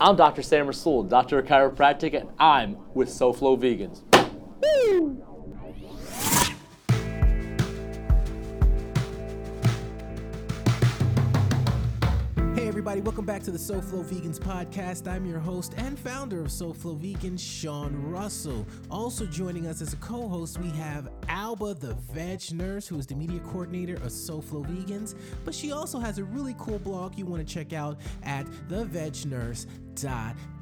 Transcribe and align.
I'm 0.00 0.14
Dr. 0.14 0.42
Sam 0.42 0.68
Rasul, 0.68 1.02
Doctor 1.02 1.40
of 1.40 1.46
Chiropractic, 1.46 2.14
and 2.14 2.30
I'm 2.38 2.76
with 2.94 3.08
SoFlo 3.08 3.58
Vegans. 3.58 4.04
Everybody. 12.88 13.04
Welcome 13.04 13.26
back 13.26 13.42
to 13.42 13.50
the 13.50 13.58
SoFlo 13.58 14.02
Vegans 14.02 14.38
podcast. 14.38 15.06
I'm 15.06 15.26
your 15.26 15.40
host 15.40 15.74
and 15.76 15.98
founder 15.98 16.40
of 16.40 16.46
SoFlo 16.46 16.98
Vegans, 16.98 17.38
Sean 17.38 17.94
Russell. 18.10 18.66
Also 18.90 19.26
joining 19.26 19.66
us 19.66 19.82
as 19.82 19.92
a 19.92 19.96
co-host, 19.96 20.58
we 20.58 20.70
have 20.70 21.10
Alba, 21.28 21.74
the 21.74 21.92
veg 22.10 22.50
nurse, 22.54 22.88
who 22.88 22.98
is 22.98 23.06
the 23.06 23.14
media 23.14 23.40
coordinator 23.40 23.96
of 23.96 24.04
SoFlo 24.04 24.64
Vegans. 24.66 25.14
But 25.44 25.54
she 25.54 25.70
also 25.70 25.98
has 25.98 26.16
a 26.16 26.24
really 26.24 26.54
cool 26.58 26.78
blog 26.78 27.18
you 27.18 27.26
want 27.26 27.46
to 27.46 27.54
check 27.54 27.74
out 27.74 27.98
at 28.22 28.46
thevegnurse.com. 28.70 30.57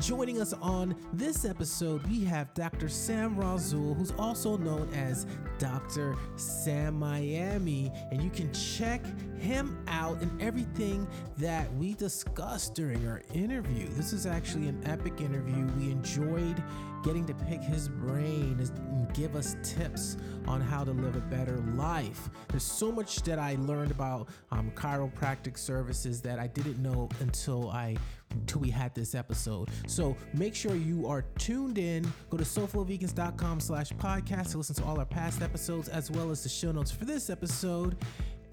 Joining 0.00 0.40
us 0.40 0.52
on 0.54 0.96
this 1.12 1.44
episode, 1.44 2.04
we 2.08 2.24
have 2.24 2.52
Dr. 2.54 2.88
Sam 2.88 3.36
Razul, 3.36 3.96
who's 3.96 4.12
also 4.18 4.56
known 4.56 4.92
as 4.94 5.26
Dr. 5.58 6.16
Sam 6.36 6.98
Miami, 6.98 7.92
and 8.10 8.20
you 8.20 8.30
can 8.30 8.52
check 8.52 9.00
him 9.38 9.78
out 9.86 10.20
and 10.20 10.42
everything 10.42 11.06
that 11.38 11.72
we 11.74 11.94
discussed 11.94 12.74
during 12.74 13.06
our 13.06 13.22
interview. 13.32 13.88
This 13.90 14.12
is 14.12 14.26
actually 14.26 14.68
an 14.68 14.82
epic 14.86 15.20
interview. 15.20 15.66
We 15.78 15.90
enjoyed 15.92 16.62
getting 17.04 17.24
to 17.26 17.34
pick 17.34 17.60
his 17.60 17.88
brain 17.88 18.58
and 18.58 19.14
give 19.14 19.34
us 19.34 19.56
tips 19.62 20.16
on 20.46 20.60
how 20.60 20.84
to 20.84 20.92
live 20.92 21.16
a 21.16 21.20
better 21.20 21.58
life. 21.76 22.30
There's 22.48 22.62
so 22.62 22.92
much 22.92 23.22
that 23.22 23.38
I 23.38 23.56
learned 23.60 23.90
about 23.90 24.28
um, 24.50 24.70
chiropractic 24.74 25.58
services 25.58 26.20
that 26.22 26.38
I 26.38 26.46
didn't 26.46 26.80
know 26.80 27.08
until 27.20 27.70
I 27.70 27.96
until 28.32 28.60
we 28.60 28.70
had 28.70 28.94
this 28.94 29.14
episode. 29.14 29.68
So 29.86 30.16
make 30.34 30.54
sure 30.54 30.74
you 30.74 31.06
are 31.06 31.22
tuned 31.38 31.78
in. 31.78 32.10
Go 32.30 32.36
to 32.36 32.44
soflovegans.com 32.44 33.60
slash 33.60 33.92
podcast 33.92 34.52
to 34.52 34.58
listen 34.58 34.74
to 34.76 34.84
all 34.84 34.98
our 34.98 35.04
past 35.04 35.42
episodes 35.42 35.88
as 35.88 36.10
well 36.10 36.30
as 36.30 36.42
the 36.42 36.48
show 36.48 36.72
notes 36.72 36.90
for 36.90 37.04
this 37.04 37.30
episode. 37.30 37.96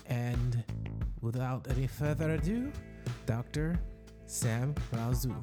And 0.07 0.63
without 1.22 1.67
any 1.69 1.88
further 1.88 2.31
ado, 2.31 2.72
Dr. 3.25 3.80
Sam 4.25 4.75
Razul. 4.94 5.35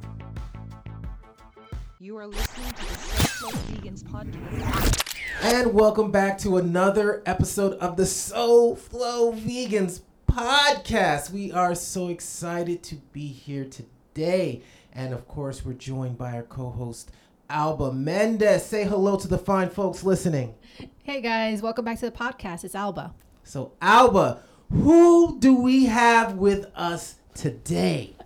You 1.98 2.16
are 2.18 2.26
listening 2.26 2.70
to 2.72 2.82
the 2.82 2.92
SoFlo 2.92 3.50
Vegans 3.74 4.02
podcast. 4.04 5.14
And 5.42 5.72
welcome 5.74 6.10
back 6.10 6.38
to 6.38 6.56
another 6.56 7.22
episode 7.26 7.72
of 7.78 7.96
the 7.96 8.04
SoFlo 8.04 9.34
Vegans 9.38 10.02
podcast. 10.28 11.30
We 11.30 11.52
are 11.52 11.74
so 11.74 12.08
excited 12.08 12.82
to 12.84 12.96
be 13.12 13.28
here 13.28 13.64
today. 13.64 13.95
And 14.18 15.12
of 15.12 15.28
course, 15.28 15.64
we're 15.64 15.74
joined 15.74 16.16
by 16.16 16.32
our 16.32 16.42
co 16.42 16.70
host, 16.70 17.10
Alba 17.50 17.92
Mendez. 17.92 18.64
Say 18.64 18.84
hello 18.84 19.16
to 19.16 19.28
the 19.28 19.36
fine 19.36 19.68
folks 19.68 20.04
listening. 20.04 20.54
Hey 21.02 21.20
guys, 21.20 21.60
welcome 21.60 21.84
back 21.84 21.98
to 22.00 22.06
the 22.06 22.16
podcast. 22.16 22.64
It's 22.64 22.74
Alba. 22.74 23.14
So, 23.44 23.72
Alba, 23.82 24.40
who 24.70 25.38
do 25.38 25.54
we 25.60 25.84
have 25.86 26.36
with 26.36 26.66
us 26.74 27.16
today? 27.34 28.16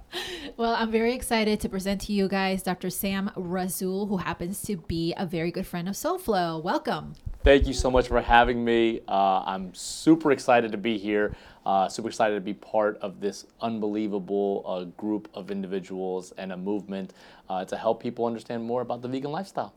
Well, 0.56 0.74
I'm 0.74 0.91
very 0.91 1.14
excited 1.14 1.60
to 1.60 1.69
present 1.69 2.02
to 2.02 2.12
you 2.12 2.28
guys 2.28 2.62
Dr. 2.62 2.91
Sam 2.91 3.30
Razul, 3.36 4.08
who 4.08 4.19
happens 4.19 4.62
to 4.62 4.77
be 4.77 5.14
a 5.16 5.27
very 5.27 5.50
good 5.50 5.66
friend 5.66 5.88
of 5.88 5.94
SoFlo. 5.94 6.62
Welcome. 6.62 7.14
Thank 7.42 7.66
you 7.66 7.72
so 7.72 7.91
much 7.91 8.08
for 8.08 8.20
having 8.20 8.64
me. 8.64 9.00
Uh, 9.08 9.42
I'm 9.47 9.72
super 9.72 10.30
excited 10.30 10.72
to 10.72 10.78
be 10.78 10.98
here. 10.98 11.34
Uh, 11.70 11.88
super 11.88 12.08
excited 12.08 12.34
to 12.34 12.40
be 12.40 12.52
part 12.52 12.98
of 13.00 13.20
this 13.20 13.46
unbelievable 13.60 14.64
uh, 14.66 14.82
group 15.00 15.28
of 15.34 15.52
individuals 15.52 16.32
and 16.36 16.50
a 16.50 16.56
movement 16.56 17.14
uh, 17.48 17.64
to 17.64 17.76
help 17.76 18.02
people 18.02 18.26
understand 18.26 18.60
more 18.60 18.80
about 18.82 19.02
the 19.02 19.06
vegan 19.06 19.30
lifestyle. 19.30 19.72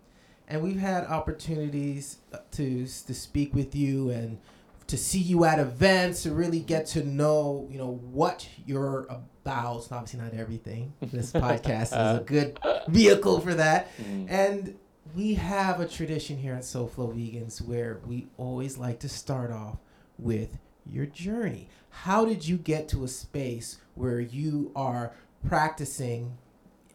And 0.48 0.64
we've 0.64 0.80
had 0.80 1.06
opportunities 1.06 2.18
to 2.54 2.88
to 2.88 3.14
speak 3.14 3.54
with 3.54 3.76
you 3.76 4.10
and 4.10 4.40
to 4.88 4.98
see 4.98 5.20
you 5.20 5.46
at 5.46 5.60
events 5.60 6.24
to 6.24 6.32
really 6.32 6.62
get 6.62 6.88
to 6.88 7.04
know 7.04 7.68
you 7.70 7.78
know 7.78 8.00
what 8.12 8.50
you're 8.66 9.06
about 9.12 9.78
it's 9.78 9.92
obviously 9.92 10.20
not 10.20 10.34
everything 10.34 10.94
this 11.02 11.32
podcast 11.32 11.92
is 11.94 12.22
a 12.22 12.24
good 12.26 12.60
vehicle 12.88 13.40
for 13.40 13.54
that 13.54 13.96
mm. 14.00 14.26
and 14.30 14.76
we 15.16 15.36
have 15.36 15.80
a 15.80 15.88
tradition 15.88 16.40
here 16.40 16.56
at 16.56 16.64
SoFlo 16.64 17.14
Vegans 17.14 17.62
where 17.62 18.02
we 18.08 18.30
always 18.38 18.80
like 18.80 19.00
to 19.02 19.10
start 19.10 19.52
off 19.52 19.78
with 20.18 20.58
your 20.90 21.06
journey 21.06 21.68
how 21.90 22.26
did 22.26 22.48
you 22.48 22.58
get 22.58 22.88
to 22.88 23.04
a 23.04 23.08
space 23.08 23.78
where 23.96 24.20
you 24.20 24.72
are 24.76 25.14
practicing 25.48 26.38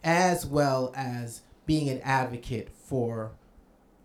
as 0.04 0.44
well 0.47 0.93
as 0.97 1.43
being 1.66 1.88
an 1.88 2.00
advocate 2.03 2.69
for 2.71 3.32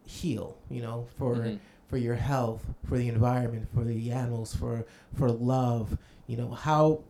heal 0.06 0.58
you 0.70 0.82
know 0.82 1.08
for 1.18 1.36
mm-hmm 1.36 1.56
for 1.94 1.98
your 1.98 2.16
health, 2.16 2.66
for 2.90 2.98
the 2.98 3.08
environment, 3.08 3.68
for 3.72 3.84
the 3.84 4.12
animals, 4.12 4.56
for 4.56 4.84
for 5.16 5.30
love. 5.30 5.96
You 6.26 6.38
know, 6.38 6.50
how 6.50 7.02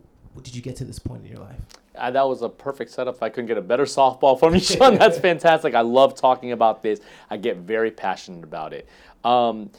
did 0.42 0.54
you 0.54 0.60
get 0.60 0.76
to 0.76 0.84
this 0.84 0.98
point 0.98 1.24
in 1.24 1.30
your 1.32 1.40
life? 1.40 1.56
Uh, 1.96 2.10
that 2.10 2.28
was 2.28 2.42
a 2.42 2.50
perfect 2.50 2.90
setup. 2.90 3.22
I 3.22 3.30
couldn't 3.30 3.46
get 3.46 3.56
a 3.56 3.62
better 3.62 3.84
softball 3.98 4.38
from 4.38 4.52
you, 4.52 4.60
Sean. 4.60 4.98
That's 4.98 5.18
fantastic. 5.30 5.74
I 5.74 5.80
love 5.80 6.14
talking 6.14 6.52
about 6.52 6.82
this. 6.82 7.00
I 7.30 7.38
get 7.38 7.56
very 7.56 7.90
passionate 7.92 8.44
about 8.44 8.74
it. 8.74 8.86
Um, 9.24 9.70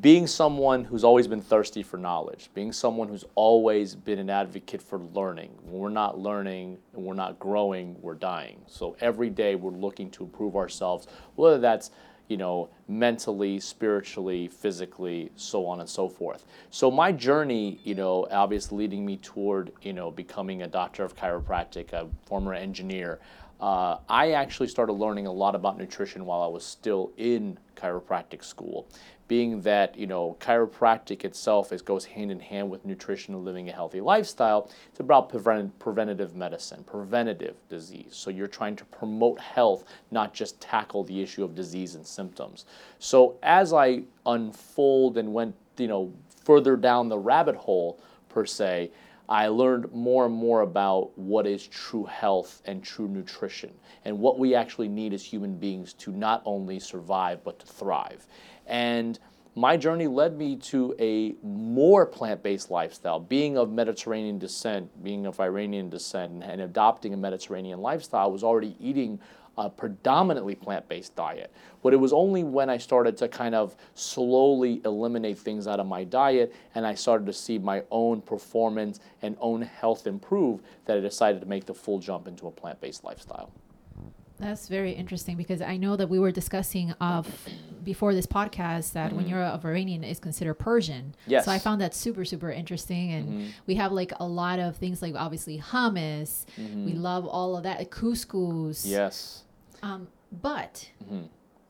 being 0.00 0.26
someone 0.26 0.84
who's 0.84 1.02
always 1.02 1.26
been 1.26 1.40
thirsty 1.40 1.82
for 1.82 1.96
knowledge, 1.96 2.50
being 2.52 2.72
someone 2.72 3.08
who's 3.08 3.24
always 3.34 3.94
been 3.94 4.18
an 4.18 4.28
advocate 4.28 4.82
for 4.82 4.98
learning. 4.98 5.50
When 5.62 5.80
we're 5.80 5.88
not 5.88 6.18
learning 6.18 6.78
and 6.94 7.02
we're 7.02 7.14
not 7.14 7.38
growing, 7.38 7.96
we're 8.02 8.14
dying. 8.14 8.60
So 8.66 8.96
every 9.00 9.30
day 9.30 9.54
we're 9.54 9.70
looking 9.70 10.10
to 10.10 10.24
improve 10.24 10.56
ourselves, 10.56 11.06
whether 11.36 11.58
that's 11.58 11.90
you 12.28 12.36
know, 12.36 12.68
mentally, 12.88 13.58
spiritually, 13.58 14.48
physically, 14.48 15.32
so 15.36 15.64
on 15.64 15.80
and 15.80 15.88
so 15.88 16.10
forth. 16.10 16.44
So 16.68 16.90
my 16.90 17.10
journey, 17.10 17.80
you 17.84 17.94
know, 17.94 18.26
obviously 18.30 18.76
leading 18.76 19.06
me 19.06 19.16
toward, 19.16 19.72
you 19.80 19.94
know, 19.94 20.10
becoming 20.10 20.60
a 20.60 20.66
doctor 20.66 21.04
of 21.04 21.16
chiropractic, 21.16 21.94
a 21.94 22.06
former 22.26 22.52
engineer. 22.52 23.18
Uh, 23.62 23.96
I 24.10 24.32
actually 24.32 24.68
started 24.68 24.92
learning 24.92 25.26
a 25.26 25.32
lot 25.32 25.54
about 25.54 25.78
nutrition 25.78 26.26
while 26.26 26.42
I 26.42 26.46
was 26.48 26.64
still 26.64 27.12
in 27.16 27.58
chiropractic 27.76 28.44
school 28.44 28.86
being 29.28 29.60
that 29.60 29.96
you 29.96 30.06
know 30.06 30.36
chiropractic 30.40 31.24
itself 31.24 31.72
is, 31.72 31.82
goes 31.82 32.04
hand 32.06 32.30
in 32.30 32.40
hand 32.40 32.68
with 32.68 32.84
nutrition 32.84 33.34
and 33.34 33.44
living 33.44 33.68
a 33.68 33.72
healthy 33.72 34.00
lifestyle. 34.00 34.70
It's 34.90 35.00
about 35.00 35.28
prevent, 35.28 35.78
preventative 35.78 36.34
medicine 36.34 36.82
preventative 36.84 37.56
disease. 37.68 38.10
So 38.12 38.30
you're 38.30 38.48
trying 38.48 38.76
to 38.76 38.84
promote 38.86 39.38
health 39.38 39.84
not 40.10 40.34
just 40.34 40.60
tackle 40.60 41.04
the 41.04 41.22
issue 41.22 41.44
of 41.44 41.54
disease 41.54 41.94
and 41.94 42.06
symptoms. 42.06 42.64
So 42.98 43.36
as 43.42 43.72
i 43.72 44.02
unfold 44.26 45.18
and 45.18 45.32
went 45.32 45.54
you 45.76 45.88
know 45.88 46.12
further 46.44 46.76
down 46.76 47.08
the 47.08 47.18
rabbit 47.18 47.54
hole 47.54 48.00
per 48.28 48.44
se 48.44 48.90
I 49.30 49.48
learned 49.48 49.92
more 49.92 50.24
and 50.24 50.34
more 50.34 50.62
about 50.62 51.16
what 51.18 51.46
is 51.46 51.66
true 51.66 52.04
health 52.04 52.62
and 52.64 52.82
true 52.82 53.08
nutrition. 53.08 53.74
And 54.06 54.18
what 54.18 54.38
we 54.38 54.54
actually 54.54 54.88
need 54.88 55.12
as 55.12 55.22
human 55.22 55.58
beings 55.58 55.92
to 55.94 56.12
not 56.12 56.40
only 56.46 56.80
survive 56.80 57.44
but 57.44 57.58
to 57.58 57.66
thrive. 57.66 58.26
And 58.68 59.18
my 59.56 59.76
journey 59.76 60.06
led 60.06 60.38
me 60.38 60.54
to 60.56 60.94
a 61.00 61.34
more 61.42 62.06
plant 62.06 62.44
based 62.44 62.70
lifestyle. 62.70 63.18
Being 63.18 63.58
of 63.58 63.72
Mediterranean 63.72 64.38
descent, 64.38 65.02
being 65.02 65.26
of 65.26 65.40
Iranian 65.40 65.88
descent, 65.88 66.44
and, 66.44 66.60
adopting 66.60 67.12
a 67.12 67.16
Mediterranean 67.16 67.80
lifestyle, 67.80 68.26
I 68.26 68.30
was 68.30 68.44
already 68.44 68.76
eating 68.78 69.18
a 69.56 69.68
predominantly 69.68 70.54
plant 70.54 70.88
based 70.88 71.16
diet. 71.16 71.52
But 71.82 71.92
it 71.92 71.96
was 71.96 72.12
only 72.12 72.44
when 72.44 72.70
I 72.70 72.78
started 72.78 73.16
to 73.16 73.28
kind 73.28 73.56
of 73.56 73.74
slowly 73.94 74.80
eliminate 74.84 75.38
things 75.38 75.66
out 75.66 75.80
of 75.80 75.86
my 75.86 76.04
diet 76.04 76.54
and 76.76 76.86
I 76.86 76.94
started 76.94 77.26
to 77.26 77.32
see 77.32 77.58
my 77.58 77.82
own 77.90 78.22
performance 78.22 79.00
and 79.22 79.36
own 79.40 79.62
health 79.62 80.06
improve 80.06 80.60
that 80.84 80.96
I 80.96 81.00
decided 81.00 81.40
to 81.40 81.46
make 81.48 81.66
the 81.66 81.74
full 81.74 81.98
jump 81.98 82.28
into 82.28 82.46
a 82.46 82.52
plant 82.52 82.80
based 82.80 83.02
lifestyle. 83.02 83.50
That's 84.38 84.68
very 84.68 84.92
interesting 84.92 85.36
because 85.36 85.60
I 85.60 85.76
know 85.76 85.96
that 85.96 86.08
we 86.08 86.18
were 86.18 86.30
discussing 86.30 86.92
of 87.00 87.26
before 87.82 88.14
this 88.14 88.26
podcast 88.26 88.92
that 88.92 89.08
mm-hmm. 89.08 89.16
when 89.16 89.28
you're 89.28 89.42
of 89.42 89.64
Iranian 89.64 90.04
is 90.04 90.20
considered 90.20 90.54
Persian. 90.54 91.14
Yes. 91.26 91.44
So 91.44 91.50
I 91.50 91.58
found 91.58 91.80
that 91.80 91.94
super 91.94 92.24
super 92.24 92.50
interesting, 92.50 93.12
and 93.12 93.28
mm-hmm. 93.28 93.48
we 93.66 93.74
have 93.76 93.92
like 93.92 94.12
a 94.20 94.26
lot 94.26 94.58
of 94.58 94.76
things 94.76 95.02
like 95.02 95.14
obviously 95.16 95.58
hummus. 95.58 96.44
Mm-hmm. 96.56 96.86
We 96.86 96.92
love 96.92 97.26
all 97.26 97.56
of 97.56 97.64
that 97.64 97.90
couscous. 97.90 98.86
Yes. 98.86 99.44
Um, 99.82 100.08
but 100.30 100.90
mm-hmm. 101.04 101.26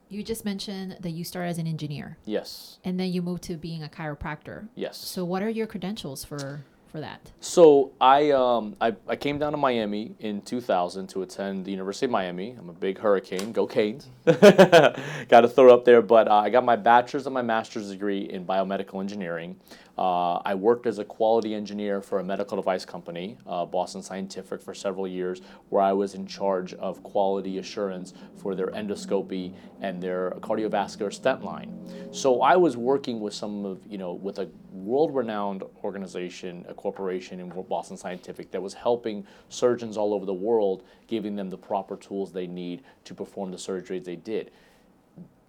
you 0.08 0.22
just 0.22 0.44
mentioned 0.44 0.98
that 1.00 1.10
you 1.10 1.24
started 1.24 1.50
as 1.50 1.58
an 1.58 1.66
engineer. 1.66 2.18
Yes. 2.24 2.78
And 2.84 2.98
then 2.98 3.12
you 3.12 3.22
moved 3.22 3.44
to 3.44 3.56
being 3.56 3.82
a 3.82 3.88
chiropractor. 3.88 4.68
Yes. 4.74 4.98
So 4.98 5.24
what 5.24 5.42
are 5.42 5.50
your 5.50 5.66
credentials 5.66 6.24
for? 6.24 6.64
For 6.88 7.00
that? 7.00 7.30
So 7.40 7.92
I, 8.00 8.30
um, 8.30 8.76
I, 8.80 8.94
I 9.06 9.16
came 9.16 9.38
down 9.38 9.52
to 9.52 9.58
Miami 9.58 10.14
in 10.20 10.40
2000 10.42 11.06
to 11.08 11.22
attend 11.22 11.64
the 11.64 11.70
University 11.70 12.06
of 12.06 12.12
Miami. 12.12 12.56
I'm 12.58 12.68
a 12.68 12.72
big 12.72 12.98
Hurricane. 12.98 13.52
Go 13.52 13.66
Canes! 13.66 14.08
got 14.24 15.40
to 15.40 15.48
throw 15.48 15.72
up 15.72 15.84
there. 15.84 16.02
But 16.02 16.28
uh, 16.28 16.36
I 16.36 16.50
got 16.50 16.64
my 16.64 16.76
bachelor's 16.76 17.26
and 17.26 17.34
my 17.34 17.42
master's 17.42 17.90
degree 17.90 18.22
in 18.22 18.44
biomedical 18.46 19.00
engineering. 19.00 19.56
Uh, 19.98 20.40
I 20.44 20.54
worked 20.54 20.86
as 20.86 21.00
a 21.00 21.04
quality 21.04 21.54
engineer 21.54 22.00
for 22.00 22.20
a 22.20 22.24
medical 22.24 22.56
device 22.56 22.84
company, 22.84 23.36
uh, 23.48 23.64
Boston 23.64 24.00
Scientific, 24.00 24.62
for 24.62 24.72
several 24.72 25.08
years, 25.08 25.40
where 25.70 25.82
I 25.82 25.92
was 25.92 26.14
in 26.14 26.24
charge 26.24 26.72
of 26.74 27.02
quality 27.02 27.58
assurance 27.58 28.14
for 28.36 28.54
their 28.54 28.68
endoscopy 28.68 29.54
and 29.80 30.00
their 30.00 30.30
cardiovascular 30.40 31.12
stent 31.12 31.42
line. 31.42 31.76
So 32.12 32.42
I 32.42 32.54
was 32.54 32.76
working 32.76 33.18
with 33.18 33.34
some 33.34 33.64
of, 33.64 33.80
you 33.88 33.98
know, 33.98 34.12
with 34.12 34.38
a 34.38 34.48
world-renowned 34.70 35.64
organization, 35.82 36.64
a 36.68 36.74
corporation 36.74 37.40
in 37.40 37.48
Boston 37.68 37.96
Scientific 37.96 38.52
that 38.52 38.62
was 38.62 38.74
helping 38.74 39.26
surgeons 39.48 39.96
all 39.96 40.14
over 40.14 40.24
the 40.24 40.32
world, 40.32 40.84
giving 41.08 41.34
them 41.34 41.50
the 41.50 41.58
proper 41.58 41.96
tools 41.96 42.32
they 42.32 42.46
need 42.46 42.82
to 43.02 43.14
perform 43.14 43.50
the 43.50 43.56
surgeries 43.56 44.04
they 44.04 44.16
did 44.16 44.52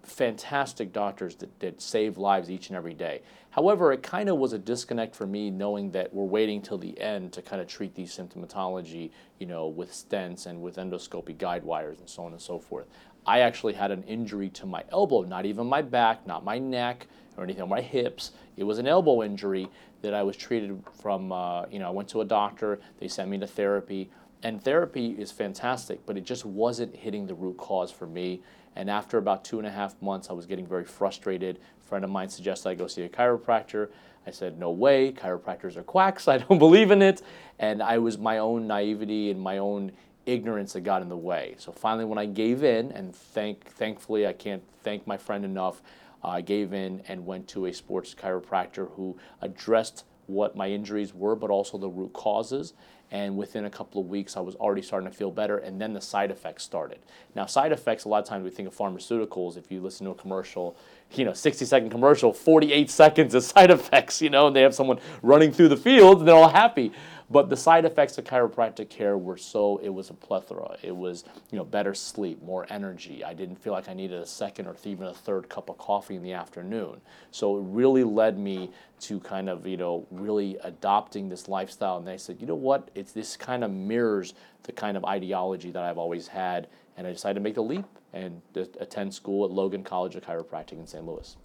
fantastic 0.04 0.92
doctors 0.92 1.36
that, 1.36 1.60
that 1.60 1.82
save 1.82 2.18
lives 2.18 2.50
each 2.50 2.70
and 2.70 2.78
every 2.78 2.94
day. 2.94 3.22
However, 3.60 3.92
it 3.92 4.02
kind 4.02 4.30
of 4.30 4.38
was 4.38 4.54
a 4.54 4.58
disconnect 4.58 5.14
for 5.14 5.28
me 5.28 5.52
knowing 5.52 5.92
that 5.92 6.14
we're 6.14 6.24
waiting 6.24 6.62
till 6.62 6.78
the 6.78 6.98
end 6.98 7.34
to 7.34 7.42
kind 7.42 7.62
of 7.62 7.68
treat 7.68 7.94
these 7.94 8.18
symptomatology, 8.18 9.12
you 9.38 9.48
know, 9.48 9.68
with 9.68 9.92
stents 9.92 10.46
and 10.46 10.62
with 10.62 10.78
endoscopy 10.78 11.38
guide 11.38 11.66
wires 11.66 12.00
and 12.00 12.10
so 12.10 12.24
on 12.24 12.32
and 12.32 12.42
so 12.42 12.58
forth. 12.58 12.88
I 13.26 13.42
actually 13.42 13.74
had 13.74 13.92
an 13.92 14.04
injury 14.04 14.48
to 14.52 14.66
my 14.66 14.86
elbow, 14.94 15.24
not 15.24 15.46
even 15.46 15.68
my 15.68 15.82
back, 15.82 16.26
not 16.26 16.46
my 16.46 16.58
neck 16.58 17.08
or 17.36 17.44
anything, 17.44 17.64
on 17.64 17.68
my 17.68 17.82
hips. 17.82 18.32
It 18.56 18.64
was 18.64 18.80
an 18.80 18.88
elbow 18.88 19.24
injury 19.24 19.68
that 20.04 20.14
I 20.14 20.24
was 20.24 20.38
treated 20.38 20.82
from, 21.02 21.34
uh, 21.34 21.66
you 21.70 21.80
know, 21.80 21.88
I 21.88 21.92
went 21.92 22.08
to 22.12 22.22
a 22.22 22.26
doctor, 22.26 22.80
they 23.02 23.10
sent 23.10 23.30
me 23.30 23.40
to 23.40 23.48
therapy. 23.48 24.10
And 24.42 24.64
therapy 24.64 25.10
is 25.20 25.34
fantastic, 25.34 26.06
but 26.06 26.16
it 26.16 26.24
just 26.24 26.46
wasn't 26.46 26.96
hitting 26.96 27.28
the 27.28 27.36
root 27.36 27.58
cause 27.58 27.92
for 27.92 28.08
me. 28.08 28.42
And 28.76 28.90
after 28.90 29.18
about 29.18 29.44
two 29.44 29.58
and 29.58 29.68
a 29.68 29.72
half 29.72 30.00
months, 30.02 30.30
I 30.30 30.34
was 30.34 30.46
getting 30.46 30.66
very 30.66 30.86
frustrated. 30.86 31.60
A 31.82 31.84
friend 31.84 32.04
of 32.04 32.12
mine 32.12 32.30
suggested 32.30 32.70
I 32.70 32.76
go 32.76 32.88
see 32.88 33.04
a 33.04 33.10
chiropractor. 33.10 33.90
I 34.26 34.32
said, 34.32 34.60
no 34.60 34.72
way, 34.72 35.12
chiropractors 35.12 35.76
are 35.76 35.84
quacks. 35.84 36.28
I 36.30 36.38
don't 36.38 36.60
believe 36.60 36.92
in 36.92 37.02
it. 37.02 37.22
And 37.58 37.82
I 37.82 37.98
was 37.98 38.18
my 38.18 38.38
own 38.38 38.68
naivety 38.68 39.32
and 39.32 39.40
my 39.40 39.58
own 39.58 39.92
ignorance 40.26 40.74
that 40.74 40.82
got 40.82 41.02
in 41.02 41.10
the 41.10 41.18
way. 41.18 41.56
So 41.58 41.72
finally, 41.72 42.06
when 42.06 42.18
I 42.18 42.26
gave 42.26 42.64
in, 42.64 42.92
and 42.92 43.16
thank, 43.16 43.66
thankfully, 43.66 44.28
I 44.28 44.34
can't 44.34 44.64
thank 44.84 45.08
my 45.08 45.18
friend 45.18 45.44
enough, 45.44 45.82
I 46.24 46.42
gave 46.42 46.74
in 46.74 47.02
and 47.08 47.26
went 47.26 47.48
to 47.50 47.66
a 47.66 47.74
sports 47.74 48.14
chiropractor 48.14 48.92
who 48.92 49.18
addressed 49.42 50.04
what 50.30 50.56
my 50.56 50.70
injuries 50.70 51.14
were, 51.14 51.36
but 51.36 51.50
also 51.50 51.78
the 51.78 51.90
root 51.90 52.14
causes. 52.14 52.74
And 53.12 53.38
within 53.38 53.66
a 53.66 53.70
couple 53.70 54.00
of 54.00 54.08
weeks, 54.08 54.38
I 54.38 54.40
was 54.40 54.56
already 54.56 54.84
starting 54.84 55.10
to 55.10 55.16
feel 55.16 55.32
better. 55.32 55.58
And 55.58 55.82
then 55.82 55.94
the 55.94 56.02
side 56.02 56.30
effects 56.30 56.64
started. 56.64 57.00
Now, 57.36 57.48
side 57.48 57.72
effects, 57.72 58.06
a 58.06 58.10
lot 58.10 58.22
of 58.22 58.26
times 58.26 58.44
we 58.44 58.52
think 58.52 58.68
of 58.68 58.78
pharmaceuticals. 58.78 59.58
If 59.58 59.72
you 59.72 59.82
listen 59.82 60.06
to 60.06 60.12
a 60.12 60.16
commercial, 60.16 60.78
you 61.16 61.26
know, 61.26 61.34
60 61.34 61.66
second 61.66 61.90
commercial, 61.90 62.32
48 62.32 62.90
seconds 62.90 63.34
of 63.34 63.44
side 63.56 63.72
effects, 63.72 64.22
you 64.22 64.30
know, 64.30 64.48
and 64.48 64.56
they 64.56 64.62
have 64.62 64.76
someone 64.76 65.00
running 65.24 65.52
through 65.52 65.70
the 65.70 65.78
fields 65.78 66.22
and 66.22 66.28
they're 66.28 66.36
all 66.36 66.50
happy. 66.50 66.92
But 67.32 67.50
the 67.50 67.58
side 67.58 67.86
effects 67.86 68.18
of 68.18 68.26
chiropractic 68.26 68.90
care 68.90 69.16
were 69.18 69.38
so, 69.38 69.78
it 69.78 69.90
was 69.90 70.10
a 70.10 70.16
plethora. 70.16 70.78
It 70.82 70.96
was, 70.96 71.26
you 71.52 71.60
know, 71.60 71.64
better 71.64 71.94
sleep, 71.94 72.42
more 72.42 72.66
energy. 72.72 73.24
I 73.24 73.36
didn't 73.36 73.58
feel 73.58 73.72
like 73.72 73.88
I 73.88 73.94
needed 73.94 74.20
a 74.20 74.26
second 74.26 74.66
or 74.66 74.76
even 74.84 75.06
a 75.06 75.14
third 75.14 75.48
cup 75.48 75.70
of 75.70 75.78
coffee 75.78 76.16
in 76.16 76.24
the 76.24 76.34
afternoon. 76.34 77.02
So 77.30 77.60
it 77.60 77.64
really 77.66 78.04
led 78.04 78.40
me 78.40 78.72
to 79.02 79.20
kind 79.20 79.48
of, 79.48 79.68
you 79.68 79.78
know, 79.78 80.08
really 80.10 80.58
adopting 80.64 81.30
this 81.30 81.48
lifestyle. 81.48 81.98
And 81.98 82.08
they 82.08 82.18
said, 82.18 82.38
you 82.42 82.48
know 82.48 82.56
what, 82.56 82.90
it's 82.96 83.12
this 83.12 83.38
kind 83.38 83.64
of 83.64 83.70
mirrors 83.70 84.34
the 84.64 84.72
kind 84.72 84.98
of 84.98 85.06
ideology 85.06 85.70
that 85.72 85.84
I've 85.84 86.00
always 86.00 86.28
had. 86.28 86.68
And 86.98 87.06
I 87.06 87.12
decided 87.12 87.36
to 87.36 87.42
make 87.42 87.56
the 87.56 87.64
leap 87.64 87.86
and 88.12 88.42
attend 88.56 89.14
school 89.14 89.46
at 89.46 89.52
Logan 89.52 89.84
College 89.84 90.16
of 90.16 90.24
Chiropractic 90.24 90.74
in 90.74 90.88
St. 90.88 91.06
Louis. 91.06 91.38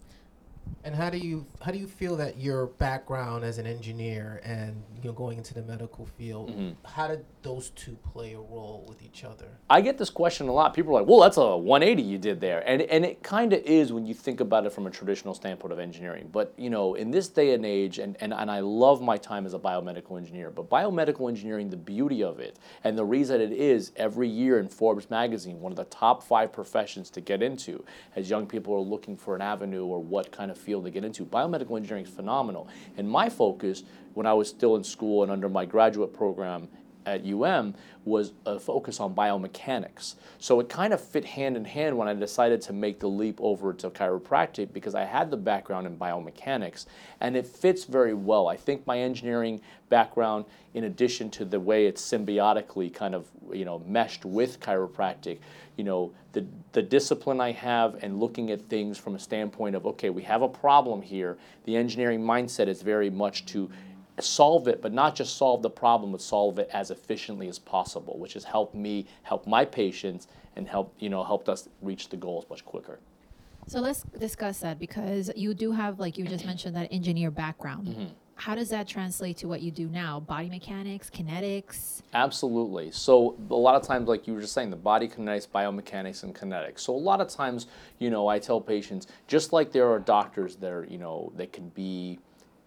And 0.83 0.93
how 0.95 1.09
do 1.09 1.17
you 1.17 1.45
how 1.61 1.71
do 1.71 1.77
you 1.77 1.87
feel 1.87 2.15
that 2.17 2.37
your 2.37 2.67
background 2.67 3.43
as 3.43 3.57
an 3.57 3.65
engineer 3.65 4.41
and 4.43 4.83
you 4.95 5.09
know 5.09 5.13
going 5.13 5.37
into 5.37 5.53
the 5.53 5.63
medical 5.63 6.05
field, 6.05 6.51
mm-hmm. 6.51 6.71
how 6.85 7.07
did 7.07 7.25
those 7.45 7.69
two 7.69 7.95
play 8.11 8.33
a 8.33 8.39
role 8.39 8.83
with 8.89 9.03
each 9.03 9.23
other? 9.23 9.45
I 9.69 9.79
get 9.79 9.99
this 9.99 10.09
question 10.09 10.47
a 10.47 10.51
lot. 10.51 10.73
People 10.73 10.97
are 10.97 11.01
like, 11.01 11.07
"Well, 11.07 11.19
that's 11.19 11.37
a 11.37 11.55
180 11.55 12.01
you 12.01 12.17
did 12.17 12.41
there," 12.41 12.67
and 12.67 12.81
and 12.81 13.05
it 13.05 13.21
kind 13.21 13.53
of 13.53 13.61
is 13.61 13.93
when 13.93 14.07
you 14.07 14.15
think 14.15 14.39
about 14.39 14.65
it 14.65 14.73
from 14.73 14.87
a 14.87 14.89
traditional 14.89 15.35
standpoint 15.35 15.71
of 15.71 15.77
engineering. 15.77 16.27
But 16.31 16.53
you 16.57 16.71
know, 16.71 16.95
in 16.95 17.11
this 17.11 17.29
day 17.29 17.53
and 17.53 17.63
age, 17.63 17.99
and 17.99 18.17
and, 18.19 18.33
and 18.33 18.49
I 18.49 18.59
love 18.61 18.99
my 18.99 19.15
time 19.15 19.45
as 19.45 19.53
a 19.53 19.59
biomedical 19.59 20.17
engineer. 20.17 20.49
But 20.49 20.69
biomedical 20.71 21.29
engineering, 21.29 21.69
the 21.69 21.77
beauty 21.77 22.23
of 22.23 22.39
it, 22.39 22.57
and 22.83 22.97
the 22.97 23.05
reason 23.05 23.39
it 23.39 23.51
is 23.51 23.91
every 23.95 24.27
year 24.27 24.59
in 24.59 24.67
Forbes 24.67 25.11
magazine, 25.11 25.61
one 25.61 25.71
of 25.71 25.77
the 25.77 25.85
top 25.85 26.23
five 26.23 26.51
professions 26.51 27.11
to 27.11 27.21
get 27.21 27.43
into, 27.43 27.85
as 28.15 28.27
young 28.27 28.47
people 28.47 28.73
are 28.73 28.79
looking 28.79 29.15
for 29.15 29.35
an 29.35 29.43
avenue 29.43 29.85
or 29.85 30.01
what 30.01 30.31
kind 30.31 30.49
of 30.49 30.57
field 30.57 30.85
to 30.85 30.89
get 30.89 31.05
into. 31.05 31.23
Biomedical 31.23 31.77
engineering 31.77 32.05
is 32.05 32.11
phenomenal. 32.11 32.67
And 32.97 33.07
my 33.07 33.29
focus 33.29 33.83
when 34.15 34.25
I 34.25 34.33
was 34.33 34.49
still 34.49 34.75
in 34.77 34.83
school 34.83 35.23
and 35.23 35.31
under 35.31 35.49
my 35.49 35.65
graduate 35.65 36.13
program 36.13 36.69
at 37.05 37.25
UM 37.25 37.73
was 38.03 38.33
a 38.45 38.59
focus 38.59 38.99
on 38.99 39.15
biomechanics. 39.15 40.15
So 40.37 40.59
it 40.59 40.69
kind 40.69 40.93
of 40.93 41.01
fit 41.01 41.25
hand 41.25 41.57
in 41.57 41.65
hand 41.65 41.97
when 41.97 42.07
I 42.07 42.13
decided 42.13 42.61
to 42.63 42.73
make 42.73 42.99
the 42.99 43.07
leap 43.07 43.39
over 43.41 43.73
to 43.73 43.89
chiropractic 43.89 44.73
because 44.73 44.93
I 44.93 45.05
had 45.05 45.31
the 45.31 45.37
background 45.37 45.87
in 45.87 45.97
biomechanics 45.97 46.85
and 47.19 47.35
it 47.35 47.47
fits 47.47 47.85
very 47.85 48.13
well. 48.13 48.47
I 48.47 48.57
think 48.57 48.85
my 48.85 48.99
engineering 48.99 49.61
background 49.89 50.45
in 50.75 50.83
addition 50.83 51.29
to 51.31 51.45
the 51.45 51.59
way 51.59 51.87
it's 51.87 52.01
symbiotically 52.01 52.93
kind 52.93 53.15
of, 53.15 53.27
you 53.51 53.65
know, 53.65 53.79
meshed 53.87 54.25
with 54.25 54.59
chiropractic, 54.59 55.39
you 55.77 55.83
know, 55.83 56.11
the 56.33 56.45
the 56.73 56.81
discipline 56.81 57.39
I 57.39 57.53
have 57.53 58.03
and 58.03 58.19
looking 58.19 58.51
at 58.51 58.61
things 58.61 58.97
from 58.97 59.15
a 59.15 59.19
standpoint 59.19 59.75
of 59.75 59.85
okay, 59.85 60.09
we 60.09 60.23
have 60.23 60.41
a 60.41 60.49
problem 60.49 61.01
here. 61.01 61.37
The 61.63 61.75
engineering 61.77 62.21
mindset 62.21 62.67
is 62.67 62.81
very 62.81 63.09
much 63.09 63.45
to 63.47 63.69
solve 64.19 64.67
it, 64.67 64.81
but 64.81 64.93
not 64.93 65.15
just 65.15 65.37
solve 65.37 65.61
the 65.61 65.69
problem, 65.69 66.11
but 66.11 66.21
solve 66.21 66.59
it 66.59 66.69
as 66.71 66.91
efficiently 66.91 67.47
as 67.47 67.59
possible, 67.59 68.17
which 68.17 68.33
has 68.33 68.43
helped 68.43 68.75
me 68.75 69.05
help 69.23 69.45
my 69.47 69.65
patients 69.65 70.27
and 70.55 70.67
help 70.67 70.93
you 70.99 71.09
know 71.09 71.23
helped 71.23 71.49
us 71.49 71.67
reach 71.81 72.09
the 72.09 72.17
goals 72.17 72.45
much 72.49 72.63
quicker. 72.65 72.99
So 73.67 73.79
let's 73.79 74.03
discuss 74.19 74.59
that 74.59 74.77
because 74.77 75.31
you 75.35 75.53
do 75.53 75.71
have, 75.71 75.99
like 75.99 76.17
you 76.17 76.25
just 76.25 76.45
mentioned, 76.45 76.75
that 76.75 76.87
engineer 76.91 77.31
background. 77.31 77.87
Mm-hmm. 77.87 78.05
How 78.35 78.53
does 78.53 78.69
that 78.69 78.87
translate 78.87 79.37
to 79.37 79.47
what 79.47 79.61
you 79.61 79.71
do 79.71 79.87
now? 79.87 80.19
Body 80.19 80.49
mechanics, 80.49 81.09
kinetics? 81.09 82.01
Absolutely. 82.13 82.91
So 82.91 83.37
a 83.49 83.55
lot 83.55 83.75
of 83.75 83.81
times, 83.81 84.07
like 84.07 84.27
you 84.27 84.33
were 84.33 84.41
just 84.41 84.53
saying, 84.53 84.69
the 84.69 84.75
body 84.75 85.07
kinetics, 85.07 85.47
biomechanics, 85.47 86.23
and 86.23 86.35
kinetics. 86.35 86.79
So 86.79 86.93
a 86.93 86.97
lot 86.97 87.21
of 87.21 87.29
times, 87.29 87.67
you 87.97 88.09
know, 88.09 88.27
I 88.27 88.37
tell 88.37 88.59
patients, 88.59 89.07
just 89.25 89.53
like 89.53 89.71
there 89.71 89.89
are 89.89 89.99
doctors 89.99 90.57
that 90.57 90.71
are, 90.71 90.85
you 90.85 90.97
know, 90.97 91.31
that 91.37 91.53
can 91.53 91.69
be 91.69 92.19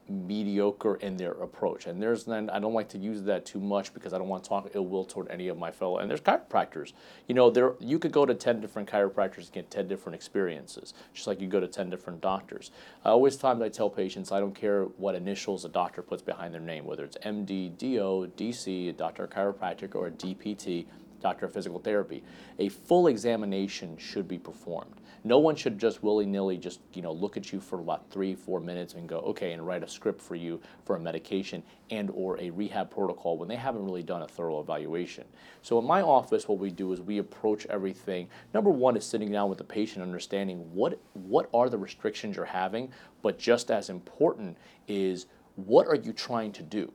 mediocre 0.08 0.96
in 0.96 1.16
their 1.16 1.32
approach. 1.32 1.86
And 1.86 2.02
there's 2.02 2.24
then 2.24 2.50
I 2.50 2.58
don't 2.58 2.74
like 2.74 2.88
to 2.90 2.98
use 2.98 3.22
that 3.22 3.44
too 3.44 3.60
much 3.60 3.94
because 3.94 4.12
I 4.12 4.18
don't 4.18 4.28
want 4.28 4.44
to 4.44 4.48
talk 4.48 4.70
ill 4.74 4.86
will 4.86 5.04
toward 5.04 5.28
any 5.30 5.48
of 5.48 5.58
my 5.58 5.70
fellow. 5.70 5.98
And 5.98 6.10
there's 6.10 6.20
chiropractors. 6.20 6.92
You 7.26 7.34
know, 7.34 7.50
there 7.50 7.74
you 7.80 7.98
could 7.98 8.12
go 8.12 8.26
to 8.26 8.34
ten 8.34 8.60
different 8.60 8.90
chiropractors 8.90 9.44
and 9.44 9.52
get 9.52 9.70
ten 9.70 9.88
different 9.88 10.16
experiences, 10.16 10.94
just 11.14 11.26
like 11.26 11.40
you 11.40 11.46
go 11.46 11.60
to 11.60 11.68
ten 11.68 11.90
different 11.90 12.20
doctors. 12.20 12.70
I 13.04 13.10
always 13.10 13.36
times 13.36 13.62
I 13.62 13.68
tell 13.68 13.90
patients 13.90 14.32
I 14.32 14.40
don't 14.40 14.54
care 14.54 14.84
what 14.84 15.14
initials 15.14 15.64
a 15.64 15.68
doctor 15.68 16.02
puts 16.02 16.22
behind 16.22 16.54
their 16.54 16.60
name, 16.60 16.84
whether 16.84 17.04
it's 17.04 17.18
MD, 17.18 17.76
DO, 17.76 18.32
DC, 18.36 18.88
a 18.88 18.92
doctor 18.92 19.24
of 19.24 19.30
chiropractic, 19.30 19.94
or 19.94 20.06
a 20.06 20.10
DPT 20.10 20.86
doctor 21.20 21.46
of 21.46 21.52
physical 21.52 21.78
therapy, 21.78 22.22
a 22.58 22.68
full 22.68 23.08
examination 23.08 23.96
should 23.98 24.28
be 24.28 24.38
performed. 24.38 24.94
No 25.24 25.38
one 25.38 25.56
should 25.56 25.78
just 25.78 26.02
willy-nilly 26.02 26.58
just 26.58 26.80
you 26.92 27.02
know 27.02 27.12
look 27.12 27.36
at 27.36 27.52
you 27.52 27.60
for 27.60 27.80
about 27.80 28.10
three, 28.10 28.34
four 28.34 28.60
minutes 28.60 28.94
and 28.94 29.08
go 29.08 29.18
okay 29.20 29.52
and 29.52 29.66
write 29.66 29.82
a 29.82 29.88
script 29.88 30.20
for 30.20 30.34
you 30.34 30.60
for 30.84 30.96
a 30.96 31.00
medication 31.00 31.62
and 31.90 32.10
or 32.14 32.38
a 32.40 32.50
rehab 32.50 32.90
protocol 32.90 33.38
when 33.38 33.48
they 33.48 33.56
haven't 33.56 33.84
really 33.84 34.02
done 34.02 34.22
a 34.22 34.28
thorough 34.28 34.60
evaluation. 34.60 35.24
So 35.62 35.78
in 35.78 35.86
my 35.86 36.02
office, 36.02 36.48
what 36.48 36.58
we 36.58 36.70
do 36.70 36.92
is 36.92 37.00
we 37.00 37.18
approach 37.18 37.66
everything. 37.66 38.28
Number 38.54 38.70
one 38.70 38.96
is 38.96 39.04
sitting 39.04 39.32
down 39.32 39.48
with 39.48 39.58
the 39.58 39.64
patient, 39.64 40.02
understanding 40.02 40.58
what 40.72 40.98
what 41.14 41.48
are 41.52 41.68
the 41.68 41.78
restrictions 41.78 42.36
you're 42.36 42.44
having, 42.44 42.92
but 43.22 43.38
just 43.38 43.70
as 43.70 43.90
important 43.90 44.56
is 44.86 45.26
what 45.56 45.86
are 45.88 45.96
you 45.96 46.12
trying 46.12 46.52
to 46.52 46.62
do? 46.62 46.92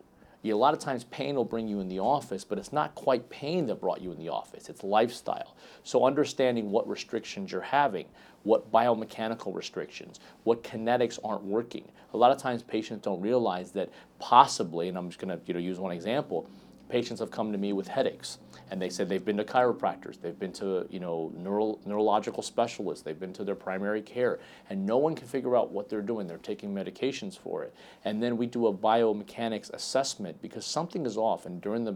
A 0.51 0.57
lot 0.57 0.73
of 0.73 0.79
times 0.79 1.05
pain 1.05 1.35
will 1.35 1.45
bring 1.45 1.67
you 1.67 1.79
in 1.79 1.87
the 1.87 1.99
office, 1.99 2.43
but 2.43 2.57
it's 2.57 2.73
not 2.73 2.95
quite 2.95 3.29
pain 3.29 3.65
that 3.67 3.79
brought 3.79 4.01
you 4.01 4.11
in 4.11 4.17
the 4.17 4.29
office, 4.29 4.69
it's 4.69 4.83
lifestyle. 4.83 5.55
So 5.83 6.05
understanding 6.05 6.69
what 6.69 6.87
restrictions 6.87 7.51
you're 7.51 7.61
having, 7.61 8.05
what 8.43 8.71
biomechanical 8.71 9.55
restrictions, 9.55 10.19
what 10.43 10.63
kinetics 10.63 11.17
aren't 11.23 11.43
working. 11.43 11.89
A 12.13 12.17
lot 12.17 12.31
of 12.31 12.37
times 12.37 12.61
patients 12.61 13.03
don't 13.03 13.21
realize 13.21 13.71
that 13.71 13.89
possibly, 14.19 14.89
and 14.89 14.97
I'm 14.97 15.07
just 15.09 15.19
gonna 15.19 15.39
you 15.45 15.53
know, 15.53 15.59
use 15.59 15.79
one 15.79 15.93
example, 15.93 16.49
patients 16.93 17.19
have 17.19 17.31
come 17.31 17.51
to 17.51 17.57
me 17.57 17.73
with 17.73 17.87
headaches 17.87 18.37
and 18.69 18.79
they 18.79 18.87
said 18.87 19.09
they've 19.09 19.25
been 19.25 19.37
to 19.37 19.43
chiropractors, 19.43 20.21
they've 20.21 20.37
been 20.37 20.51
to 20.53 20.85
you 20.91 20.99
know 20.99 21.31
neuro, 21.35 21.79
neurological 21.87 22.43
specialists, 22.43 23.03
they've 23.03 23.19
been 23.19 23.33
to 23.33 23.43
their 23.43 23.55
primary 23.55 23.99
care, 23.99 24.39
and 24.69 24.85
no 24.85 24.97
one 24.97 25.15
can 25.15 25.27
figure 25.27 25.55
out 25.57 25.71
what 25.71 25.89
they're 25.89 26.03
doing. 26.03 26.27
They're 26.27 26.37
taking 26.37 26.71
medications 26.71 27.35
for 27.35 27.63
it, 27.63 27.73
and 28.05 28.21
then 28.21 28.37
we 28.37 28.45
do 28.45 28.67
a 28.67 28.73
biomechanics 28.73 29.73
assessment 29.73 30.39
because 30.39 30.67
something 30.67 31.03
is 31.07 31.17
off. 31.17 31.47
And 31.47 31.59
during 31.61 31.83
the 31.83 31.95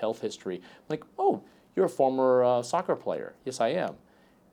health 0.00 0.20
history, 0.20 0.62
like, 0.88 1.02
oh, 1.18 1.42
you're 1.74 1.86
a 1.86 1.96
former 2.02 2.44
uh, 2.44 2.62
soccer 2.62 2.94
player. 2.94 3.34
Yes, 3.44 3.60
I 3.60 3.70
am. 3.70 3.96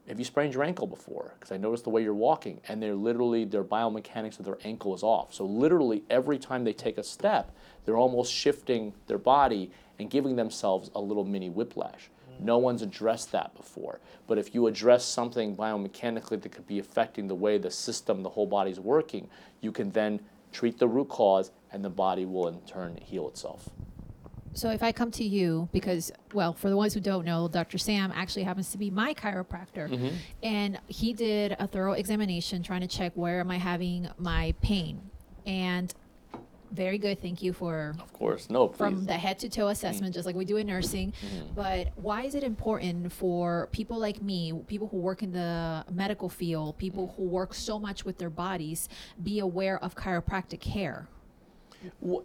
Have 0.08 0.20
you 0.20 0.26
sprained 0.26 0.54
your 0.54 0.64
ankle 0.64 0.86
before? 0.86 1.34
Because 1.40 1.52
I 1.52 1.58
noticed 1.58 1.86
the 1.86 1.90
way 1.90 2.04
you're 2.04 2.14
walking, 2.14 2.60
and 2.68 2.84
they're 2.84 2.96
literally 2.96 3.46
their 3.46 3.64
biomechanics 3.64 4.38
of 4.38 4.46
their 4.46 4.58
ankle 4.64 4.94
is 4.94 5.02
off. 5.02 5.34
So 5.34 5.46
literally 5.46 6.04
every 6.10 6.38
time 6.38 6.66
they 6.66 6.74
take 6.74 6.98
a 6.98 7.04
step, 7.04 7.56
they're 7.86 7.98
almost 7.98 8.34
shifting 8.34 8.94
their 9.08 9.18
body 9.18 9.72
and 10.00 10.10
giving 10.10 10.36
themselves 10.36 10.92
a 10.94 11.00
little 11.00 11.24
mini 11.24 11.50
whiplash. 11.50 12.10
Mm. 12.30 12.44
No 12.44 12.58
one's 12.58 12.82
addressed 12.82 13.32
that 13.32 13.56
before. 13.56 14.00
But 14.28 14.38
if 14.38 14.54
you 14.54 14.68
address 14.68 15.06
something 15.06 15.56
biomechanically 15.56 16.42
that 16.42 16.52
could 16.52 16.68
be 16.68 16.80
affecting 16.80 17.28
the 17.28 17.36
way 17.36 17.58
the 17.58 17.72
system, 17.72 18.24
the 18.24 18.30
whole 18.30 18.48
body's 18.48 18.80
working, 18.80 19.30
you 19.62 19.72
can 19.72 19.92
then 19.92 20.20
treat 20.52 20.80
the 20.80 20.88
root 20.88 21.08
cause 21.08 21.52
and 21.72 21.84
the 21.84 21.90
body 21.90 22.26
will 22.26 22.48
in 22.48 22.60
turn 22.62 22.98
heal 22.98 23.28
itself. 23.30 23.70
So 24.54 24.70
if 24.70 24.84
I 24.84 24.92
come 24.92 25.12
to 25.12 25.24
you 25.24 25.68
because, 25.72 26.12
well, 26.34 26.54
for 26.54 26.70
the 26.70 26.78
ones 26.78 26.94
who 26.94 27.00
don't 27.00 27.26
know, 27.26 27.48
Dr. 27.48 27.78
Sam 27.78 28.12
actually 28.16 28.44
happens 28.44 28.72
to 28.72 28.78
be 28.78 28.90
my 28.90 29.14
chiropractor, 29.14 29.90
Mm-hmm. 29.90 30.16
and 30.44 30.80
he 30.88 31.14
did 31.14 31.56
a 31.60 31.68
thorough 31.68 31.94
examination 31.94 32.64
trying 32.64 32.82
to 32.82 32.88
check 32.88 33.12
where 33.16 33.40
am 33.40 33.52
I 33.52 33.58
having 33.58 34.10
my 34.18 34.54
pain, 34.62 35.02
and 35.46 35.94
very 36.72 36.98
good. 36.98 37.22
Thank 37.22 37.44
you 37.44 37.54
for 37.54 37.94
Of 38.02 38.12
course, 38.14 38.50
no, 38.50 38.68
please. 38.68 38.78
from 38.78 39.06
the 39.06 39.14
head 39.14 39.38
to 39.40 39.50
toe 39.50 39.68
assessment, 39.68 40.12
mm. 40.12 40.16
just 40.16 40.26
like 40.26 40.36
we 40.36 40.46
do 40.46 40.58
in 40.58 40.68
nursing. 40.68 41.12
Mm-hmm. 41.12 41.54
But 41.54 41.90
why 41.96 42.24
is 42.24 42.34
it 42.34 42.44
important 42.44 43.12
for 43.12 43.70
people 43.72 44.00
like 44.00 44.22
me, 44.24 44.54
people 44.68 44.88
who 44.88 44.98
work 44.98 45.22
in 45.22 45.32
the 45.32 45.86
medical 45.92 46.30
field, 46.30 46.78
people 46.80 47.10
mm. 47.10 47.16
who 47.16 47.24
work 47.24 47.54
so 47.54 47.78
much 47.78 48.06
with 48.06 48.18
their 48.18 48.32
bodies, 48.32 48.90
be 49.22 49.40
aware 49.40 49.78
of 49.84 49.96
chiropractic 49.96 50.62
care? 50.62 51.08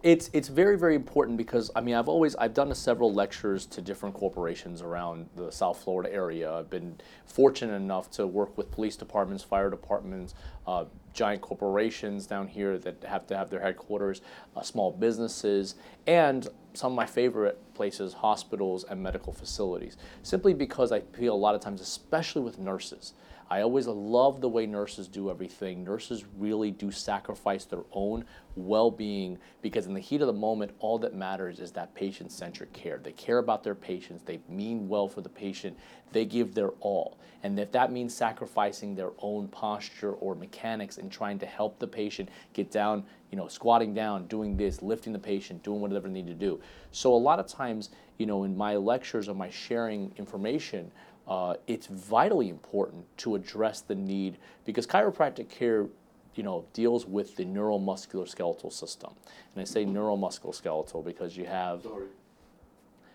It's 0.02 0.30
it's 0.32 0.48
very 0.48 0.78
very 0.78 0.94
important 0.94 1.36
because 1.36 1.70
I 1.74 1.80
mean 1.80 1.94
I've 1.94 2.08
always 2.08 2.36
I've 2.36 2.54
done 2.54 2.74
several 2.74 3.12
lectures 3.12 3.66
to 3.66 3.80
different 3.80 4.14
corporations 4.14 4.82
around 4.82 5.28
the 5.36 5.50
South 5.50 5.82
Florida 5.82 6.12
area. 6.12 6.52
I've 6.52 6.70
been 6.70 6.96
fortunate 7.26 7.74
enough 7.74 8.10
to 8.12 8.26
work 8.26 8.56
with 8.56 8.70
police 8.70 8.96
departments, 8.96 9.42
fire 9.42 9.70
departments, 9.70 10.34
uh, 10.66 10.84
giant 11.12 11.42
corporations 11.42 12.26
down 12.26 12.46
here 12.46 12.78
that 12.78 13.02
have 13.04 13.26
to 13.26 13.36
have 13.36 13.50
their 13.50 13.60
headquarters, 13.60 14.20
uh, 14.56 14.62
small 14.62 14.92
businesses, 14.92 15.74
and 16.06 16.48
some 16.74 16.92
of 16.92 16.96
my 16.96 17.06
favorite 17.06 17.58
places, 17.74 18.12
hospitals 18.12 18.84
and 18.84 19.02
medical 19.02 19.32
facilities. 19.32 19.96
Simply 20.22 20.54
because 20.54 20.92
I 20.92 21.00
feel 21.00 21.34
a 21.34 21.36
lot 21.36 21.54
of 21.54 21.60
times, 21.60 21.80
especially 21.80 22.42
with 22.42 22.58
nurses. 22.58 23.14
I 23.50 23.62
always 23.62 23.86
love 23.86 24.40
the 24.40 24.48
way 24.48 24.66
nurses 24.66 25.08
do 25.08 25.30
everything. 25.30 25.82
Nurses 25.82 26.24
really 26.36 26.70
do 26.70 26.90
sacrifice 26.90 27.64
their 27.64 27.84
own 27.92 28.24
well 28.56 28.90
being 28.90 29.38
because, 29.62 29.86
in 29.86 29.94
the 29.94 30.00
heat 30.00 30.20
of 30.20 30.26
the 30.26 30.32
moment, 30.32 30.72
all 30.80 30.98
that 30.98 31.14
matters 31.14 31.58
is 31.58 31.72
that 31.72 31.94
patient 31.94 32.30
centric 32.30 32.72
care. 32.72 32.98
They 33.02 33.12
care 33.12 33.38
about 33.38 33.62
their 33.62 33.74
patients, 33.74 34.22
they 34.24 34.40
mean 34.48 34.88
well 34.88 35.08
for 35.08 35.22
the 35.22 35.28
patient, 35.28 35.78
they 36.12 36.24
give 36.24 36.54
their 36.54 36.70
all. 36.80 37.18
And 37.42 37.58
if 37.58 37.72
that 37.72 37.92
means 37.92 38.14
sacrificing 38.14 38.94
their 38.94 39.12
own 39.20 39.48
posture 39.48 40.12
or 40.12 40.34
mechanics 40.34 40.98
and 40.98 41.10
trying 41.10 41.38
to 41.38 41.46
help 41.46 41.78
the 41.78 41.86
patient 41.86 42.28
get 42.52 42.70
down, 42.70 43.04
you 43.30 43.36
know, 43.36 43.48
squatting 43.48 43.94
down, 43.94 44.26
doing 44.26 44.56
this, 44.56 44.82
lifting 44.82 45.12
the 45.12 45.18
patient, 45.18 45.62
doing 45.62 45.80
whatever 45.80 46.08
they 46.08 46.14
need 46.14 46.26
to 46.26 46.34
do. 46.34 46.60
So, 46.90 47.14
a 47.14 47.16
lot 47.16 47.38
of 47.38 47.46
times, 47.46 47.90
you 48.18 48.26
know, 48.26 48.44
in 48.44 48.56
my 48.56 48.76
lectures 48.76 49.28
or 49.28 49.34
my 49.34 49.48
sharing 49.48 50.12
information, 50.18 50.90
uh, 51.28 51.54
it's 51.66 51.86
vitally 51.86 52.48
important 52.48 53.04
to 53.18 53.34
address 53.34 53.80
the 53.80 53.94
need 53.94 54.38
because 54.64 54.86
chiropractic 54.86 55.48
care 55.48 55.86
you 56.34 56.42
know 56.42 56.64
deals 56.72 57.06
with 57.06 57.36
the 57.36 57.44
neuromuscular 57.44 58.28
skeletal 58.28 58.70
system. 58.70 59.12
And 59.54 59.62
i 59.62 59.64
say 59.64 59.84
neuromuscular 59.84 60.54
skeletal 60.54 61.02
because 61.02 61.36
you 61.36 61.44
have 61.44 61.86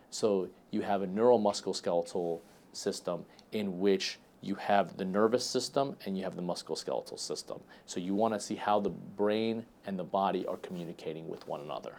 so 0.10 0.48
you 0.70 0.82
have 0.82 1.02
a 1.02 1.08
neuromusculoskeletal 1.08 2.40
system 2.72 3.26
in 3.52 3.80
which 3.80 4.20
you 4.42 4.56
have 4.56 4.98
the 4.98 5.06
nervous 5.06 5.44
system 5.44 5.96
and 6.06 6.18
you 6.18 6.24
have 6.24 6.36
the 6.36 6.42
musculoskeletal 6.42 7.18
system. 7.18 7.60
So 7.86 8.00
you 8.00 8.14
want 8.14 8.34
to 8.34 8.40
see 8.40 8.56
how 8.56 8.80
the 8.80 8.90
brain 8.90 9.66
and 9.88 9.98
the 9.98 10.04
body 10.04 10.46
are 10.46 10.58
communicating 10.58 11.28
with 11.28 11.48
one 11.48 11.62
another. 11.62 11.96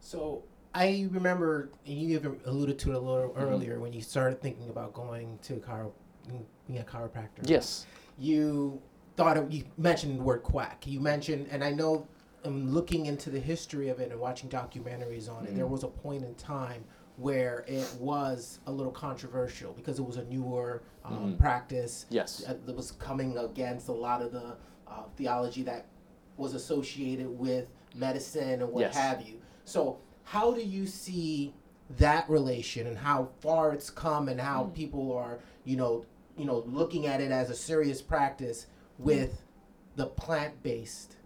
So 0.00 0.44
I 0.74 1.08
remember 1.10 1.70
you 1.84 2.16
even 2.16 2.40
alluded 2.46 2.78
to 2.80 2.90
it 2.92 2.94
a 2.94 2.98
little 2.98 3.30
Mm-hmm. 3.30 3.40
earlier 3.42 3.80
when 3.80 3.92
you 3.92 4.00
started 4.00 4.40
thinking 4.40 4.70
about 4.70 4.92
going 4.92 5.38
to 5.42 5.54
chiro, 5.54 5.92
being 6.66 6.78
a 6.78 6.82
chiropractor. 6.84 7.48
yes 7.48 7.86
You 8.18 8.80
thought 9.16 9.36
of, 9.36 9.52
you 9.52 9.64
mentioned 9.78 10.18
the 10.18 10.22
word 10.22 10.42
quack. 10.42 10.86
You 10.86 11.00
mentioned, 11.00 11.48
and 11.50 11.62
I 11.64 11.70
know, 11.70 12.06
um, 12.44 12.70
looking 12.72 13.06
into 13.06 13.28
the 13.30 13.38
history 13.40 13.88
of 13.88 14.00
it 14.00 14.10
and 14.10 14.20
watching 14.20 14.48
documentaries 14.48 15.28
on 15.28 15.44
it, 15.46 15.54
there 15.54 15.64
Mm-hmm. 15.64 15.72
was 15.72 15.82
a 15.84 15.88
point 15.88 16.24
in 16.24 16.34
time 16.36 16.84
where 17.16 17.64
it 17.68 17.86
was 17.98 18.60
a 18.66 18.72
little 18.72 18.92
controversial 18.92 19.72
because 19.74 19.98
it 19.98 20.02
was 20.02 20.16
a 20.16 20.24
newer 20.24 20.82
um, 21.04 21.36
practice. 21.38 22.04
Mm-hmm. 22.06 22.14
Yes. 22.14 22.44
uh, 22.48 22.54
that 22.64 22.74
was 22.74 22.92
coming 22.92 23.36
against 23.36 23.88
a 23.88 23.92
lot 23.92 24.22
of 24.22 24.32
the 24.32 24.56
uh, 24.88 25.02
theology 25.16 25.62
that 25.64 25.86
was 26.36 26.54
associated 26.54 27.28
with 27.28 27.66
medicine 27.94 28.62
and 28.62 28.70
what 28.72 28.80
Yes. 28.82 28.94
have 28.96 29.20
you. 29.26 29.40
So, 29.64 29.98
how 30.30 30.52
do 30.54 30.60
you 30.62 30.86
see 30.86 31.52
that 31.98 32.28
relation 32.30 32.86
and 32.86 32.96
how 32.96 33.28
far 33.40 33.72
it's 33.72 33.90
come 33.90 34.28
and 34.28 34.40
how 34.40 34.62
Mm. 34.64 34.74
people 34.74 35.12
are, 35.12 35.40
you 35.64 35.76
know, 35.76 36.04
you 36.36 36.44
know, 36.44 36.62
looking 36.68 37.04
at 37.08 37.20
it 37.20 37.32
as 37.32 37.50
a 37.50 37.54
serious 37.54 38.00
practice 38.00 38.66
with 38.96 39.42
the 39.96 40.06
plant-based 40.06 41.16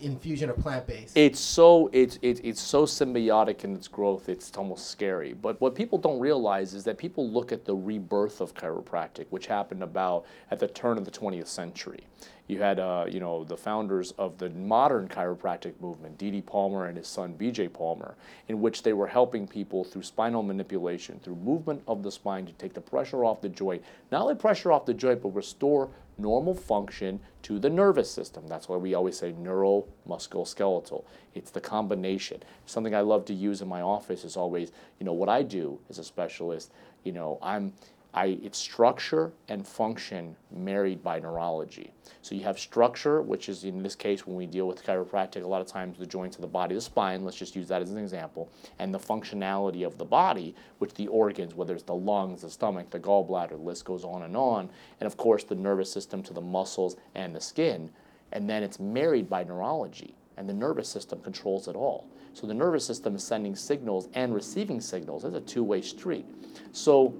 infusion 0.00 0.50
of 0.50 0.58
plant-based? 0.58 1.16
it's 1.16 1.40
so 1.40 1.88
it's 1.92 2.18
it, 2.22 2.40
it's 2.44 2.60
so 2.60 2.84
symbiotic 2.84 3.64
in 3.64 3.74
its 3.74 3.88
growth 3.88 4.28
it's 4.28 4.50
almost 4.56 4.90
scary. 4.90 5.32
But 5.32 5.60
what 5.60 5.74
people 5.74 5.98
don't 5.98 6.20
realize 6.20 6.74
is 6.74 6.84
that 6.84 6.98
people 6.98 7.28
look 7.28 7.52
at 7.52 7.64
the 7.64 7.74
rebirth 7.74 8.40
of 8.40 8.54
chiropractic 8.54 9.26
which 9.30 9.46
happened 9.46 9.82
about 9.82 10.26
at 10.50 10.58
the 10.58 10.68
turn 10.68 10.98
of 10.98 11.04
the 11.04 11.10
20th 11.10 11.48
century. 11.48 12.06
You 12.48 12.60
had 12.60 12.78
uh, 12.78 13.06
you 13.08 13.18
know 13.18 13.44
the 13.44 13.56
founders 13.56 14.12
of 14.12 14.38
the 14.38 14.50
modern 14.50 15.08
chiropractic 15.08 15.80
movement 15.80 16.18
dd 16.18 16.46
palmer 16.46 16.86
and 16.86 16.96
his 16.96 17.08
son 17.08 17.34
bj 17.38 17.72
palmer 17.72 18.14
in 18.48 18.60
which 18.60 18.82
they 18.82 18.92
were 18.92 19.08
helping 19.08 19.48
people 19.48 19.82
through 19.82 20.02
spinal 20.02 20.42
manipulation 20.42 21.18
through 21.18 21.36
movement 21.36 21.82
of 21.88 22.02
the 22.02 22.12
spine 22.12 22.46
to 22.46 22.52
take 22.52 22.74
the 22.74 22.80
pressure 22.80 23.24
off 23.24 23.40
the 23.40 23.48
joint. 23.48 23.82
Not 24.12 24.22
only 24.22 24.34
pressure 24.34 24.70
off 24.70 24.86
the 24.86 24.94
joint 24.94 25.22
but 25.22 25.30
restore 25.30 25.88
normal 26.18 26.54
function 26.54 27.20
to 27.42 27.58
the 27.58 27.70
nervous 27.70 28.10
system. 28.10 28.46
That's 28.46 28.68
why 28.68 28.76
we 28.76 28.94
always 28.94 29.18
say 29.18 29.32
neuromusculoskeletal. 29.32 31.04
It's 31.34 31.50
the 31.50 31.60
combination. 31.60 32.42
Something 32.64 32.94
I 32.94 33.00
love 33.00 33.24
to 33.26 33.34
use 33.34 33.60
in 33.60 33.68
my 33.68 33.82
office 33.82 34.24
is 34.24 34.36
always, 34.36 34.72
you 34.98 35.06
know, 35.06 35.12
what 35.12 35.28
I 35.28 35.42
do 35.42 35.78
as 35.90 35.98
a 35.98 36.04
specialist, 36.04 36.72
you 37.04 37.12
know, 37.12 37.38
I'm 37.42 37.72
I, 38.16 38.38
it's 38.42 38.58
structure 38.58 39.30
and 39.48 39.66
function 39.66 40.34
married 40.50 41.02
by 41.02 41.20
neurology. 41.20 41.92
So 42.22 42.34
you 42.34 42.42
have 42.44 42.58
structure, 42.58 43.20
which 43.20 43.50
is 43.50 43.64
in 43.64 43.82
this 43.82 43.94
case 43.94 44.26
when 44.26 44.36
we 44.36 44.46
deal 44.46 44.66
with 44.66 44.82
chiropractic, 44.82 45.44
a 45.44 45.46
lot 45.46 45.60
of 45.60 45.66
times 45.66 45.98
the 45.98 46.06
joints 46.06 46.36
of 46.36 46.40
the 46.40 46.48
body, 46.48 46.74
the 46.74 46.80
spine, 46.80 47.26
let's 47.26 47.36
just 47.36 47.54
use 47.54 47.68
that 47.68 47.82
as 47.82 47.90
an 47.90 47.98
example, 47.98 48.50
and 48.78 48.92
the 48.92 48.98
functionality 48.98 49.86
of 49.86 49.98
the 49.98 50.04
body, 50.04 50.54
which 50.78 50.94
the 50.94 51.06
organs, 51.08 51.54
whether 51.54 51.74
it's 51.74 51.82
the 51.82 51.94
lungs, 51.94 52.40
the 52.40 52.48
stomach, 52.48 52.88
the 52.88 52.98
gallbladder, 52.98 53.50
the 53.50 53.56
list 53.56 53.84
goes 53.84 54.02
on 54.02 54.22
and 54.22 54.34
on, 54.34 54.70
and 54.98 55.06
of 55.06 55.18
course 55.18 55.44
the 55.44 55.54
nervous 55.54 55.92
system 55.92 56.22
to 56.22 56.32
the 56.32 56.40
muscles 56.40 56.96
and 57.14 57.36
the 57.36 57.40
skin, 57.40 57.90
and 58.32 58.48
then 58.48 58.62
it's 58.62 58.80
married 58.80 59.28
by 59.28 59.44
neurology, 59.44 60.14
and 60.38 60.48
the 60.48 60.54
nervous 60.54 60.88
system 60.88 61.20
controls 61.20 61.68
it 61.68 61.76
all. 61.76 62.08
So 62.32 62.46
the 62.46 62.54
nervous 62.54 62.84
system 62.86 63.14
is 63.14 63.24
sending 63.24 63.54
signals 63.54 64.08
and 64.14 64.34
receiving 64.34 64.80
signals. 64.80 65.24
It's 65.24 65.36
a 65.36 65.40
two-way 65.40 65.80
street. 65.80 66.26
So 66.72 67.14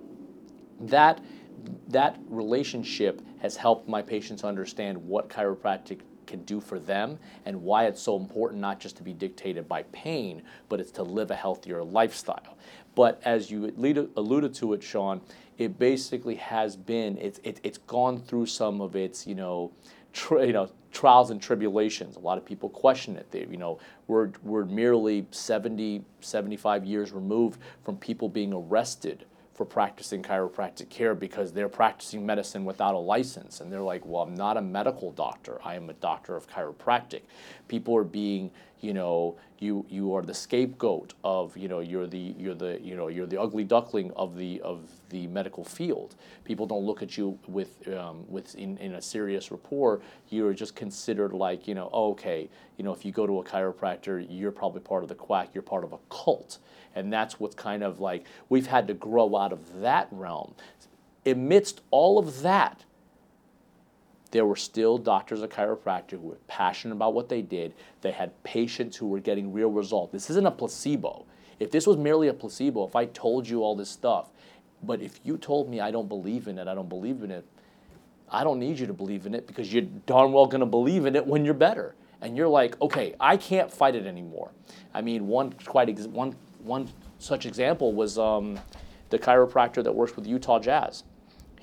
that 0.80 1.21
that 1.88 2.18
relationship 2.28 3.23
has 3.40 3.56
helped 3.56 3.88
my 3.88 4.02
patients 4.02 4.45
understand 4.45 4.97
what 4.99 5.28
chiropractic 5.28 6.00
can 6.26 6.42
do 6.45 6.61
for 6.61 6.78
them 6.78 7.18
and 7.45 7.62
why 7.62 7.87
it's 7.87 8.02
so 8.02 8.16
important 8.16 8.61
not 8.61 8.80
just 8.80 8.97
to 8.97 9.02
be 9.02 9.12
dictated 9.12 9.68
by 9.68 9.83
pain 9.85 10.42
but 10.68 10.80
it's 10.80 10.90
to 10.90 11.02
live 11.02 11.30
a 11.30 11.37
healthier 11.37 11.83
lifestyle. 11.83 12.56
But 12.95 13.21
as 13.25 13.50
you 13.50 13.73
alluded 14.16 14.54
to 14.54 14.73
it 14.73 14.83
sean 14.83 15.21
it 15.59 15.78
basically 15.78 16.35
has 16.37 16.76
been 16.76 17.16
it's 17.18 17.40
it, 17.45 17.61
it's 17.62 17.78
gone 17.78 18.21
through 18.21 18.47
some 18.47 18.80
of 18.80 18.97
its 18.97 19.26
you 19.26 19.35
know 19.35 19.73
tri- 20.12 20.45
you 20.45 20.52
know 20.52 20.71
trials 20.92 21.30
and 21.30 21.40
tribulations. 21.40 22.16
A 22.16 22.21
lot 22.21 22.38
of 22.38 22.45
people 22.45 22.71
question 22.71 23.16
it. 23.16 23.30
They, 23.30 23.47
you 23.50 23.56
know 23.56 23.78
we're 24.06 24.30
we're 24.42 24.64
merely 24.64 25.26
70 25.30 26.04
75 26.21 26.85
years 26.85 27.12
removed 27.12 27.61
from 27.85 27.97
people 27.97 28.28
being 28.28 28.52
arrested 28.52 29.25
for 29.57 29.65
practicing 29.65 30.23
chiropractic 30.23 30.91
care 30.91 31.15
because 31.15 31.53
they're 31.53 31.69
practicing 31.69 32.27
medicine 32.27 32.65
without 32.65 32.95
a 32.95 32.99
license. 32.99 33.61
And 33.61 33.73
they're 33.73 33.81
like, 33.81 34.05
well, 34.05 34.23
I'm 34.23 34.35
not 34.35 34.59
a 34.59 34.63
medical 34.63 35.13
doctor. 35.13 35.59
I 35.65 35.77
am 35.77 35.89
a 35.89 35.95
doctor 35.95 36.37
of 36.37 36.47
chiropractic. 36.49 37.23
People 37.67 37.97
are 37.97 38.05
being, 38.05 38.51
you 38.80 38.92
know, 38.92 39.37
you 39.59 39.87
you 39.88 40.14
are 40.14 40.23
the 40.23 40.35
scapegoat 40.35 41.14
of, 41.25 41.56
you 41.56 41.68
know, 41.68 41.80
you're 41.80 42.06
the 42.06 42.35
you're 42.38 42.54
the 42.54 42.78
you 42.83 42.95
know 42.97 43.09
you're 43.09 43.26
the 43.26 43.40
ugly 43.40 43.64
duckling 43.64 44.12
of 44.16 44.37
the 44.37 44.61
of 44.61 44.88
the 45.11 45.26
medical 45.28 45.64
field. 45.64 46.14
People 46.45 46.66
don't 46.66 46.85
look 46.85 47.02
at 47.02 47.16
you 47.16 47.38
with 47.49 47.88
um, 47.88 48.25
with 48.28 48.54
in, 48.54 48.76
in 48.78 48.95
a 48.95 49.02
serious 49.02 49.50
rapport. 49.50 50.00
You're 50.28 50.54
just 50.54 50.76
considered 50.76 51.33
like, 51.33 51.66
you 51.66 51.75
know, 51.75 51.88
oh, 51.92 52.11
okay, 52.11 52.49
you 52.76 52.85
know, 52.85 52.92
if 52.92 53.04
you 53.04 53.12
go 53.12 53.26
to 53.26 53.40
a 53.40 53.45
chiropractor, 53.45 54.26
you're 54.28 54.52
probably 54.52 54.80
part 54.80 55.02
of 55.02 55.09
the 55.09 55.14
quack. 55.14 55.50
You're 55.54 55.62
part 55.62 55.85
of 55.85 55.92
a 55.92 55.99
cult 56.11 56.59
and 56.95 57.12
that's 57.12 57.38
what's 57.38 57.54
kind 57.54 57.83
of 57.83 58.00
like 58.00 58.25
we've 58.49 58.68
had 58.68 58.88
to 58.88 58.95
grow 58.95 59.37
out 59.37 59.52
of 59.52 59.80
that 59.80 60.09
realm 60.11 60.54
amidst 61.26 61.80
all 61.90 62.18
of 62.18 62.42
that, 62.42 62.85
there 64.37 64.45
were 64.45 64.55
still 64.55 64.99
doctors 64.99 65.40
of 65.40 65.49
chiropractic 65.49 66.11
who 66.11 66.28
were 66.28 66.38
passionate 66.47 66.95
about 66.95 67.14
what 67.14 67.26
they 67.31 67.40
did. 67.40 67.73
They 68.02 68.11
had 68.11 68.31
patients 68.45 68.95
who 68.95 69.07
were 69.07 69.19
getting 69.19 69.50
real 69.50 69.71
results. 69.71 70.12
This 70.12 70.28
isn't 70.28 70.45
a 70.45 70.50
placebo. 70.50 71.25
If 71.59 71.71
this 71.71 71.87
was 71.87 71.97
merely 71.97 72.28
a 72.28 72.35
placebo, 72.35 72.87
if 72.87 72.95
I 72.95 73.07
told 73.07 73.49
you 73.49 73.62
all 73.62 73.75
this 73.75 73.88
stuff, 73.88 74.28
but 74.83 75.00
if 75.00 75.21
you 75.25 75.38
told 75.38 75.71
me 75.71 75.81
I 75.81 75.90
don't 75.90 76.07
believe 76.07 76.49
in 76.49 76.59
it, 76.59 76.69
I 76.69 76.75
don't 76.75 76.90
believe 76.90 77.23
in 77.23 77.31
it, 77.31 77.47
I 78.28 78.45
don't 78.45 78.59
need 78.59 78.78
you 78.78 78.87
to 78.87 78.93
believe 78.93 79.25
in 79.25 79.35
it 79.35 79.47
because 79.47 79.73
you're 79.73 79.85
darn 80.05 80.33
well 80.33 80.45
going 80.45 80.61
to 80.61 80.66
believe 80.66 81.07
in 81.07 81.16
it 81.16 81.26
when 81.26 81.47
you're 81.47 81.55
better. 81.55 81.95
And 82.21 82.37
you're 82.37 82.47
like, 82.47 82.78
okay, 82.83 83.14
I 83.19 83.38
can't 83.38 83.73
fight 83.73 83.95
it 83.95 84.05
anymore. 84.05 84.50
I 84.93 85.00
mean, 85.00 85.28
one 85.28 85.55
quite 85.64 85.88
ex- 85.88 86.07
one 86.09 86.35
one 86.62 86.90
such 87.19 87.47
example 87.47 87.95
was 87.95 88.19
um, 88.19 88.59
the 89.09 89.19
chiropractor 89.19 89.83
that 89.83 89.95
works 89.95 90.14
with 90.14 90.26
Utah 90.26 90.59
Jazz. 90.59 91.05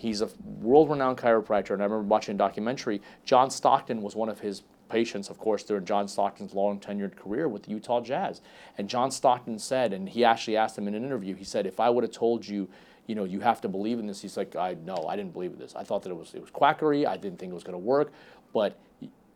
He's 0.04 0.20
a 0.20 0.28
world-renowned 0.60 1.18
chiropractor, 1.18 1.70
and 1.70 1.82
I 1.82 1.86
remember 1.86 2.02
watching 2.02 2.36
a 2.36 2.38
documentary. 2.38 3.02
John 3.24 3.50
Stockton 3.50 4.02
was 4.02 4.18
one 4.18 4.28
of 4.28 4.42
his 4.42 4.64
patients, 4.90 5.30
of 5.30 5.38
course, 5.38 5.64
during 5.64 5.86
John 5.86 6.10
Stockton's 6.10 6.54
long 6.54 6.78
tenured 6.78 7.16
career 7.16 7.48
with 7.48 7.64
the 7.64 7.72
Utah 7.72 8.02
Jazz. 8.02 8.42
And 8.78 8.90
John 8.90 9.12
Stockton 9.12 9.60
said, 9.60 9.94
and 9.94 10.10
he 10.10 10.26
actually 10.26 10.58
asked 10.58 10.78
him 10.78 10.90
in 10.90 10.94
an 10.94 11.06
interview, 11.06 11.36
he 11.36 11.46
said, 11.46 11.66
if 11.66 11.80
I 11.80 11.90
would 11.90 12.04
have 12.04 12.12
told 12.12 12.46
you, 12.46 12.68
you 13.08 13.16
know, 13.16 13.24
you 13.24 13.40
have 13.40 13.62
to 13.62 13.70
believe 13.70 13.98
in 13.98 14.06
this, 14.06 14.22
he's 14.22 14.36
like, 14.36 14.58
I 14.58 14.76
no, 14.84 15.06
I 15.08 15.16
didn't 15.16 15.32
believe 15.32 15.54
in 15.54 15.60
this. 15.60 15.74
I 15.74 15.86
thought 15.86 16.04
that 16.04 16.10
it 16.10 16.18
was 16.18 16.34
it 16.34 16.42
was 16.42 16.52
quackery. 16.52 17.06
I 17.06 17.16
didn't 17.16 17.40
think 17.40 17.52
it 17.52 17.56
was 17.56 17.64
going 17.64 17.72
to 17.72 17.78
work, 17.78 18.12
but 18.52 18.78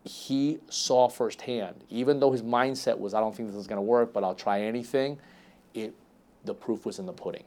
he 0.04 0.58
saw 0.70 1.08
firsthand, 1.08 1.86
even 1.90 2.20
though 2.20 2.34
his 2.34 2.44
mindset 2.44 3.00
was, 3.00 3.14
I 3.14 3.22
don't 3.22 3.34
think 3.34 3.48
this 3.48 3.58
is 3.58 3.68
going 3.68 3.78
to 3.78 3.82
work, 3.82 4.12
but 4.12 4.26
I'll 4.26 4.36
try 4.36 4.64
anything. 4.64 5.18
It, 5.74 5.94
the 6.44 6.54
proof 6.54 6.86
was 6.86 7.00
in 7.00 7.06
the 7.06 7.14
pudding 7.14 7.46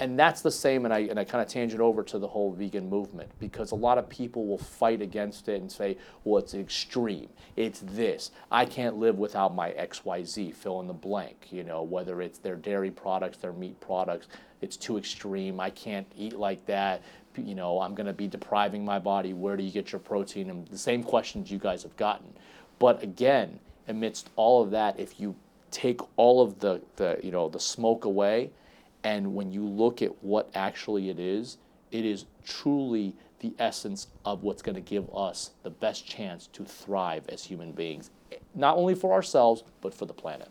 and 0.00 0.18
that's 0.18 0.40
the 0.40 0.50
same 0.50 0.84
and 0.84 0.94
i, 0.94 1.00
and 1.00 1.18
I 1.18 1.24
kind 1.24 1.42
of 1.42 1.48
tangent 1.48 1.80
over 1.80 2.02
to 2.04 2.18
the 2.18 2.28
whole 2.28 2.52
vegan 2.52 2.88
movement 2.88 3.30
because 3.38 3.72
a 3.72 3.76
lot 3.76 3.98
of 3.98 4.08
people 4.08 4.46
will 4.46 4.58
fight 4.58 5.02
against 5.02 5.48
it 5.48 5.60
and 5.60 5.70
say 5.70 5.96
well 6.24 6.38
it's 6.38 6.54
extreme. 6.54 7.28
It's 7.56 7.80
this. 7.80 8.30
I 8.50 8.64
can't 8.64 8.96
live 8.96 9.18
without 9.18 9.54
my 9.54 9.70
xyz 9.72 10.54
fill 10.54 10.80
in 10.80 10.86
the 10.86 10.94
blank 10.94 11.48
you 11.50 11.64
know 11.64 11.82
whether 11.82 12.20
it's 12.22 12.38
their 12.38 12.56
dairy 12.56 12.90
products 12.90 13.38
their 13.38 13.52
meat 13.52 13.78
products. 13.80 14.28
It's 14.60 14.76
too 14.76 14.98
extreme. 14.98 15.60
I 15.60 15.70
can't 15.70 16.10
eat 16.16 16.34
like 16.34 16.64
that. 16.66 17.02
You 17.36 17.54
know 17.54 17.80
i'm 17.80 17.94
going 17.94 18.06
to 18.06 18.12
be 18.12 18.26
depriving 18.26 18.84
my 18.84 18.98
body. 18.98 19.32
Where 19.32 19.56
do 19.56 19.62
you 19.62 19.70
get 19.70 19.92
your 19.92 20.00
protein? 20.00 20.50
And 20.50 20.66
the 20.68 20.78
same 20.78 21.02
questions 21.02 21.50
you 21.50 21.58
guys 21.58 21.82
have 21.82 21.96
gotten. 21.96 22.32
But 22.78 23.02
again 23.02 23.60
amidst 23.86 24.30
all 24.36 24.62
of 24.62 24.70
that 24.70 24.98
if 25.00 25.18
you 25.18 25.34
take 25.70 26.00
all 26.16 26.42
of 26.42 26.58
the, 26.60 26.80
the 26.96 27.18
you 27.22 27.30
know 27.30 27.48
the 27.48 27.60
smoke 27.60 28.04
away 28.04 28.50
and 29.08 29.34
when 29.34 29.50
you 29.50 29.64
look 29.64 30.02
at 30.02 30.22
what 30.22 30.50
actually 30.54 31.08
it 31.08 31.18
is, 31.18 31.56
it 31.90 32.04
is 32.04 32.26
truly 32.44 33.16
the 33.40 33.54
essence 33.58 34.08
of 34.26 34.42
what's 34.42 34.60
going 34.60 34.74
to 34.74 34.82
give 34.82 35.08
us 35.14 35.52
the 35.62 35.70
best 35.70 36.06
chance 36.06 36.46
to 36.48 36.62
thrive 36.62 37.24
as 37.30 37.42
human 37.44 37.72
beings, 37.72 38.10
not 38.54 38.76
only 38.76 38.94
for 38.94 39.14
ourselves, 39.14 39.64
but 39.80 39.94
for 39.94 40.04
the 40.04 40.12
planet. 40.12 40.50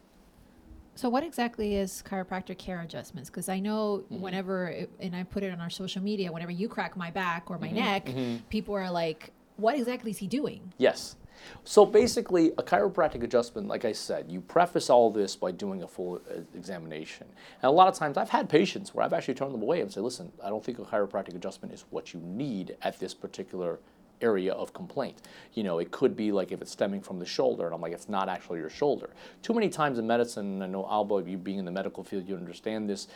So, 0.96 1.08
what 1.08 1.24
exactly 1.24 1.76
is 1.76 2.02
chiropractic 2.10 2.58
care 2.58 2.82
adjustments? 2.82 3.30
Because 3.30 3.48
I 3.48 3.60
know 3.60 4.04
Mm-hmm. 4.12 4.22
whenever, 4.24 4.70
it, 4.70 4.90
and 5.00 5.16
I 5.16 5.22
put 5.22 5.44
it 5.44 5.52
on 5.54 5.62
our 5.62 5.70
social 5.70 6.02
media, 6.02 6.32
whenever 6.32 6.52
you 6.52 6.68
crack 6.68 6.98
my 6.98 7.12
back 7.12 7.52
or 7.52 7.60
my 7.60 7.68
Mm-hmm. 7.68 7.76
neck, 7.76 8.10
people 8.50 8.74
are 8.74 8.90
like, 8.90 9.30
what 9.58 9.76
exactly 9.78 10.10
is 10.10 10.18
he 10.18 10.26
doing? 10.26 10.74
Yes. 10.80 11.16
So 11.64 11.86
basically, 11.86 12.50
a 12.58 12.64
chiropractic 12.64 13.24
adjustment, 13.24 13.68
like 13.68 13.86
I 13.86 13.92
said, 13.92 14.26
you 14.30 14.42
preface 14.42 14.90
all 14.90 15.12
this 15.12 15.36
by 15.36 15.52
doing 15.52 15.84
a 15.84 15.88
full 15.88 16.22
uh, 16.30 16.42
examination. 16.56 17.28
And 17.62 17.70
a 17.70 17.72
lot 17.72 17.88
of 17.88 17.96
times, 17.96 18.18
I've 18.18 18.30
had 18.30 18.50
patients 18.50 18.94
where 18.94 19.06
I've 19.06 19.14
actually 19.14 19.36
turned 19.36 19.54
them 19.54 19.62
away 19.62 19.82
and 19.82 19.92
say, 19.92 20.02
listen, 20.02 20.32
I 20.44 20.50
don't 20.50 20.64
think 20.64 20.80
a 20.80 20.84
chiropractic 20.84 21.36
adjustment 21.36 21.74
is 21.74 21.86
what 21.90 22.14
you 22.14 22.20
need 22.22 22.76
at 22.82 23.00
this 23.00 23.14
particular 23.14 23.80
area 24.22 24.54
of 24.54 24.74
complaint. 24.74 25.22
You 25.54 25.64
know, 25.64 25.80
it 25.80 25.92
could 25.92 26.16
be 26.16 26.32
like 26.32 26.52
if 26.52 26.62
it's 26.62 26.72
stemming 26.72 27.02
from 27.02 27.20
the 27.20 27.26
shoulder, 27.26 27.66
and 27.66 27.76
I'm 27.76 27.82
like, 27.82 27.94
it's 27.94 28.10
not 28.10 28.30
actually 28.30 28.60
your 28.60 28.70
shoulder. 28.70 29.12
Too 29.44 29.54
many 29.54 29.70
times 29.70 30.00
in 30.00 30.08
medicine, 30.08 30.62
I 30.62 30.68
know 30.68 30.88
Alba, 30.90 31.24
you 31.28 31.38
being 31.38 31.60
in 31.60 31.66
the 31.66 31.72
medical 31.72 32.04
field, 32.04 32.28
you 32.28 32.36
understand 32.36 32.90
this 32.90 33.08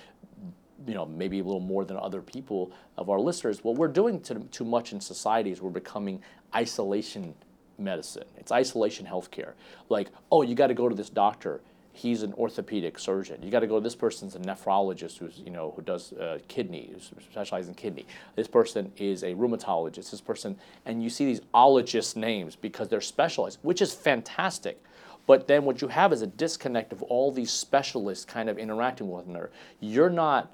you 0.88 0.94
know, 0.94 1.06
maybe 1.06 1.40
a 1.40 1.44
little 1.44 1.60
more 1.60 1.86
than 1.86 1.98
other 1.98 2.22
people 2.22 2.72
of 2.98 3.10
our 3.10 3.20
listeners, 3.20 3.63
what 3.63 3.75
we're 3.75 3.88
doing 3.88 4.20
to, 4.22 4.40
too 4.51 4.66
much 4.66 4.94
in 4.94 5.00
society 5.00 5.51
is 5.51 5.62
we're 5.62 5.70
becoming 5.70 6.22
isolation 6.55 7.34
medicine. 7.81 8.25
It's 8.37 8.51
isolation 8.51 9.05
healthcare. 9.05 9.53
Like, 9.89 10.09
oh, 10.31 10.41
you 10.41 10.55
got 10.55 10.67
to 10.67 10.74
go 10.74 10.87
to 10.87 10.96
this 10.96 11.09
doctor. 11.09 11.61
He's 11.94 12.24
an 12.24 12.33
orthopedic 12.33 12.98
surgeon. 12.98 13.41
You 13.44 13.51
got 13.51 13.59
to 13.59 13.67
go 13.67 13.75
to 13.75 13.83
this 13.83 13.96
person's 13.96 14.35
a 14.35 14.39
nephrologist 14.39 15.17
who's, 15.17 15.39
you 15.39 15.51
know, 15.51 15.74
who 15.75 15.81
does 15.81 16.13
uh, 16.13 16.39
kidney, 16.48 16.89
who 16.94 17.22
specializes 17.22 17.67
in 17.67 17.75
kidney. 17.75 18.05
This 18.35 18.48
person 18.48 18.91
is 18.98 19.24
a 19.24 19.33
rheumatologist. 19.33 20.11
This 20.11 20.22
person, 20.22 20.57
and 20.85 21.03
you 21.03 21.09
see 21.09 21.25
these 21.25 21.41
ologist 21.53 22.15
names 22.15 22.55
because 22.55 22.87
they're 22.87 23.01
specialized, 23.01 23.59
which 23.61 23.81
is 23.81 23.94
fantastic. 23.94 24.81
But 25.27 25.48
then 25.48 25.65
what 25.65 25.81
you 25.81 25.87
have 25.89 26.13
is 26.13 26.22
a 26.22 26.27
disconnect 26.27 26.94
of 26.94 27.03
all 27.03 27.31
these 27.31 27.51
specialists 27.51 28.25
kind 28.25 28.50
of 28.50 28.57
interacting 28.57 29.09
with 29.09 29.25
one 29.25 29.35
another. 29.35 29.51
You're 29.79 30.09
not 30.09 30.51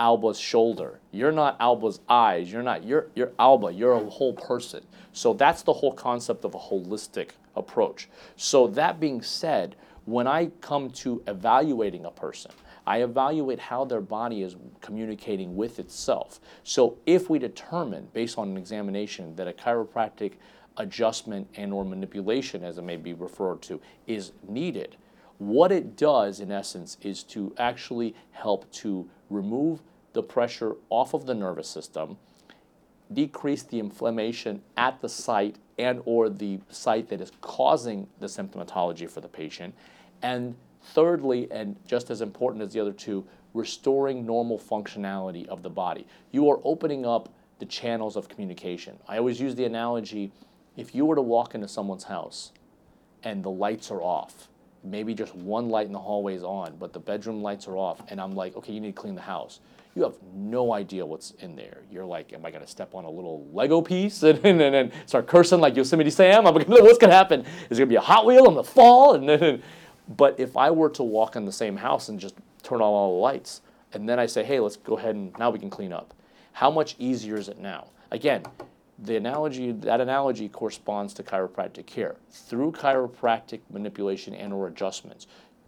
Alba's 0.00 0.40
shoulder. 0.40 0.98
You're 1.12 1.30
not 1.30 1.56
Alba's 1.60 2.00
eyes. 2.08 2.50
You're 2.50 2.62
not 2.62 2.84
you're 2.84 3.08
you're 3.14 3.32
Alba. 3.38 3.72
You're 3.72 3.92
a 3.92 4.10
whole 4.10 4.32
person. 4.32 4.82
So 5.12 5.34
that's 5.34 5.62
the 5.62 5.74
whole 5.74 5.92
concept 5.92 6.44
of 6.44 6.54
a 6.54 6.58
holistic 6.58 7.30
approach. 7.54 8.08
So 8.36 8.66
that 8.68 8.98
being 8.98 9.20
said, 9.20 9.76
when 10.06 10.26
I 10.26 10.46
come 10.62 10.90
to 10.90 11.22
evaluating 11.26 12.06
a 12.06 12.10
person, 12.10 12.50
I 12.86 13.02
evaluate 13.02 13.58
how 13.58 13.84
their 13.84 14.00
body 14.00 14.42
is 14.42 14.56
communicating 14.80 15.54
with 15.54 15.78
itself. 15.78 16.40
So 16.64 16.98
if 17.06 17.28
we 17.28 17.38
determine 17.38 18.08
based 18.14 18.38
on 18.38 18.48
an 18.48 18.56
examination 18.56 19.36
that 19.36 19.46
a 19.46 19.52
chiropractic 19.52 20.32
adjustment 20.78 21.46
and 21.56 21.72
or 21.72 21.84
manipulation 21.84 22.64
as 22.64 22.78
it 22.78 22.82
may 22.82 22.96
be 22.96 23.12
referred 23.12 23.60
to 23.62 23.80
is 24.06 24.32
needed, 24.48 24.96
what 25.38 25.72
it 25.72 25.96
does 25.96 26.40
in 26.40 26.50
essence 26.50 26.96
is 27.02 27.22
to 27.24 27.54
actually 27.58 28.14
help 28.30 28.70
to 28.72 29.08
remove 29.28 29.82
the 30.12 30.22
pressure 30.22 30.76
off 30.88 31.14
of 31.14 31.26
the 31.26 31.34
nervous 31.34 31.68
system 31.68 32.16
decrease 33.12 33.62
the 33.62 33.78
inflammation 33.78 34.62
at 34.76 35.00
the 35.00 35.08
site 35.08 35.56
and 35.78 36.00
or 36.04 36.28
the 36.28 36.60
site 36.68 37.08
that 37.08 37.20
is 37.20 37.32
causing 37.40 38.06
the 38.20 38.26
symptomatology 38.26 39.08
for 39.08 39.20
the 39.20 39.28
patient. 39.28 39.74
And 40.22 40.54
thirdly 40.82 41.48
and 41.50 41.76
just 41.86 42.10
as 42.10 42.20
important 42.20 42.62
as 42.62 42.72
the 42.72 42.80
other 42.80 42.92
two 42.92 43.24
restoring 43.52 44.24
normal 44.24 44.58
functionality 44.58 45.46
of 45.48 45.62
the 45.62 45.70
body. 45.70 46.06
You 46.30 46.48
are 46.50 46.60
opening 46.64 47.04
up 47.04 47.28
the 47.58 47.66
channels 47.66 48.16
of 48.16 48.28
communication. 48.28 48.98
I 49.08 49.18
always 49.18 49.40
use 49.40 49.54
the 49.54 49.64
analogy 49.64 50.32
if 50.76 50.94
you 50.94 51.04
were 51.04 51.16
to 51.16 51.22
walk 51.22 51.54
into 51.54 51.68
someone's 51.68 52.04
house 52.04 52.52
and 53.22 53.44
the 53.44 53.50
lights 53.50 53.90
are 53.90 54.00
off 54.00 54.48
maybe 54.82 55.14
just 55.14 55.34
one 55.34 55.68
light 55.68 55.86
in 55.86 55.92
the 55.92 55.98
hallway 55.98 56.34
is 56.34 56.42
on, 56.42 56.76
but 56.78 56.92
the 56.92 56.98
bedroom 56.98 57.42
lights 57.42 57.68
are 57.68 57.76
off, 57.76 58.00
and 58.08 58.20
I'm 58.20 58.32
like, 58.32 58.56
okay, 58.56 58.72
you 58.72 58.80
need 58.80 58.96
to 58.96 59.00
clean 59.00 59.14
the 59.14 59.20
house. 59.20 59.60
You 59.94 60.02
have 60.04 60.14
no 60.32 60.72
idea 60.72 61.04
what's 61.04 61.32
in 61.32 61.56
there. 61.56 61.78
You're 61.90 62.04
like, 62.04 62.32
am 62.32 62.46
I 62.46 62.50
gonna 62.50 62.66
step 62.66 62.94
on 62.94 63.04
a 63.04 63.10
little 63.10 63.46
Lego 63.52 63.82
piece 63.82 64.22
and 64.24 64.38
and, 64.44 64.60
and, 64.60 64.74
and 64.74 64.92
start 65.06 65.26
cursing 65.26 65.60
like 65.60 65.76
Yosemite 65.76 66.10
Sam? 66.10 66.46
I'm 66.46 66.54
gonna, 66.54 66.64
what's 66.68 66.98
gonna 66.98 67.12
happen? 67.12 67.44
Is 67.68 67.78
it 67.78 67.82
gonna 67.82 67.86
be 67.86 67.96
a 67.96 68.00
Hot 68.00 68.24
Wheel? 68.24 68.46
I'm 68.46 68.54
gonna 68.54 68.64
fall? 68.64 69.14
And 69.20 69.28
then, 69.28 69.62
but 70.16 70.38
if 70.40 70.56
I 70.56 70.70
were 70.70 70.90
to 70.90 71.02
walk 71.02 71.36
in 71.36 71.44
the 71.44 71.52
same 71.52 71.76
house 71.76 72.08
and 72.08 72.18
just 72.18 72.34
turn 72.62 72.76
on 72.76 72.82
all 72.82 73.16
the 73.16 73.20
lights, 73.20 73.60
and 73.92 74.08
then 74.08 74.18
I 74.18 74.26
say, 74.26 74.44
hey, 74.44 74.60
let's 74.60 74.76
go 74.76 74.96
ahead 74.96 75.14
and 75.14 75.36
now 75.38 75.50
we 75.50 75.58
can 75.58 75.70
clean 75.70 75.92
up. 75.92 76.14
How 76.52 76.70
much 76.70 76.96
easier 76.98 77.36
is 77.36 77.48
it 77.48 77.58
now? 77.58 77.88
Again, 78.10 78.42
the 79.02 79.16
analogy 79.16 79.72
that 79.72 80.00
analogy 80.00 80.48
corresponds 80.48 81.14
to 81.14 81.22
chiropractic 81.22 81.86
care. 81.86 82.16
Through 82.30 82.72
chiropractic 82.72 83.60
manipulation 83.70 84.34
and 84.34 84.52
or 84.52 84.66
adjustments 84.68 85.26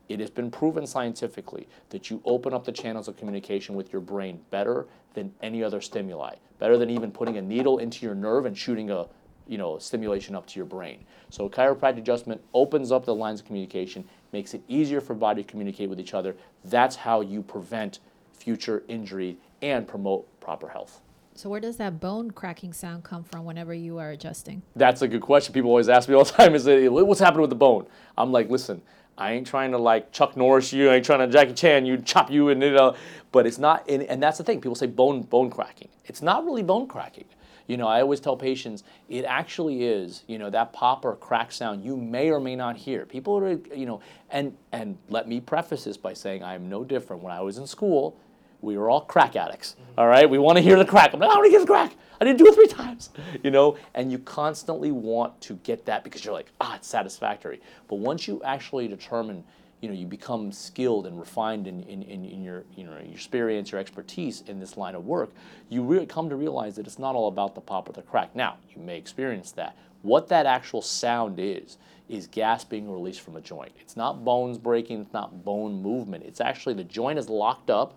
it 0.08 0.20
has 0.20 0.30
been 0.30 0.50
proven 0.50 0.86
scientifically 0.86 1.66
that 1.88 2.10
you 2.10 2.20
open 2.24 2.52
up 2.52 2.64
the 2.64 2.72
channels 2.72 3.08
of 3.08 3.16
communication 3.16 3.74
with 3.74 3.92
your 3.92 4.02
brain 4.02 4.40
better 4.50 4.86
than 5.14 5.32
any 5.40 5.62
other 5.62 5.80
stimuli 5.80 6.34
better 6.58 6.76
than 6.76 6.90
even 6.90 7.10
putting 7.10 7.38
a 7.38 7.42
needle 7.42 7.78
into 7.78 8.04
your 8.04 8.14
nerve 8.14 8.46
and 8.46 8.56
shooting 8.56 8.90
a 8.90 9.06
you 9.48 9.58
know 9.58 9.78
stimulation 9.78 10.36
up 10.36 10.46
to 10.46 10.58
your 10.58 10.66
brain. 10.66 11.04
So 11.30 11.48
chiropractic 11.48 11.98
adjustment 11.98 12.40
opens 12.54 12.92
up 12.92 13.04
the 13.04 13.14
lines 13.14 13.40
of 13.40 13.46
communication 13.46 14.04
makes 14.32 14.54
it 14.54 14.62
easier 14.68 15.00
for 15.00 15.14
body 15.14 15.42
to 15.42 15.48
communicate 15.48 15.90
with 15.90 15.98
each 15.98 16.14
other. 16.14 16.36
That's 16.64 16.94
how 16.94 17.20
you 17.20 17.42
prevent 17.42 17.98
future 18.32 18.84
injury 18.88 19.38
and 19.60 19.88
promote 19.88 20.28
proper 20.40 20.68
health 20.68 21.00
So, 21.34 21.48
where 21.48 21.60
does 21.60 21.78
that 21.78 21.98
bone 21.98 22.30
cracking 22.30 22.72
sound 22.72 23.04
come 23.04 23.24
from 23.24 23.44
whenever 23.44 23.72
you 23.72 23.98
are 23.98 24.10
adjusting? 24.10 24.62
That's 24.76 25.00
a 25.00 25.08
good 25.08 25.22
question. 25.22 25.54
People 25.54 25.70
always 25.70 25.88
ask 25.88 26.08
me 26.08 26.14
all 26.14 26.24
the 26.24 26.32
time: 26.32 26.54
Is 26.54 26.66
it 26.66 26.92
what's 26.92 27.20
happening 27.20 27.40
with 27.42 27.50
the 27.50 27.56
bone? 27.56 27.86
I'm 28.18 28.32
like, 28.32 28.50
listen, 28.50 28.82
I 29.16 29.32
ain't 29.32 29.46
trying 29.46 29.70
to 29.72 29.78
like 29.78 30.12
Chuck 30.12 30.36
Norris 30.36 30.72
you. 30.72 30.90
I 30.90 30.96
ain't 30.96 31.06
trying 31.06 31.20
to 31.20 31.26
Jackie 31.28 31.54
Chan 31.54 31.86
you, 31.86 31.96
chop 31.98 32.30
you, 32.30 32.50
and 32.50 32.62
you 32.62 32.72
know. 32.72 32.96
But 33.30 33.46
it's 33.46 33.58
not. 33.58 33.88
And, 33.88 34.02
and 34.04 34.22
that's 34.22 34.38
the 34.38 34.44
thing. 34.44 34.60
People 34.60 34.74
say 34.74 34.86
bone 34.86 35.22
bone 35.22 35.50
cracking. 35.50 35.88
It's 36.04 36.20
not 36.20 36.44
really 36.44 36.62
bone 36.62 36.86
cracking. 36.86 37.24
You 37.66 37.76
know, 37.78 37.86
I 37.86 38.02
always 38.02 38.20
tell 38.20 38.36
patients 38.36 38.84
it 39.08 39.24
actually 39.24 39.84
is. 39.84 40.24
You 40.26 40.38
know, 40.38 40.50
that 40.50 40.74
pop 40.74 41.04
or 41.04 41.16
crack 41.16 41.50
sound 41.52 41.82
you 41.82 41.96
may 41.96 42.30
or 42.30 42.40
may 42.40 42.56
not 42.56 42.76
hear. 42.76 43.06
People 43.06 43.38
are, 43.38 43.52
you 43.74 43.86
know, 43.86 44.00
and 44.30 44.54
and 44.72 44.98
let 45.08 45.28
me 45.28 45.40
preface 45.40 45.84
this 45.84 45.96
by 45.96 46.12
saying 46.12 46.42
I 46.42 46.54
am 46.54 46.68
no 46.68 46.84
different. 46.84 47.22
When 47.22 47.32
I 47.32 47.40
was 47.40 47.56
in 47.56 47.66
school, 47.66 48.18
we 48.62 48.76
are 48.76 48.88
all 48.88 49.02
crack 49.02 49.36
addicts. 49.36 49.76
All 49.98 50.06
right, 50.06 50.28
we 50.28 50.38
want 50.38 50.56
to 50.56 50.62
hear 50.62 50.78
the 50.78 50.84
crack. 50.84 51.12
I'm 51.12 51.20
like, 51.20 51.30
I 51.30 51.34
want 51.34 51.46
to 51.46 51.50
get 51.50 51.60
the 51.60 51.66
crack. 51.66 51.94
I 52.20 52.24
didn't 52.24 52.38
do 52.38 52.46
it 52.46 52.54
three 52.54 52.66
times, 52.82 53.10
you 53.42 53.50
know. 53.50 53.76
And 53.94 54.10
you 54.10 54.18
constantly 54.20 54.92
want 54.92 55.38
to 55.42 55.54
get 55.56 55.84
that 55.86 56.04
because 56.04 56.24
you're 56.24 56.32
like, 56.32 56.50
ah, 56.60 56.76
it's 56.76 56.88
satisfactory. 56.88 57.60
But 57.88 57.96
once 57.96 58.26
you 58.26 58.40
actually 58.44 58.86
determine, 58.88 59.44
you 59.80 59.88
know, 59.88 59.94
you 59.94 60.06
become 60.06 60.52
skilled 60.52 61.06
and 61.06 61.18
refined 61.18 61.66
in, 61.66 61.82
in, 61.82 62.02
in, 62.04 62.24
in 62.24 62.42
your, 62.42 62.64
you 62.76 62.84
know, 62.84 62.92
your 62.92 63.00
experience, 63.00 63.72
your 63.72 63.80
expertise 63.80 64.44
in 64.46 64.60
this 64.60 64.76
line 64.76 64.94
of 64.94 65.04
work, 65.04 65.32
you 65.68 65.82
really 65.82 66.06
come 66.06 66.30
to 66.30 66.36
realize 66.36 66.76
that 66.76 66.86
it's 66.86 67.00
not 67.00 67.16
all 67.16 67.26
about 67.26 67.56
the 67.56 67.60
pop 67.60 67.88
or 67.88 67.92
the 67.92 68.02
crack. 68.02 68.34
Now, 68.36 68.56
you 68.74 68.80
may 68.80 68.96
experience 68.96 69.50
that. 69.52 69.76
What 70.02 70.28
that 70.28 70.46
actual 70.46 70.82
sound 70.82 71.38
is, 71.38 71.78
is 72.08 72.26
gas 72.26 72.64
being 72.64 72.90
released 72.90 73.20
from 73.20 73.36
a 73.36 73.40
joint. 73.40 73.72
It's 73.80 73.96
not 73.96 74.24
bones 74.24 74.58
breaking, 74.58 75.00
it's 75.00 75.12
not 75.12 75.44
bone 75.44 75.82
movement. 75.82 76.24
It's 76.24 76.40
actually 76.40 76.74
the 76.74 76.84
joint 76.84 77.18
is 77.18 77.28
locked 77.28 77.70
up, 77.70 77.96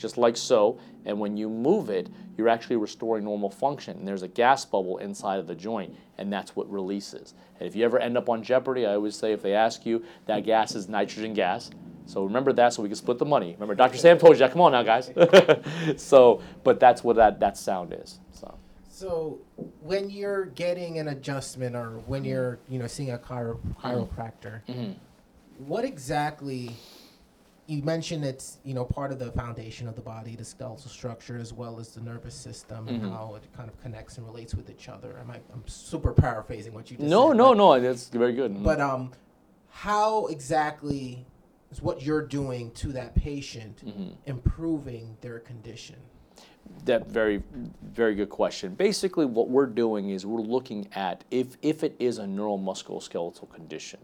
just 0.00 0.16
like 0.16 0.36
so, 0.36 0.78
and 1.04 1.18
when 1.20 1.36
you 1.36 1.48
move 1.48 1.90
it, 1.90 2.08
you're 2.36 2.48
actually 2.48 2.76
restoring 2.76 3.24
normal 3.24 3.50
function. 3.50 3.98
And 3.98 4.08
there's 4.08 4.22
a 4.22 4.28
gas 4.28 4.64
bubble 4.64 4.98
inside 4.98 5.38
of 5.38 5.46
the 5.46 5.54
joint, 5.54 5.94
and 6.18 6.32
that's 6.32 6.56
what 6.56 6.70
releases. 6.70 7.34
And 7.58 7.68
if 7.68 7.76
you 7.76 7.84
ever 7.84 7.98
end 7.98 8.16
up 8.16 8.28
on 8.28 8.42
Jeopardy, 8.42 8.86
I 8.86 8.94
always 8.94 9.14
say 9.14 9.32
if 9.32 9.42
they 9.42 9.54
ask 9.54 9.84
you, 9.84 10.04
that 10.26 10.44
gas 10.44 10.74
is 10.74 10.88
nitrogen 10.88 11.34
gas. 11.34 11.70
So 12.06 12.24
remember 12.24 12.52
that 12.54 12.72
so 12.72 12.82
we 12.82 12.88
can 12.88 12.96
split 12.96 13.18
the 13.18 13.24
money. 13.24 13.52
Remember, 13.52 13.74
Dr. 13.74 13.98
Sam 13.98 14.18
told 14.18 14.32
you 14.32 14.38
that. 14.40 14.52
Come 14.52 14.62
on 14.62 14.72
now, 14.72 14.82
guys. 14.82 15.12
so, 15.96 16.42
but 16.64 16.80
that's 16.80 17.04
what 17.04 17.16
that, 17.16 17.38
that 17.40 17.56
sound 17.56 17.92
is. 17.92 18.18
So. 18.32 18.58
So 18.88 19.38
when 19.80 20.10
you're 20.10 20.46
getting 20.46 20.98
an 20.98 21.08
adjustment 21.08 21.76
or 21.76 22.00
when 22.06 22.24
you're 22.24 22.58
you 22.68 22.78
know 22.78 22.86
seeing 22.86 23.12
a 23.12 23.18
chiro- 23.18 23.58
mm-hmm. 23.58 23.86
chiropractor, 23.86 24.62
mm-hmm. 24.68 24.92
what 25.58 25.84
exactly? 25.84 26.72
You 27.70 27.84
mentioned 27.84 28.24
it's 28.24 28.58
you 28.64 28.74
know 28.74 28.84
part 28.84 29.12
of 29.12 29.20
the 29.20 29.30
foundation 29.30 29.86
of 29.86 29.94
the 29.94 30.00
body, 30.00 30.34
the 30.34 30.44
skeletal 30.44 30.90
structure, 30.90 31.38
as 31.38 31.52
well 31.52 31.78
as 31.78 31.90
the 31.94 32.00
nervous 32.00 32.34
system 32.34 32.88
and 32.88 33.00
mm-hmm. 33.00 33.12
how 33.12 33.36
it 33.36 33.44
kind 33.56 33.68
of 33.68 33.80
connects 33.80 34.18
and 34.18 34.26
relates 34.26 34.56
with 34.56 34.68
each 34.68 34.88
other. 34.88 35.16
Am 35.20 35.30
I, 35.30 35.36
I'm 35.52 35.62
super 35.66 36.12
paraphrasing 36.12 36.74
what 36.74 36.90
you 36.90 36.96
just 36.96 37.08
No, 37.08 37.28
said. 37.28 37.36
no, 37.36 37.50
but- 37.50 37.58
no. 37.58 37.80
That's 37.80 38.08
very 38.08 38.32
good. 38.32 38.54
Mm-hmm. 38.54 38.64
But 38.64 38.80
um, 38.80 39.12
how 39.68 40.26
exactly 40.26 41.24
is 41.70 41.80
what 41.80 42.02
you're 42.02 42.26
doing 42.26 42.72
to 42.72 42.88
that 42.88 43.14
patient 43.14 43.86
mm-hmm. 43.86 44.14
improving 44.26 45.16
their 45.20 45.38
condition? 45.38 45.94
That 46.86 47.06
very, 47.06 47.40
very 47.82 48.16
good 48.16 48.30
question. 48.30 48.74
Basically, 48.74 49.26
what 49.26 49.48
we're 49.48 49.66
doing 49.66 50.10
is 50.10 50.26
we're 50.26 50.40
looking 50.40 50.88
at 50.94 51.22
if, 51.30 51.56
if 51.62 51.84
it 51.84 51.94
is 52.00 52.18
a 52.18 52.24
neuromusculoskeletal 52.24 53.48
condition. 53.52 54.00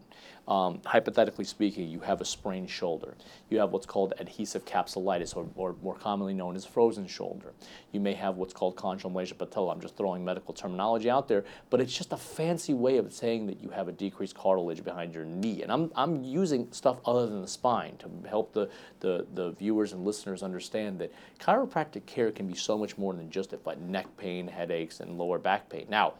Um, 0.47 0.79
hypothetically 0.85 1.43
speaking, 1.43 1.89
you 1.89 1.99
have 1.99 2.21
a 2.21 2.25
sprained 2.25 2.69
shoulder. 2.69 3.15
You 3.49 3.59
have 3.59 3.71
what's 3.71 3.85
called 3.85 4.13
adhesive 4.17 4.63
capsulitis, 4.63 5.35
or, 5.35 5.45
or 5.55 5.75
more 5.81 5.95
commonly 5.95 6.33
known 6.33 6.55
as 6.55 6.63
frozen 6.63 7.05
shoulder. 7.05 7.53
You 7.91 7.99
may 7.99 8.13
have 8.13 8.37
what's 8.37 8.53
called 8.53 8.77
chondromalacia 8.77 9.37
patella. 9.37 9.73
I'm 9.73 9.81
just 9.81 9.97
throwing 9.97 10.23
medical 10.23 10.53
terminology 10.53 11.09
out 11.09 11.27
there, 11.27 11.43
but 11.69 11.81
it's 11.81 11.95
just 11.95 12.13
a 12.13 12.17
fancy 12.17 12.73
way 12.73 12.97
of 12.97 13.11
saying 13.11 13.47
that 13.47 13.61
you 13.61 13.69
have 13.69 13.89
a 13.89 13.91
decreased 13.91 14.35
cartilage 14.35 14.83
behind 14.85 15.13
your 15.13 15.25
knee. 15.25 15.63
And 15.63 15.71
I'm, 15.71 15.91
I'm 15.95 16.23
using 16.23 16.71
stuff 16.71 16.97
other 17.05 17.27
than 17.27 17.41
the 17.41 17.47
spine 17.47 17.97
to 17.97 18.09
help 18.29 18.53
the, 18.53 18.69
the, 19.01 19.27
the 19.33 19.51
viewers 19.51 19.91
and 19.91 20.05
listeners 20.05 20.43
understand 20.43 20.99
that 20.99 21.11
chiropractic 21.39 22.05
care 22.05 22.31
can 22.31 22.47
be 22.47 22.55
so 22.55 22.77
much 22.77 22.97
more 22.97 23.13
than 23.13 23.29
just 23.29 23.51
about 23.51 23.81
neck 23.81 24.07
pain, 24.15 24.47
headaches, 24.47 25.01
and 25.01 25.17
lower 25.17 25.39
back 25.39 25.69
pain. 25.69 25.87
Now, 25.89 26.13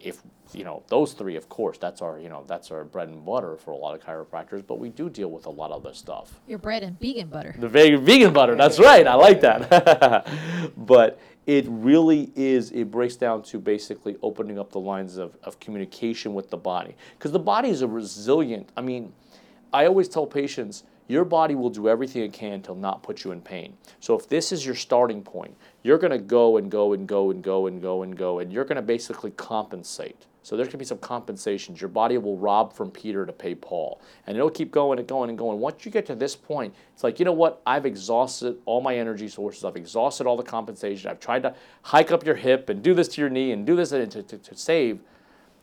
if 0.00 0.22
you 0.52 0.64
know 0.64 0.82
those 0.88 1.12
three, 1.12 1.36
of 1.36 1.48
course, 1.48 1.78
that's 1.78 2.02
our 2.02 2.18
you 2.18 2.28
know 2.28 2.44
that's 2.46 2.70
our 2.70 2.84
bread 2.84 3.08
and 3.08 3.24
butter 3.24 3.56
for 3.56 3.72
a 3.72 3.76
lot 3.76 3.94
of 3.94 4.04
chiropractors. 4.04 4.66
But 4.66 4.78
we 4.78 4.88
do 4.88 5.08
deal 5.08 5.30
with 5.30 5.46
a 5.46 5.50
lot 5.50 5.70
of 5.70 5.84
other 5.84 5.94
stuff. 5.94 6.40
Your 6.46 6.58
bread 6.58 6.82
and 6.82 6.98
vegan 6.98 7.28
butter. 7.28 7.54
The 7.58 7.68
vegan, 7.68 8.04
vegan 8.04 8.32
butter. 8.32 8.54
That's 8.56 8.78
right. 8.78 9.06
I 9.06 9.14
like 9.14 9.40
that. 9.42 10.26
but 10.76 11.20
it 11.46 11.66
really 11.68 12.32
is. 12.34 12.70
It 12.72 12.90
breaks 12.90 13.16
down 13.16 13.42
to 13.44 13.58
basically 13.58 14.16
opening 14.22 14.58
up 14.58 14.70
the 14.70 14.80
lines 14.80 15.16
of, 15.16 15.36
of 15.42 15.58
communication 15.60 16.34
with 16.34 16.50
the 16.50 16.56
body 16.56 16.96
because 17.18 17.32
the 17.32 17.38
body 17.38 17.70
is 17.70 17.82
a 17.82 17.88
resilient. 17.88 18.70
I 18.76 18.82
mean, 18.82 19.12
I 19.72 19.86
always 19.86 20.08
tell 20.08 20.26
patients 20.26 20.84
your 21.10 21.24
body 21.24 21.56
will 21.56 21.70
do 21.70 21.88
everything 21.88 22.22
it 22.22 22.32
can 22.32 22.62
to 22.62 22.74
not 22.74 23.02
put 23.02 23.24
you 23.24 23.32
in 23.32 23.40
pain. 23.40 23.76
So 23.98 24.16
if 24.16 24.28
this 24.28 24.52
is 24.52 24.64
your 24.64 24.76
starting 24.76 25.22
point, 25.22 25.56
you're 25.82 25.98
going 25.98 26.12
to 26.12 26.18
go 26.18 26.56
and 26.56 26.70
go 26.70 26.92
and 26.92 27.06
go 27.08 27.30
and 27.30 27.42
go 27.42 27.66
and 27.66 27.82
go 27.82 28.02
and 28.02 28.16
go, 28.16 28.38
and 28.38 28.52
you're 28.52 28.64
going 28.64 28.76
to 28.76 28.82
basically 28.82 29.32
compensate. 29.32 30.26
So 30.42 30.56
there's 30.56 30.68
going 30.68 30.72
to 30.72 30.78
be 30.78 30.84
some 30.84 30.98
compensations. 30.98 31.80
Your 31.80 31.88
body 31.88 32.16
will 32.16 32.36
rob 32.36 32.72
from 32.72 32.90
Peter 32.92 33.26
to 33.26 33.32
pay 33.32 33.56
Paul, 33.56 34.00
and 34.26 34.36
it'll 34.36 34.50
keep 34.50 34.70
going 34.70 35.00
and 35.00 35.06
going 35.06 35.28
and 35.30 35.38
going. 35.38 35.58
Once 35.58 35.84
you 35.84 35.90
get 35.90 36.06
to 36.06 36.14
this 36.14 36.36
point, 36.36 36.74
it's 36.94 37.02
like 37.02 37.18
you 37.18 37.24
know 37.24 37.32
what? 37.32 37.60
I've 37.66 37.86
exhausted 37.86 38.58
all 38.64 38.80
my 38.80 38.96
energy 38.96 39.28
sources. 39.28 39.64
I've 39.64 39.76
exhausted 39.76 40.28
all 40.28 40.36
the 40.36 40.44
compensation. 40.44 41.10
I've 41.10 41.20
tried 41.20 41.42
to 41.42 41.54
hike 41.82 42.12
up 42.12 42.24
your 42.24 42.36
hip 42.36 42.68
and 42.68 42.82
do 42.82 42.94
this 42.94 43.08
to 43.08 43.20
your 43.20 43.30
knee 43.30 43.50
and 43.50 43.66
do 43.66 43.74
this 43.74 43.90
to, 43.90 44.06
to, 44.06 44.22
to 44.22 44.56
save. 44.56 45.00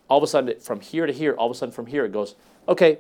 All 0.10 0.18
of 0.18 0.24
a 0.24 0.28
sudden, 0.28 0.60
from 0.60 0.82
here 0.82 1.06
to 1.06 1.14
here, 1.14 1.34
all 1.34 1.50
of 1.50 1.56
a 1.56 1.58
sudden 1.58 1.74
from 1.74 1.88
here, 1.88 2.06
it 2.06 2.12
goes, 2.12 2.36
okay, 2.68 3.00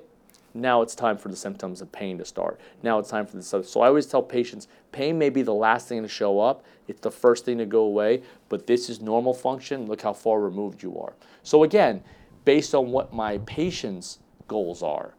now 0.62 0.82
it's 0.82 0.96
time 0.96 1.17
for 1.17 1.30
the 1.30 1.36
symptoms 1.36 1.82
of 1.82 1.91
pain 1.91 2.17
to 2.17 2.26
start. 2.26 2.60
Now 2.84 3.00
it's 3.00 3.10
time 3.10 3.26
for 3.26 3.38
the 3.38 3.43
so 3.43 3.82
I 3.82 3.88
always 3.88 4.08
tell 4.08 4.22
patients 4.22 4.67
pain 4.91 5.17
may 5.17 5.30
be 5.30 5.41
the 5.41 5.54
last 5.54 5.88
thing 5.88 6.02
to 6.02 6.08
show 6.08 6.39
up. 6.39 6.65
It's 6.88 7.02
the 7.02 7.12
first 7.12 7.46
thing 7.46 7.58
to 7.58 7.65
go 7.65 7.82
away, 7.82 8.24
but 8.50 8.67
this 8.67 8.89
is 8.89 9.02
normal 9.02 9.34
function. 9.34 9.88
Look 9.88 10.02
how 10.02 10.13
far 10.13 10.39
removed 10.39 10.82
you 10.82 11.00
are. 11.00 11.13
So 11.43 11.63
again, 11.63 12.04
based 12.46 12.74
on 12.74 12.91
what 12.91 13.13
my 13.13 13.39
patient's 13.39 14.20
goals 14.48 14.82
are, 14.82 15.13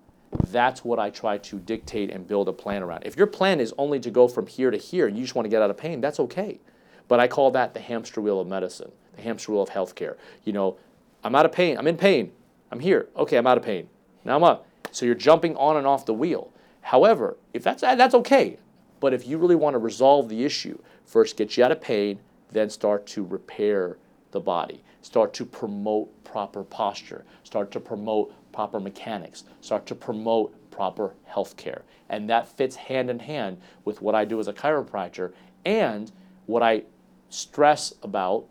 that's 0.49 0.85
what 0.85 0.99
I 0.99 1.11
try 1.11 1.39
to 1.39 1.59
dictate 1.59 2.11
and 2.11 2.27
build 2.27 2.49
a 2.49 2.53
plan 2.53 2.83
around. 2.83 3.05
If 3.07 3.17
your 3.17 3.27
plan 3.27 3.61
is 3.61 3.73
only 3.79 4.01
to 4.01 4.11
go 4.11 4.29
from 4.29 4.47
here 4.47 4.71
to 4.71 4.77
here 4.77 5.07
and 5.07 5.17
you 5.17 5.25
just 5.25 5.35
want 5.35 5.47
to 5.47 5.51
get 5.51 5.63
out 5.63 5.71
of 5.71 5.77
pain, 5.77 6.01
that's 6.01 6.21
okay. 6.21 6.61
But 7.07 7.21
I 7.21 7.29
call 7.29 7.51
that 7.53 7.75
the 7.75 7.81
hamster 7.81 8.21
wheel 8.21 8.41
of 8.41 8.47
medicine, 8.47 8.93
the 9.17 9.23
hamster 9.23 9.53
wheel 9.53 9.63
of 9.63 9.71
healthcare. 9.71 10.17
You 10.45 10.53
know, 10.53 10.77
I'm 11.25 11.35
out 11.35 11.47
of 11.47 11.53
pain. 11.53 11.79
I'm 11.79 11.87
in 11.87 11.97
pain. 11.97 12.33
I'm 12.71 12.81
here. 12.81 13.09
Okay, 13.17 13.37
I'm 13.37 13.47
out 13.47 13.57
of 13.57 13.65
pain. 13.65 13.89
Now 14.25 14.37
I'm 14.37 14.45
up. 14.45 14.68
So 14.91 15.07
you're 15.07 15.15
jumping 15.15 15.57
on 15.57 15.77
and 15.77 15.87
off 15.87 16.07
the 16.07 16.15
wheel. 16.15 16.53
However, 16.83 17.37
if 17.53 17.63
that's 17.63 17.83
uh, 17.83 17.95
that's 17.95 18.15
okay. 18.15 18.59
But 19.01 19.15
if 19.15 19.27
you 19.27 19.39
really 19.39 19.55
want 19.55 19.75
to 19.75 19.79
resolve 19.79 20.29
the 20.29 20.45
issue, 20.45 20.79
first 21.05 21.37
get 21.37 21.57
you 21.57 21.65
out 21.65 21.73
of 21.73 21.81
pain, 21.81 22.19
then 22.51 22.71
start 22.71 23.07
to 23.09 23.25
repair 23.25 23.97
the 24.33 24.41
body. 24.41 24.83
Start 25.03 25.33
to 25.35 25.45
promote 25.45 26.25
proper 26.25 26.65
posture. 26.65 27.25
Start 27.45 27.71
to 27.73 27.81
promote 27.81 28.33
proper 28.53 28.81
mechanics. 28.81 29.45
Start 29.61 29.87
to 29.87 29.95
promote 29.95 30.55
proper 30.71 31.15
health 31.25 31.57
care. 31.57 31.83
And 32.09 32.29
that 32.31 32.49
fits 32.49 32.77
hand 32.77 33.11
in 33.11 33.19
hand 33.19 33.59
with 33.85 34.03
what 34.03 34.15
I 34.15 34.25
do 34.25 34.41
as 34.41 34.49
a 34.49 34.53
chiropractor 34.53 35.33
and 35.65 36.11
what 36.47 36.63
I 36.63 36.83
stress 37.29 37.93
about 38.03 38.47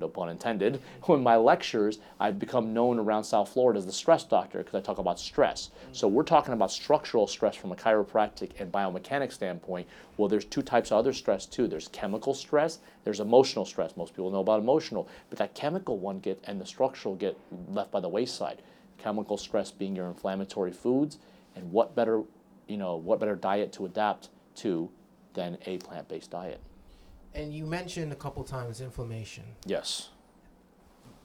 no 0.00 0.08
pun 0.08 0.28
intended, 0.28 0.80
when 1.04 1.22
my 1.22 1.36
lectures, 1.36 1.98
I've 2.18 2.38
become 2.38 2.72
known 2.72 2.98
around 2.98 3.24
South 3.24 3.48
Florida 3.48 3.78
as 3.78 3.86
the 3.86 3.92
stress 3.92 4.24
doctor 4.24 4.58
because 4.58 4.74
I 4.74 4.80
talk 4.80 4.98
about 4.98 5.18
stress. 5.18 5.70
Mm. 5.90 5.96
So 5.96 6.08
we're 6.08 6.22
talking 6.22 6.54
about 6.54 6.70
structural 6.70 7.26
stress 7.26 7.56
from 7.56 7.72
a 7.72 7.76
chiropractic 7.76 8.60
and 8.60 8.72
biomechanics 8.72 9.32
standpoint. 9.32 9.86
Well, 10.16 10.28
there's 10.28 10.44
two 10.44 10.62
types 10.62 10.90
of 10.90 10.98
other 10.98 11.12
stress 11.12 11.46
too. 11.46 11.66
There's 11.68 11.88
chemical 11.88 12.34
stress, 12.34 12.78
there's 13.04 13.20
emotional 13.20 13.64
stress. 13.64 13.96
Most 13.96 14.14
people 14.14 14.30
know 14.30 14.40
about 14.40 14.60
emotional, 14.60 15.08
but 15.30 15.38
that 15.38 15.54
chemical 15.54 15.98
one 15.98 16.20
get 16.20 16.42
and 16.44 16.60
the 16.60 16.66
structural 16.66 17.14
get 17.14 17.38
left 17.68 17.90
by 17.90 18.00
the 18.00 18.08
wayside. 18.08 18.62
Chemical 18.98 19.36
stress 19.36 19.70
being 19.70 19.96
your 19.96 20.06
inflammatory 20.06 20.72
foods, 20.72 21.18
and 21.56 21.70
what 21.72 21.94
better, 21.94 22.22
you 22.68 22.76
know, 22.76 22.96
what 22.96 23.18
better 23.18 23.34
diet 23.34 23.72
to 23.72 23.84
adapt 23.84 24.28
to 24.56 24.90
than 25.34 25.58
a 25.66 25.78
plant-based 25.78 26.30
diet? 26.30 26.60
And 27.34 27.52
you 27.54 27.66
mentioned 27.66 28.12
a 28.12 28.16
couple 28.16 28.44
times 28.44 28.80
inflammation. 28.80 29.44
Yes. 29.64 30.10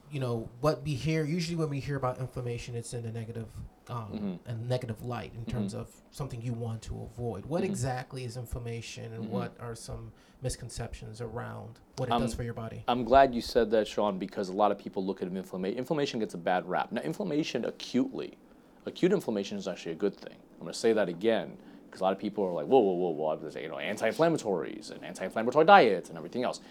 You 0.10 0.22
know 0.22 0.50
what 0.62 0.84
we 0.84 0.94
hear 0.94 1.26
usually 1.26 1.58
when 1.58 1.70
we 1.70 1.82
hear 1.82 1.98
about 1.98 2.20
inflammation, 2.20 2.76
it's 2.76 2.94
in 2.94 3.06
a 3.06 3.12
negative, 3.12 3.48
um, 3.90 3.98
mm-hmm. 4.14 4.50
a 4.50 4.54
negative 4.54 5.04
light 5.04 5.34
in 5.36 5.44
terms 5.46 5.74
mm-hmm. 5.74 5.82
of 5.82 5.90
something 6.12 6.42
you 6.42 6.54
want 6.54 6.82
to 6.84 7.10
avoid. 7.12 7.46
What 7.46 7.62
mm-hmm. 7.62 7.72
exactly 7.72 8.24
is 8.24 8.38
inflammation, 8.38 9.12
and 9.12 9.30
what 9.30 9.54
are 9.60 9.76
some 9.76 10.14
misconceptions 10.42 11.20
around 11.20 11.80
what 11.98 12.08
it 12.08 12.12
does 12.12 12.34
for 12.34 12.44
your 12.44 12.54
body? 12.54 12.86
I'm 12.88 13.04
glad 13.04 13.36
you 13.36 13.42
said 13.42 13.70
that, 13.72 13.86
Sean, 13.86 14.18
because 14.18 14.48
a 14.48 14.54
lot 14.54 14.72
of 14.72 14.80
people 14.80 15.06
look 15.06 15.22
at 15.22 15.28
inflammation. 15.28 15.78
Inflammation 15.78 16.22
gets 16.22 16.36
a 16.36 16.38
bad 16.38 16.66
rap. 16.70 16.90
Now, 16.94 17.02
inflammation 17.02 17.66
acutely, 17.66 18.38
acute 18.86 19.12
inflammation 19.12 19.58
is 19.58 19.68
actually 19.68 19.92
a 19.92 19.96
good 19.96 20.16
thing. 20.16 20.36
I'm 20.54 20.62
going 20.62 20.72
to 20.72 20.80
say 20.80 20.94
that 20.94 21.10
again 21.10 21.58
because 21.90 22.02
a 22.02 22.04
lot 22.04 22.14
of 22.14 22.20
people 22.20 22.44
are 22.44 22.54
like, 22.54 22.66
whoa, 22.66 22.80
whoa, 22.80 22.94
whoa, 22.94 23.38
whoa, 23.38 23.60
you 23.60 23.70
know, 23.70 23.80
anti-inflammatories 23.80 24.92
and 24.92 25.04
anti-inflammatory 25.04 25.66
diets 25.66 26.10
and 26.10 26.18
everything 26.18 26.44
else. 26.44 26.62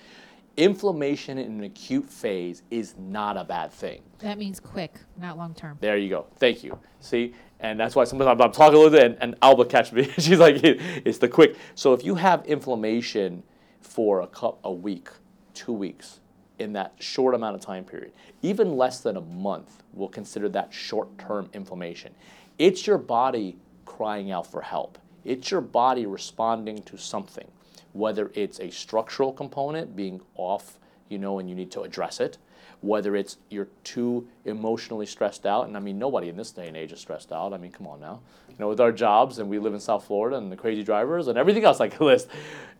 Inflammation 0.57 1.37
in 1.37 1.59
an 1.59 1.65
acute 1.65 2.09
phase 2.09 2.63
is 2.71 2.95
not 2.97 3.37
a 3.37 3.45
bad 3.45 3.71
thing. 3.71 4.03
That 4.21 4.39
means 4.39 4.59
quick, 4.59 5.01
not 5.19 5.37
long 5.37 5.55
term. 5.55 5.77
There 5.81 5.99
you 5.99 6.09
go. 6.09 6.27
Thank 6.39 6.65
you. 6.65 6.79
See, 7.01 7.35
and 7.61 7.79
that's 7.79 7.95
why 7.95 8.05
sometimes 8.05 8.29
I'm, 8.29 8.41
I'm 8.41 8.53
talking 8.53 8.75
a 8.75 8.79
little 8.79 8.99
bit, 8.99 9.05
and, 9.05 9.17
and 9.21 9.35
Alba 9.43 9.67
catch 9.67 9.93
me. 9.93 10.05
She's 10.19 10.39
like, 10.39 10.65
it, 10.65 10.81
it's 11.05 11.19
the 11.19 11.29
quick. 11.29 11.57
So 11.75 11.93
if 11.93 12.05
you 12.05 12.15
have 12.15 12.45
inflammation 12.47 13.43
for 13.83 14.23
a 14.23 14.27
cup 14.27 14.59
a 14.65 14.73
week, 14.73 15.09
two 15.53 15.73
weeks, 15.73 16.21
in 16.59 16.73
that 16.73 16.95
short 16.99 17.35
amount 17.35 17.55
of 17.55 17.61
time 17.61 17.85
period, 17.85 18.13
even 18.43 18.77
less 18.77 19.01
than 19.01 19.17
a 19.17 19.21
month, 19.21 19.83
we'll 19.93 20.09
consider 20.09 20.49
that 20.51 20.73
short-term 20.73 21.49
inflammation. 21.53 22.15
It's 22.59 22.87
your 22.87 22.99
body 22.99 23.57
crying 23.85 24.31
out 24.31 24.51
for 24.51 24.61
help. 24.61 24.99
It's 25.27 25.51
your 25.51 25.61
body 25.61 26.07
responding 26.07 26.83
to 26.85 26.97
something. 26.97 27.49
whether 27.93 28.31
it's 28.35 28.61
a 28.61 28.71
structural 28.71 29.33
component 29.33 29.97
being 29.97 30.21
off, 30.35 30.79
you 31.09 31.19
know, 31.19 31.39
and 31.39 31.49
you 31.49 31.55
need 31.55 31.71
to 31.71 31.81
address 31.81 32.21
it, 32.21 32.37
whether 32.83 33.17
it's 33.17 33.39
you're 33.49 33.69
too 33.85 34.29
emotionally 34.45 35.07
stressed 35.07 35.47
out, 35.47 35.67
and 35.67 35.77
I 35.77 35.81
mean, 35.81 35.99
nobody 35.99 36.29
in 36.29 36.37
this 36.37 36.51
day 36.51 36.69
and 36.69 36.77
age 36.77 36.93
is 36.93 37.01
stressed 37.01 37.33
out. 37.33 37.55
I 37.55 37.57
mean, 37.57 37.73
come 37.73 37.87
on 37.87 38.01
now. 38.01 38.21
You 38.51 38.57
know, 38.59 38.69
with 38.69 38.81
our 38.81 38.93
jobs, 38.93 39.39
and 39.39 39.49
we 39.49 39.59
live 39.59 39.73
in 39.73 39.81
South 39.81 40.05
Florida, 40.05 40.37
and 40.37 40.53
the 40.53 40.57
crazy 40.57 40.83
drivers, 40.85 41.29
and 41.29 41.39
everything 41.39 41.65
else 41.65 41.81
like 41.81 41.97
the 41.99 42.05
list. 42.05 42.29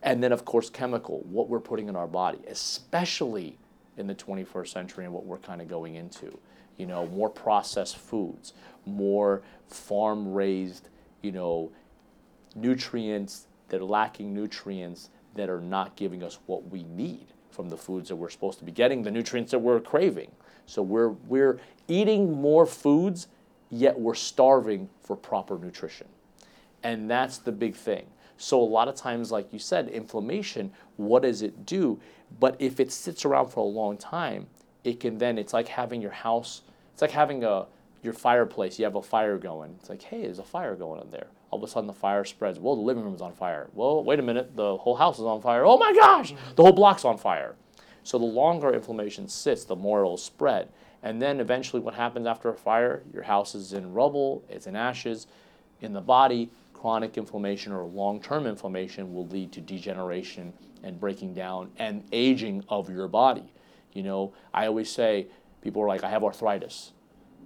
And 0.03 0.23
then, 0.23 0.33
of 0.33 0.45
course, 0.45 0.69
chemical, 0.69 1.21
what 1.31 1.49
we're 1.49 1.61
putting 1.61 1.89
in 1.89 1.97
our 1.97 2.07
body, 2.07 2.39
especially 2.49 3.59
in 3.97 4.07
the 4.07 4.15
21st 4.15 4.69
century 4.69 5.05
and 5.05 5.15
what 5.15 5.25
we're 5.25 5.39
kind 5.39 5.63
of 5.63 5.69
going 5.69 5.95
into. 5.95 6.39
You 6.77 6.87
know, 6.87 7.07
more 7.07 7.31
processed 7.31 7.97
foods, 7.97 8.53
more 8.85 9.43
farm 9.69 10.35
raised, 10.35 10.91
you 11.23 11.33
know, 11.33 11.73
nutrients 12.57 13.47
that 13.69 13.81
are 13.81 13.85
lacking 13.85 14.35
nutrients 14.35 15.11
that 15.35 15.49
are 15.49 15.61
not 15.61 15.97
giving 15.97 16.23
us 16.23 16.39
what 16.47 16.71
we 16.71 16.83
need 16.85 17.27
from 17.51 17.69
the 17.69 17.77
foods 17.77 18.09
that 18.09 18.17
we're 18.17 18.31
supposed 18.31 18.59
to 18.59 18.65
be 18.65 18.73
getting, 18.73 19.03
the 19.03 19.11
nutrients 19.11 19.51
that 19.51 19.59
we're 19.59 19.81
craving. 19.81 20.31
So 20.67 20.83
we're, 20.83 21.09
we're 21.09 21.61
eating 21.89 22.33
more 22.33 22.67
foods, 22.67 23.29
yet 23.71 23.99
we're 23.99 24.15
starving 24.15 24.89
for 25.03 25.17
proper 25.17 25.59
nutrition. 25.59 26.09
And 26.83 27.11
that's 27.11 27.39
the 27.39 27.53
big 27.53 27.75
thing. 27.75 28.07
So 28.37 28.61
a 28.61 28.65
lot 28.65 28.89
of 28.89 28.95
times, 28.95 29.33
like 29.33 29.53
you 29.53 29.59
said, 29.59 29.89
inflammation, 29.89 30.73
what 30.97 31.23
does 31.23 31.43
it 31.43 31.65
do? 31.65 31.99
But 32.39 32.57
if 32.59 32.81
it 32.81 32.93
sits 32.93 33.25
around 33.25 33.49
for 33.49 33.61
a 33.61 33.69
long 33.69 33.97
time, 33.97 34.47
it 34.85 35.01
can 35.01 35.19
then, 35.19 35.39
it's 35.39 35.53
like 35.53 35.69
having 35.69 36.03
your 36.03 36.11
house, 36.11 36.63
it's 36.93 37.03
like 37.03 37.11
having 37.11 37.45
a, 37.45 37.67
your 38.03 38.13
fireplace, 38.13 38.79
you 38.79 38.85
have 38.85 38.95
a 38.95 39.03
fire 39.03 39.39
going. 39.39 39.75
It's 39.81 39.89
like, 39.89 40.03
hey, 40.03 40.23
there's 40.23 40.39
a 40.39 40.45
fire 40.45 40.77
going 40.77 41.01
on 41.01 41.11
there. 41.11 41.29
All 41.57 41.65
of 41.65 41.71
a 41.71 41.73
sudden 41.73 41.87
the 41.87 41.95
fire 41.95 42.23
spreads. 42.27 42.59
Well, 42.59 42.77
the 42.77 42.83
living 42.83 43.03
room's 43.03 43.23
on 43.23 43.33
fire. 43.33 43.71
Well, 43.73 44.05
wait 44.05 44.19
a 44.19 44.23
minute, 44.23 44.55
the 44.57 44.77
whole 44.77 44.95
house 44.95 45.19
is 45.19 45.25
on 45.25 45.41
fire. 45.41 45.65
Oh 45.65 45.79
my 45.79 45.91
gosh, 45.95 46.35
mm-hmm. 46.35 46.55
the 46.55 46.63
whole 46.63 46.75
block's 46.75 47.03
on 47.03 47.17
fire. 47.17 47.55
So 48.03 48.19
the 48.19 48.27
longer 48.27 48.75
inflammation 48.75 49.27
sits, 49.27 49.65
the 49.65 49.75
more 49.75 50.01
it'll 50.01 50.19
spread. 50.19 50.69
And 51.03 51.23
then 51.23 51.41
eventually 51.41 51.81
what 51.81 51.95
happens 51.95 52.27
after 52.27 52.51
a 52.51 52.55
fire, 52.55 53.03
your 53.11 53.23
house 53.23 53.55
is 53.55 53.73
in 53.73 53.95
rubble, 53.95 54.45
it's 54.51 54.67
in 54.67 54.77
ashes. 54.77 55.29
In 55.81 55.95
the 55.95 56.03
body, 56.03 56.51
chronic 56.75 57.17
inflammation 57.17 57.73
or 57.73 57.85
long-term 57.85 58.47
inflammation 58.47 59.15
will 59.15 59.27
lead 59.29 59.51
to 59.53 59.63
degeneration 59.63 60.53
and 60.83 61.01
breaking 61.01 61.33
down 61.33 61.71
and 61.79 62.05
aging 62.13 62.65
of 62.69 62.91
your 62.91 63.09
body. 63.09 63.51
You 63.95 64.03
know, 64.03 64.35
I 64.53 64.67
always 64.67 64.91
say, 64.91 65.29
people 65.63 65.81
are 65.81 65.89
like, 65.89 66.05
I 66.05 66.11
have 66.11 66.23
arthritis. 66.23 66.93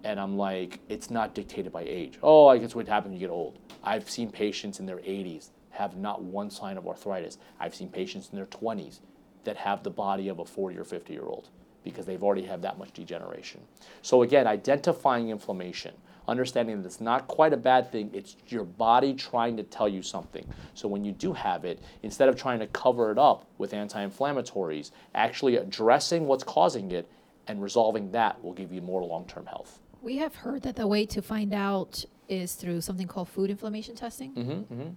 And 0.03 0.19
I'm 0.19 0.37
like, 0.37 0.81
it's 0.89 1.11
not 1.11 1.35
dictated 1.35 1.73
by 1.73 1.83
age. 1.83 2.19
Oh, 2.23 2.47
I 2.47 2.59
guess 2.59 2.75
what 2.75 2.89
happens 2.89 3.13
when 3.13 3.21
you 3.21 3.27
get 3.27 3.33
old. 3.33 3.59
I've 3.85 4.09
seen 4.09 4.31
patients 4.31 4.81
in 4.81 4.87
their 4.87 4.99
80s 4.99 5.51
have 5.71 5.97
not 5.97 6.23
one 6.23 6.51
sign 6.51 6.79
of 6.79 6.87
arthritis. 6.87 7.39
I've 7.59 7.75
seen 7.75 7.89
patients 7.89 8.31
in 8.31 8.37
their 8.37 8.47
20s 8.47 9.01
that 9.45 9.57
have 9.57 9.83
the 9.83 9.91
body 9.91 10.29
of 10.29 10.39
a 10.39 10.45
40 10.45 10.77
or 10.79 10.85
50 10.85 11.13
year 11.13 11.25
old 11.25 11.49
because 11.85 12.05
they've 12.07 12.23
already 12.23 12.43
had 12.43 12.63
that 12.63 12.79
much 12.79 12.93
degeneration. 12.93 13.61
So 14.03 14.23
again, 14.23 14.47
identifying 14.47 15.31
inflammation, 15.31 15.95
understanding 16.29 16.83
that 16.83 16.87
it's 16.87 17.01
not 17.01 17.27
quite 17.27 17.53
a 17.53 17.57
bad 17.57 17.91
thing, 17.91 18.11
it's 18.13 18.37
your 18.49 18.65
body 18.65 19.15
trying 19.15 19.57
to 19.57 19.63
tell 19.63 19.89
you 19.89 20.03
something. 20.03 20.47
So 20.75 20.89
when 20.89 21.05
you 21.05 21.13
do 21.13 21.33
have 21.33 21.65
it, 21.65 21.81
instead 22.03 22.29
of 22.29 22.37
trying 22.37 22.59
to 22.59 22.67
cover 22.67 23.11
it 23.11 23.19
up 23.19 23.47
with 23.57 23.73
anti-inflammatories, 23.73 24.91
actually 25.15 25.57
addressing 25.57 26.27
what's 26.27 26.45
causing 26.45 26.91
it 26.93 27.11
and 27.47 27.63
resolving 27.63 28.13
that 28.13 28.43
will 28.45 28.53
give 28.53 28.73
you 28.73 28.83
more 28.83 29.03
long-term 29.03 29.47
health. 29.47 29.81
We 30.03 30.17
have 30.17 30.35
heard 30.35 30.63
that 30.63 30.77
the 30.77 30.87
way 30.87 31.05
to 31.07 31.21
find 31.21 31.53
out 31.53 32.05
is 32.29 32.55
through 32.55 32.81
something 32.81 33.07
called 33.07 33.29
food 33.29 33.51
inflammation 33.51 33.95
testing. 33.95 34.33
Mm-hmm, 34.35 34.89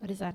What 0.00 0.10
is 0.10 0.18
that? 0.20 0.34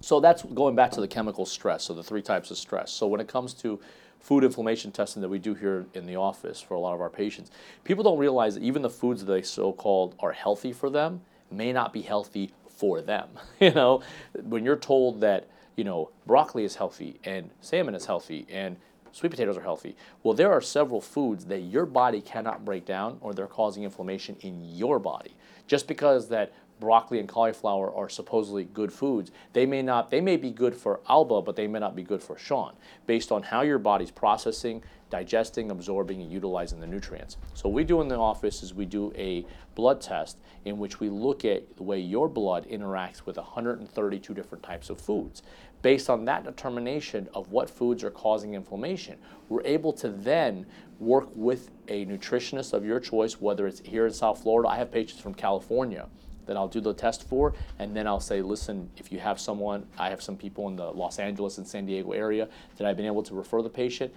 So 0.00 0.20
that's 0.20 0.42
going 0.42 0.74
back 0.74 0.90
to 0.92 1.00
the 1.00 1.08
chemical 1.08 1.46
stress, 1.46 1.84
so 1.84 1.94
the 1.94 2.02
three 2.02 2.22
types 2.22 2.50
of 2.50 2.56
stress. 2.56 2.90
So 2.90 3.06
when 3.06 3.20
it 3.20 3.28
comes 3.28 3.54
to 3.54 3.80
food 4.20 4.44
inflammation 4.44 4.90
testing 4.90 5.20
that 5.22 5.28
we 5.28 5.38
do 5.38 5.54
here 5.54 5.86
in 5.94 6.06
the 6.06 6.16
office 6.16 6.60
for 6.60 6.74
a 6.74 6.80
lot 6.80 6.94
of 6.94 7.00
our 7.00 7.10
patients, 7.10 7.50
people 7.84 8.02
don't 8.04 8.18
realize 8.18 8.54
that 8.54 8.62
even 8.62 8.82
the 8.82 8.90
foods 8.90 9.24
that 9.24 9.32
they 9.32 9.42
so-called 9.42 10.14
are 10.18 10.32
healthy 10.32 10.72
for 10.72 10.88
them 10.88 11.20
may 11.50 11.72
not 11.72 11.92
be 11.92 12.00
healthy 12.02 12.52
for 12.68 13.00
them. 13.02 13.28
you 13.60 13.70
know, 13.72 14.02
when 14.42 14.64
you're 14.64 14.76
told 14.76 15.20
that, 15.20 15.46
you 15.76 15.84
know, 15.84 16.10
broccoli 16.26 16.64
is 16.64 16.76
healthy 16.76 17.18
and 17.24 17.50
salmon 17.60 17.94
is 17.94 18.06
healthy 18.06 18.46
and 18.50 18.76
sweet 19.14 19.30
potatoes 19.30 19.56
are 19.56 19.62
healthy. 19.62 19.96
Well, 20.22 20.34
there 20.34 20.50
are 20.50 20.60
several 20.60 21.00
foods 21.00 21.44
that 21.46 21.60
your 21.60 21.86
body 21.86 22.20
cannot 22.20 22.64
break 22.64 22.84
down 22.84 23.18
or 23.20 23.32
they're 23.32 23.46
causing 23.46 23.84
inflammation 23.84 24.36
in 24.40 24.64
your 24.74 24.98
body. 24.98 25.36
Just 25.68 25.86
because 25.86 26.28
that 26.28 26.52
broccoli 26.80 27.20
and 27.20 27.28
cauliflower 27.28 27.94
are 27.94 28.08
supposedly 28.08 28.64
good 28.64 28.92
foods, 28.92 29.30
they 29.52 29.66
may 29.66 29.82
not 29.82 30.10
they 30.10 30.20
may 30.20 30.36
be 30.36 30.50
good 30.50 30.74
for 30.74 31.00
Alba, 31.08 31.42
but 31.42 31.54
they 31.54 31.68
may 31.68 31.78
not 31.78 31.94
be 31.94 32.02
good 32.02 32.22
for 32.22 32.36
Sean, 32.36 32.74
based 33.06 33.30
on 33.30 33.44
how 33.44 33.62
your 33.62 33.78
body's 33.78 34.10
processing, 34.10 34.82
digesting, 35.10 35.70
absorbing, 35.70 36.20
and 36.20 36.32
utilizing 36.32 36.80
the 36.80 36.86
nutrients. 36.86 37.36
So 37.54 37.68
what 37.68 37.76
we 37.76 37.84
do 37.84 38.00
in 38.00 38.08
the 38.08 38.16
office 38.16 38.64
is 38.64 38.74
we 38.74 38.84
do 38.84 39.12
a 39.16 39.46
blood 39.76 40.00
test 40.00 40.38
in 40.64 40.78
which 40.78 40.98
we 40.98 41.08
look 41.08 41.44
at 41.44 41.76
the 41.76 41.82
way 41.84 42.00
your 42.00 42.28
blood 42.28 42.66
interacts 42.68 43.24
with 43.24 43.36
132 43.36 44.34
different 44.34 44.64
types 44.64 44.90
of 44.90 45.00
foods. 45.00 45.42
Based 45.84 46.08
on 46.08 46.24
that 46.24 46.44
determination 46.44 47.28
of 47.34 47.52
what 47.52 47.68
foods 47.68 48.02
are 48.04 48.10
causing 48.10 48.54
inflammation, 48.54 49.18
we're 49.50 49.60
able 49.66 49.92
to 49.92 50.08
then 50.08 50.64
work 50.98 51.28
with 51.34 51.70
a 51.88 52.06
nutritionist 52.06 52.72
of 52.72 52.86
your 52.86 52.98
choice, 52.98 53.38
whether 53.38 53.66
it's 53.66 53.80
here 53.80 54.06
in 54.06 54.12
South 54.14 54.42
Florida. 54.42 54.70
I 54.70 54.76
have 54.76 54.90
patients 54.90 55.20
from 55.20 55.34
California 55.34 56.06
that 56.46 56.56
I'll 56.56 56.68
do 56.68 56.80
the 56.80 56.94
test 56.94 57.28
for, 57.28 57.52
and 57.78 57.94
then 57.94 58.06
I'll 58.06 58.18
say, 58.18 58.40
listen, 58.40 58.88
if 58.96 59.12
you 59.12 59.18
have 59.18 59.38
someone, 59.38 59.86
I 59.98 60.08
have 60.08 60.22
some 60.22 60.38
people 60.38 60.68
in 60.68 60.76
the 60.76 60.90
Los 60.90 61.18
Angeles 61.18 61.58
and 61.58 61.68
San 61.68 61.84
Diego 61.84 62.12
area 62.12 62.48
that 62.78 62.86
I've 62.86 62.96
been 62.96 63.04
able 63.04 63.22
to 63.22 63.34
refer 63.34 63.60
the 63.60 63.68
patient. 63.68 64.10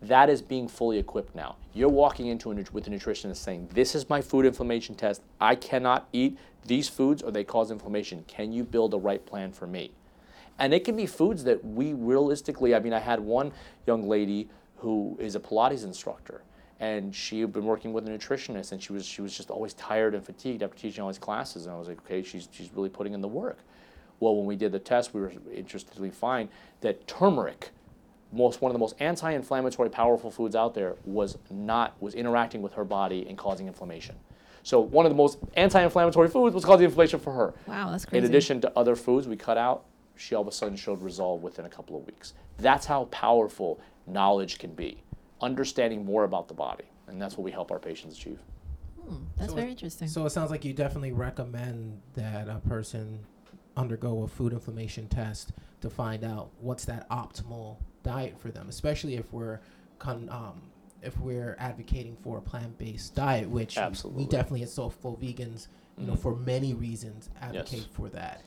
That 0.00 0.30
is 0.30 0.40
being 0.40 0.68
fully 0.68 0.96
equipped 0.96 1.34
now. 1.34 1.56
You're 1.74 1.90
walking 1.90 2.28
into 2.28 2.50
a, 2.50 2.54
with 2.72 2.86
a 2.86 2.90
nutritionist 2.90 3.36
saying, 3.36 3.68
this 3.74 3.94
is 3.94 4.08
my 4.08 4.22
food 4.22 4.46
inflammation 4.46 4.94
test. 4.94 5.20
I 5.38 5.54
cannot 5.54 6.08
eat 6.14 6.38
these 6.64 6.88
foods 6.88 7.20
or 7.20 7.30
they 7.30 7.44
cause 7.44 7.70
inflammation. 7.70 8.24
Can 8.26 8.54
you 8.54 8.64
build 8.64 8.94
a 8.94 8.98
right 8.98 9.24
plan 9.26 9.52
for 9.52 9.66
me? 9.66 9.92
And 10.60 10.72
it 10.74 10.84
can 10.84 10.94
be 10.94 11.06
foods 11.06 11.42
that 11.44 11.64
we 11.64 11.94
realistically, 11.94 12.74
I 12.74 12.80
mean, 12.80 12.92
I 12.92 12.98
had 12.98 13.18
one 13.18 13.52
young 13.86 14.06
lady 14.06 14.48
who 14.76 15.16
is 15.18 15.34
a 15.34 15.40
Pilates 15.40 15.84
instructor 15.84 16.42
and 16.80 17.14
she 17.14 17.40
had 17.40 17.52
been 17.52 17.66
working 17.66 17.92
with 17.92 18.08
a 18.08 18.10
nutritionist 18.10 18.72
and 18.72 18.82
she 18.82 18.92
was 18.92 19.04
she 19.04 19.20
was 19.20 19.36
just 19.36 19.50
always 19.50 19.74
tired 19.74 20.14
and 20.14 20.24
fatigued 20.24 20.62
after 20.62 20.76
teaching 20.76 21.02
all 21.02 21.08
these 21.08 21.18
classes. 21.18 21.66
And 21.66 21.74
I 21.74 21.78
was 21.78 21.88
like 21.88 21.98
okay 22.00 22.22
she's 22.22 22.48
she's 22.50 22.70
really 22.74 22.88
putting 22.88 23.12
in 23.12 23.20
the 23.20 23.28
work. 23.28 23.58
Well 24.18 24.36
when 24.36 24.46
we 24.46 24.56
did 24.56 24.72
the 24.72 24.78
test 24.78 25.12
we 25.12 25.20
were 25.20 25.32
interestingly 25.54 26.10
find 26.10 26.48
that 26.80 27.06
turmeric 27.06 27.70
most 28.32 28.62
one 28.62 28.70
of 28.70 28.74
the 28.74 28.78
most 28.78 28.94
anti-inflammatory 29.00 29.90
powerful 29.90 30.30
foods 30.30 30.56
out 30.56 30.74
there 30.74 30.96
was 31.04 31.36
not 31.50 32.00
was 32.00 32.14
interacting 32.14 32.62
with 32.62 32.72
her 32.72 32.84
body 32.84 33.26
and 33.28 33.36
causing 33.36 33.66
inflammation. 33.66 34.16
So 34.62 34.80
one 34.80 35.04
of 35.04 35.10
the 35.10 35.16
most 35.16 35.38
anti-inflammatory 35.54 36.28
foods 36.28 36.54
was 36.54 36.64
causing 36.64 36.84
inflammation 36.84 37.18
for 37.20 37.32
her. 37.32 37.54
Wow, 37.66 37.90
that's 37.90 38.06
crazy. 38.06 38.24
in 38.24 38.30
addition 38.30 38.60
to 38.62 38.72
other 38.78 38.96
foods 38.96 39.28
we 39.28 39.36
cut 39.36 39.58
out 39.58 39.84
she 40.20 40.34
all 40.34 40.42
of 40.42 40.48
a 40.48 40.52
sudden 40.52 40.76
showed 40.76 41.00
resolve 41.02 41.42
within 41.42 41.64
a 41.64 41.68
couple 41.68 41.96
of 41.96 42.04
weeks 42.06 42.34
that's 42.58 42.84
how 42.86 43.04
powerful 43.06 43.80
knowledge 44.06 44.58
can 44.58 44.72
be 44.74 45.02
understanding 45.40 46.04
more 46.04 46.24
about 46.24 46.46
the 46.48 46.54
body 46.54 46.84
and 47.08 47.20
that's 47.20 47.36
what 47.38 47.44
we 47.44 47.50
help 47.50 47.70
our 47.70 47.78
patients 47.78 48.16
achieve 48.18 48.38
That's 49.38 49.50
So 49.50 49.56
very 49.56 49.68
it- 49.68 49.72
interesting. 49.72 50.08
So 50.08 50.26
it 50.26 50.30
sounds 50.30 50.50
like 50.50 50.64
you 50.64 50.74
definitely 50.74 51.12
recommend 51.12 52.00
that 52.14 52.48
a 52.48 52.60
person 52.68 53.20
undergo 53.76 54.22
a 54.22 54.28
food 54.28 54.52
inflammation 54.52 55.08
test 55.08 55.52
to 55.80 55.88
find 55.88 56.22
out 56.22 56.50
what's 56.60 56.84
that 56.84 57.08
optimal 57.08 57.78
diet 58.02 58.38
for 58.38 58.50
them, 58.50 58.68
especially 58.68 59.16
if 59.16 59.32
we're 59.32 59.58
con- 59.98 60.28
um, 60.30 60.60
if 61.02 61.18
we're 61.18 61.56
advocating 61.58 62.14
for 62.22 62.36
a 62.36 62.42
plant-based 62.42 63.14
diet, 63.14 63.48
which 63.48 63.78
Absolutely. 63.78 64.24
we 64.24 64.28
definitely 64.30 64.62
as 64.64 64.76
SoFlo 64.76 65.18
Vegans, 65.18 65.68
you 65.96 66.06
know, 66.06 66.12
Mhm. 66.12 66.18
for 66.18 66.36
many 66.36 66.74
reasons 66.74 67.30
advocate 67.40 67.72
Yes. 67.72 67.86
for 67.92 68.10
that. 68.10 68.42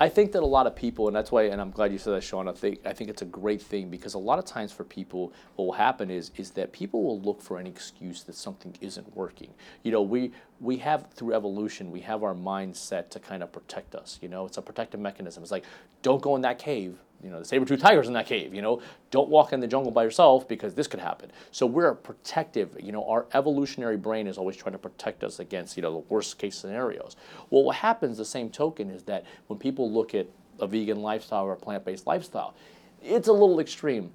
I 0.00 0.08
think 0.08 0.32
that 0.32 0.42
a 0.42 0.46
lot 0.46 0.66
of 0.66 0.74
people, 0.74 1.06
and 1.06 1.14
that's 1.14 1.30
why, 1.30 1.44
and 1.44 1.60
I'm 1.60 1.70
glad 1.70 1.92
you 1.92 1.98
said 1.98 2.14
that, 2.14 2.22
Sean. 2.22 2.48
I 2.48 2.52
think 2.52 2.80
I 2.84 2.92
think 2.92 3.10
it's 3.10 3.22
a 3.22 3.26
great 3.26 3.62
thing 3.62 3.88
because 3.88 4.14
a 4.14 4.18
lot 4.18 4.38
of 4.38 4.44
times 4.44 4.72
for 4.72 4.84
people, 4.84 5.32
what 5.56 5.66
will 5.66 5.72
happen 5.72 6.10
is 6.10 6.32
is 6.36 6.50
that 6.52 6.72
people 6.72 7.02
will 7.02 7.20
look 7.20 7.40
for 7.40 7.58
an 7.58 7.66
excuse 7.66 8.24
that 8.24 8.34
something 8.34 8.74
isn't 8.80 9.14
working. 9.16 9.50
You 9.82 9.92
know, 9.92 10.02
we 10.02 10.32
we 10.60 10.78
have 10.78 11.10
through 11.12 11.34
evolution, 11.34 11.90
we 11.90 12.00
have 12.00 12.22
our 12.24 12.34
mind 12.34 12.76
set 12.76 13.10
to 13.12 13.20
kind 13.20 13.42
of 13.42 13.52
protect 13.52 13.94
us. 13.94 14.18
You 14.22 14.28
know, 14.28 14.46
it's 14.46 14.56
a 14.58 14.62
protective 14.62 14.98
mechanism. 14.98 15.42
It's 15.42 15.52
like, 15.52 15.64
don't 16.02 16.22
go 16.22 16.34
in 16.36 16.42
that 16.42 16.58
cave. 16.58 16.98
You 17.22 17.30
know, 17.30 17.38
the 17.38 17.44
saber-tooth 17.44 17.80
tiger's 17.80 18.08
in 18.08 18.14
that 18.14 18.26
cave. 18.26 18.54
You 18.54 18.62
know, 18.62 18.82
don't 19.10 19.28
walk 19.28 19.52
in 19.52 19.60
the 19.60 19.66
jungle 19.66 19.92
by 19.92 20.02
yourself 20.02 20.48
because 20.48 20.74
this 20.74 20.86
could 20.86 21.00
happen. 21.00 21.30
So 21.50 21.66
we're 21.66 21.94
protective. 21.94 22.76
You 22.80 22.92
know, 22.92 23.04
our 23.08 23.26
evolutionary 23.34 23.96
brain 23.96 24.26
is 24.26 24.38
always 24.38 24.56
trying 24.56 24.72
to 24.72 24.78
protect 24.78 25.22
us 25.22 25.38
against 25.38 25.76
you 25.76 25.82
know 25.82 25.92
the 25.92 26.04
worst 26.08 26.38
case 26.38 26.56
scenarios. 26.56 27.16
Well, 27.50 27.64
what 27.64 27.76
happens, 27.76 28.18
the 28.18 28.24
same 28.24 28.50
token, 28.50 28.90
is 28.90 29.04
that 29.04 29.24
when 29.46 29.58
people 29.58 29.90
look 29.90 30.14
at 30.14 30.26
a 30.60 30.66
vegan 30.66 31.00
lifestyle 31.00 31.44
or 31.44 31.52
a 31.52 31.56
plant-based 31.56 32.06
lifestyle, 32.06 32.54
it's 33.02 33.28
a 33.28 33.32
little 33.32 33.60
extreme. 33.60 34.10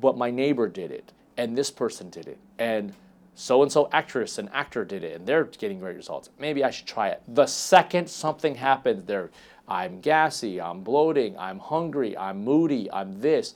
But 0.00 0.16
my 0.16 0.30
neighbor 0.30 0.68
did 0.68 0.90
it, 0.90 1.12
and 1.36 1.56
this 1.56 1.70
person 1.70 2.10
did 2.10 2.26
it, 2.26 2.38
and 2.58 2.94
so 3.34 3.62
and 3.62 3.72
so 3.72 3.88
actress 3.92 4.38
and 4.38 4.48
actor 4.52 4.84
did 4.84 5.04
it, 5.04 5.16
and 5.16 5.26
they're 5.26 5.44
getting 5.44 5.78
great 5.78 5.96
results. 5.96 6.30
Maybe 6.38 6.64
I 6.64 6.70
should 6.70 6.86
try 6.86 7.08
it. 7.08 7.22
The 7.28 7.46
second 7.46 8.08
something 8.08 8.54
happens, 8.54 9.04
they're 9.04 9.30
I'm 9.68 10.00
gassy, 10.00 10.60
I'm 10.60 10.82
bloating, 10.82 11.38
I'm 11.38 11.58
hungry, 11.58 12.16
I'm 12.16 12.44
moody, 12.44 12.90
I'm 12.92 13.20
this. 13.20 13.54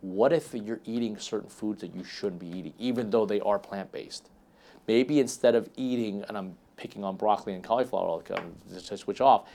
What 0.00 0.32
if 0.32 0.52
you're 0.52 0.80
eating 0.84 1.16
certain 1.16 1.48
foods 1.48 1.80
that 1.80 1.94
you 1.94 2.04
shouldn't 2.04 2.40
be 2.40 2.48
eating, 2.48 2.74
even 2.78 3.10
though 3.10 3.24
they 3.24 3.40
are 3.40 3.58
plant 3.58 3.90
based? 3.92 4.28
Maybe 4.86 5.20
instead 5.20 5.54
of 5.54 5.70
eating, 5.76 6.24
and 6.28 6.36
I'm 6.36 6.56
picking 6.76 7.04
on 7.04 7.16
broccoli 7.16 7.54
and 7.54 7.64
cauliflower 7.64 8.22
I'll 8.30 8.42
just 8.70 8.98
switch 8.98 9.20
off, 9.20 9.48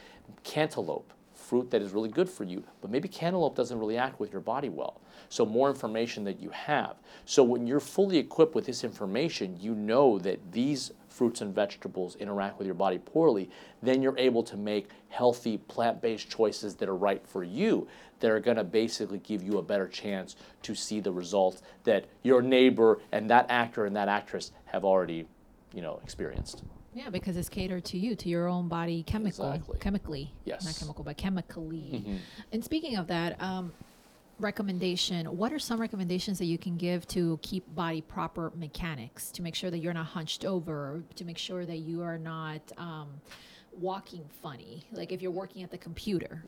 cantaloupe, 0.43 1.13
fruit 1.49 1.71
that 1.71 1.81
is 1.81 1.93
really 1.93 2.09
good 2.09 2.29
for 2.29 2.43
you, 2.43 2.63
but 2.79 2.91
maybe 2.91 3.07
cantaloupe 3.07 3.55
doesn't 3.55 3.79
really 3.79 3.97
act 3.97 4.19
with 4.19 4.31
your 4.31 4.39
body 4.39 4.69
well. 4.69 5.01
So 5.29 5.47
more 5.47 5.67
information 5.67 6.23
that 6.25 6.39
you 6.39 6.51
have. 6.51 6.97
So 7.25 7.43
when 7.43 7.65
you're 7.65 7.79
fully 7.79 8.19
equipped 8.19 8.53
with 8.53 8.67
this 8.67 8.83
information, 8.83 9.57
you 9.59 9.73
know 9.73 10.19
that 10.19 10.51
these 10.51 10.91
fruits 11.07 11.41
and 11.41 11.53
vegetables 11.53 12.15
interact 12.17 12.59
with 12.59 12.67
your 12.67 12.75
body 12.75 12.99
poorly, 12.99 13.49
then 13.81 14.03
you're 14.03 14.17
able 14.19 14.43
to 14.43 14.57
make 14.57 14.89
healthy 15.09 15.57
plant-based 15.57 16.29
choices 16.29 16.75
that 16.75 16.87
are 16.87 16.95
right 16.95 17.25
for 17.25 17.43
you 17.43 17.87
that 18.19 18.29
are 18.29 18.39
going 18.39 18.57
to 18.57 18.63
basically 18.63 19.17
give 19.19 19.41
you 19.41 19.57
a 19.57 19.63
better 19.63 19.87
chance 19.87 20.35
to 20.61 20.75
see 20.75 20.99
the 20.99 21.11
results 21.11 21.63
that 21.83 22.05
your 22.21 22.43
neighbor 22.43 22.99
and 23.11 23.27
that 23.27 23.47
actor 23.49 23.85
and 23.85 23.95
that 23.95 24.07
actress 24.07 24.51
have 24.65 24.85
already, 24.85 25.25
you 25.73 25.81
know, 25.81 25.99
experienced. 26.03 26.63
Yeah, 26.93 27.09
because 27.09 27.37
it's 27.37 27.49
catered 27.49 27.85
to 27.85 27.97
you, 27.97 28.15
to 28.15 28.29
your 28.29 28.47
own 28.47 28.67
body 28.67 29.03
chemical, 29.03 29.51
Exactly. 29.51 29.77
chemically. 29.79 30.33
Yes. 30.45 30.65
Not 30.65 30.75
chemical, 30.75 31.03
but 31.03 31.17
chemically. 31.17 32.03
Mhm. 32.05 32.17
And 32.51 32.63
speaking 32.63 32.95
of 32.97 33.07
that, 33.07 33.41
um, 33.41 33.71
recommendation, 34.39 35.25
what 35.37 35.51
are 35.51 35.59
some 35.59 35.79
recommendations 35.79 36.39
that 36.39 36.45
you 36.45 36.57
can 36.57 36.77
give 36.77 37.05
to 37.09 37.37
keep 37.41 37.63
body 37.75 38.01
proper 38.01 38.51
mechanics 38.55 39.31
to 39.31 39.41
make 39.41 39.53
sure 39.53 39.69
that 39.69 39.79
you're 39.79 39.93
not 39.93 40.07
hunched 40.07 40.45
over, 40.45 41.03
to 41.15 41.25
make 41.25 41.37
sure 41.37 41.65
that 41.65 41.77
you 41.77 42.01
are 42.01 42.17
not 42.17 42.61
um, 42.77 43.07
walking 43.79 44.23
funny? 44.41 44.85
Like 44.93 45.11
if 45.11 45.21
you're 45.21 45.29
working 45.31 45.61
at 45.61 45.71
the 45.71 45.77
computer. 45.77 46.43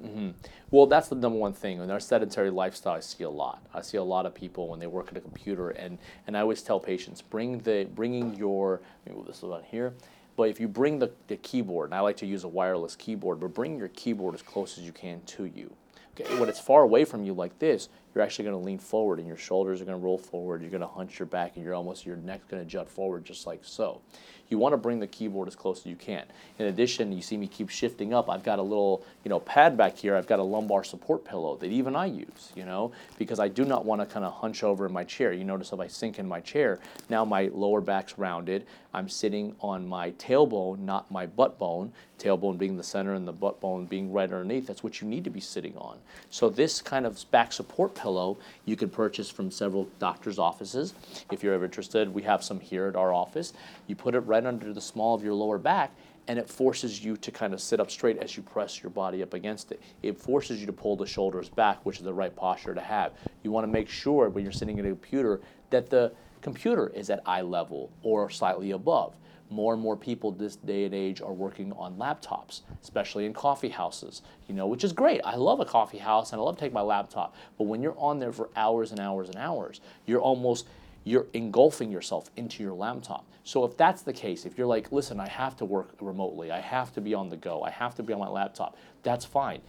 Well, 0.72 0.88
that's 0.88 1.10
the 1.10 1.16
number 1.16 1.38
one 1.38 1.54
thing. 1.54 1.82
In 1.82 1.92
our 1.92 2.00
sedentary 2.00 2.50
lifestyle, 2.50 2.96
I 2.96 3.02
see 3.02 3.26
a 3.26 3.30
lot. 3.30 3.62
I 3.74 3.82
see 3.82 3.98
a 3.98 4.04
lot 4.04 4.26
of 4.26 4.34
people 4.34 4.70
when 4.70 4.80
they 4.80 4.88
work 4.88 5.10
at 5.12 5.18
a 5.18 5.22
computer, 5.22 5.70
and, 5.70 5.98
and 6.26 6.36
I 6.36 6.40
always 6.42 6.62
tell 6.64 6.80
patients, 6.80 7.22
bring 7.22 7.60
the 7.60 7.88
bringing 7.94 8.36
your 8.36 8.82
let 9.06 9.14
me 9.14 9.18
move 9.20 9.28
this 9.28 9.44
on 9.44 9.64
here. 9.64 9.94
But 10.42 10.50
if 10.50 10.60
you 10.60 10.68
bring 10.68 10.98
the, 10.98 11.12
the 11.28 11.38
keyboard, 11.38 11.90
and 11.90 11.94
I 11.94 12.00
like 12.00 12.18
to 12.18 12.26
use 12.26 12.44
a 12.44 12.48
wireless 12.48 12.96
keyboard, 12.96 13.40
but 13.40 13.54
bring 13.54 13.78
your 13.78 13.90
keyboard 13.90 14.34
as 14.34 14.42
close 14.42 14.76
as 14.80 14.84
you 14.84 14.92
can 14.92 15.22
to 15.28 15.46
you. 15.46 15.72
Okay, 16.20 16.40
when 16.40 16.50
it's 16.50 16.60
far 16.60 16.82
away 16.82 17.06
from 17.06 17.24
you 17.24 17.32
like 17.32 17.60
this, 17.60 17.90
you're 18.14 18.24
actually 18.24 18.46
going 18.46 18.60
to 18.60 18.66
lean 18.66 18.80
forward, 18.80 19.20
and 19.20 19.28
your 19.28 19.38
shoulders 19.38 19.82
are 19.82 19.86
going 19.86 19.98
to 19.98 20.04
roll 20.04 20.18
forward. 20.18 20.62
You're 20.62 20.72
going 20.72 20.82
to 20.82 20.88
hunch 20.88 21.20
your 21.20 21.26
back, 21.26 21.56
and 21.56 21.64
you're 21.64 21.76
almost 21.76 22.06
your 22.06 22.18
neck's 22.18 22.46
going 22.46 22.64
to 22.64 22.70
jut 22.70 22.90
forward, 22.90 23.26
just 23.26 23.48
like 23.48 23.62
so. 23.64 24.02
You 24.50 24.58
want 24.58 24.74
to 24.74 24.78
bring 24.78 25.00
the 25.00 25.08
keyboard 25.08 25.48
as 25.48 25.56
close 25.56 25.80
as 25.80 25.86
you 25.86 25.96
can. 25.96 26.26
In 26.60 26.66
addition, 26.66 27.14
you 27.14 27.22
see 27.22 27.38
me 27.38 27.48
keep 27.48 27.70
shifting 27.70 28.14
up. 28.14 28.30
I've 28.30 28.44
got 28.44 28.60
a 28.60 28.62
little, 28.62 29.06
you 29.24 29.30
know, 29.30 29.40
pad 29.40 29.78
back 29.78 29.96
here. 29.96 30.14
I've 30.14 30.28
got 30.28 30.40
a 30.40 30.44
lumbar 30.44 30.84
support 30.84 31.24
pillow 31.24 31.56
that 31.56 31.68
even 31.68 31.96
I 31.96 32.08
use, 32.08 32.52
you 32.54 32.66
know, 32.66 32.92
because 33.18 33.40
I 33.40 33.48
do 33.48 33.64
not 33.64 33.86
want 33.86 34.02
to 34.02 34.06
kind 34.06 34.26
of 34.26 34.34
hunch 34.34 34.62
over 34.62 34.86
in 34.86 34.92
my 34.92 35.06
chair. 35.06 35.32
You 35.32 35.46
notice 35.46 35.72
if 35.72 35.80
I 35.80 35.88
sink 35.88 36.20
in 36.20 36.28
my 36.28 36.42
chair, 36.42 36.80
now 37.10 37.24
my 37.24 37.50
lower 37.54 37.80
back's 37.80 38.18
rounded. 38.18 38.66
I'm 38.94 39.08
sitting 39.08 39.56
on 39.62 39.88
my 39.88 40.12
tailbone, 40.12 40.80
not 40.80 41.10
my 41.10 41.28
butt 41.28 41.58
bone. 41.58 41.94
Tailbone 42.20 42.58
being 42.58 42.76
the 42.76 42.84
center 42.84 43.14
and 43.14 43.26
the 43.26 43.32
butt 43.32 43.62
bone 43.62 43.86
being 43.86 44.12
right 44.12 44.32
underneath. 44.32 44.68
That's 44.68 44.84
what 44.84 45.02
you 45.02 45.08
need 45.08 45.24
to 45.24 45.30
be 45.30 45.40
sitting 45.40 45.78
on. 45.78 45.98
So 46.30 46.50
this 46.50 46.82
kind 46.82 47.06
of 47.06 47.24
back 47.32 47.54
support 47.54 47.96
pillow 48.02 48.38
you 48.66 48.76
can 48.76 48.90
purchase 48.90 49.30
from 49.30 49.52
several 49.52 49.88
doctors' 50.00 50.40
offices. 50.40 50.94
If 51.32 51.44
you're 51.44 51.54
ever 51.54 51.66
interested, 51.66 52.14
we 52.14 52.24
have 52.24 52.44
some 52.44 52.60
here 52.60 52.88
at 52.88 52.96
our 52.96 53.14
office. 53.14 53.54
You 53.88 53.96
put 53.96 54.16
it 54.16 54.22
right 54.22 54.46
under 54.46 54.74
the 54.74 54.82
small 54.82 55.14
of 55.14 55.24
your 55.24 55.34
lower 55.34 55.58
back 55.58 55.92
and 56.28 56.38
it 56.38 56.50
forces 56.50 57.04
you 57.04 57.18
to 57.18 57.32
kind 57.32 57.54
of 57.54 57.62
sit 57.62 57.80
up 57.80 57.90
straight 57.90 58.18
as 58.18 58.38
you 58.38 58.44
press 58.44 58.82
your 58.82 58.90
body 58.90 59.24
up 59.24 59.34
against 59.34 59.72
it. 59.72 59.82
It 60.04 60.18
forces 60.18 60.60
you 60.60 60.66
to 60.68 60.74
pull 60.74 60.96
the 60.96 61.06
shoulders 61.06 61.50
back, 61.50 61.84
which 61.86 61.98
is 61.98 62.04
the 62.04 62.14
right 62.14 62.36
posture 62.36 62.74
to 62.74 62.82
have. 62.82 63.14
You 63.44 63.52
want 63.52 63.66
to 63.66 63.72
make 63.72 63.90
sure 63.90 64.30
when 64.30 64.44
you're 64.44 64.54
sitting 64.54 64.80
at 64.80 64.86
a 64.86 64.90
computer 64.90 65.42
that 65.72 65.90
the 65.90 66.12
computer 66.42 66.92
is 66.96 67.10
at 67.10 67.22
eye 67.26 67.42
level 67.42 67.92
or 68.04 68.30
slightly 68.30 68.72
above. 68.72 69.16
More 69.52 69.74
and 69.74 69.82
more 69.82 69.98
people 69.98 70.32
this 70.32 70.56
day 70.56 70.86
and 70.86 70.96
age 70.96 71.22
are 71.22 71.34
working 71.34 71.74
on 71.74 71.98
laptops, 71.98 72.62
especially 72.82 73.26
in 73.26 73.34
coffee 73.34 73.70
houses, 73.70 74.22
you 74.48 74.56
know, 74.56 74.66
which 74.66 74.84
is 74.84 74.94
great. 74.94 75.20
I 75.26 75.36
love 75.36 75.60
a 75.60 75.66
coffee 75.66 75.98
house 75.98 76.32
and 76.32 76.42
I 76.42 76.44
love 76.44 76.58
taking 76.58 76.74
my 76.74 76.82
laptop. 76.82 77.36
But 77.58 77.66
when 77.66 77.84
you're 77.84 78.00
on 78.00 78.18
there 78.18 78.32
for 78.32 78.50
hours 78.56 78.92
and 78.92 79.00
hours 79.00 79.28
and 79.28 79.38
hours, 79.38 79.82
you're 80.06 80.22
almost 80.22 80.68
you're 81.04 81.28
engulfing 81.34 81.92
yourself 81.92 82.30
into 82.38 82.64
your 82.64 82.74
laptop. 82.74 83.26
So 83.44 83.66
if 83.66 83.76
that's 83.76 84.04
the 84.04 84.14
case, 84.14 84.46
if 84.46 84.58
you're 84.58 84.68
like, 84.68 84.92
listen, 84.92 85.20
I 85.20 85.28
have 85.28 85.58
to 85.58 85.66
work 85.66 85.96
remotely, 86.00 86.52
I 86.52 86.60
have 86.60 86.94
to 86.94 87.02
be 87.02 87.14
on 87.14 87.30
the 87.30 87.38
go, 87.38 87.64
I 87.64 87.72
have 87.72 87.96
to 87.96 88.04
be 88.04 88.14
on 88.14 88.20
my 88.20 88.30
laptop, 88.30 88.78
that's 89.04 89.26
fine. 89.26 89.62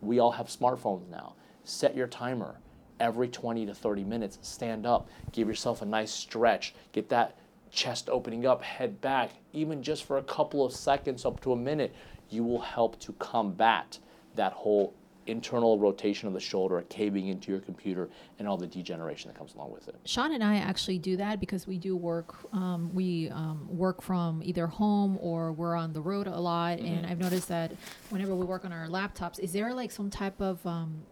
We 0.00 0.18
all 0.18 0.32
have 0.32 0.46
smartphones 0.46 1.08
now. 1.10 1.34
Set 1.64 1.96
your 1.96 2.06
timer. 2.06 2.56
Every 3.00 3.28
20 3.28 3.66
to 3.66 3.74
30 3.74 4.04
minutes, 4.04 4.38
stand 4.42 4.86
up, 4.86 5.08
give 5.32 5.48
yourself 5.48 5.82
a 5.82 5.86
nice 5.86 6.12
stretch, 6.12 6.74
get 6.92 7.08
that 7.08 7.38
chest 7.70 8.08
opening 8.08 8.46
up, 8.46 8.62
head 8.62 9.00
back, 9.00 9.30
even 9.52 9.82
just 9.82 10.04
for 10.04 10.18
a 10.18 10.22
couple 10.22 10.64
of 10.64 10.72
seconds 10.72 11.24
up 11.24 11.40
to 11.40 11.52
a 11.52 11.56
minute, 11.56 11.94
you 12.28 12.44
will 12.44 12.60
help 12.60 12.98
to 13.00 13.12
combat 13.14 13.98
that 14.34 14.52
whole 14.52 14.94
internal 15.26 15.78
rotation 15.78 16.26
of 16.26 16.34
the 16.34 16.40
shoulder 16.40 16.82
caving 16.88 17.28
into 17.28 17.52
your 17.52 17.60
computer 17.60 18.08
and 18.38 18.48
all 18.48 18.56
the 18.56 18.66
degeneration 18.66 19.30
that 19.30 19.38
comes 19.38 19.54
along 19.54 19.70
with 19.70 19.86
it. 19.88 19.94
Sean 20.04 20.32
and 20.32 20.42
I 20.42 20.56
actually 20.56 20.98
do 20.98 21.16
that 21.18 21.40
because 21.40 21.66
we 21.66 21.78
do 21.78 21.96
work. 21.96 22.34
Um, 22.52 22.90
we 22.92 23.28
um, 23.30 23.66
work 23.68 24.02
from 24.02 24.42
either 24.42 24.66
home 24.66 25.18
or 25.20 25.52
we're 25.52 25.76
on 25.76 25.92
the 25.92 26.00
road 26.00 26.26
a 26.26 26.40
lot, 26.40 26.78
and 26.78 27.06
I've 27.06 27.18
noticed 27.18 27.48
that 27.48 27.72
whenever 28.08 28.34
we 28.34 28.44
work 28.44 28.64
on 28.64 28.72
our 28.72 28.88
laptops, 28.88 29.38
is 29.38 29.52
there 29.52 29.72
like 29.74 29.90
some 29.90 30.10
type 30.10 30.40
of 30.40 30.64
um, 30.66 31.02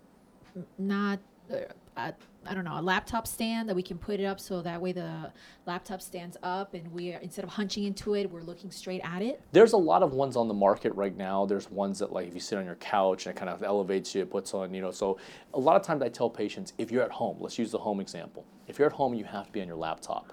not 0.79 1.21
uh, 1.53 1.57
I 1.99 2.13
I 2.47 2.55
don't 2.55 2.65
know 2.65 2.79
a 2.79 2.81
laptop 2.81 3.27
stand 3.27 3.69
that 3.69 3.75
we 3.75 3.83
can 3.83 3.99
put 3.99 4.21
it 4.21 4.25
up 4.25 4.41
so 4.41 4.63
that 4.63 4.81
way 4.81 4.93
the 4.93 5.31
laptop 5.67 6.01
stands 6.01 6.37
up 6.43 6.73
and 6.73 6.91
we 6.93 7.13
are, 7.13 7.19
instead 7.19 7.45
of 7.45 7.51
hunching 7.51 7.85
into 7.85 8.15
it, 8.15 8.31
we're 8.31 8.41
looking 8.41 8.71
straight 8.71 9.03
at 9.05 9.21
it. 9.21 9.43
There's 9.53 9.75
a 9.75 9.79
lot 9.79 10.03
of 10.03 10.15
ones 10.15 10.35
on 10.37 10.49
the 10.49 10.55
market 10.55 10.95
right 10.95 11.15
now. 11.15 11.45
There's 11.45 11.71
ones 11.71 11.99
that 11.99 12.11
like 12.13 12.27
if 12.27 12.33
you 12.33 12.41
sit 12.41 12.57
on 12.57 12.65
your 12.65 12.77
couch 12.77 13.27
and 13.27 13.37
it 13.37 13.39
kind 13.39 13.51
of 13.51 13.63
elevates 13.63 14.15
you, 14.15 14.23
it 14.23 14.31
puts 14.31 14.55
on, 14.55 14.73
you 14.73 14.81
know. 14.81 14.93
So 14.93 15.19
a 15.53 15.59
lot 15.59 15.77
of 15.77 15.83
times 15.83 16.01
I 16.01 16.09
tell 16.09 16.31
patients, 16.31 16.73
if 16.79 16.91
you're 16.91 17.03
at 17.03 17.11
home, 17.11 17.37
let's 17.41 17.59
use 17.59 17.73
the 17.73 17.79
home 17.79 18.01
example. 18.01 18.47
If 18.67 18.79
you're 18.79 18.87
at 18.87 18.95
home, 18.95 19.13
you 19.15 19.25
have 19.25 19.47
to 19.47 19.53
be 19.53 19.61
on 19.61 19.67
your 19.67 19.77
laptop. 19.77 20.33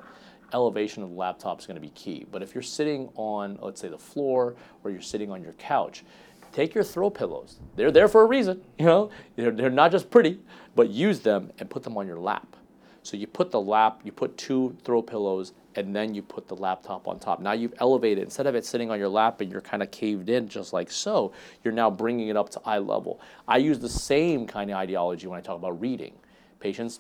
Elevation 0.54 1.04
of 1.04 1.10
the 1.10 1.16
laptop 1.16 1.60
is 1.60 1.66
going 1.66 1.76
to 1.76 1.82
be 1.82 1.90
key. 1.90 2.26
But 2.32 2.44
if 2.44 2.54
you're 2.54 2.62
sitting 2.62 3.10
on, 3.16 3.58
let's 3.62 3.82
say, 3.82 3.90
the 3.90 3.98
floor 3.98 4.56
or 4.84 4.92
you're 4.92 5.02
sitting 5.02 5.32
on 5.32 5.42
your 5.42 5.54
couch, 5.54 6.06
take 6.54 6.74
your 6.74 6.84
throw 6.84 7.10
pillows. 7.10 7.60
They're 7.76 7.92
there 7.92 8.08
for 8.08 8.22
a 8.22 8.26
reason, 8.26 8.62
you 8.78 8.86
know. 8.86 9.10
They're, 9.36 9.52
they're 9.52 9.70
not 9.70 9.92
just 9.92 10.10
pretty, 10.10 10.40
but 10.76 10.90
use 10.90 11.22
them 11.22 11.52
and 11.60 11.70
put 11.70 11.84
them 11.84 11.98
on 11.98 12.06
your 12.08 12.20
lap. 12.20 12.56
So 13.04 13.18
you 13.18 13.28
put 13.28 13.52
the 13.52 13.62
lap, 13.62 14.02
you 14.04 14.12
put 14.12 14.36
two 14.38 14.76
throw 14.84 15.02
pillows, 15.02 15.54
and 15.76 15.96
then 15.96 16.16
you 16.16 16.22
put 16.22 16.48
the 16.48 16.56
laptop 16.56 17.08
on 17.08 17.20
top. 17.20 17.40
Now 17.40 17.52
you've 17.52 17.74
elevated, 17.80 18.24
instead 18.24 18.48
of 18.48 18.56
it 18.56 18.66
sitting 18.66 18.90
on 18.90 18.98
your 18.98 19.10
lap 19.10 19.42
and 19.42 19.52
you're 19.52 19.62
kind 19.62 19.84
of 19.84 19.92
caved 19.92 20.30
in 20.30 20.48
just 20.48 20.74
like 20.74 20.90
so, 20.90 21.32
you're 21.64 21.74
now 21.74 21.92
bringing 21.92 22.30
it 22.30 22.38
up 22.38 22.50
to 22.52 22.62
eye 22.66 22.80
level. 22.80 23.20
I 23.48 23.58
use 23.58 23.78
the 23.80 23.90
same 23.90 24.48
kind 24.48 24.72
of 24.72 24.78
ideology 24.78 25.28
when 25.28 25.38
I 25.38 25.42
talk 25.42 25.58
about 25.58 25.80
reading. 25.80 26.14
Patients 26.60 27.00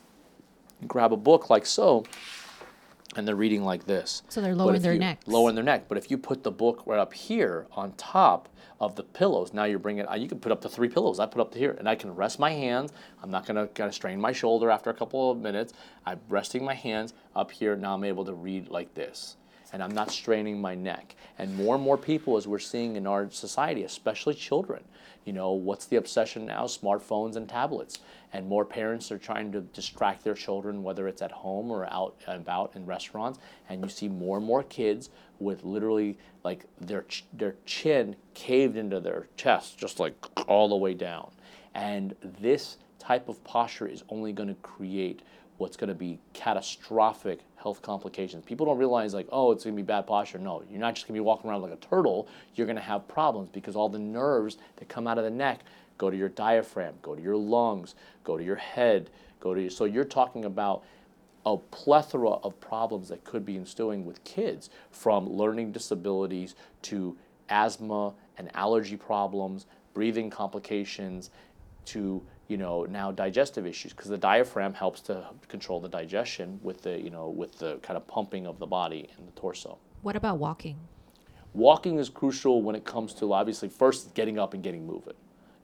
grab 0.88 1.12
a 1.12 1.18
book 1.18 1.50
like 1.50 1.66
so, 1.66 2.04
and 3.16 3.28
they're 3.28 3.36
reading 3.36 3.64
like 3.64 3.86
this. 3.86 4.22
So 4.30 4.42
they're 4.42 4.54
lowering 4.56 4.82
their 4.82 4.94
you- 4.94 5.00
necks. 5.00 5.28
Lowering 5.28 5.56
their 5.56 5.64
neck. 5.64 5.86
But 5.88 5.98
if 5.98 6.12
you 6.12 6.18
put 6.18 6.44
the 6.44 6.52
book 6.52 6.84
right 6.86 7.00
up 7.00 7.14
here 7.14 7.66
on 7.72 7.94
top 7.94 8.50
of 8.80 8.96
the 8.96 9.04
pillows, 9.04 9.54
now 9.54 9.64
you're 9.64 9.80
bringing. 9.80 10.06
You 10.18 10.28
can 10.28 10.40
put 10.40 10.52
up 10.52 10.62
to 10.62 10.70
three 10.70 10.90
pillows. 10.90 11.20
I 11.20 11.26
put 11.26 11.42
up 11.42 11.52
to 11.54 11.60
here, 11.60 11.76
and 11.80 11.88
I 11.88 11.96
can 11.96 12.14
rest 12.14 12.40
my 12.40 12.52
hands. 12.52 12.92
I'm 13.24 13.32
not 13.32 13.46
gonna 13.46 13.68
kind 13.68 13.88
of 13.88 13.96
strain 13.96 14.20
my 14.20 14.32
shoulder 14.32 14.70
after 14.70 14.90
a 14.90 14.94
couple 14.94 15.32
of 15.32 15.38
minutes. 15.38 15.74
I'm 16.06 16.20
resting 16.30 16.64
my 16.64 16.74
hands 16.74 17.14
up 17.36 17.52
here. 17.52 17.76
Now 17.76 17.94
I'm 17.94 18.04
able 18.04 18.26
to 18.26 18.34
read 18.34 18.70
like 18.70 18.94
this, 18.94 19.38
and 19.72 19.82
I'm 19.82 19.92
not 19.92 20.12
straining 20.12 20.60
my 20.60 20.76
neck. 20.76 21.16
And 21.38 21.56
more 21.56 21.76
and 21.76 21.84
more 21.84 21.98
people, 21.98 22.38
as 22.38 22.48
we're 22.48 22.60
seeing 22.60 22.96
in 22.96 23.08
our 23.08 23.30
society, 23.32 23.84
especially 23.84 24.34
children, 24.34 24.84
you 25.26 25.34
know, 25.34 25.52
what's 25.52 25.88
the 25.88 25.98
obsession 25.98 26.46
now? 26.46 26.66
Smartphones 26.66 27.36
and 27.36 27.50
tablets. 27.50 28.00
And 28.32 28.48
more 28.48 28.64
parents 28.64 29.12
are 29.12 29.18
trying 29.18 29.52
to 29.54 29.62
distract 29.62 30.24
their 30.24 30.34
children, 30.36 30.84
whether 30.84 31.08
it's 31.08 31.22
at 31.22 31.32
home 31.32 31.72
or 31.72 31.86
out 31.92 32.16
and 32.28 32.42
about 32.42 32.76
in 32.76 32.86
restaurants. 32.86 33.40
And 33.68 33.82
you 33.82 33.90
see 33.90 34.08
more 34.08 34.38
and 34.38 34.46
more 34.46 34.64
kids 34.64 35.10
with 35.40 35.64
literally 35.64 36.18
like 36.44 36.66
their 36.80 37.04
ch- 37.04 37.26
their 37.34 37.56
chin 37.66 38.16
caved 38.34 38.78
into 38.78 39.00
their 39.00 39.28
chest, 39.36 39.78
just 39.78 40.00
like 40.00 40.16
all 40.48 40.70
the 40.70 40.76
way 40.76 40.94
down. 40.94 41.32
And 41.74 42.16
this 42.42 42.78
type 43.00 43.28
of 43.28 43.44
posture 43.44 43.88
is 43.88 44.04
only 44.10 44.32
going 44.32 44.50
to 44.50 44.56
create 44.56 45.22
what's 45.58 45.78
going 45.78 45.88
to 45.90 45.96
be 45.96 46.20
catastrophic 46.34 47.40
health 47.66 47.82
complications. 47.82 48.46
People 48.46 48.68
don't 48.68 48.78
realize 48.78 49.16
like, 49.16 49.28
oh, 49.32 49.52
it's 49.52 49.64
to 49.64 49.72
be 49.72 49.82
bad 49.82 50.06
posture. 50.06 50.38
No, 50.38 50.62
you're 50.70 50.80
not 50.80 50.94
just 50.94 51.08
to 51.08 51.14
be 51.14 51.20
walking 51.20 51.50
around 51.50 51.64
like 51.64 51.72
a 51.72 51.78
turtle. 51.78 52.28
You're 52.54 52.68
to 52.76 52.82
have 52.84 53.08
problems 53.08 53.50
because 53.52 53.76
all 53.76 53.90
the 53.90 53.98
nerves 53.98 54.60
that 54.76 54.88
come 54.88 55.08
out 55.08 55.18
of 55.18 55.24
the 55.24 55.32
neck 55.32 55.62
go 55.98 56.12
to 56.12 56.16
your 56.16 56.30
diaphragm, 56.30 56.94
go 57.02 57.16
to 57.16 57.22
your 57.24 57.36
lungs, 57.36 57.96
go 58.24 58.38
to 58.38 58.44
your 58.44 58.58
head, 58.58 59.10
go 59.40 59.56
to 59.56 59.62
your, 59.62 59.72
so 59.72 59.86
you're 59.86 60.04
talking 60.04 60.46
about 60.46 60.84
a 61.44 61.58
plethora 61.58 62.30
of 62.30 62.60
problems 62.60 63.10
that 63.10 63.24
could 63.24 63.44
be 63.44 63.56
ensuing 63.56 64.06
with 64.06 64.24
kids 64.24 64.70
from 64.92 65.28
learning 65.28 65.72
disabilities 65.72 66.54
to 66.84 67.18
asthma 67.50 68.14
and 68.38 68.56
allergy 68.56 68.96
problems 68.96 69.66
breathing 69.96 70.30
complications 70.30 71.32
to 71.86 72.22
you 72.48 72.58
know 72.58 72.84
now 72.86 73.12
digestive 73.12 73.66
issues 73.66 73.94
because 73.94 74.10
the 74.10 74.18
diaphragm 74.18 74.74
helps 74.74 75.02
to 75.02 75.26
control 75.48 75.80
the 75.80 75.90
digestion 75.90 76.60
with 76.62 76.82
the 76.82 77.00
you 77.00 77.10
know 77.10 77.30
with 77.30 77.58
the 77.60 77.78
kind 77.78 77.98
of 77.98 78.08
pumping 78.08 78.46
of 78.46 78.60
the 78.60 78.68
body 78.68 79.10
and 79.18 79.28
the 79.28 79.32
torso. 79.32 79.78
What 80.02 80.16
about 80.16 80.38
walking? 80.38 80.78
Walking 81.54 82.00
is 82.00 82.10
crucial 82.10 82.62
when 82.62 82.76
it 82.76 82.84
comes 82.84 83.14
to 83.16 83.32
obviously 83.32 83.70
first 83.70 84.14
getting 84.14 84.38
up 84.38 84.54
and 84.54 84.62
getting 84.62 84.86
moving. 84.86 85.14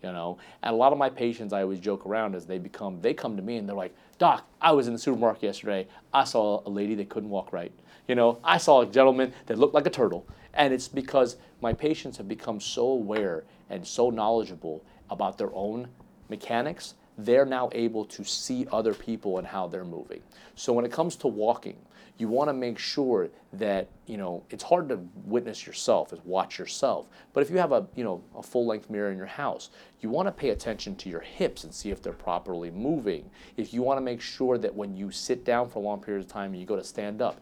You 0.01 0.11
know, 0.11 0.39
and 0.63 0.73
a 0.73 0.75
lot 0.75 0.93
of 0.93 0.97
my 0.97 1.11
patients, 1.11 1.53
I 1.53 1.61
always 1.61 1.79
joke 1.79 2.07
around 2.07 2.33
as 2.33 2.47
they 2.47 2.57
become, 2.57 2.99
they 3.01 3.13
come 3.13 3.35
to 3.35 3.43
me 3.43 3.57
and 3.57 3.69
they're 3.69 3.75
like, 3.75 3.95
Doc, 4.17 4.47
I 4.59 4.71
was 4.71 4.87
in 4.87 4.93
the 4.93 4.99
supermarket 4.99 5.43
yesterday. 5.43 5.87
I 6.11 6.23
saw 6.23 6.63
a 6.65 6.69
lady 6.71 6.95
that 6.95 7.09
couldn't 7.09 7.29
walk 7.29 7.53
right. 7.53 7.71
You 8.07 8.15
know, 8.15 8.39
I 8.43 8.57
saw 8.57 8.81
a 8.81 8.87
gentleman 8.87 9.31
that 9.45 9.59
looked 9.59 9.75
like 9.75 9.85
a 9.85 9.91
turtle. 9.91 10.25
And 10.55 10.73
it's 10.73 10.87
because 10.87 11.35
my 11.61 11.71
patients 11.73 12.17
have 12.17 12.27
become 12.27 12.59
so 12.59 12.87
aware 12.87 13.43
and 13.69 13.85
so 13.85 14.09
knowledgeable 14.09 14.83
about 15.11 15.37
their 15.37 15.53
own 15.53 15.89
mechanics, 16.31 16.95
they're 17.19 17.45
now 17.45 17.69
able 17.73 18.05
to 18.05 18.23
see 18.23 18.65
other 18.71 18.95
people 18.95 19.37
and 19.37 19.45
how 19.45 19.67
they're 19.67 19.85
moving. 19.85 20.21
So 20.55 20.73
when 20.73 20.85
it 20.85 20.91
comes 20.91 21.15
to 21.17 21.27
walking, 21.27 21.77
you 22.17 22.27
want 22.27 22.49
to 22.49 22.53
make 22.53 22.77
sure 22.77 23.29
that 23.53 23.87
you 24.05 24.17
know 24.17 24.43
it's 24.49 24.63
hard 24.63 24.89
to 24.89 24.99
witness 25.25 25.65
yourself, 25.65 26.13
is 26.13 26.19
watch 26.23 26.59
yourself. 26.59 27.07
But 27.33 27.41
if 27.41 27.49
you 27.49 27.57
have 27.57 27.71
a 27.71 27.87
you 27.95 28.03
know 28.03 28.23
a 28.35 28.43
full 28.43 28.65
length 28.65 28.89
mirror 28.89 29.11
in 29.11 29.17
your 29.17 29.25
house, 29.25 29.69
you 30.01 30.09
want 30.09 30.27
to 30.27 30.31
pay 30.31 30.49
attention 30.49 30.95
to 30.97 31.09
your 31.09 31.19
hips 31.19 31.63
and 31.63 31.73
see 31.73 31.89
if 31.89 32.01
they're 32.01 32.13
properly 32.13 32.71
moving. 32.71 33.29
If 33.57 33.73
you 33.73 33.81
want 33.81 33.97
to 33.97 34.01
make 34.01 34.21
sure 34.21 34.57
that 34.57 34.73
when 34.73 34.95
you 34.95 35.11
sit 35.11 35.43
down 35.43 35.69
for 35.69 35.79
a 35.79 35.81
long 35.81 36.01
period 36.01 36.23
of 36.23 36.31
time 36.31 36.51
and 36.51 36.59
you 36.59 36.65
go 36.65 36.75
to 36.75 36.83
stand 36.83 37.21
up, 37.21 37.41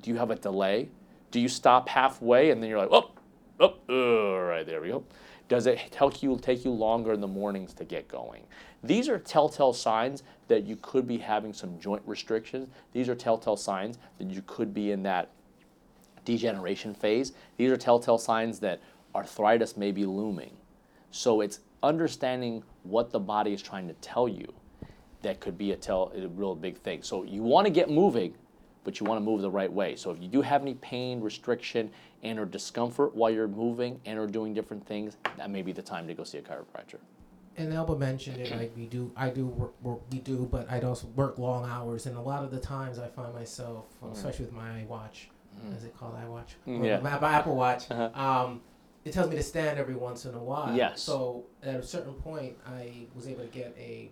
do 0.00 0.10
you 0.10 0.16
have 0.16 0.30
a 0.30 0.36
delay? 0.36 0.88
Do 1.30 1.40
you 1.40 1.48
stop 1.48 1.88
halfway 1.88 2.50
and 2.50 2.62
then 2.62 2.70
you're 2.70 2.78
like, 2.78 2.92
oh, 2.92 3.10
oh, 3.60 3.74
uh, 3.88 3.92
all 3.92 4.42
right, 4.42 4.66
there 4.66 4.80
we 4.80 4.88
go. 4.88 5.04
Does 5.48 5.66
it 5.66 5.78
take 5.90 6.22
you 6.22 6.38
take 6.40 6.64
you 6.64 6.70
longer 6.70 7.12
in 7.12 7.20
the 7.20 7.28
mornings 7.28 7.74
to 7.74 7.84
get 7.84 8.08
going? 8.08 8.44
These 8.82 9.08
are 9.08 9.18
telltale 9.18 9.72
signs 9.72 10.22
that 10.48 10.64
you 10.64 10.76
could 10.76 11.06
be 11.06 11.18
having 11.18 11.52
some 11.52 11.78
joint 11.78 12.02
restrictions. 12.06 12.68
These 12.92 13.08
are 13.08 13.14
telltale 13.14 13.56
signs 13.56 13.98
that 14.18 14.30
you 14.30 14.42
could 14.46 14.72
be 14.72 14.90
in 14.90 15.02
that 15.02 15.30
degeneration 16.24 16.94
phase. 16.94 17.32
These 17.56 17.70
are 17.70 17.76
telltale 17.76 18.18
signs 18.18 18.58
that 18.60 18.80
arthritis 19.14 19.76
may 19.76 19.92
be 19.92 20.06
looming. 20.06 20.56
So 21.10 21.40
it's 21.40 21.60
understanding 21.82 22.62
what 22.82 23.10
the 23.10 23.20
body 23.20 23.52
is 23.52 23.62
trying 23.62 23.86
to 23.88 23.94
tell 23.94 24.28
you 24.28 24.52
that 25.22 25.40
could 25.40 25.56
be 25.56 25.72
a 25.72 25.76
tell 25.76 26.12
a 26.14 26.26
real 26.28 26.54
big 26.54 26.78
thing. 26.78 27.02
So 27.02 27.22
you 27.22 27.42
want 27.42 27.66
to 27.66 27.70
get 27.70 27.90
moving, 27.90 28.34
but 28.82 29.00
you 29.00 29.06
want 29.06 29.18
to 29.20 29.24
move 29.24 29.40
the 29.40 29.50
right 29.50 29.72
way. 29.72 29.96
So 29.96 30.10
if 30.10 30.20
you 30.20 30.28
do 30.28 30.42
have 30.42 30.62
any 30.62 30.74
pain, 30.74 31.20
restriction, 31.20 31.90
and 32.24 32.38
or 32.38 32.44
discomfort 32.46 33.14
while 33.14 33.30
you're 33.30 33.46
moving 33.46 34.00
and 34.06 34.18
or 34.18 34.26
doing 34.26 34.54
different 34.54 34.84
things, 34.86 35.16
that 35.36 35.50
may 35.50 35.62
be 35.62 35.72
the 35.72 35.82
time 35.82 36.06
to 36.08 36.14
go 36.14 36.24
see 36.24 36.38
a 36.38 36.42
chiropractor. 36.42 36.96
and 37.56 37.72
Alba 37.72 37.96
mentioned 37.96 38.38
it 38.40 38.50
like 38.50 38.72
we 38.76 38.86
do 38.86 39.12
I 39.16 39.28
do 39.30 39.46
work, 39.46 39.74
work 39.82 40.00
we 40.10 40.18
do 40.18 40.48
but 40.50 40.68
I 40.70 40.80
also 40.80 41.06
work 41.08 41.38
long 41.38 41.68
hours 41.70 42.06
and 42.06 42.16
a 42.16 42.20
lot 42.20 42.42
of 42.42 42.50
the 42.50 42.58
times 42.58 42.98
I 42.98 43.06
find 43.08 43.32
myself 43.32 43.84
especially 44.12 44.46
with 44.46 44.54
my 44.54 44.84
watch 44.88 45.28
is 45.76 45.84
it 45.84 45.96
called 45.96 46.14
iWatch 46.16 46.54
Mm, 46.66 46.84
yeah. 46.84 46.98
my, 46.98 47.16
my 47.20 47.32
Apple 47.32 47.54
Watch 47.54 47.88
Uh-huh. 47.90 48.10
um, 48.20 48.60
it 49.04 49.12
tells 49.12 49.30
me 49.30 49.36
to 49.36 49.42
stand 49.42 49.78
every 49.78 49.94
once 49.94 50.24
in 50.24 50.34
a 50.34 50.42
while 50.42 50.74
Yes. 50.74 51.00
so 51.02 51.44
at 51.62 51.76
a 51.76 51.82
certain 51.82 52.14
point 52.14 52.56
I 52.66 53.06
was 53.14 53.28
able 53.28 53.42
to 53.42 53.48
get 53.60 53.72
a 53.78 54.10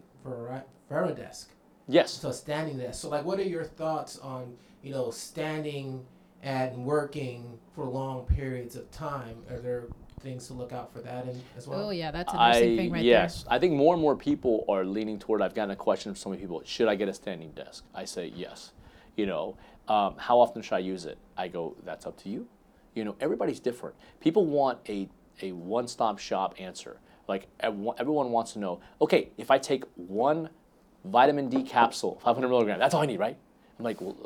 Varidesk 0.90 1.46
Yes. 1.88 2.12
so 2.12 2.28
a 2.28 2.32
standing 2.32 2.78
desk 2.78 3.00
so 3.02 3.08
like 3.08 3.24
what 3.24 3.40
are 3.40 3.42
your 3.56 3.64
thoughts 3.64 4.18
on 4.20 4.54
you 4.82 4.92
know 4.92 5.10
standing 5.10 6.04
and 6.42 6.84
working 6.84 7.58
for 7.74 7.84
long 7.84 8.26
periods 8.26 8.76
of 8.76 8.90
time 8.90 9.36
are 9.50 9.58
there 9.58 9.84
things 10.20 10.46
to 10.46 10.52
look 10.52 10.72
out 10.72 10.92
for 10.92 11.00
that 11.00 11.26
in, 11.26 11.40
as 11.56 11.66
well 11.66 11.88
Oh 11.88 11.90
yeah, 11.90 12.10
that's 12.10 12.32
a 12.32 12.36
nursing 12.36 12.74
I 12.74 12.76
thing 12.76 12.90
right 12.92 12.98
there. 12.98 13.04
yes, 13.04 13.44
I 13.48 13.58
think 13.58 13.74
more 13.74 13.94
and 13.94 14.02
more 14.02 14.16
people 14.16 14.64
are 14.68 14.84
leaning 14.84 15.18
toward. 15.18 15.42
I've 15.42 15.54
gotten 15.54 15.70
a 15.72 15.76
question 15.76 16.12
from 16.12 16.16
so 16.16 16.30
many 16.30 16.40
people: 16.42 16.62
Should 16.64 16.88
I 16.88 16.94
get 16.94 17.08
a 17.08 17.14
standing 17.14 17.50
desk? 17.52 17.84
I 17.94 18.04
say 18.04 18.32
yes. 18.34 18.72
You 19.16 19.26
know, 19.26 19.56
um, 19.88 20.14
how 20.16 20.38
often 20.38 20.62
should 20.62 20.74
I 20.74 20.78
use 20.78 21.04
it? 21.04 21.18
I 21.36 21.48
go, 21.48 21.76
that's 21.84 22.06
up 22.06 22.16
to 22.22 22.28
you. 22.28 22.46
You 22.94 23.04
know, 23.04 23.16
everybody's 23.20 23.60
different. 23.60 23.96
People 24.20 24.46
want 24.46 24.78
a 24.88 25.08
a 25.40 25.52
one-stop 25.52 26.18
shop 26.18 26.54
answer. 26.58 26.98
Like 27.28 27.48
everyone 27.60 28.30
wants 28.30 28.52
to 28.52 28.58
know. 28.58 28.80
Okay, 29.00 29.30
if 29.38 29.50
I 29.50 29.58
take 29.58 29.84
one 29.96 30.50
vitamin 31.04 31.48
D 31.48 31.62
capsule, 31.62 32.20
500 32.22 32.48
milligrams, 32.48 32.78
that's 32.78 32.94
all 32.94 33.02
I 33.02 33.06
need, 33.06 33.18
right? 33.18 33.36
I'm 33.78 33.84
like, 33.84 34.00
well, 34.00 34.16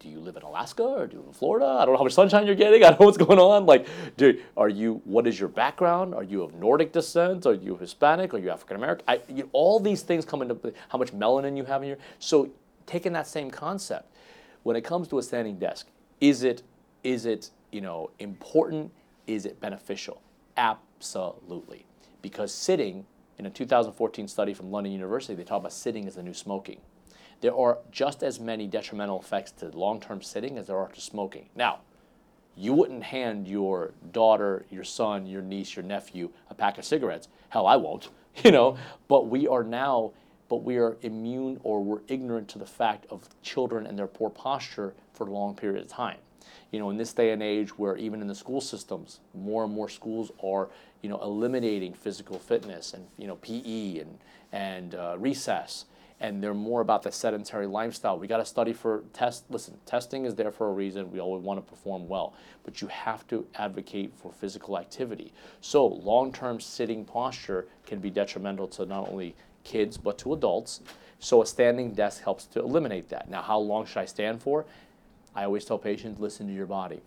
do 0.00 0.08
you 0.08 0.18
live 0.18 0.36
in 0.36 0.42
Alaska 0.42 0.82
or 0.82 1.06
do 1.06 1.14
you 1.14 1.18
live 1.20 1.28
in 1.28 1.34
Florida? 1.34 1.66
I 1.66 1.84
don't 1.84 1.94
know 1.94 1.98
how 1.98 2.04
much 2.04 2.14
sunshine 2.14 2.46
you're 2.46 2.54
getting. 2.54 2.84
I 2.84 2.90
don't 2.90 3.00
know 3.00 3.06
what's 3.06 3.18
going 3.18 3.38
on. 3.38 3.64
Like, 3.64 3.86
do, 4.16 4.40
are 4.56 4.68
you? 4.68 5.00
What 5.04 5.26
is 5.26 5.38
your 5.38 5.48
background? 5.48 6.14
Are 6.14 6.22
you 6.22 6.42
of 6.42 6.54
Nordic 6.54 6.92
descent? 6.92 7.46
Are 7.46 7.54
you 7.54 7.76
Hispanic? 7.76 8.34
Are 8.34 8.38
you 8.38 8.50
African 8.50 8.76
American? 8.76 9.06
You, 9.28 9.48
all 9.52 9.80
these 9.80 10.02
things 10.02 10.24
come 10.24 10.42
into 10.42 10.54
play. 10.54 10.72
How 10.88 10.98
much 10.98 11.12
melanin 11.12 11.56
you 11.56 11.64
have 11.64 11.82
in 11.82 11.88
your. 11.88 11.98
So, 12.18 12.50
taking 12.86 13.12
that 13.12 13.26
same 13.26 13.50
concept, 13.50 14.12
when 14.64 14.76
it 14.76 14.82
comes 14.82 15.08
to 15.08 15.18
a 15.18 15.22
standing 15.22 15.58
desk, 15.58 15.86
is 16.20 16.42
it 16.42 16.62
is 17.04 17.24
it 17.24 17.50
you 17.70 17.80
know 17.80 18.10
important? 18.18 18.92
Is 19.26 19.46
it 19.46 19.60
beneficial? 19.60 20.20
Absolutely, 20.56 21.86
because 22.20 22.52
sitting 22.52 23.06
in 23.38 23.46
a 23.46 23.50
2014 23.50 24.26
study 24.26 24.52
from 24.52 24.70
London 24.70 24.92
University, 24.92 25.34
they 25.34 25.44
talk 25.44 25.60
about 25.60 25.72
sitting 25.72 26.06
as 26.06 26.16
the 26.16 26.22
new 26.22 26.34
smoking 26.34 26.80
there 27.40 27.56
are 27.56 27.78
just 27.90 28.22
as 28.22 28.40
many 28.40 28.66
detrimental 28.66 29.20
effects 29.20 29.52
to 29.52 29.68
long-term 29.68 30.22
sitting 30.22 30.58
as 30.58 30.66
there 30.66 30.76
are 30.76 30.88
to 30.88 31.00
smoking. 31.00 31.48
Now, 31.54 31.80
you 32.56 32.72
wouldn't 32.72 33.04
hand 33.04 33.46
your 33.46 33.92
daughter, 34.12 34.66
your 34.70 34.82
son, 34.82 35.26
your 35.26 35.42
niece, 35.42 35.76
your 35.76 35.84
nephew 35.84 36.30
a 36.50 36.54
pack 36.54 36.76
of 36.76 36.84
cigarettes. 36.84 37.28
Hell, 37.50 37.66
I 37.66 37.76
won't, 37.76 38.08
you 38.44 38.50
know. 38.50 38.76
But 39.06 39.28
we 39.28 39.46
are 39.46 39.62
now, 39.62 40.12
but 40.48 40.64
we 40.64 40.76
are 40.78 40.96
immune 41.02 41.60
or 41.62 41.82
we're 41.82 42.00
ignorant 42.08 42.48
to 42.48 42.58
the 42.58 42.66
fact 42.66 43.06
of 43.10 43.28
children 43.42 43.86
and 43.86 43.96
their 43.96 44.08
poor 44.08 44.30
posture 44.30 44.94
for 45.14 45.28
a 45.28 45.30
long 45.30 45.54
period 45.54 45.82
of 45.82 45.88
time. 45.88 46.18
You 46.72 46.80
know, 46.80 46.90
in 46.90 46.96
this 46.96 47.12
day 47.12 47.30
and 47.30 47.42
age 47.42 47.78
where 47.78 47.96
even 47.96 48.20
in 48.20 48.26
the 48.26 48.34
school 48.34 48.60
systems, 48.60 49.20
more 49.34 49.64
and 49.64 49.72
more 49.72 49.88
schools 49.88 50.32
are, 50.42 50.68
you 51.02 51.08
know, 51.08 51.20
eliminating 51.22 51.94
physical 51.94 52.38
fitness 52.38 52.92
and, 52.92 53.06
you 53.16 53.26
know, 53.26 53.36
PE 53.36 53.98
and, 53.98 54.18
and 54.52 54.94
uh, 54.94 55.16
recess 55.18 55.84
and 56.20 56.42
they're 56.42 56.54
more 56.54 56.80
about 56.80 57.02
the 57.02 57.12
sedentary 57.12 57.66
lifestyle. 57.66 58.18
We 58.18 58.26
got 58.26 58.38
to 58.38 58.44
study 58.44 58.72
for 58.72 59.04
test. 59.12 59.44
Listen, 59.50 59.76
testing 59.86 60.24
is 60.24 60.34
there 60.34 60.50
for 60.50 60.68
a 60.68 60.72
reason. 60.72 61.12
We 61.12 61.20
always 61.20 61.44
want 61.44 61.64
to 61.64 61.70
perform 61.70 62.08
well, 62.08 62.34
but 62.64 62.80
you 62.80 62.88
have 62.88 63.26
to 63.28 63.46
advocate 63.54 64.12
for 64.16 64.32
physical 64.32 64.78
activity. 64.78 65.32
So 65.60 65.86
long-term 65.86 66.60
sitting 66.60 67.04
posture 67.04 67.66
can 67.86 68.00
be 68.00 68.10
detrimental 68.10 68.66
to 68.68 68.86
not 68.86 69.08
only 69.08 69.36
kids 69.62 69.96
but 69.96 70.18
to 70.18 70.32
adults. 70.32 70.80
So 71.20 71.42
a 71.42 71.46
standing 71.46 71.92
desk 71.92 72.22
helps 72.22 72.46
to 72.46 72.60
eliminate 72.60 73.08
that. 73.10 73.28
Now, 73.30 73.42
how 73.42 73.58
long 73.58 73.86
should 73.86 73.98
I 73.98 74.04
stand 74.06 74.42
for? 74.42 74.64
I 75.34 75.44
always 75.44 75.64
tell 75.64 75.78
patients, 75.78 76.20
listen 76.20 76.46
to 76.48 76.52
your 76.52 76.66
body. 76.66 77.00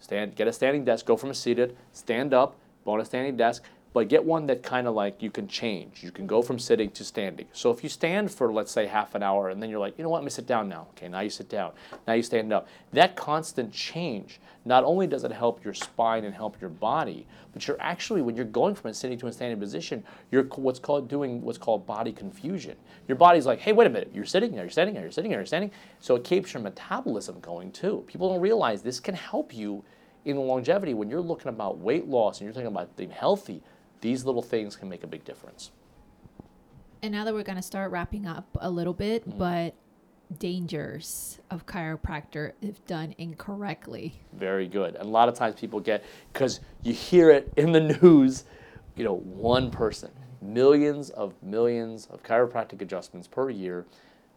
Stand, 0.00 0.36
get 0.36 0.48
a 0.48 0.52
standing 0.52 0.84
desk. 0.84 1.06
Go 1.06 1.16
from 1.16 1.30
a 1.30 1.34
seated, 1.34 1.76
stand 1.92 2.34
up, 2.34 2.56
a 2.86 3.04
standing 3.04 3.36
desk 3.36 3.62
but 3.94 4.08
get 4.08 4.24
one 4.24 4.44
that 4.46 4.62
kind 4.64 4.88
of 4.88 4.94
like 4.94 5.22
you 5.22 5.30
can 5.30 5.46
change. 5.46 6.02
You 6.02 6.10
can 6.10 6.26
go 6.26 6.42
from 6.42 6.58
sitting 6.58 6.90
to 6.90 7.04
standing. 7.04 7.46
So 7.52 7.70
if 7.70 7.84
you 7.84 7.88
stand 7.88 8.28
for 8.28 8.52
let's 8.52 8.72
say 8.72 8.86
half 8.86 9.14
an 9.14 9.22
hour 9.22 9.50
and 9.50 9.62
then 9.62 9.70
you're 9.70 9.78
like, 9.78 9.96
you 9.96 10.02
know 10.02 10.10
what, 10.10 10.18
I'm 10.18 10.24
gonna 10.24 10.30
sit 10.30 10.48
down 10.48 10.68
now. 10.68 10.88
Okay, 10.90 11.08
now 11.08 11.20
you 11.20 11.30
sit 11.30 11.48
down. 11.48 11.72
Now 12.06 12.14
you 12.14 12.22
stand 12.22 12.52
up. 12.52 12.66
That 12.92 13.14
constant 13.14 13.72
change, 13.72 14.40
not 14.64 14.82
only 14.82 15.06
does 15.06 15.22
it 15.22 15.30
help 15.30 15.64
your 15.64 15.74
spine 15.74 16.24
and 16.24 16.34
help 16.34 16.60
your 16.60 16.70
body, 16.70 17.24
but 17.52 17.68
you're 17.68 17.80
actually 17.80 18.20
when 18.20 18.34
you're 18.34 18.44
going 18.46 18.74
from 18.74 18.90
a 18.90 18.94
sitting 18.94 19.16
to 19.18 19.28
a 19.28 19.32
standing 19.32 19.60
position, 19.60 20.02
you're 20.32 20.42
what's 20.42 20.80
called 20.80 21.08
doing 21.08 21.40
what's 21.40 21.58
called 21.58 21.86
body 21.86 22.10
confusion. 22.10 22.76
Your 23.06 23.16
body's 23.16 23.46
like, 23.46 23.60
hey, 23.60 23.72
wait 23.72 23.86
a 23.86 23.90
minute, 23.90 24.10
you're 24.12 24.24
sitting, 24.24 24.56
now 24.56 24.62
you're 24.62 24.70
standing, 24.70 24.96
now 24.96 25.02
you're 25.02 25.12
sitting, 25.12 25.30
now 25.30 25.36
you're 25.36 25.46
standing. 25.46 25.70
So 26.00 26.16
it 26.16 26.24
keeps 26.24 26.52
your 26.52 26.64
metabolism 26.64 27.38
going 27.38 27.70
too. 27.70 28.02
People 28.08 28.30
don't 28.30 28.40
realize 28.40 28.82
this 28.82 28.98
can 28.98 29.14
help 29.14 29.54
you 29.54 29.84
in 30.24 30.36
longevity 30.36 30.94
when 30.94 31.08
you're 31.08 31.20
looking 31.20 31.48
about 31.48 31.78
weight 31.78 32.08
loss 32.08 32.40
and 32.40 32.46
you're 32.46 32.54
thinking 32.54 32.72
about 32.72 32.96
being 32.96 33.10
healthy 33.10 33.62
these 34.04 34.26
little 34.26 34.42
things 34.42 34.76
can 34.76 34.86
make 34.86 35.02
a 35.02 35.06
big 35.06 35.24
difference. 35.24 35.70
And 37.00 37.10
now 37.10 37.24
that 37.24 37.32
we're 37.32 37.42
going 37.42 37.56
to 37.56 37.62
start 37.62 37.90
wrapping 37.90 38.26
up 38.26 38.46
a 38.60 38.70
little 38.70 38.92
bit, 38.92 39.26
Mm. 39.26 39.38
but 39.38 39.74
dangers 40.38 41.40
of 41.50 41.64
chiropractor 41.64 42.52
if 42.60 42.84
done 42.86 43.14
incorrectly. 43.16 44.20
Very 44.34 44.68
good. 44.68 44.94
And 44.96 45.06
a 45.06 45.08
lot 45.10 45.30
of 45.30 45.34
times 45.34 45.54
people 45.58 45.80
get, 45.80 46.04
because 46.34 46.60
you 46.82 46.92
hear 46.92 47.30
it 47.30 47.50
in 47.56 47.72
the 47.72 47.80
news, 48.02 48.44
you 48.94 49.04
know, 49.04 49.16
one 49.16 49.70
person, 49.70 50.10
millions 50.42 51.08
of 51.08 51.32
millions 51.42 52.04
of 52.06 52.22
chiropractic 52.22 52.82
adjustments 52.82 53.26
per 53.26 53.48
year, 53.48 53.86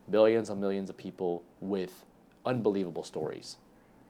billions 0.09 0.49
of 0.49 0.57
millions 0.57 0.89
of 0.89 0.95
people 0.95 1.43
with 1.59 2.05
unbelievable 2.45 3.03
stories 3.03 3.57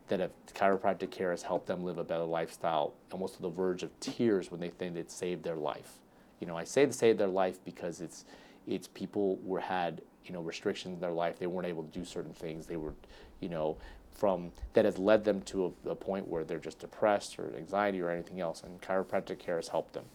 that 0.08 0.20
have 0.20 0.32
chiropractic 0.53 1.12
care 1.12 1.32
has 1.32 1.43
helped 1.43 1.68
them 1.68 1.84
live 1.84 1.97
a 1.97 2.03
better 2.03 2.24
lifestyle, 2.24 2.93
almost 3.12 3.36
to 3.36 3.41
the 3.41 3.49
verge 3.49 3.84
of 3.84 3.97
tears 3.99 4.51
when 4.51 4.60
they 4.60 4.70
think 4.70 4.95
it 4.95 5.12
saved 5.12 5.43
their 5.43 5.55
life. 5.55 5.99
You 6.39 6.47
know, 6.47 6.55
I 6.55 6.64
say 6.64 6.86
to 6.86 6.93
save 6.93 7.18
their 7.18 7.28
life 7.28 7.60
because 7.66 8.01
it's 8.01 8.26
it's 8.68 8.88
people 8.88 9.38
were 9.43 9.62
had 9.62 10.01
you 10.26 10.34
know 10.34 10.41
restrictions 10.41 10.95
in 10.95 10.99
their 10.99 11.12
life. 11.12 11.39
They 11.39 11.47
weren't 11.47 11.68
able 11.68 11.84
to 11.84 11.99
do 11.99 12.05
certain 12.05 12.34
things. 12.34 12.68
They 12.68 12.78
were, 12.78 12.93
you 13.39 13.49
know, 13.49 13.78
from 14.12 14.51
that 14.74 14.86
has 14.86 14.97
led 14.97 15.24
them 15.24 15.41
to 15.43 15.74
a, 15.86 15.91
a 15.91 15.95
point 15.95 16.28
where 16.28 16.43
they're 16.43 16.60
just 16.60 16.80
depressed 16.80 17.39
or 17.39 17.53
anxiety 17.55 18.01
or 18.01 18.10
anything 18.10 18.39
else, 18.39 18.64
and 18.64 18.82
chiropractic 18.82 19.39
care 19.39 19.58
has 19.58 19.70
helped 19.70 19.93
them. 19.93 20.05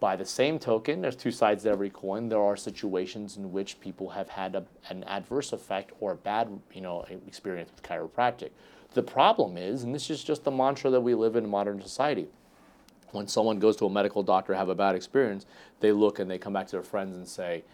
By 0.00 0.16
the 0.16 0.24
same 0.26 0.58
token, 0.58 1.00
there's 1.00 1.16
two 1.16 1.30
sides 1.30 1.62
to 1.62 1.70
every 1.70 1.88
coin. 1.88 2.28
There 2.28 2.42
are 2.42 2.56
situations 2.56 3.36
in 3.36 3.52
which 3.52 3.80
people 3.80 4.10
have 4.10 4.28
had 4.28 4.54
a, 4.54 4.64
an 4.90 5.02
adverse 5.04 5.52
effect 5.52 5.92
or 6.00 6.12
a 6.12 6.16
bad, 6.16 6.48
you 6.72 6.80
know, 6.80 7.06
experience 7.26 7.70
with 7.70 7.82
chiropractic. 7.82 8.50
The 8.94 9.02
problem 9.02 9.56
is, 9.56 9.82
and 9.82 9.94
this 9.94 10.08
is 10.08 10.24
just 10.24 10.44
the 10.44 10.50
mantra 10.50 10.88
that 10.90 11.00
we 11.00 11.14
live 11.14 11.36
in 11.36 11.48
modern 11.48 11.82
society, 11.82 12.28
when 13.10 13.28
someone 13.28 13.58
goes 13.58 13.76
to 13.76 13.86
a 13.86 13.90
medical 13.90 14.22
doctor 14.22 14.54
have 14.54 14.68
a 14.68 14.74
bad 14.74 14.94
experience, 14.94 15.46
they 15.80 15.92
look 15.92 16.18
and 16.18 16.30
they 16.30 16.38
come 16.38 16.52
back 16.52 16.66
to 16.66 16.72
their 16.72 16.82
friends 16.82 17.16
and 17.16 17.28
say, 17.28 17.64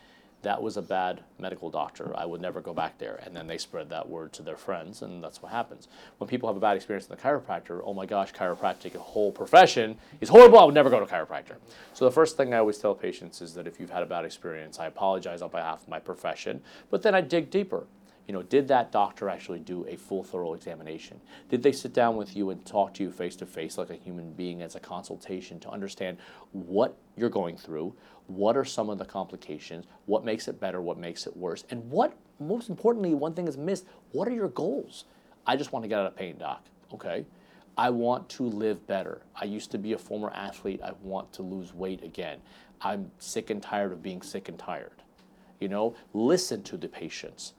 that 0.42 0.62
was 0.62 0.78
a 0.78 0.82
bad 0.82 1.22
medical 1.38 1.68
doctor. 1.68 2.16
I 2.16 2.24
would 2.24 2.40
never 2.40 2.62
go 2.62 2.72
back 2.72 2.96
there. 2.96 3.20
And 3.24 3.36
then 3.36 3.46
they 3.46 3.58
spread 3.58 3.90
that 3.90 4.08
word 4.08 4.32
to 4.34 4.42
their 4.42 4.56
friends, 4.56 5.02
and 5.02 5.22
that's 5.22 5.42
what 5.42 5.52
happens. 5.52 5.88
When 6.16 6.28
people 6.28 6.48
have 6.48 6.56
a 6.56 6.60
bad 6.60 6.76
experience 6.76 7.06
in 7.06 7.14
the 7.14 7.20
chiropractor, 7.20 7.82
oh 7.84 7.92
my 7.92 8.06
gosh, 8.06 8.32
chiropractic, 8.32 8.94
a 8.94 8.98
whole 8.98 9.30
profession 9.32 9.98
is 10.22 10.30
horrible. 10.30 10.58
I 10.58 10.64
would 10.64 10.74
never 10.74 10.88
go 10.88 10.98
to 10.98 11.04
chiropractor. 11.04 11.56
So 11.92 12.06
the 12.06 12.10
first 12.10 12.38
thing 12.38 12.54
I 12.54 12.58
always 12.58 12.78
tell 12.78 12.94
patients 12.94 13.42
is 13.42 13.52
that 13.54 13.66
if 13.66 13.78
you've 13.78 13.90
had 13.90 14.02
a 14.02 14.06
bad 14.06 14.24
experience, 14.24 14.78
I 14.78 14.86
apologize 14.86 15.42
on 15.42 15.50
behalf 15.50 15.82
of 15.82 15.88
my 15.88 15.98
profession, 15.98 16.62
but 16.90 17.02
then 17.02 17.14
I 17.14 17.20
dig 17.20 17.50
deeper. 17.50 17.84
You 18.30 18.34
know, 18.34 18.44
did 18.44 18.68
that 18.68 18.92
doctor 18.92 19.28
actually 19.28 19.58
do 19.58 19.84
a 19.88 19.96
full, 19.96 20.22
thorough 20.22 20.54
examination? 20.54 21.20
Did 21.48 21.64
they 21.64 21.72
sit 21.72 21.92
down 21.92 22.14
with 22.14 22.36
you 22.36 22.50
and 22.50 22.64
talk 22.64 22.94
to 22.94 23.02
you 23.02 23.10
face 23.10 23.34
to 23.34 23.44
face 23.44 23.76
like 23.76 23.90
a 23.90 23.96
human 23.96 24.30
being 24.34 24.62
as 24.62 24.76
a 24.76 24.78
consultation 24.78 25.58
to 25.58 25.68
understand 25.68 26.16
what 26.52 26.96
you're 27.16 27.28
going 27.28 27.56
through, 27.56 27.92
what 28.28 28.56
are 28.56 28.64
some 28.64 28.88
of 28.88 28.98
the 28.98 29.04
complications, 29.04 29.86
what 30.06 30.24
makes 30.24 30.46
it 30.46 30.60
better, 30.60 30.80
what 30.80 30.96
makes 30.96 31.26
it 31.26 31.36
worse, 31.36 31.64
and 31.70 31.90
what, 31.90 32.16
most 32.38 32.68
importantly, 32.68 33.14
one 33.14 33.34
thing 33.34 33.48
is 33.48 33.56
missed, 33.56 33.84
what 34.12 34.28
are 34.28 34.32
your 34.32 34.50
goals? 34.50 35.06
I 35.44 35.56
just 35.56 35.72
want 35.72 35.82
to 35.82 35.88
get 35.88 35.98
out 35.98 36.06
of 36.06 36.14
pain, 36.14 36.38
doc. 36.38 36.64
Okay. 36.94 37.26
I 37.76 37.90
want 37.90 38.28
to 38.28 38.44
live 38.44 38.86
better. 38.86 39.22
I 39.34 39.46
used 39.46 39.72
to 39.72 39.78
be 39.78 39.94
a 39.94 39.98
former 39.98 40.30
athlete. 40.36 40.80
I 40.84 40.92
want 41.02 41.32
to 41.32 41.42
lose 41.42 41.74
weight 41.74 42.04
again. 42.04 42.38
I'm 42.80 43.10
sick 43.18 43.50
and 43.50 43.60
tired 43.60 43.90
of 43.90 44.04
being 44.04 44.22
sick 44.22 44.48
and 44.48 44.56
tired. 44.56 45.02
You 45.58 45.66
know, 45.66 45.96
listen 46.14 46.62
to 46.62 46.76
the 46.76 46.86
patients. 46.86 47.54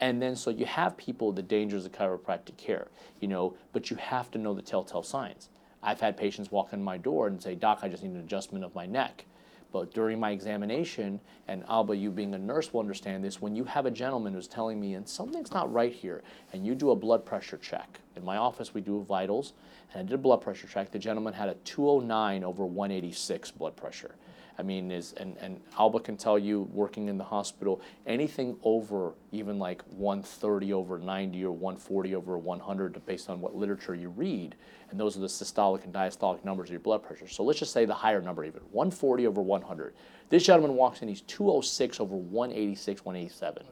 And 0.00 0.20
then 0.20 0.36
so 0.36 0.50
you 0.50 0.66
have 0.66 0.96
people 0.96 1.32
the 1.32 1.42
dangers 1.42 1.86
of 1.86 1.92
chiropractic 1.92 2.56
care, 2.56 2.88
you 3.20 3.28
know, 3.28 3.56
but 3.72 3.90
you 3.90 3.96
have 3.96 4.30
to 4.32 4.38
know 4.38 4.54
the 4.54 4.62
telltale 4.62 5.02
signs. 5.02 5.48
I've 5.82 6.00
had 6.00 6.16
patients 6.16 6.50
walk 6.50 6.72
in 6.72 6.82
my 6.82 6.96
door 6.96 7.26
and 7.26 7.42
say, 7.42 7.54
Doc, 7.54 7.80
I 7.82 7.88
just 7.88 8.02
need 8.02 8.12
an 8.12 8.20
adjustment 8.20 8.64
of 8.64 8.74
my 8.74 8.86
neck. 8.86 9.24
But 9.72 9.94
during 9.94 10.20
my 10.20 10.32
examination, 10.32 11.18
and 11.48 11.64
Alba, 11.66 11.96
you 11.96 12.10
being 12.10 12.34
a 12.34 12.38
nurse 12.38 12.72
will 12.72 12.80
understand 12.80 13.24
this, 13.24 13.40
when 13.40 13.56
you 13.56 13.64
have 13.64 13.86
a 13.86 13.90
gentleman 13.90 14.34
who's 14.34 14.46
telling 14.46 14.78
me, 14.78 14.94
and 14.94 15.08
something's 15.08 15.50
not 15.50 15.72
right 15.72 15.92
here, 15.92 16.22
and 16.52 16.66
you 16.66 16.74
do 16.74 16.90
a 16.90 16.96
blood 16.96 17.24
pressure 17.24 17.56
check. 17.56 18.00
In 18.14 18.22
my 18.22 18.36
office, 18.36 18.74
we 18.74 18.82
do 18.82 19.02
vitals, 19.02 19.54
and 19.92 20.00
I 20.00 20.04
did 20.04 20.12
a 20.12 20.18
blood 20.18 20.42
pressure 20.42 20.66
check. 20.66 20.90
The 20.90 20.98
gentleman 20.98 21.32
had 21.32 21.48
a 21.48 21.54
209 21.64 22.44
over 22.44 22.66
186 22.66 23.50
blood 23.52 23.74
pressure. 23.74 24.14
I 24.58 24.62
mean, 24.62 24.90
is 24.90 25.12
and, 25.14 25.36
and 25.38 25.60
Alba 25.78 26.00
can 26.00 26.16
tell 26.16 26.38
you, 26.38 26.68
working 26.72 27.08
in 27.08 27.18
the 27.18 27.24
hospital, 27.24 27.80
anything 28.06 28.56
over 28.62 29.14
even 29.30 29.58
like 29.58 29.82
130 29.90 30.72
over 30.72 30.98
90 30.98 31.44
or 31.44 31.52
140 31.52 32.14
over 32.14 32.38
100, 32.38 33.06
based 33.06 33.30
on 33.30 33.40
what 33.40 33.54
literature 33.56 33.94
you 33.94 34.10
read, 34.10 34.54
and 34.90 35.00
those 35.00 35.16
are 35.16 35.20
the 35.20 35.26
systolic 35.26 35.84
and 35.84 35.92
diastolic 35.92 36.44
numbers 36.44 36.68
of 36.68 36.72
your 36.72 36.80
blood 36.80 37.02
pressure. 37.02 37.28
So 37.28 37.42
let's 37.42 37.58
just 37.58 37.72
say 37.72 37.84
the 37.84 37.94
higher 37.94 38.20
number, 38.20 38.44
even 38.44 38.60
140 38.72 39.26
over 39.26 39.40
100. 39.40 39.94
This 40.28 40.44
gentleman 40.44 40.76
walks 40.76 41.02
in, 41.02 41.08
he's 41.08 41.22
206 41.22 42.00
over 42.00 42.16
186, 42.16 43.04
187. 43.04 43.64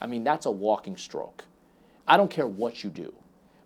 I 0.00 0.06
mean, 0.06 0.24
that's 0.24 0.46
a 0.46 0.50
walking 0.50 0.96
stroke. 0.96 1.44
I 2.06 2.16
don't 2.16 2.30
care 2.30 2.46
what 2.46 2.82
you 2.84 2.90
do. 2.90 3.12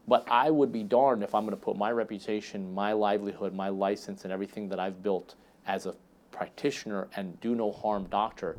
But 0.07 0.29
I 0.31 0.51
would 0.51 0.71
be 0.71 0.83
darned 0.83 1.23
if 1.23 1.35
I'm 1.35 1.45
going 1.45 1.57
to 1.57 1.63
put 1.63 1.77
my 1.77 1.91
reputation, 1.91 2.75
my 2.75 2.93
livelihood, 2.93 3.55
my 3.55 3.71
license, 3.71 4.25
and 4.25 4.33
everything 4.33 4.69
that 4.69 4.79
I've 4.79 5.03
built 5.03 5.35
as 5.67 5.87
a 5.87 5.95
practitioner 6.35 7.09
and 7.16 7.41
do 7.41 7.55
no 7.55 7.72
harm 7.72 8.07
doctor 8.11 8.59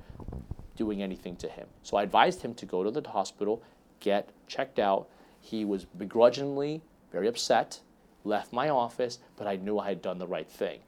doing 0.75 1.03
anything 1.03 1.35
to 1.37 1.47
him. 1.47 1.67
So 1.83 1.97
I 1.97 2.03
advised 2.03 2.41
him 2.41 2.53
to 2.55 2.65
go 2.65 2.83
to 2.83 2.89
the 2.89 3.07
hospital, 3.07 3.61
get 3.99 4.29
checked 4.47 4.79
out. 4.79 5.07
He 5.39 5.63
was 5.65 5.85
begrudgingly 5.85 6.81
very 7.11 7.27
upset, 7.29 7.79
left 8.25 8.51
my 8.51 8.67
office, 8.67 9.19
but 9.37 9.47
I 9.47 9.55
knew 9.55 9.79
I 9.79 9.87
had 9.87 10.01
done 10.01 10.17
the 10.17 10.27
right 10.27 10.49
thing. 10.49 10.79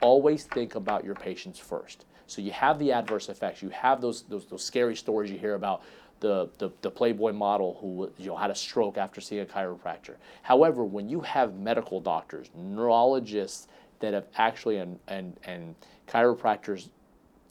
Always 0.00 0.44
think 0.44 0.76
about 0.76 1.04
your 1.04 1.16
patients 1.16 1.58
first. 1.58 2.04
So 2.28 2.40
you 2.40 2.52
have 2.52 2.78
the 2.78 2.92
adverse 2.92 3.28
effects, 3.28 3.60
you 3.60 3.70
have 3.70 4.00
those, 4.00 4.22
those, 4.22 4.46
those 4.46 4.64
scary 4.64 4.94
stories 4.94 5.32
you 5.32 5.38
hear 5.38 5.54
about 5.54 5.82
the, 6.20 6.48
the, 6.58 6.70
the 6.82 6.90
Playboy 6.90 7.32
model 7.32 7.78
who 7.80 8.08
you 8.18 8.28
know, 8.28 8.36
had 8.36 8.50
a 8.50 8.54
stroke 8.54 8.98
after 8.98 9.20
seeing 9.20 9.42
a 9.42 9.46
chiropractor. 9.46 10.14
However, 10.42 10.84
when 10.84 11.08
you 11.08 11.20
have 11.22 11.54
medical 11.54 12.00
doctors, 12.00 12.50
neurologists, 12.54 13.66
that 14.00 14.14
have 14.14 14.26
actually 14.36 14.78
and, 14.78 14.98
and, 15.08 15.38
and 15.44 15.74
chiropractors 16.08 16.88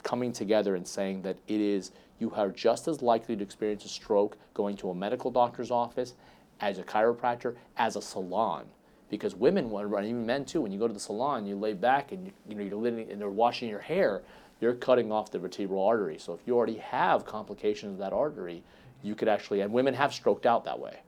coming 0.03 0.31
together 0.31 0.75
and 0.75 0.87
saying 0.87 1.21
that 1.21 1.37
it 1.47 1.61
is 1.61 1.91
you 2.19 2.31
are 2.35 2.49
just 2.49 2.87
as 2.87 3.01
likely 3.01 3.35
to 3.35 3.43
experience 3.43 3.85
a 3.85 3.89
stroke 3.89 4.37
going 4.53 4.75
to 4.77 4.89
a 4.89 4.95
medical 4.95 5.31
doctor's 5.31 5.71
office 5.71 6.15
as 6.59 6.77
a 6.77 6.83
chiropractor 6.83 7.55
as 7.77 7.95
a 7.95 8.01
salon. 8.01 8.65
Because 9.09 9.35
women 9.35 9.71
and 9.73 10.05
even 10.05 10.25
men 10.25 10.45
too 10.45 10.61
when 10.61 10.71
you 10.71 10.79
go 10.79 10.87
to 10.87 10.93
the 10.93 10.99
salon 10.99 11.45
you 11.45 11.55
lay 11.55 11.73
back 11.73 12.11
and 12.11 12.27
you, 12.27 12.33
you 12.47 12.55
know 12.55 12.63
you're 12.63 12.75
living 12.75 13.09
and 13.09 13.19
they're 13.19 13.29
washing 13.29 13.69
your 13.69 13.79
hair 13.79 14.21
you're 14.61 14.73
cutting 14.73 15.09
off 15.09 15.31
the 15.31 15.39
vertebral 15.39 15.81
artery. 15.85 16.17
So 16.19 16.33
if 16.33 16.41
you 16.45 16.55
already 16.55 16.77
have 16.77 17.25
complications 17.25 17.93
of 17.93 17.99
that 17.99 18.13
artery 18.13 18.63
you 19.01 19.15
could 19.15 19.27
actually 19.27 19.61
and 19.61 19.71
women 19.71 19.93
have 19.93 20.13
stroked 20.13 20.45
out 20.45 20.65
that 20.65 20.79
way. 20.79 20.99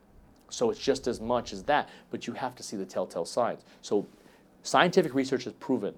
So 0.49 0.69
it's 0.69 0.79
just 0.79 1.07
as 1.07 1.21
much 1.21 1.53
as 1.53 1.63
that 1.63 1.89
but 2.09 2.27
you 2.27 2.33
have 2.33 2.55
to 2.55 2.63
see 2.63 2.77
the 2.77 2.85
telltale 2.85 3.25
signs. 3.25 3.61
So 3.81 4.07
scientific 4.63 5.13
research 5.13 5.45
has 5.45 5.53
proven 5.53 5.95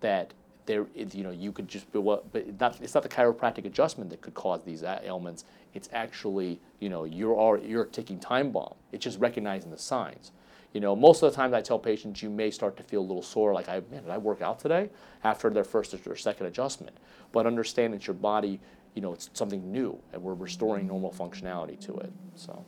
that 0.00 0.32
there, 0.66 0.86
you 0.94 1.24
know, 1.24 1.30
you 1.30 1.50
could 1.52 1.66
just, 1.68 1.86
but 1.92 2.24
it's 2.34 2.94
not 2.94 3.02
the 3.02 3.08
chiropractic 3.08 3.64
adjustment 3.64 4.10
that 4.10 4.20
could 4.20 4.34
cause 4.34 4.62
these 4.62 4.82
ailments. 4.82 5.44
It's 5.74 5.88
actually, 5.92 6.60
you 6.78 6.88
know, 6.88 7.04
you're 7.04 7.58
you're 7.58 7.82
a 7.82 7.88
ticking 7.88 8.20
time 8.20 8.52
bomb. 8.52 8.74
It's 8.92 9.02
just 9.02 9.18
recognizing 9.18 9.70
the 9.70 9.78
signs. 9.78 10.30
You 10.72 10.80
know, 10.80 10.96
most 10.96 11.22
of 11.22 11.30
the 11.30 11.36
times 11.36 11.52
I 11.52 11.60
tell 11.60 11.78
patients 11.78 12.22
you 12.22 12.30
may 12.30 12.50
start 12.50 12.76
to 12.78 12.82
feel 12.82 13.00
a 13.00 13.02
little 13.02 13.22
sore, 13.22 13.52
like, 13.52 13.68
I, 13.68 13.82
man, 13.90 14.04
did 14.04 14.10
I 14.10 14.18
work 14.18 14.40
out 14.40 14.58
today? 14.58 14.88
After 15.22 15.50
their 15.50 15.64
first 15.64 15.94
or 16.06 16.16
second 16.16 16.46
adjustment. 16.46 16.96
But 17.30 17.46
understand 17.46 17.92
that 17.92 18.06
your 18.06 18.14
body, 18.14 18.58
you 18.94 19.02
know, 19.02 19.12
it's 19.12 19.28
something 19.34 19.70
new, 19.70 19.98
and 20.12 20.22
we're 20.22 20.34
restoring 20.34 20.86
normal 20.86 21.12
functionality 21.12 21.78
to 21.80 21.96
it. 21.98 22.12
So. 22.36 22.64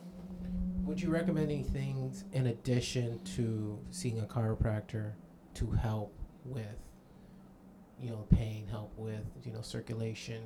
Would 0.83 1.01
you 1.01 1.09
recommend 1.09 1.49
anything 1.51 2.13
in 2.31 2.47
addition 2.47 3.19
to 3.35 3.79
seeing 3.89 4.19
a 4.19 4.25
chiropractor 4.25 5.13
to 5.55 5.71
help 5.71 6.13
with, 6.45 6.65
you 7.99 8.09
know, 8.09 8.25
pain, 8.29 8.67
help 8.69 8.91
with, 8.97 9.23
you 9.43 9.51
know, 9.51 9.61
circulation, 9.61 10.41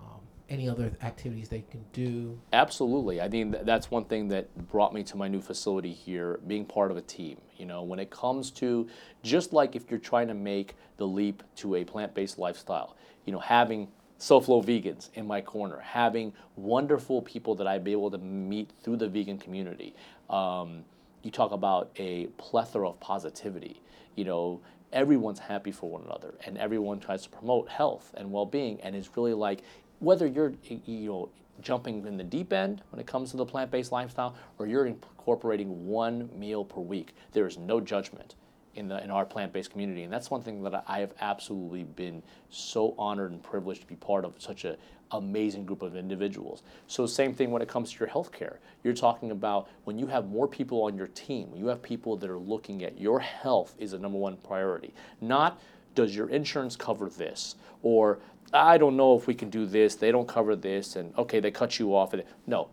um, 0.00 0.20
any 0.48 0.68
other 0.68 0.92
activities 1.02 1.48
they 1.48 1.64
can 1.70 1.84
do? 1.92 2.38
Absolutely. 2.52 3.20
I 3.20 3.28
mean, 3.28 3.54
that's 3.62 3.90
one 3.90 4.04
thing 4.04 4.28
that 4.28 4.68
brought 4.68 4.94
me 4.94 5.02
to 5.04 5.16
my 5.16 5.28
new 5.28 5.40
facility 5.40 5.92
here, 5.92 6.40
being 6.46 6.64
part 6.64 6.90
of 6.90 6.96
a 6.96 7.02
team. 7.02 7.38
You 7.56 7.66
know, 7.66 7.82
when 7.82 7.98
it 7.98 8.10
comes 8.10 8.50
to 8.52 8.88
just 9.22 9.52
like 9.52 9.76
if 9.76 9.90
you're 9.90 10.00
trying 10.00 10.28
to 10.28 10.34
make 10.34 10.74
the 10.96 11.06
leap 11.06 11.42
to 11.56 11.76
a 11.76 11.84
plant 11.84 12.14
based 12.14 12.38
lifestyle, 12.38 12.96
you 13.26 13.32
know, 13.32 13.40
having 13.40 13.88
SoFlo 14.18 14.64
vegans 14.64 15.10
in 15.14 15.26
my 15.26 15.40
corner, 15.40 15.78
having 15.78 16.32
wonderful 16.56 17.22
people 17.22 17.54
that 17.56 17.66
I'd 17.66 17.84
be 17.84 17.92
able 17.92 18.10
to 18.10 18.18
meet 18.18 18.70
through 18.82 18.96
the 18.96 19.08
vegan 19.08 19.38
community. 19.38 19.94
Um, 20.30 20.84
you 21.22 21.30
talk 21.30 21.52
about 21.52 21.90
a 21.96 22.26
plethora 22.38 22.88
of 22.88 23.00
positivity 23.00 23.82
you 24.18 24.24
know, 24.24 24.60
everyone's 24.92 25.38
happy 25.38 25.70
for 25.70 25.88
one 25.88 26.02
another 26.02 26.34
and 26.44 26.58
everyone 26.58 26.98
tries 26.98 27.22
to 27.22 27.28
promote 27.28 27.68
health 27.68 28.12
and 28.16 28.30
well-being 28.32 28.80
and 28.80 28.96
it's 28.96 29.16
really 29.16 29.34
like 29.34 29.62
whether 29.98 30.26
you're 30.26 30.54
you 30.64 31.08
know 31.10 31.28
jumping 31.60 32.06
in 32.06 32.16
the 32.16 32.24
deep 32.24 32.52
end 32.52 32.80
when 32.90 32.98
it 32.98 33.06
comes 33.06 33.30
to 33.30 33.36
the 33.36 33.44
plant-based 33.44 33.92
lifestyle 33.92 34.34
or 34.58 34.66
you're 34.66 34.86
incorporating 34.86 35.86
one 35.86 36.30
meal 36.34 36.64
per 36.64 36.80
week 36.80 37.14
there 37.32 37.46
is 37.46 37.58
no 37.58 37.80
judgment 37.80 38.34
in 38.78 38.88
the 38.88 39.02
in 39.02 39.10
our 39.10 39.26
plant-based 39.26 39.70
community 39.70 40.04
and 40.04 40.12
that's 40.12 40.30
one 40.30 40.42
thing 40.42 40.62
that 40.62 40.84
I 40.86 41.00
have 41.00 41.12
absolutely 41.20 41.84
been 41.84 42.22
so 42.48 42.94
honored 42.96 43.32
and 43.32 43.42
privileged 43.42 43.82
to 43.82 43.86
be 43.86 43.96
part 43.96 44.24
of 44.24 44.34
such 44.38 44.64
an 44.64 44.76
amazing 45.12 45.64
group 45.64 45.82
of 45.82 45.96
individuals. 45.96 46.62
So 46.86 47.06
same 47.06 47.34
thing 47.34 47.50
when 47.50 47.62
it 47.62 47.68
comes 47.68 47.92
to 47.92 47.98
your 47.98 48.08
healthcare. 48.08 48.58
You're 48.84 48.94
talking 48.94 49.30
about 49.30 49.68
when 49.84 49.98
you 49.98 50.06
have 50.06 50.28
more 50.28 50.46
people 50.46 50.82
on 50.82 50.96
your 50.96 51.08
team, 51.08 51.50
when 51.50 51.60
you 51.60 51.66
have 51.66 51.82
people 51.82 52.16
that 52.16 52.30
are 52.30 52.38
looking 52.38 52.84
at 52.84 53.00
your 53.00 53.20
health 53.20 53.74
is 53.78 53.92
a 53.92 53.98
number 53.98 54.18
one 54.18 54.36
priority. 54.36 54.94
Not 55.20 55.60
does 55.94 56.14
your 56.14 56.28
insurance 56.28 56.76
cover 56.76 57.08
this 57.08 57.56
or 57.82 58.20
I 58.52 58.78
don't 58.78 58.96
know 58.96 59.16
if 59.16 59.26
we 59.26 59.34
can 59.34 59.50
do 59.50 59.66
this, 59.66 59.94
they 59.94 60.10
don't 60.10 60.28
cover 60.28 60.56
this 60.56 60.96
and 60.96 61.16
okay, 61.18 61.40
they 61.40 61.50
cut 61.50 61.78
you 61.78 61.94
off 61.94 62.12
and 62.14 62.22
no. 62.46 62.68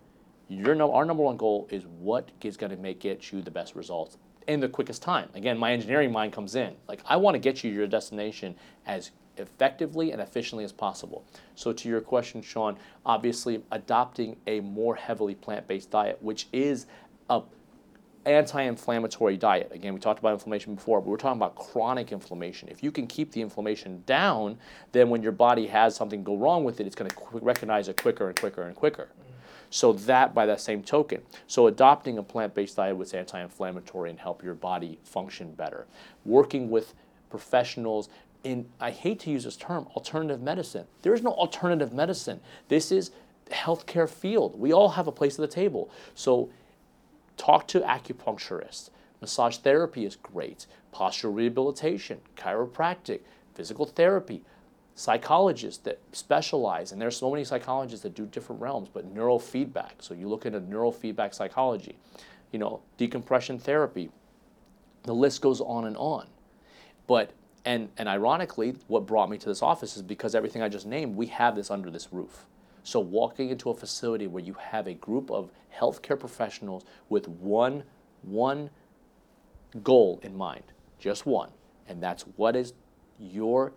Your 0.48 0.80
our 0.80 1.06
number 1.06 1.24
one 1.24 1.38
goal 1.38 1.68
is 1.72 1.86
what 1.88 2.30
is 2.44 2.56
going 2.56 2.70
to 2.70 2.78
make 2.78 3.00
get 3.00 3.32
you 3.32 3.42
the 3.42 3.50
best 3.50 3.76
results 3.76 4.18
in 4.48 4.60
the 4.60 4.70
quickest 4.70 5.02
time. 5.02 5.30
Again, 5.34 5.58
my 5.58 5.72
engineering 5.72 6.12
mind 6.12 6.34
comes 6.34 6.56
in. 6.56 6.76
Like 6.88 7.02
I 7.06 7.18
want 7.18 7.36
to 7.36 7.40
get 7.40 7.64
you 7.64 7.72
your 7.72 7.88
destination 7.88 8.56
as 8.86 9.12
effectively 9.38 10.12
and 10.12 10.22
efficiently 10.22 10.64
as 10.64 10.72
possible. 10.72 11.26
So 11.56 11.74
to 11.74 11.90
your 11.90 12.02
question, 12.02 12.42
Sean, 12.42 12.78
obviously 13.06 13.64
adopting 13.72 14.38
a 14.48 14.62
more 14.62 14.96
heavily 14.96 15.36
plant-based 15.36 15.92
diet, 15.92 16.18
which 16.22 16.48
is 16.54 16.86
a 17.30 17.42
anti-inflammatory 18.26 19.38
diet. 19.38 19.72
Again, 19.72 19.94
we 19.94 20.00
talked 20.00 20.20
about 20.20 20.34
inflammation 20.34 20.74
before, 20.76 21.00
but 21.00 21.10
we're 21.10 21.18
talking 21.18 21.38
about 21.38 21.56
chronic 21.56 22.12
inflammation. 22.12 22.70
If 22.70 22.82
you 22.82 22.92
can 22.92 23.06
keep 23.06 23.32
the 23.32 23.42
inflammation 23.42 24.04
down, 24.06 24.58
then 24.94 25.10
when 25.10 25.22
your 25.22 25.32
body 25.32 25.68
has 25.68 25.96
something 25.96 26.24
go 26.24 26.36
wrong 26.36 26.64
with 26.64 26.80
it, 26.80 26.88
it's 26.88 26.96
going 26.96 27.10
to 27.10 27.16
qu- 27.16 27.40
recognize 27.40 27.88
it 27.88 28.02
quicker 28.02 28.28
and 28.28 28.40
quicker 28.40 28.64
and 28.64 28.76
quicker. 28.76 29.10
So 29.76 29.92
that 29.92 30.34
by 30.34 30.46
that 30.46 30.62
same 30.62 30.84
token. 30.84 31.22
So 31.48 31.68
adopting 31.68 32.18
a 32.18 32.24
plant-based 32.24 32.78
diet 32.78 32.96
was 32.96 33.14
anti-inflammatory 33.14 34.10
and 34.10 34.18
help 34.18 34.42
your 34.42 34.54
body 34.54 35.00
function 35.04 35.52
better. 35.52 35.86
Working 36.24 36.70
with 36.70 36.94
professionals 37.30 38.08
in 38.46 38.70
I 38.80 38.92
hate 38.92 39.20
to 39.22 39.32
use 39.32 39.44
this 39.44 39.58
term, 39.58 39.88
alternative 39.94 40.42
medicine. 40.42 40.86
There 41.02 41.14
is 41.14 41.22
no 41.22 41.32
alternative 41.32 41.92
medicine. 41.92 42.40
This 42.70 42.90
is 42.90 43.12
healthcare 43.52 44.08
field. 44.08 44.58
We 44.58 44.72
all 44.72 44.88
have 44.88 45.08
a 45.08 45.12
place 45.12 45.38
at 45.38 45.42
the 45.42 45.54
table. 45.54 45.92
So 46.14 46.50
talk 47.36 47.68
to 47.68 47.82
acupuncturists. 47.82 48.92
Massage 49.20 49.58
therapy 49.58 50.06
is 50.06 50.16
great. 50.16 50.68
Postural 50.94 51.36
rehabilitation, 51.36 52.22
chiropractic, 52.38 53.20
physical 53.54 53.86
therapy, 53.86 54.42
psychologists 54.96 55.84
that 55.84 56.00
specialize, 56.14 56.94
and 56.94 57.02
there's 57.02 57.18
so 57.18 57.30
many 57.30 57.44
psychologists 57.44 58.02
that 58.04 58.16
do 58.16 58.26
different 58.26 58.62
realms, 58.62 58.90
but 58.92 59.14
neurofeedback. 59.14 59.92
So 60.00 60.14
you 60.14 60.28
look 60.30 60.46
into 60.46 60.62
neurofeedback 60.62 61.34
psychology, 61.34 61.98
you 62.52 62.60
know, 62.60 62.82
decompression 62.98 63.60
therapy. 63.60 64.10
The 65.04 65.14
list 65.14 65.42
goes 65.42 65.60
on 65.60 65.86
and 65.86 65.98
on. 65.98 66.28
But 67.08 67.32
and 67.66 67.90
and 67.98 68.08
ironically, 68.08 68.76
what 68.88 69.06
brought 69.06 69.30
me 69.30 69.38
to 69.38 69.50
this 69.50 69.62
office 69.62 69.98
is 69.98 70.02
because 70.02 70.34
everything 70.34 70.62
I 70.62 70.70
just 70.70 70.86
named, 70.86 71.16
we 71.16 71.28
have 71.28 71.56
this 71.56 71.70
under 71.70 71.92
this 71.92 72.14
roof. 72.14 72.46
So 72.84 73.00
walking 73.00 73.50
into 73.50 73.70
a 73.72 73.74
facility 73.74 74.28
where 74.28 74.44
you 74.44 74.54
have 74.54 74.88
a 74.88 74.94
group 74.94 75.30
of 75.30 75.52
healthcare 75.76 76.20
professionals 76.20 76.86
with 77.10 77.28
one 77.28 77.84
one 78.22 78.70
goal 79.84 80.20
in 80.24 80.36
mind, 80.38 80.64
just 81.00 81.26
one, 81.26 81.50
and 81.88 82.02
that's 82.02 82.24
what 82.38 82.56
is 82.56 82.74
your 83.20 83.74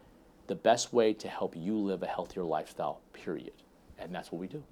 the 0.49 0.55
best 0.57 0.93
way 0.93 1.13
to 1.15 1.29
help 1.29 1.55
you 1.57 1.77
live 1.79 2.03
a 2.03 2.07
healthier 2.07 2.43
lifestyle, 2.43 3.01
period. 3.13 3.53
And 3.99 4.15
that's 4.15 4.33
what 4.33 4.41
we 4.41 4.49
do. 4.49 4.63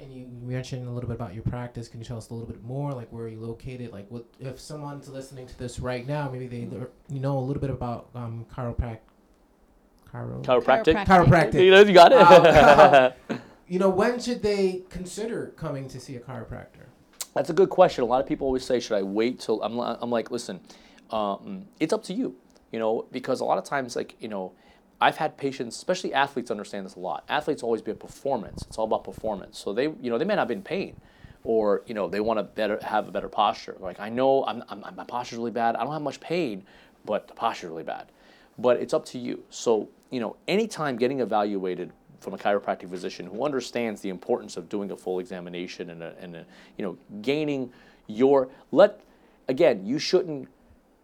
And 0.00 0.12
you 0.12 0.20
you 0.20 0.46
mentioned 0.46 0.86
a 0.86 0.90
little 0.90 1.08
bit 1.08 1.16
about 1.16 1.34
your 1.34 1.42
practice. 1.42 1.88
Can 1.88 2.00
you 2.00 2.06
tell 2.06 2.18
us 2.18 2.30
a 2.30 2.34
little 2.34 2.48
bit 2.48 2.62
more, 2.62 2.92
like 2.92 3.08
where 3.12 3.24
are 3.24 3.28
you 3.28 3.40
located? 3.40 3.92
Like, 3.92 4.06
what 4.10 4.24
if 4.40 4.60
someone's 4.60 5.08
listening 5.08 5.46
to 5.48 5.58
this 5.58 5.78
right 5.80 6.06
now? 6.06 6.30
Maybe 6.30 6.46
they 6.46 6.66
lear- 6.66 6.90
you 7.08 7.20
know 7.20 7.38
a 7.38 7.40
little 7.40 7.60
bit 7.60 7.70
about 7.70 8.08
um, 8.14 8.46
chiroprac, 8.54 8.98
chiro, 10.12 10.42
Chiropractic. 10.44 11.04
chiropractic. 11.04 11.64
You 11.64 11.70
know, 11.72 11.80
you 11.80 11.92
got 11.94 12.12
it. 12.12 13.40
you 13.68 13.78
know, 13.80 13.88
when 13.90 14.20
should 14.20 14.40
they 14.42 14.84
consider 14.88 15.48
coming 15.56 15.88
to 15.88 15.98
see 16.00 16.14
a 16.16 16.20
chiropractor? 16.20 16.86
That's 17.34 17.50
a 17.50 17.54
good 17.54 17.68
question. 17.70 18.04
A 18.04 18.06
lot 18.06 18.20
of 18.20 18.26
people 18.26 18.46
always 18.46 18.64
say, 18.64 18.78
"Should 18.80 18.96
I 18.96 19.02
wait 19.02 19.40
till?" 19.40 19.60
I'm, 19.62 19.76
li- 19.76 19.96
I'm 20.00 20.10
like, 20.10 20.30
listen, 20.30 20.60
um, 21.10 21.66
it's 21.80 21.92
up 21.92 22.04
to 22.04 22.14
you. 22.14 22.36
You 22.70 22.78
know, 22.78 23.06
because 23.10 23.40
a 23.40 23.44
lot 23.44 23.58
of 23.58 23.64
times, 23.64 23.96
like 23.96 24.14
you 24.20 24.28
know, 24.28 24.52
I've 25.00 25.16
had 25.16 25.36
patients, 25.36 25.76
especially 25.76 26.12
athletes, 26.12 26.50
understand 26.50 26.84
this 26.84 26.96
a 26.96 27.00
lot. 27.00 27.24
Athletes 27.28 27.62
always 27.62 27.82
be 27.82 27.92
a 27.92 27.94
performance. 27.94 28.64
It's 28.66 28.78
all 28.78 28.84
about 28.84 29.04
performance. 29.04 29.58
So 29.58 29.72
they, 29.72 29.84
you 29.84 30.10
know, 30.10 30.18
they 30.18 30.24
may 30.24 30.34
not 30.34 30.48
be 30.48 30.54
in 30.54 30.62
pain, 30.62 31.00
or 31.44 31.82
you 31.86 31.94
know, 31.94 32.08
they 32.08 32.20
want 32.20 32.38
to 32.38 32.42
better 32.42 32.78
have 32.82 33.06
a 33.08 33.12
better 33.12 33.28
posture. 33.28 33.76
Like 33.78 34.00
I 34.00 34.08
know 34.08 34.44
I'm, 34.44 34.64
I'm, 34.68 34.80
my 34.96 35.04
posture's 35.04 35.38
really 35.38 35.52
bad. 35.52 35.76
I 35.76 35.84
don't 35.84 35.92
have 35.92 36.02
much 36.02 36.20
pain, 36.20 36.64
but 37.04 37.28
the 37.28 37.34
posture's 37.34 37.70
really 37.70 37.84
bad. 37.84 38.06
But 38.58 38.80
it's 38.80 38.92
up 38.92 39.04
to 39.06 39.18
you. 39.18 39.44
So 39.50 39.88
you 40.10 40.20
know, 40.20 40.36
anytime 40.48 40.96
getting 40.96 41.20
evaluated 41.20 41.92
from 42.20 42.34
a 42.34 42.38
chiropractic 42.38 42.90
physician 42.90 43.26
who 43.26 43.44
understands 43.44 44.00
the 44.00 44.08
importance 44.08 44.56
of 44.56 44.68
doing 44.68 44.90
a 44.90 44.96
full 44.96 45.20
examination 45.20 45.90
and, 45.90 46.02
a, 46.02 46.14
and 46.20 46.34
a, 46.34 46.44
you 46.76 46.84
know 46.84 46.98
gaining 47.22 47.72
your 48.06 48.48
let 48.72 49.00
again 49.46 49.86
you 49.86 49.98
shouldn't 49.98 50.48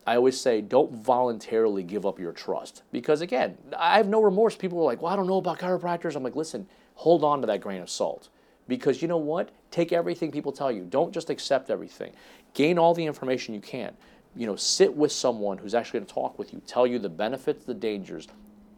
I 0.07 0.17
always 0.17 0.39
say 0.39 0.61
don't 0.61 0.93
voluntarily 0.93 1.83
give 1.83 2.05
up 2.05 2.19
your 2.19 2.33
trust. 2.33 2.83
Because 2.93 3.21
again 3.21 3.57
I 3.77 3.97
have 3.97 4.09
no 4.09 4.23
remorse. 4.23 4.57
People 4.57 4.81
are 4.81 4.85
like 4.85 5.03
well 5.03 5.13
I 5.13 5.17
don't 5.17 5.27
know 5.27 5.39
about 5.39 5.59
chiropractors. 5.59 6.17
I'm 6.17 6.23
like 6.23 6.37
listen 6.37 6.67
hold 6.95 7.25
on 7.25 7.41
to 7.41 7.47
that 7.47 7.61
grain 7.61 7.83
of 7.83 7.91
salt. 7.91 8.29
Because 8.69 9.03
you 9.03 9.09
know 9.09 9.19
what? 9.19 9.51
Take 9.71 9.93
everything 9.93 10.31
people 10.31 10.53
tell 10.53 10.73
you. 10.73 10.85
Don't 10.85 11.13
just 11.13 11.29
accept 11.29 11.71
everything. 11.71 12.13
Gain 12.55 12.79
all 12.79 12.95
the 12.95 13.05
information 13.05 13.55
you 13.55 13.61
can. 13.61 13.95
You 14.37 14.47
know 14.47 14.57
sit 14.57 14.95
with 14.95 15.13
someone 15.13 15.59
who's 15.59 15.75
actually 15.75 16.01
going 16.01 16.07
to 16.07 16.15
talk 16.15 16.39
with 16.39 16.53
you 16.53 16.61
tell 16.67 16.87
you 16.87 16.99
the 16.99 17.09
benefits 17.09 17.65
the 17.65 17.75
dangers. 17.75 18.29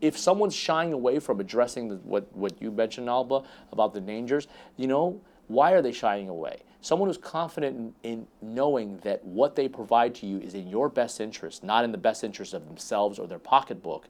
If 0.01 0.19
someone's 0.19 0.55
shying 0.55 0.93
away 0.93 1.19
from 1.19 1.41
addressing 1.41 1.89
the, 1.89 1.97
what, 1.97 2.31
what 2.37 2.61
you 2.61 2.71
mentioned, 2.71 3.09
Alba, 3.09 3.43
about 3.73 3.95
the 3.95 4.01
dangers, 4.01 4.47
you 4.77 4.87
know, 4.87 5.19
why 5.49 5.73
are 5.73 5.81
they 5.81 5.93
shying 5.93 6.29
away? 6.29 6.61
Someone 6.87 7.09
who's 7.09 7.19
confident 7.19 7.95
in, 8.05 8.13
in 8.13 8.27
knowing 8.41 8.99
that 8.99 9.25
what 9.25 9.57
they 9.57 9.67
provide 9.67 10.15
to 10.15 10.25
you 10.25 10.39
is 10.39 10.55
in 10.55 10.69
your 10.69 10.89
best 10.89 11.21
interest, 11.21 11.65
not 11.65 11.83
in 11.83 11.91
the 11.91 11.99
best 11.99 12.23
interest 12.23 12.55
of 12.55 12.65
themselves 12.65 13.19
or 13.19 13.27
their 13.27 13.41
pocketbook, 13.41 14.07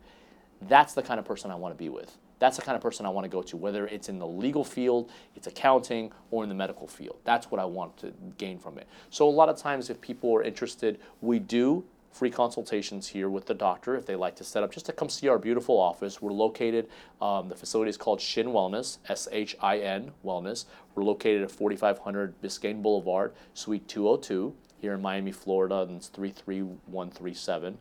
that's 0.60 0.92
the 0.92 1.02
kind 1.02 1.18
of 1.18 1.24
person 1.24 1.50
I 1.50 1.54
want 1.54 1.72
to 1.72 1.78
be 1.78 1.88
with. 1.88 2.18
That's 2.38 2.58
the 2.58 2.62
kind 2.62 2.76
of 2.76 2.82
person 2.82 3.06
I 3.06 3.08
want 3.08 3.24
to 3.24 3.30
go 3.30 3.40
to, 3.40 3.56
whether 3.56 3.86
it's 3.86 4.10
in 4.10 4.18
the 4.18 4.26
legal 4.26 4.62
field, 4.62 5.10
it's 5.34 5.46
accounting, 5.46 6.12
or 6.30 6.42
in 6.42 6.50
the 6.50 6.54
medical 6.54 6.86
field. 6.86 7.16
That's 7.24 7.50
what 7.50 7.62
I 7.62 7.64
want 7.64 7.96
to 8.00 8.12
gain 8.36 8.58
from 8.58 8.76
it. 8.76 8.86
So, 9.08 9.26
a 9.26 9.30
lot 9.30 9.48
of 9.48 9.56
times, 9.56 9.88
if 9.88 9.98
people 10.02 10.36
are 10.36 10.42
interested, 10.42 11.00
we 11.22 11.38
do 11.38 11.82
free 12.16 12.30
consultations 12.30 13.08
here 13.08 13.28
with 13.28 13.44
the 13.44 13.54
doctor 13.54 13.94
if 13.94 14.06
they 14.06 14.16
like 14.16 14.34
to 14.36 14.44
set 14.44 14.62
up 14.62 14.72
just 14.72 14.86
to 14.86 14.92
come 14.92 15.08
see 15.10 15.28
our 15.28 15.38
beautiful 15.38 15.78
office. 15.78 16.22
We're 16.22 16.32
located, 16.32 16.88
um, 17.20 17.50
the 17.50 17.54
facility 17.54 17.90
is 17.90 17.98
called 17.98 18.20
Shin 18.20 18.46
Wellness, 18.48 18.98
S 19.08 19.28
H 19.30 19.54
I 19.60 19.78
N 19.78 20.12
Wellness. 20.24 20.64
We're 20.94 21.04
located 21.04 21.42
at 21.42 21.50
4500 21.50 22.40
Biscayne 22.40 22.80
Boulevard, 22.80 23.34
Suite 23.52 23.86
202 23.86 24.54
here 24.80 24.94
in 24.94 25.02
Miami, 25.02 25.30
Florida, 25.30 25.82
and 25.82 25.98
it's 25.98 26.08
33137. 26.08 27.76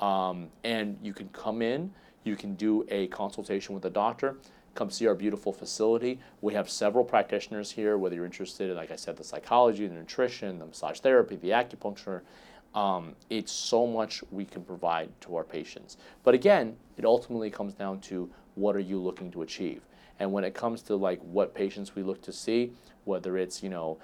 Um, 0.00 0.48
and 0.64 0.98
you 1.02 1.14
can 1.14 1.30
come 1.30 1.62
in, 1.62 1.92
you 2.24 2.36
can 2.36 2.54
do 2.54 2.86
a 2.90 3.06
consultation 3.08 3.74
with 3.74 3.82
the 3.82 3.90
doctor. 3.90 4.36
Come 4.74 4.90
see 4.90 5.06
our 5.06 5.14
beautiful 5.14 5.52
facility. 5.52 6.20
We 6.40 6.54
have 6.54 6.70
several 6.70 7.04
practitioners 7.04 7.72
here, 7.72 7.96
whether 7.98 8.14
you're 8.14 8.26
interested 8.26 8.70
in, 8.70 8.76
like 8.76 8.90
I 8.90 8.96
said, 8.96 9.16
the 9.16 9.24
psychology, 9.24 9.86
the 9.86 9.94
nutrition, 9.94 10.58
the 10.58 10.66
massage 10.66 11.00
therapy, 11.00 11.36
the 11.36 11.50
acupuncture, 11.50 12.20
um, 12.74 13.14
it's 13.30 13.52
so 13.52 13.86
much 13.86 14.22
we 14.30 14.44
can 14.44 14.62
provide 14.62 15.08
to 15.22 15.36
our 15.36 15.44
patients. 15.44 15.96
But 16.22 16.34
again, 16.34 16.76
it 16.96 17.04
ultimately 17.04 17.50
comes 17.50 17.74
down 17.74 18.00
to 18.02 18.30
what 18.54 18.76
are 18.76 18.80
you 18.80 18.98
looking 18.98 19.30
to 19.32 19.42
achieve. 19.42 19.82
And 20.20 20.32
when 20.32 20.44
it 20.44 20.54
comes 20.54 20.82
to 20.82 20.96
like 20.96 21.20
what 21.20 21.54
patients 21.54 21.94
we 21.94 22.02
look 22.02 22.20
to 22.22 22.32
see, 22.32 22.72
whether 23.04 23.38
it's 23.38 23.62
you 23.62 23.70
know 23.70 23.98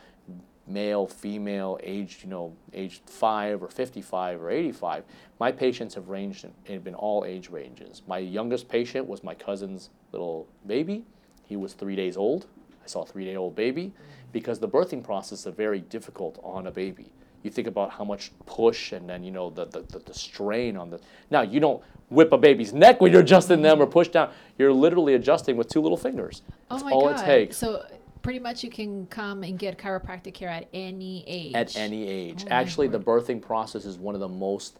male, 0.66 1.06
female, 1.06 1.78
aged 1.82 2.22
you 2.22 2.30
know 2.30 2.56
aged 2.72 3.02
five 3.08 3.62
or 3.62 3.68
55 3.68 4.40
or 4.40 4.50
85, 4.50 5.04
my 5.40 5.52
patients 5.52 5.94
have 5.94 6.08
ranged 6.08 6.46
in 6.66 6.80
been 6.80 6.94
all 6.94 7.24
age 7.24 7.50
ranges. 7.50 8.02
My 8.06 8.18
youngest 8.18 8.68
patient 8.68 9.06
was 9.06 9.22
my 9.22 9.34
cousin's 9.34 9.90
little 10.12 10.46
baby. 10.66 11.04
He 11.44 11.56
was 11.56 11.74
three 11.74 11.96
days 11.96 12.16
old. 12.16 12.46
I 12.82 12.86
saw 12.86 13.02
a 13.02 13.06
three 13.06 13.24
day 13.24 13.36
old 13.36 13.56
baby 13.56 13.92
because 14.32 14.58
the 14.58 14.68
birthing 14.68 15.02
process 15.02 15.46
is 15.46 15.54
very 15.54 15.80
difficult 15.80 16.38
on 16.42 16.66
a 16.66 16.70
baby 16.70 17.10
you 17.44 17.50
think 17.50 17.68
about 17.68 17.90
how 17.90 18.02
much 18.02 18.32
push 18.46 18.92
and 18.92 19.08
then 19.08 19.22
you 19.22 19.30
know 19.30 19.50
the, 19.50 19.66
the, 19.66 19.82
the, 19.82 19.98
the, 20.00 20.14
strain 20.14 20.76
on 20.76 20.90
the 20.90 20.98
now 21.30 21.42
you 21.42 21.60
don't 21.60 21.82
whip 22.08 22.32
a 22.32 22.38
baby's 22.38 22.72
neck 22.72 23.00
when 23.00 23.12
you're 23.12 23.20
adjusting 23.20 23.62
them 23.62 23.80
or 23.80 23.86
push 23.86 24.08
down. 24.08 24.30
You're 24.58 24.72
literally 24.72 25.14
adjusting 25.14 25.56
with 25.56 25.68
two 25.68 25.80
little 25.80 25.96
fingers. 25.96 26.42
Oh 26.70 26.82
my 26.82 26.90
all 26.90 27.10
god! 27.10 27.20
it 27.20 27.24
takes. 27.24 27.56
So 27.56 27.84
pretty 28.22 28.38
much 28.38 28.64
you 28.64 28.70
can 28.70 29.06
come 29.06 29.42
and 29.42 29.58
get 29.58 29.78
chiropractic 29.78 30.34
care 30.34 30.48
at 30.48 30.68
any 30.72 31.22
age. 31.26 31.54
at 31.54 31.76
any 31.76 32.08
age. 32.08 32.44
Oh 32.46 32.50
actually 32.50 32.88
the 32.88 33.00
birthing 33.00 33.40
process 33.40 33.84
is 33.84 33.98
one 33.98 34.14
of 34.14 34.20
the 34.20 34.28
most 34.28 34.78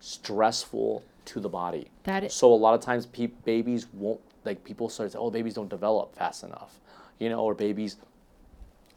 stressful 0.00 1.02
to 1.26 1.40
the 1.40 1.48
body. 1.48 1.90
That 2.04 2.24
is- 2.24 2.34
so 2.34 2.52
a 2.52 2.54
lot 2.54 2.74
of 2.74 2.80
times 2.80 3.06
pe- 3.06 3.26
babies 3.26 3.88
won't 3.92 4.20
like 4.44 4.62
people 4.62 4.88
start 4.88 5.08
to 5.08 5.12
say 5.14 5.18
oh 5.18 5.30
babies 5.30 5.54
don't 5.54 5.70
develop 5.70 6.14
fast 6.14 6.44
enough 6.44 6.78
you 7.18 7.30
know 7.30 7.40
or 7.40 7.54
babies 7.54 7.96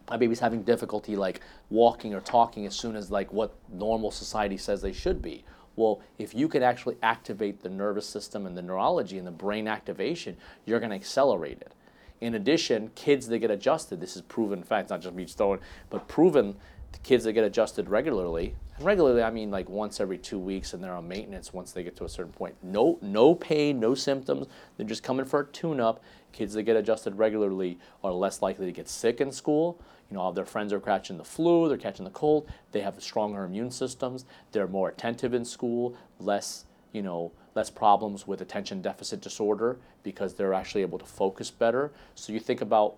my 0.10 0.18
baby's 0.18 0.40
having 0.40 0.64
difficulty 0.64 1.16
like 1.16 1.42
walking 1.70 2.14
or 2.14 2.22
talking 2.22 2.66
as 2.66 2.76
soon 2.76 2.96
as 2.96 3.12
like 3.12 3.32
what 3.34 3.56
normal 3.72 4.12
society 4.12 4.58
says 4.58 4.82
they 4.82 4.94
should 4.94 5.22
be. 5.22 5.44
Well 5.76 6.02
if 6.18 6.34
you 6.34 6.48
can 6.48 6.64
actually 6.64 6.98
activate 7.04 7.62
the 7.62 7.70
nervous 7.70 8.08
system 8.08 8.46
and 8.46 8.58
the 8.58 8.62
neurology 8.62 9.18
and 9.18 9.28
the 9.28 9.32
brain 9.32 9.68
activation 9.68 10.38
you're 10.66 10.80
going 10.80 10.92
to 10.92 10.96
accelerate 10.96 11.62
it. 11.62 11.74
In 12.20 12.36
addition 12.36 12.92
kids 12.96 13.28
that 13.28 13.40
get 13.40 13.52
adjusted. 13.52 14.02
This 14.02 14.16
is 14.16 14.22
proven 14.24 14.64
fact 14.64 14.90
not 14.90 15.02
just 15.02 15.16
me 15.16 15.26
throwing 15.26 15.60
but 15.90 16.08
proven 16.08 16.56
the 16.92 17.00
kids 17.00 17.24
that 17.24 17.34
get 17.34 17.44
adjusted 17.44 17.90
regularly 17.90 18.56
and 18.78 18.86
regularly 18.86 19.22
i 19.22 19.30
mean 19.30 19.52
like 19.52 19.70
once 19.70 20.00
every 20.00 20.18
two 20.18 20.40
weeks 20.40 20.74
and 20.74 20.84
they're 20.84 20.94
on 20.94 21.08
maintenance 21.08 21.54
once 21.54 21.72
they 21.72 21.84
get 21.84 21.96
to 21.96 22.06
a 22.06 22.10
certain 22.10 22.32
point. 22.32 22.56
No 22.62 22.98
no 23.02 23.36
pain 23.36 23.80
no 23.80 23.96
symptoms. 23.96 24.48
They're 24.76 24.88
just 24.88 25.04
coming 25.04 25.26
for 25.26 25.42
a 25.42 25.46
tune 25.48 25.80
up 25.80 26.04
kids 26.38 26.54
that 26.54 26.64
get 26.64 26.76
adjusted 26.76 27.18
regularly 27.18 27.80
are 28.04 28.12
less 28.12 28.42
likely 28.42 28.68
to 28.68 28.72
get 28.72 28.88
sick 28.88 29.20
in 29.20 29.32
school. 29.32 29.82
You 30.10 30.16
know, 30.16 30.22
all 30.22 30.32
their 30.32 30.46
friends 30.46 30.72
are 30.72 30.80
catching 30.80 31.18
the 31.18 31.24
flu, 31.24 31.68
they're 31.68 31.78
catching 31.78 32.06
the 32.06 32.12
cold, 32.12 32.48
they 32.72 32.82
have 32.82 33.02
stronger 33.02 33.44
immune 33.44 33.72
systems, 33.72 34.24
they're 34.52 34.68
more 34.68 34.90
attentive 34.90 35.34
in 35.34 35.44
school, 35.44 35.98
less, 36.20 36.66
you 36.94 37.02
know, 37.02 37.32
less 37.56 37.70
problems 37.70 38.28
with 38.28 38.40
attention 38.42 38.82
deficit 38.82 39.20
disorder 39.20 39.80
because 40.04 40.36
they're 40.36 40.54
actually 40.54 40.82
able 40.82 41.00
to 41.00 41.06
focus 41.06 41.50
better. 41.50 41.92
So 42.16 42.32
you 42.32 42.40
think 42.40 42.62
about 42.62 42.98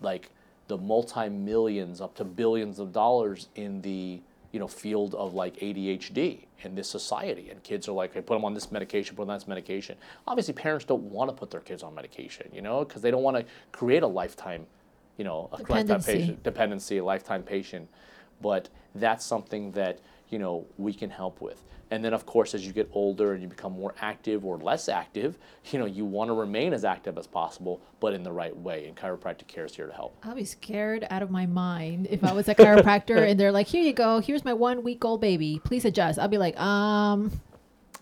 like 0.00 0.30
the 0.68 0.78
multi 0.78 1.28
millions 1.28 2.00
up 2.00 2.14
to 2.16 2.24
billions 2.24 2.78
of 2.78 2.92
dollars 2.92 3.48
in 3.54 3.82
the 3.82 4.20
you 4.52 4.60
know 4.60 4.68
field 4.68 5.14
of 5.14 5.34
like 5.34 5.56
ADHD 5.56 6.46
in 6.62 6.74
this 6.74 6.88
society, 6.88 7.50
and 7.50 7.62
kids 7.62 7.88
are 7.88 7.92
like, 7.92 8.14
hey, 8.14 8.20
put 8.20 8.34
them 8.34 8.44
on 8.44 8.54
this 8.54 8.72
medication, 8.72 9.14
put 9.14 9.22
them 9.24 9.30
on 9.30 9.38
this 9.38 9.48
medication. 9.48 9.96
Obviously, 10.26 10.54
parents 10.54 10.84
don't 10.84 11.02
want 11.02 11.30
to 11.30 11.36
put 11.36 11.50
their 11.50 11.60
kids 11.60 11.82
on 11.82 11.94
medication, 11.94 12.48
you 12.52 12.62
know, 12.62 12.84
because 12.84 13.02
they 13.02 13.10
don't 13.10 13.22
want 13.22 13.36
to 13.36 13.44
create 13.72 14.02
a 14.02 14.06
lifetime, 14.06 14.66
you 15.18 15.24
know, 15.24 15.48
a 15.52 15.62
lifetime 15.70 16.02
patient 16.02 16.42
dependency, 16.42 16.98
a 16.98 17.04
lifetime 17.04 17.42
patient. 17.42 17.88
But 18.40 18.68
that's 18.94 19.24
something 19.24 19.72
that 19.72 20.00
you 20.30 20.38
know 20.38 20.66
we 20.76 20.92
can 20.92 21.10
help 21.10 21.40
with. 21.40 21.62
And 21.90 22.04
then, 22.04 22.12
of 22.12 22.26
course, 22.26 22.54
as 22.54 22.66
you 22.66 22.72
get 22.72 22.88
older 22.92 23.32
and 23.32 23.42
you 23.42 23.48
become 23.48 23.72
more 23.72 23.94
active 24.00 24.44
or 24.44 24.58
less 24.58 24.88
active, 24.88 25.38
you 25.70 25.78
know, 25.78 25.86
you 25.86 26.04
want 26.04 26.28
to 26.30 26.34
remain 26.34 26.72
as 26.72 26.84
active 26.84 27.16
as 27.16 27.28
possible, 27.28 27.80
but 28.00 28.12
in 28.12 28.24
the 28.24 28.32
right 28.32 28.56
way. 28.56 28.88
And 28.88 28.96
chiropractic 28.96 29.46
care 29.46 29.64
is 29.64 29.76
here 29.76 29.86
to 29.86 29.92
help. 29.92 30.16
I'll 30.24 30.34
be 30.34 30.44
scared 30.44 31.06
out 31.10 31.22
of 31.22 31.30
my 31.30 31.46
mind 31.46 32.08
if 32.10 32.24
I 32.24 32.32
was 32.32 32.48
a 32.48 32.56
chiropractor 32.56 33.18
and 33.30 33.38
they're 33.38 33.52
like, 33.52 33.68
"Here 33.68 33.82
you 33.82 33.92
go. 33.92 34.18
Here's 34.18 34.44
my 34.44 34.52
one 34.52 34.82
week 34.82 35.04
old 35.04 35.20
baby. 35.20 35.60
Please 35.62 35.84
adjust." 35.84 36.18
I'll 36.18 36.28
be 36.28 36.38
like, 36.38 36.58
"Um, 36.58 37.40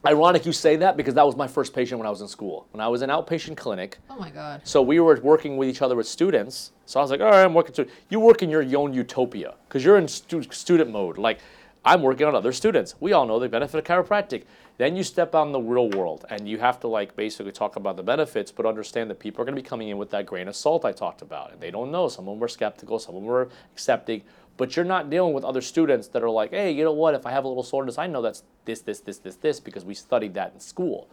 Ironic 0.07 0.45
you 0.45 0.53
say 0.53 0.77
that 0.77 0.97
because 0.97 1.15
that 1.15 1.25
was 1.25 1.37
my 1.37 1.47
first 1.47 1.75
patient 1.75 1.99
when 1.99 2.07
I 2.07 2.11
was 2.11 2.21
in 2.21 2.29
school. 2.29 2.67
When 2.73 2.81
I 2.81 2.89
was 2.89 3.03
in 3.03 3.11
outpatient 3.11 3.57
clinic, 3.57 3.99
oh 4.09 4.17
my 4.17 4.31
god." 4.31 4.63
so 4.65 4.81
we 4.81 4.99
were 4.99 5.21
working 5.23 5.59
with 5.59 5.69
each 5.69 5.83
other 5.83 5.97
with 5.97 6.09
students. 6.09 6.73
So 6.87 7.01
I 7.01 7.03
was 7.03 7.11
like, 7.11 7.21
all 7.21 7.31
right, 7.31 7.45
I'm 7.45 7.55
working. 7.55 7.75
To, 7.77 7.87
you 8.11 8.21
work 8.21 8.43
in 8.43 8.51
your 8.51 8.63
own 8.77 8.93
utopia 8.93 9.55
because 9.69 9.85
you're 9.85 9.97
in 9.97 10.07
stu- 10.07 10.43
student 10.51 10.91
mode. 10.91 11.17
Like, 11.17 11.39
I'm 11.85 12.01
working 12.01 12.27
on 12.27 12.35
other 12.35 12.53
students. 12.53 12.95
We 12.99 13.13
all 13.13 13.27
know 13.27 13.39
the 13.39 13.49
benefit 13.49 13.79
of 13.79 13.85
chiropractic. 13.85 14.45
Then 14.79 14.97
you 14.97 15.03
step 15.03 15.35
out 15.35 15.47
in 15.47 15.53
the 15.53 15.61
real 15.61 15.91
world 15.91 16.25
and 16.31 16.49
you 16.49 16.59
have 16.59 16.81
to 16.81 16.89
like 16.89 17.15
basically 17.15 17.53
talk 17.53 17.77
about 17.77 17.97
the 17.97 18.03
benefits, 18.03 18.51
but 18.51 18.65
understand 18.65 19.11
that 19.11 19.21
people 19.21 19.43
are 19.43 19.45
going 19.45 19.55
to 19.55 19.63
be 19.63 19.69
coming 19.69 19.89
in 19.89 19.99
with 19.99 20.11
that 20.11 20.25
grain 20.25 20.49
of 20.49 20.57
salt 20.57 20.85
I 20.87 20.93
talked 20.93 21.21
about, 21.21 21.53
and 21.53 21.61
they 21.61 21.71
don't 21.71 21.93
know. 21.93 22.09
Some 22.09 22.27
of 22.27 22.37
them 22.37 22.43
are 22.43 22.49
skeptical, 22.49 22.99
some 22.99 23.17
of 23.17 23.23
them 23.23 23.31
are 23.31 23.49
accepting. 23.73 24.23
But 24.57 24.77
you're 24.77 24.85
not 24.85 25.11
dealing 25.11 25.35
with 25.35 25.45
other 25.45 25.61
students 25.61 26.09
that 26.09 26.23
are 26.23 26.31
like, 26.31 26.53
hey, 26.53 26.71
you 26.71 26.85
know 26.85 26.93
what? 26.93 27.15
If 27.15 27.27
I 27.27 27.33
have 27.33 27.45
a 27.45 27.49
little 27.49 27.63
soreness, 27.63 27.99
I 27.99 28.07
know 28.07 28.23
that's 28.23 28.45
this, 28.65 28.81
this, 28.81 29.01
this, 29.01 29.19
this, 29.19 29.37
this, 29.37 29.61
because 29.61 29.85
we 29.85 29.95
studied 29.95 30.35
that 30.35 30.53
in 30.55 30.61
school. 30.61 31.11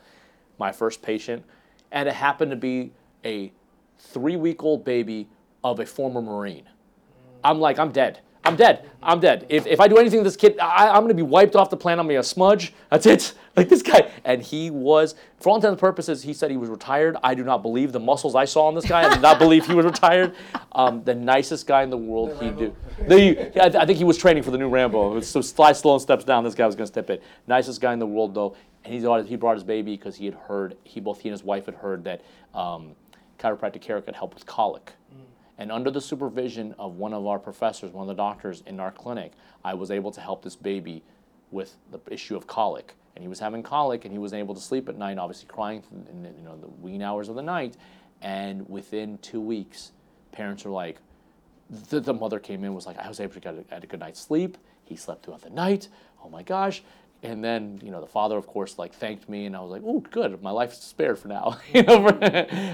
My 0.57 0.71
first 0.71 1.01
patient, 1.01 1.43
and 1.91 2.07
it 2.07 2.15
happened 2.15 2.51
to 2.51 2.57
be 2.57 2.91
a 3.25 3.51
three 3.97 4.35
week 4.35 4.63
old 4.63 4.85
baby 4.85 5.27
of 5.63 5.79
a 5.79 5.85
former 5.85 6.21
Marine. 6.21 6.69
I'm 7.43 7.59
like, 7.59 7.77
I'm 7.77 7.91
dead. 7.91 8.21
I'm 8.43 8.55
dead. 8.55 8.89
I'm 9.03 9.19
dead. 9.19 9.45
If, 9.49 9.67
if 9.67 9.79
I 9.79 9.87
do 9.87 9.97
anything 9.97 10.19
to 10.19 10.23
this 10.23 10.35
kid, 10.35 10.57
I, 10.59 10.89
I'm 10.89 11.01
going 11.01 11.09
to 11.09 11.13
be 11.13 11.21
wiped 11.21 11.55
off 11.55 11.69
the 11.69 11.77
planet. 11.77 11.99
I'm 11.99 12.07
going 12.07 12.15
to 12.15 12.19
be 12.19 12.19
a 12.19 12.23
smudge. 12.23 12.73
That's 12.89 13.05
it. 13.05 13.33
Like 13.53 13.67
this 13.67 13.81
guy. 13.81 14.09
And 14.23 14.41
he 14.41 14.71
was, 14.71 15.13
for 15.41 15.49
all 15.49 15.55
intents 15.57 15.71
and 15.71 15.77
purposes, 15.77 16.23
he 16.23 16.33
said 16.33 16.51
he 16.51 16.55
was 16.55 16.69
retired. 16.69 17.17
I 17.21 17.35
do 17.35 17.43
not 17.43 17.61
believe 17.61 17.91
the 17.91 17.99
muscles 17.99 18.33
I 18.33 18.45
saw 18.45 18.67
on 18.67 18.75
this 18.75 18.85
guy. 18.85 19.05
I 19.05 19.09
did 19.09 19.21
not 19.21 19.39
believe 19.39 19.67
he 19.67 19.73
was 19.73 19.85
retired. 19.85 20.33
Um, 20.73 21.03
the 21.03 21.13
nicest 21.13 21.67
guy 21.67 21.83
in 21.83 21.89
the 21.89 21.97
world. 21.97 22.41
he 22.41 22.49
do. 22.49 22.73
The, 23.09 23.31
I, 23.61 23.67
th- 23.67 23.75
I 23.75 23.85
think 23.85 23.97
he 23.97 24.05
was 24.05 24.17
training 24.17 24.43
for 24.43 24.51
the 24.51 24.57
new 24.57 24.69
Rambo. 24.69 25.19
So 25.19 25.41
Sly 25.41 25.73
Stallone 25.73 25.99
steps 25.99 26.23
down. 26.23 26.45
This 26.45 26.55
guy 26.55 26.65
was 26.65 26.77
going 26.77 26.85
to 26.85 26.93
step 26.93 27.09
in. 27.09 27.19
Nicest 27.45 27.81
guy 27.81 27.91
in 27.91 27.99
the 27.99 28.07
world, 28.07 28.33
though. 28.33 28.55
And 28.85 28.93
he's, 28.93 29.03
he 29.27 29.35
brought 29.35 29.55
his 29.55 29.65
baby 29.65 29.97
because 29.97 30.15
he 30.15 30.23
had 30.23 30.35
heard, 30.35 30.77
he 30.85 31.01
both 31.01 31.19
he 31.19 31.27
and 31.27 31.33
his 31.33 31.43
wife 31.43 31.65
had 31.65 31.75
heard 31.75 32.05
that 32.05 32.21
um, 32.53 32.95
chiropractic 33.37 33.81
care 33.81 33.99
could 34.01 34.15
help 34.15 34.33
with 34.33 34.45
colic. 34.45 34.93
And 35.61 35.71
under 35.71 35.91
the 35.91 36.01
supervision 36.01 36.73
of 36.79 36.95
one 36.95 37.13
of 37.13 37.27
our 37.27 37.37
professors, 37.37 37.91
one 37.91 38.01
of 38.01 38.07
the 38.07 38.19
doctors 38.19 38.63
in 38.65 38.79
our 38.79 38.91
clinic, 38.91 39.33
I 39.63 39.75
was 39.75 39.91
able 39.91 40.09
to 40.09 40.19
help 40.19 40.41
this 40.41 40.55
baby 40.55 41.03
with 41.51 41.75
the 41.91 41.99
issue 42.11 42.35
of 42.35 42.47
colic. 42.47 42.95
And 43.15 43.21
he 43.21 43.27
was 43.27 43.39
having 43.39 43.61
colic, 43.61 44.03
and 44.03 44.11
he 44.11 44.17
wasn't 44.17 44.39
able 44.39 44.55
to 44.55 44.59
sleep 44.59 44.89
at 44.89 44.97
night, 44.97 45.19
obviously 45.19 45.47
crying 45.47 45.83
in 46.09 46.23
the, 46.23 46.29
you 46.29 46.43
know 46.43 46.57
the 46.57 46.67
wee 46.67 46.99
hours 47.03 47.29
of 47.29 47.35
the 47.35 47.43
night. 47.43 47.77
And 48.23 48.67
within 48.67 49.19
two 49.19 49.39
weeks, 49.39 49.91
parents 50.31 50.65
are 50.65 50.71
like, 50.71 50.97
the, 51.69 51.99
the 51.99 52.15
mother 52.15 52.39
came 52.39 52.63
in 52.63 52.73
was 52.73 52.87
like, 52.87 52.97
I 52.97 53.07
was 53.07 53.19
able 53.19 53.35
to 53.35 53.39
get 53.39 53.53
a, 53.53 53.61
get 53.61 53.83
a 53.83 53.87
good 53.87 53.99
night's 53.99 54.19
sleep. 54.19 54.57
He 54.85 54.95
slept 54.95 55.25
throughout 55.25 55.43
the 55.43 55.51
night. 55.51 55.89
Oh 56.25 56.29
my 56.29 56.41
gosh. 56.41 56.81
And 57.23 57.43
then, 57.43 57.79
you 57.83 57.91
know, 57.91 58.01
the 58.01 58.07
father, 58.07 58.35
of 58.35 58.47
course, 58.47 58.79
like 58.79 58.95
thanked 58.95 59.29
me, 59.29 59.45
and 59.45 59.55
I 59.55 59.61
was 59.61 59.69
like, 59.69 59.83
"Oh, 59.85 59.99
good, 59.99 60.41
my 60.41 60.49
life's 60.49 60.83
spared 60.83 61.19
for 61.19 61.27
now." 61.27 61.59
you 61.73 61.83
know, 61.83 62.07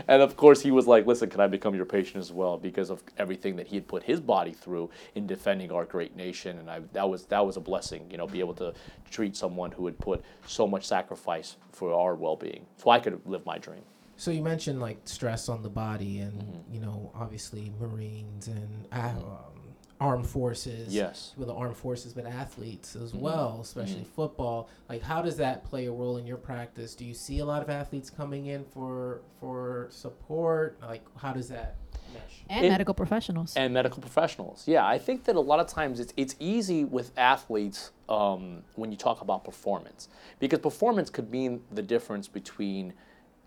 and 0.07 0.21
of 0.21 0.37
course, 0.37 0.61
he 0.61 0.71
was 0.71 0.87
like, 0.87 1.05
"Listen, 1.05 1.29
can 1.29 1.41
I 1.41 1.47
become 1.47 1.75
your 1.75 1.85
patient 1.85 2.17
as 2.17 2.31
well?" 2.31 2.57
Because 2.57 2.89
of 2.89 3.03
everything 3.17 3.57
that 3.57 3.67
he 3.67 3.75
had 3.75 3.87
put 3.87 4.03
his 4.03 4.21
body 4.21 4.53
through 4.53 4.89
in 5.15 5.27
defending 5.27 5.69
our 5.71 5.83
great 5.83 6.15
nation, 6.15 6.59
and 6.59 6.69
I, 6.69 6.79
that 6.93 7.09
was 7.09 7.25
that 7.25 7.45
was 7.45 7.57
a 7.57 7.59
blessing, 7.59 8.07
you 8.09 8.17
know, 8.17 8.25
be 8.25 8.39
able 8.39 8.53
to 8.55 8.73
treat 9.11 9.35
someone 9.35 9.71
who 9.71 9.85
had 9.85 9.99
put 9.99 10.23
so 10.45 10.65
much 10.65 10.87
sacrifice 10.87 11.57
for 11.71 11.93
our 11.93 12.15
well-being, 12.15 12.65
so 12.77 12.89
I 12.89 12.99
could 12.99 13.19
live 13.25 13.45
my 13.45 13.57
dream. 13.57 13.81
So 14.15 14.31
you 14.31 14.41
mentioned 14.41 14.79
like 14.81 14.97
stress 15.05 15.49
on 15.49 15.61
the 15.61 15.69
body, 15.69 16.19
and 16.19 16.63
you 16.71 16.79
know, 16.79 17.11
obviously 17.13 17.73
Marines 17.79 18.47
and 18.47 18.87
uh, 18.93 19.09
um, 19.09 19.66
armed 19.99 20.27
forces. 20.27 20.93
Yes. 20.93 21.33
With 21.37 21.47
the 21.47 21.53
armed 21.53 21.75
forces, 21.77 22.13
but 22.13 22.25
athletes 22.25 22.95
as 22.95 23.13
well, 23.13 23.59
especially 23.61 24.03
football. 24.03 24.69
Like, 24.89 25.01
how 25.01 25.21
does 25.21 25.37
that 25.37 25.63
play 25.63 25.87
a 25.87 25.91
role 25.91 26.17
in 26.17 26.27
your 26.27 26.37
practice? 26.37 26.93
Do 26.95 27.03
you 27.05 27.13
see 27.13 27.39
a 27.39 27.45
lot 27.45 27.61
of 27.63 27.69
athletes 27.69 28.09
coming 28.09 28.45
in 28.47 28.63
for 28.65 29.21
for 29.39 29.87
support? 29.89 30.77
Like, 30.81 31.03
how 31.17 31.33
does 31.33 31.49
that 31.49 31.77
mesh? 32.13 32.43
And 32.49 32.65
It- 32.65 32.69
medical 32.69 32.93
professionals. 32.93 33.55
and 33.55 33.73
medical 33.73 34.01
professionals. 34.01 34.67
Yeah, 34.67 34.85
I 34.85 34.99
think 34.99 35.23
that 35.25 35.35
a 35.35 35.39
lot 35.41 35.59
of 35.59 35.67
times 35.67 35.99
it's 35.99 36.13
it's 36.15 36.35
easy 36.39 36.83
with 36.85 37.11
athletes 37.17 37.91
um, 38.07 38.63
when 38.75 38.91
you 38.91 38.97
talk 38.97 39.21
about 39.21 39.43
performance 39.43 40.09
because 40.39 40.59
performance 40.59 41.09
could 41.09 41.31
mean 41.31 41.61
the 41.71 41.81
difference 41.81 42.27
between 42.27 42.93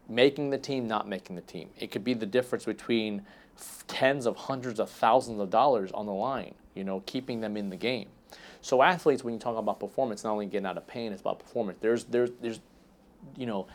making 0.09 0.51
the 0.51 0.59
team, 0.59 0.89
not 0.89 1.07
making 1.09 1.37
the 1.37 1.43
team. 1.43 1.71
It 1.79 1.93
could 1.93 2.03
be 2.03 2.15
the 2.15 2.27
difference 2.27 2.65
between 2.65 3.21
f- 3.21 3.25
tens 3.87 4.27
of 4.27 4.37
hundreds 4.37 4.81
of 4.81 4.91
thousands 4.91 5.41
of 5.41 5.51
dollars 5.51 5.91
on 5.93 6.07
the 6.07 6.13
line. 6.13 6.55
You 6.75 6.85
know, 6.85 7.03
keeping 7.07 7.41
them 7.41 7.57
in 7.57 7.71
the 7.71 7.77
game. 7.77 8.09
So 8.63 8.83
athletes, 8.83 9.25
when 9.25 9.35
you 9.35 9.41
talk 9.41 9.57
about 9.57 9.81
performance, 9.81 10.25
not 10.25 10.33
only 10.33 10.47
getting 10.47 10.67
out 10.67 10.77
of 10.77 10.87
pain, 10.87 11.13
it's 11.13 11.21
about 11.21 11.41
performance. 11.41 11.79
There's 11.81 12.05
there's 12.05 12.31
there's 12.41 12.61
you 13.37 13.47
know, 13.47 13.67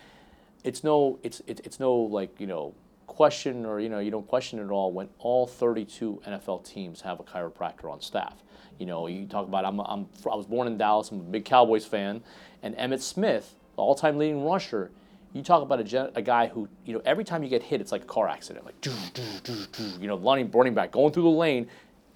it's 0.63 0.83
no 0.83 1.19
it's 1.23 1.41
it's 1.47 1.61
it's 1.61 1.79
no 1.79 1.93
like 1.95 2.39
you 2.39 2.47
know 2.47 2.73
question 3.07 3.65
or 3.65 3.79
you 3.79 3.89
know 3.89 3.99
you 3.99 4.11
don't 4.11 4.27
question 4.27 4.59
it 4.59 4.63
at 4.63 4.71
all 4.71 4.91
when 4.91 5.07
all 5.19 5.47
32 5.47 6.21
NFL 6.27 6.65
teams 6.65 7.01
have 7.01 7.19
a 7.19 7.23
chiropractor 7.23 7.91
on 7.91 8.01
staff. 8.01 8.43
You 8.79 8.85
know, 8.85 9.07
you 9.07 9.25
talk 9.25 9.47
about 9.47 9.65
I'm 9.65 9.79
I'm 9.79 10.07
I 10.31 10.35
was 10.35 10.45
born 10.45 10.67
in 10.67 10.77
Dallas. 10.77 11.11
I'm 11.11 11.19
a 11.19 11.23
big 11.23 11.45
Cowboys 11.45 11.85
fan, 11.85 12.23
and 12.61 12.75
Emmitt 12.77 13.01
Smith, 13.01 13.55
the 13.75 13.81
all-time 13.81 14.17
leading 14.17 14.43
rusher. 14.43 14.91
You 15.35 15.43
talk 15.43 15.61
about 15.61 15.81
a, 15.81 15.83
gen- 15.83 16.11
a 16.15 16.21
guy 16.21 16.47
who, 16.47 16.69
you 16.85 16.93
know, 16.93 17.01
every 17.03 17.25
time 17.25 17.43
you 17.43 17.49
get 17.49 17.61
hit, 17.61 17.81
it's 17.81 17.91
like 17.91 18.03
a 18.03 18.07
car 18.07 18.29
accident. 18.29 18.63
Like, 18.63 18.79
doo, 18.79 18.93
doo, 19.13 19.53
doo, 19.73 19.83
you 19.99 20.07
know, 20.07 20.17
running, 20.17 20.49
running 20.49 20.73
back, 20.73 20.91
going 20.93 21.11
through 21.11 21.23
the 21.23 21.29
lane, 21.29 21.67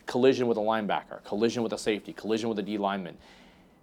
collision 0.05 0.47
with 0.47 0.57
a 0.57 0.61
linebacker, 0.61 1.21
collision 1.25 1.61
with 1.61 1.73
a 1.73 1.77
safety, 1.77 2.13
collision 2.13 2.47
with 2.47 2.59
a 2.59 2.61
D 2.61 2.77
lineman. 2.77 3.17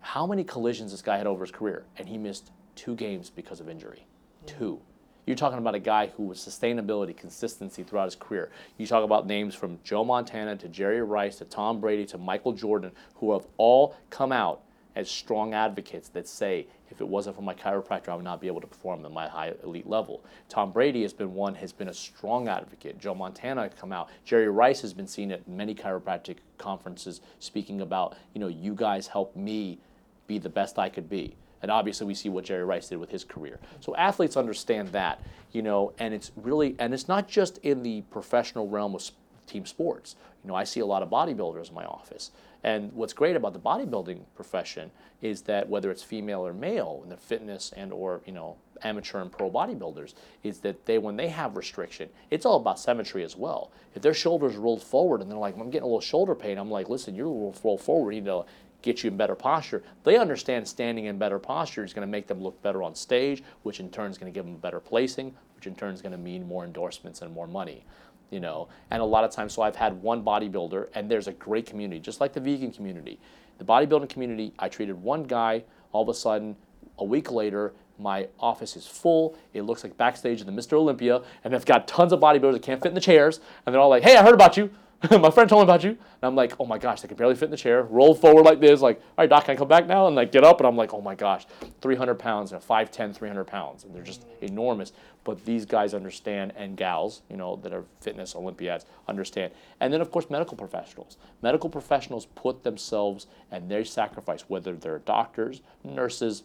How 0.01 0.27
many 0.27 0.43
collisions 0.43 0.91
this 0.91 1.03
guy 1.03 1.19
had 1.19 1.27
over 1.27 1.45
his 1.45 1.51
career? 1.51 1.85
And 1.99 2.09
he 2.09 2.17
missed 2.17 2.51
two 2.77 2.95
games 2.95 3.29
because 3.29 3.61
of 3.61 3.69
injury. 3.69 4.07
Mm. 4.47 4.59
Two. 4.59 4.81
You're 5.27 5.37
talking 5.37 5.59
about 5.59 5.75
a 5.75 5.81
guy 5.81 6.07
who 6.17 6.23
was 6.23 6.39
sustainability, 6.39 7.15
consistency 7.15 7.83
throughout 7.83 8.07
his 8.07 8.17
career. 8.17 8.51
You 8.79 8.87
talk 8.87 9.05
about 9.05 9.27
names 9.27 9.55
from 9.55 9.79
Joe 9.85 10.03
Montana 10.03 10.57
to 10.57 10.69
Jerry 10.69 11.03
Rice 11.03 11.37
to 11.39 11.45
Tom 11.45 11.79
Brady 11.79 12.07
to 12.07 12.17
Michael 12.17 12.55
Jordan, 12.55 12.93
who 13.17 13.35
have 13.35 13.47
all 13.59 13.97
come 14.09 14.33
out 14.33 14.63
as 14.95 15.11
strong 15.11 15.53
advocates 15.53 16.09
that 16.09 16.27
say, 16.27 16.69
if 16.91 17.01
it 17.01 17.09
wasn't 17.09 17.37
for 17.37 17.43
my 17.43 17.55
chiropractor, 17.55 18.09
I 18.09 18.15
would 18.15 18.25
not 18.25 18.41
be 18.41 18.47
able 18.47 18.61
to 18.61 18.67
perform 18.67 19.05
at 19.05 19.13
my 19.13 19.29
high 19.29 19.55
elite 19.65 19.89
level. 19.89 20.25
Tom 20.49 20.73
Brady 20.73 21.03
has 21.03 21.13
been 21.13 21.35
one, 21.35 21.55
has 21.57 21.73
been 21.73 21.89
a 21.89 21.95
strong 21.95 22.49
advocate. 22.49 22.99
Joe 22.99 23.15
Montana 23.15 23.71
come 23.71 23.93
out. 23.93 24.09
Jerry 24.25 24.49
Rice 24.49 24.81
has 24.83 24.93
been 24.93 25.07
seen 25.07 25.33
at 25.33 25.47
many 25.49 25.75
chiropractic 25.75 26.37
conferences 26.59 27.21
speaking 27.39 27.81
about, 27.81 28.17
you 28.35 28.41
know, 28.41 28.49
you 28.49 28.75
guys 28.75 29.07
helped 29.07 29.37
me 29.37 29.79
be 30.27 30.39
the 30.39 30.49
best 30.49 30.79
I 30.79 30.89
could 30.89 31.09
be. 31.09 31.37
And 31.63 31.71
obviously, 31.71 32.07
we 32.07 32.15
see 32.15 32.29
what 32.29 32.45
Jerry 32.45 32.65
Rice 32.65 32.89
did 32.89 32.99
with 32.99 33.11
his 33.11 33.25
career. 33.25 33.59
So 33.81 33.97
athletes 33.97 34.37
understand 34.37 34.89
that, 34.89 35.23
you 35.53 35.63
know, 35.63 35.93
and 35.99 36.13
it's 36.13 36.31
really, 36.37 36.77
and 36.79 36.93
it's 36.93 37.09
not 37.09 37.29
just 37.29 37.59
in 37.59 37.83
the 37.83 38.03
professional 38.11 38.69
realm 38.69 38.95
of 38.95 39.03
team 39.47 39.65
sports. 39.65 40.17
You 40.45 40.49
know, 40.49 40.55
I 40.55 40.65
see 40.65 40.81
a 40.81 40.87
lot 40.87 41.03
of 41.03 41.09
bodybuilders 41.09 41.71
in 41.71 41.75
my 41.75 41.85
office. 41.85 42.31
And 42.67 42.93
what's 42.95 43.13
great 43.13 43.37
about 43.37 43.53
the 43.53 43.61
bodybuilding 43.61 44.23
profession 44.35 44.91
is 45.23 45.43
that 45.43 45.69
whether 45.69 45.89
it's 45.93 46.03
female 46.03 46.45
or 46.45 46.53
male 46.53 47.01
in 47.05 47.11
the 47.11 47.17
fitness 47.17 47.73
and 47.77 47.93
or, 47.93 48.23
you 48.27 48.33
know, 48.33 48.57
amateur 48.83 49.21
and 49.21 49.31
pro 49.31 49.49
bodybuilders, 49.49 50.15
is 50.43 50.59
that 50.59 50.85
they 50.85 50.99
when 50.99 51.17
they 51.17 51.29
have 51.29 51.57
restriction, 51.57 52.09
it's 52.29 52.45
all 52.45 52.57
about 52.57 52.81
symmetry 52.81 53.23
as 53.23 53.37
well. 53.37 53.71
If 53.95 54.03
their 54.03 54.13
shoulders 54.13 54.57
rolled 54.57 54.83
forward 54.83 55.23
and 55.23 55.31
they're 55.31 55.39
like, 55.39 55.57
I'm 55.57 55.71
getting 55.71 55.85
a 55.85 55.87
little 55.87 56.01
shoulder 56.01 56.35
pain, 56.35 56.59
I'm 56.59 56.71
like, 56.71 56.89
listen, 56.89 57.15
you're 57.15 57.53
roll 57.63 57.79
forward, 57.79 58.13
you 58.17 58.21
know, 58.21 58.47
get 58.83 59.05
you 59.05 59.11
in 59.11 59.17
better 59.17 59.37
posture. 59.37 59.85
They 60.03 60.17
understand 60.17 60.67
standing 60.67 61.05
in 61.05 61.19
better 61.19 61.39
posture 61.39 61.85
is 61.85 61.95
going 61.95 62.07
to 62.07 62.11
make 62.11 62.27
them 62.27 62.43
look 62.43 62.61
better 62.63 62.83
on 62.83 62.97
stage, 62.97 63.45
which 63.63 63.79
in 63.79 63.91
turn 63.91 64.11
is 64.11 64.19
going 64.19 64.33
to 64.33 64.37
give 64.37 64.45
them 64.45 64.57
better 64.57 64.81
placing, 64.81 65.35
which 65.55 65.69
in 65.69 65.77
turn 65.77 65.95
is 65.95 66.03
going 66.03 66.13
to 66.13 66.19
mean 66.19 66.47
more 66.49 66.65
endorsements 66.65 67.23
and 67.23 67.33
more 67.33 67.47
money. 67.47 67.85
You 68.31 68.41
know, 68.41 68.69
and 68.91 69.01
a 69.01 69.05
lot 69.05 69.23
of 69.23 69.31
times, 69.31 69.53
so 69.53 69.63
I've 69.63 69.77
had 69.77 70.03
one 70.03 70.25
bodybuilder, 70.25 70.89
and 70.95 71.09
there's 71.09 71.29
a 71.29 71.33
great 71.33 71.65
community, 71.65 72.01
just 72.01 72.21
like 72.21 72.33
the 72.33 72.41
vegan 72.41 72.73
community. 72.73 73.21
The 73.59 73.65
bodybuilding 73.65 74.09
community, 74.09 74.53
I 74.59 74.69
treated 74.69 75.01
one 75.01 75.23
guy. 75.23 75.65
All 75.93 76.03
of 76.03 76.09
a 76.09 76.15
sudden, 76.15 76.57
a 76.99 77.05
week 77.05 77.31
later, 77.31 77.73
my 77.99 78.29
office 78.41 78.77
is 78.77 78.87
full. 78.87 79.37
It 79.55 79.63
looks 79.63 79.85
like 79.85 79.97
backstage 79.97 80.41
in 80.41 80.47
the 80.47 80.53
Mr. 80.53 80.75
Olympia, 80.75 81.23
and 81.45 81.55
they've 81.55 81.65
got 81.65 81.87
tons 81.87 82.13
of 82.13 82.21
bodybuilders 82.21 82.55
that 82.55 82.63
can't 82.63 82.83
fit 82.83 82.89
in 82.89 82.95
the 82.95 83.01
chairs, 83.01 83.41
and 83.65 83.73
they're 83.73 83.81
all 83.81 83.89
like, 83.89 84.03
"Hey, 84.03 84.17
I 84.17 84.23
heard 84.23 84.35
about 84.35 84.57
you." 84.57 84.71
my 85.11 85.31
friend 85.31 85.49
told 85.49 85.61
me 85.61 85.65
about 85.65 85.85
you. 85.85 85.91
And 85.91 85.99
I'm 86.23 86.35
like, 86.35 86.55
oh 86.59 86.65
my 86.65 86.79
gosh, 86.79 87.03
they 87.03 87.09
can 87.09 87.17
barely 87.17 87.35
fit 87.35 87.47
in 87.47 87.51
the 87.51 87.57
chair, 87.57 87.83
roll 87.83 88.15
forward 88.15 88.45
like 88.45 88.61
this, 88.61 88.81
like, 88.81 88.99
all 88.99 89.05
right, 89.19 89.29
doc, 89.29 89.45
can 89.45 89.53
I 89.53 89.57
come 89.57 89.69
back 89.69 89.87
now? 89.87 90.07
And 90.07 90.17
like 90.17 90.33
get 90.33 90.45
up, 90.45 90.59
and 90.59 90.67
I'm 90.67 90.77
like, 90.77 90.95
oh 90.95 91.01
my 91.01 91.15
gosh, 91.15 91.47
300 91.83 92.15
pounds, 92.15 92.51
you 92.51 92.57
know, 92.57 92.63
5'10, 92.63 93.15
300 93.15 93.45
pounds, 93.45 93.85
and 93.85 93.95
they're 93.95 94.03
just 94.03 94.25
enormous. 94.41 94.93
But 95.25 95.45
these 95.45 95.67
guys 95.67 95.93
understand, 95.93 96.53
and 96.57 96.77
gals, 96.77 97.23
you 97.29 97.37
know, 97.37 97.57
that 97.57 97.73
are 97.73 97.85
fitness 98.01 98.35
Olympiads 98.35 98.87
understand. 99.09 99.53
And 99.81 99.93
then, 99.93 100.01
of 100.01 100.11
course, 100.11 100.31
medical 100.31 100.57
professionals. 100.57 101.19
Medical 101.43 101.69
professionals 101.69 102.27
put 102.35 102.63
themselves 102.63 103.27
and 103.51 103.69
they 103.69 103.85
sacrifice, 103.85 104.43
whether 104.49 104.75
they're 104.75 105.01
doctors, 105.01 105.63
nurses, 105.85 106.45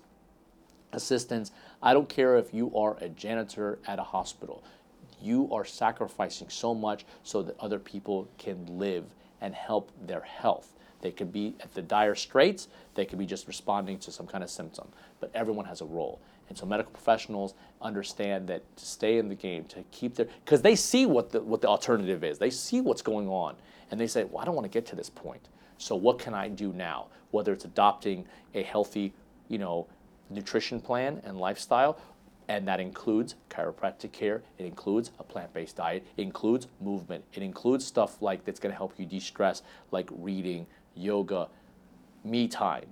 assistants. 0.93 1.51
I 1.81 1.93
don't 1.93 2.09
care 2.09 2.37
if 2.37 2.53
you 2.53 2.75
are 2.75 2.97
a 3.01 3.09
janitor 3.09 3.79
at 3.87 3.99
a 3.99 4.03
hospital. 4.03 4.63
You 5.21 5.49
are 5.51 5.65
sacrificing 5.65 6.49
so 6.49 6.73
much 6.73 7.05
so 7.23 7.41
that 7.43 7.55
other 7.59 7.79
people 7.79 8.27
can 8.37 8.65
live 8.77 9.05
and 9.41 9.53
help 9.53 9.91
their 10.05 10.21
health. 10.21 10.73
They 11.01 11.11
could 11.11 11.33
be 11.33 11.55
at 11.61 11.73
the 11.73 11.81
dire 11.81 12.15
straits, 12.15 12.67
they 12.95 13.05
could 13.05 13.17
be 13.17 13.25
just 13.25 13.47
responding 13.47 13.97
to 13.99 14.11
some 14.11 14.27
kind 14.27 14.43
of 14.43 14.49
symptom, 14.49 14.87
but 15.19 15.31
everyone 15.33 15.65
has 15.65 15.81
a 15.81 15.85
role. 15.85 16.21
And 16.47 16.57
so 16.57 16.65
medical 16.65 16.91
professionals 16.91 17.53
understand 17.81 18.47
that 18.49 18.61
to 18.75 18.85
stay 18.85 19.17
in 19.17 19.29
the 19.29 19.35
game, 19.35 19.63
to 19.65 19.83
keep 19.91 20.15
their, 20.15 20.27
because 20.43 20.61
they 20.61 20.75
see 20.75 21.05
what 21.05 21.31
the, 21.31 21.41
what 21.41 21.61
the 21.61 21.67
alternative 21.67 22.23
is. 22.23 22.37
They 22.37 22.49
see 22.49 22.81
what's 22.81 23.01
going 23.01 23.29
on. 23.29 23.55
And 23.89 23.99
they 23.99 24.07
say, 24.07 24.25
well, 24.25 24.41
I 24.41 24.45
don't 24.45 24.55
want 24.55 24.65
to 24.65 24.69
get 24.69 24.85
to 24.87 24.95
this 24.95 25.09
point. 25.09 25.47
So 25.77 25.95
what 25.95 26.19
can 26.19 26.33
I 26.33 26.49
do 26.49 26.73
now? 26.73 27.07
Whether 27.31 27.53
it's 27.53 27.65
adopting 27.65 28.25
a 28.53 28.63
healthy, 28.63 29.13
you 29.47 29.57
know, 29.57 29.87
nutrition 30.29 30.81
plan 30.81 31.21
and 31.23 31.37
lifestyle, 31.37 31.97
and 32.51 32.67
that 32.67 32.81
includes 32.81 33.35
chiropractic 33.49 34.11
care, 34.11 34.43
it 34.57 34.65
includes 34.65 35.11
a 35.19 35.23
plant-based 35.23 35.77
diet, 35.77 36.05
it 36.17 36.21
includes 36.21 36.67
movement, 36.81 37.23
it 37.33 37.41
includes 37.41 37.85
stuff 37.85 38.21
like 38.21 38.43
that's 38.43 38.59
going 38.59 38.73
to 38.73 38.77
help 38.77 38.93
you 38.97 39.05
de-stress, 39.05 39.61
like 39.91 40.09
reading, 40.11 40.67
yoga, 40.93 41.47
me 42.25 42.49
time. 42.49 42.87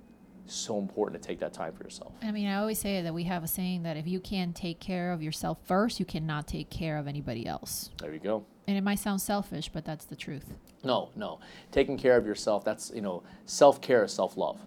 So 0.46 0.78
important 0.78 1.22
to 1.22 1.26
take 1.28 1.38
that 1.40 1.52
time 1.52 1.74
for 1.74 1.84
yourself. 1.84 2.12
I 2.22 2.32
mean, 2.32 2.48
I 2.48 2.56
always 2.56 2.78
say 2.80 3.02
that 3.02 3.12
we 3.12 3.24
have 3.24 3.44
a 3.44 3.46
saying 3.46 3.82
that 3.82 3.98
if 3.98 4.06
you 4.06 4.18
can't 4.18 4.56
take 4.56 4.80
care 4.80 5.12
of 5.12 5.22
yourself 5.22 5.58
first, 5.64 6.00
you 6.00 6.06
cannot 6.06 6.48
take 6.48 6.70
care 6.70 6.96
of 6.96 7.06
anybody 7.06 7.46
else. 7.46 7.90
There 7.98 8.14
you 8.14 8.18
go. 8.18 8.46
And 8.66 8.78
it 8.78 8.82
might 8.82 8.98
sound 8.98 9.20
selfish, 9.20 9.68
but 9.68 9.84
that's 9.84 10.06
the 10.06 10.16
truth. 10.16 10.54
No, 10.82 11.10
no. 11.14 11.38
Taking 11.70 11.98
care 11.98 12.16
of 12.16 12.26
yourself, 12.26 12.64
that's, 12.64 12.90
you 12.94 13.02
know, 13.02 13.22
self-care 13.44 14.04
is 14.04 14.12
self-love. 14.12 14.58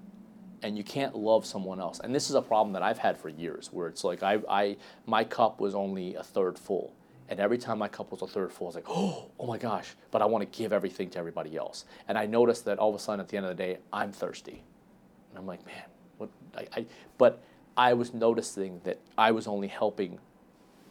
And 0.64 0.78
you 0.78 0.84
can't 0.84 1.16
love 1.16 1.46
someone 1.46 1.80
else. 1.80 2.00
And 2.00 2.16
this 2.16 2.30
is 2.30 2.36
a 2.36 2.42
problem 2.42 2.74
that 2.74 2.82
I've 2.82 2.98
had 2.98 3.18
for 3.18 3.30
years 3.30 3.70
where 3.72 3.88
it's 3.88 4.04
like 4.04 4.24
I, 4.24 4.40
I 4.50 4.78
my 5.06 5.24
cup 5.24 5.60
was 5.60 5.76
only 5.76 6.16
a 6.16 6.24
third 6.24 6.58
full. 6.58 6.94
And 7.30 7.40
every 7.40 7.58
time 7.58 7.80
my 7.80 7.88
cup 7.88 8.12
was 8.12 8.22
a 8.22 8.28
third 8.28 8.52
full, 8.52 8.68
I 8.68 8.70
was 8.70 8.76
like, 8.76 8.90
oh, 8.90 9.30
oh 9.40 9.48
my 9.48 9.58
gosh, 9.58 9.96
but 10.12 10.22
I 10.22 10.26
want 10.26 10.50
to 10.50 10.58
give 10.58 10.74
everything 10.74 11.10
to 11.12 11.20
everybody 11.20 11.58
else. 11.58 11.86
And 12.08 12.18
I 12.18 12.26
noticed 12.26 12.66
that 12.66 12.80
all 12.80 12.90
of 12.90 12.96
a 12.96 13.00
sudden 13.00 13.20
at 13.20 13.30
the 13.30 13.38
end 13.38 13.46
of 13.46 13.56
the 13.56 13.64
day, 13.64 13.78
I'm 13.92 14.12
thirsty. 14.12 14.64
And 15.30 15.38
I'm 15.38 15.48
like, 15.48 15.66
man, 15.66 15.84
what 16.18 16.30
I, 16.56 16.68
I 16.76 16.86
but 17.18 17.44
I 17.76 17.94
was 17.94 18.14
noticing 18.14 18.82
that 18.84 19.00
I 19.18 19.32
was 19.32 19.48
only 19.48 19.68
helping 19.68 20.20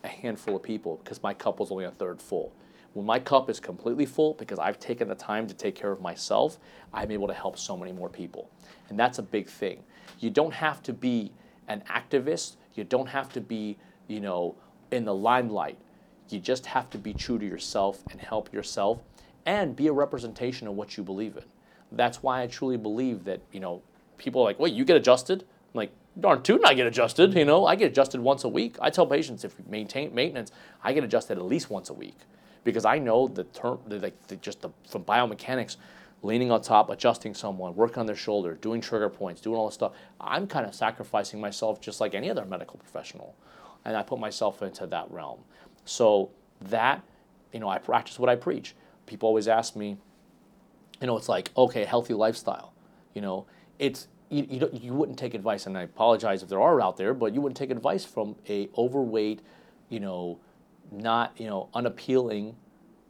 a 0.04 0.08
handful 0.08 0.56
of 0.56 0.62
people 0.62 1.00
because 1.02 1.22
my 1.22 1.32
cup 1.32 1.60
was 1.60 1.70
only 1.70 1.84
a 1.84 1.90
third 1.90 2.20
full. 2.20 2.52
When 2.94 3.06
my 3.06 3.18
cup 3.18 3.48
is 3.48 3.58
completely 3.58 4.04
full 4.04 4.34
because 4.34 4.58
I've 4.58 4.78
taken 4.78 5.08
the 5.08 5.14
time 5.14 5.46
to 5.46 5.54
take 5.54 5.74
care 5.74 5.92
of 5.92 6.00
myself, 6.00 6.58
I'm 6.92 7.10
able 7.10 7.26
to 7.26 7.34
help 7.34 7.58
so 7.58 7.76
many 7.76 7.92
more 7.92 8.10
people. 8.10 8.50
And 8.90 8.98
that's 8.98 9.18
a 9.18 9.22
big 9.22 9.48
thing. 9.48 9.82
You 10.18 10.30
don't 10.30 10.52
have 10.52 10.82
to 10.82 10.92
be 10.92 11.32
an 11.68 11.82
activist, 11.88 12.56
you 12.74 12.84
don't 12.84 13.06
have 13.06 13.32
to 13.32 13.40
be, 13.40 13.78
you 14.08 14.20
know, 14.20 14.56
in 14.90 15.04
the 15.04 15.14
limelight. 15.14 15.78
You 16.28 16.38
just 16.38 16.66
have 16.66 16.90
to 16.90 16.98
be 16.98 17.14
true 17.14 17.38
to 17.38 17.46
yourself 17.46 18.02
and 18.10 18.20
help 18.20 18.52
yourself 18.52 19.00
and 19.46 19.74
be 19.74 19.86
a 19.86 19.92
representation 19.92 20.68
of 20.68 20.74
what 20.74 20.96
you 20.96 21.02
believe 21.02 21.36
in. 21.36 21.44
That's 21.92 22.22
why 22.22 22.42
I 22.42 22.46
truly 22.46 22.76
believe 22.76 23.24
that, 23.24 23.40
you 23.52 23.60
know, 23.60 23.82
people 24.18 24.42
are 24.42 24.44
like, 24.44 24.58
wait, 24.58 24.74
you 24.74 24.84
get 24.84 24.96
adjusted? 24.96 25.42
I'm 25.42 25.78
like, 25.78 25.92
darn 26.18 26.42
tootin' 26.42 26.66
I 26.66 26.74
get 26.74 26.86
adjusted, 26.86 27.34
you 27.34 27.44
know, 27.44 27.66
I 27.66 27.74
get 27.74 27.90
adjusted 27.90 28.20
once 28.20 28.44
a 28.44 28.48
week. 28.48 28.76
I 28.80 28.90
tell 28.90 29.06
patients 29.06 29.44
if 29.44 29.54
you 29.58 29.64
maintain 29.68 30.14
maintenance, 30.14 30.52
I 30.82 30.92
get 30.92 31.04
adjusted 31.04 31.38
at 31.38 31.44
least 31.44 31.70
once 31.70 31.88
a 31.88 31.94
week 31.94 32.16
because 32.64 32.84
I 32.84 32.98
know 32.98 33.28
the 33.28 33.44
term, 33.44 33.80
like 33.88 34.26
the, 34.28 34.36
just 34.36 34.62
the 34.62 34.70
from 34.88 35.04
biomechanics, 35.04 35.76
leaning 36.22 36.50
on 36.50 36.62
top, 36.62 36.90
adjusting 36.90 37.34
someone, 37.34 37.74
working 37.74 37.98
on 37.98 38.06
their 38.06 38.16
shoulder, 38.16 38.54
doing 38.54 38.80
trigger 38.80 39.08
points, 39.08 39.40
doing 39.40 39.56
all 39.56 39.66
this 39.66 39.74
stuff. 39.74 39.92
I'm 40.20 40.46
kind 40.46 40.64
of 40.66 40.74
sacrificing 40.74 41.40
myself 41.40 41.80
just 41.80 42.00
like 42.00 42.14
any 42.14 42.30
other 42.30 42.44
medical 42.44 42.78
professional, 42.78 43.34
and 43.84 43.96
I 43.96 44.02
put 44.02 44.18
myself 44.18 44.62
into 44.62 44.86
that 44.86 45.10
realm. 45.10 45.40
So 45.84 46.30
that, 46.60 47.02
you 47.52 47.60
know, 47.60 47.68
I 47.68 47.78
practice 47.78 48.18
what 48.18 48.28
I 48.28 48.36
preach. 48.36 48.74
People 49.06 49.28
always 49.28 49.48
ask 49.48 49.74
me, 49.74 49.96
you 51.00 51.06
know, 51.06 51.16
it's 51.16 51.28
like 51.28 51.50
okay, 51.56 51.84
healthy 51.84 52.14
lifestyle. 52.14 52.72
You 53.14 53.22
know, 53.22 53.46
it's 53.78 54.08
you, 54.30 54.46
you, 54.48 54.60
don't, 54.60 54.74
you 54.82 54.94
wouldn't 54.94 55.18
take 55.18 55.34
advice, 55.34 55.66
and 55.66 55.76
I 55.76 55.82
apologize 55.82 56.42
if 56.42 56.48
there 56.48 56.60
are 56.60 56.80
out 56.80 56.96
there, 56.96 57.12
but 57.12 57.34
you 57.34 57.40
wouldn't 57.40 57.56
take 57.56 57.70
advice 57.70 58.04
from 58.04 58.36
a 58.48 58.68
overweight, 58.78 59.42
you 59.90 60.00
know, 60.00 60.38
not 60.92 61.32
you 61.38 61.46
know 61.46 61.68
unappealing 61.74 62.56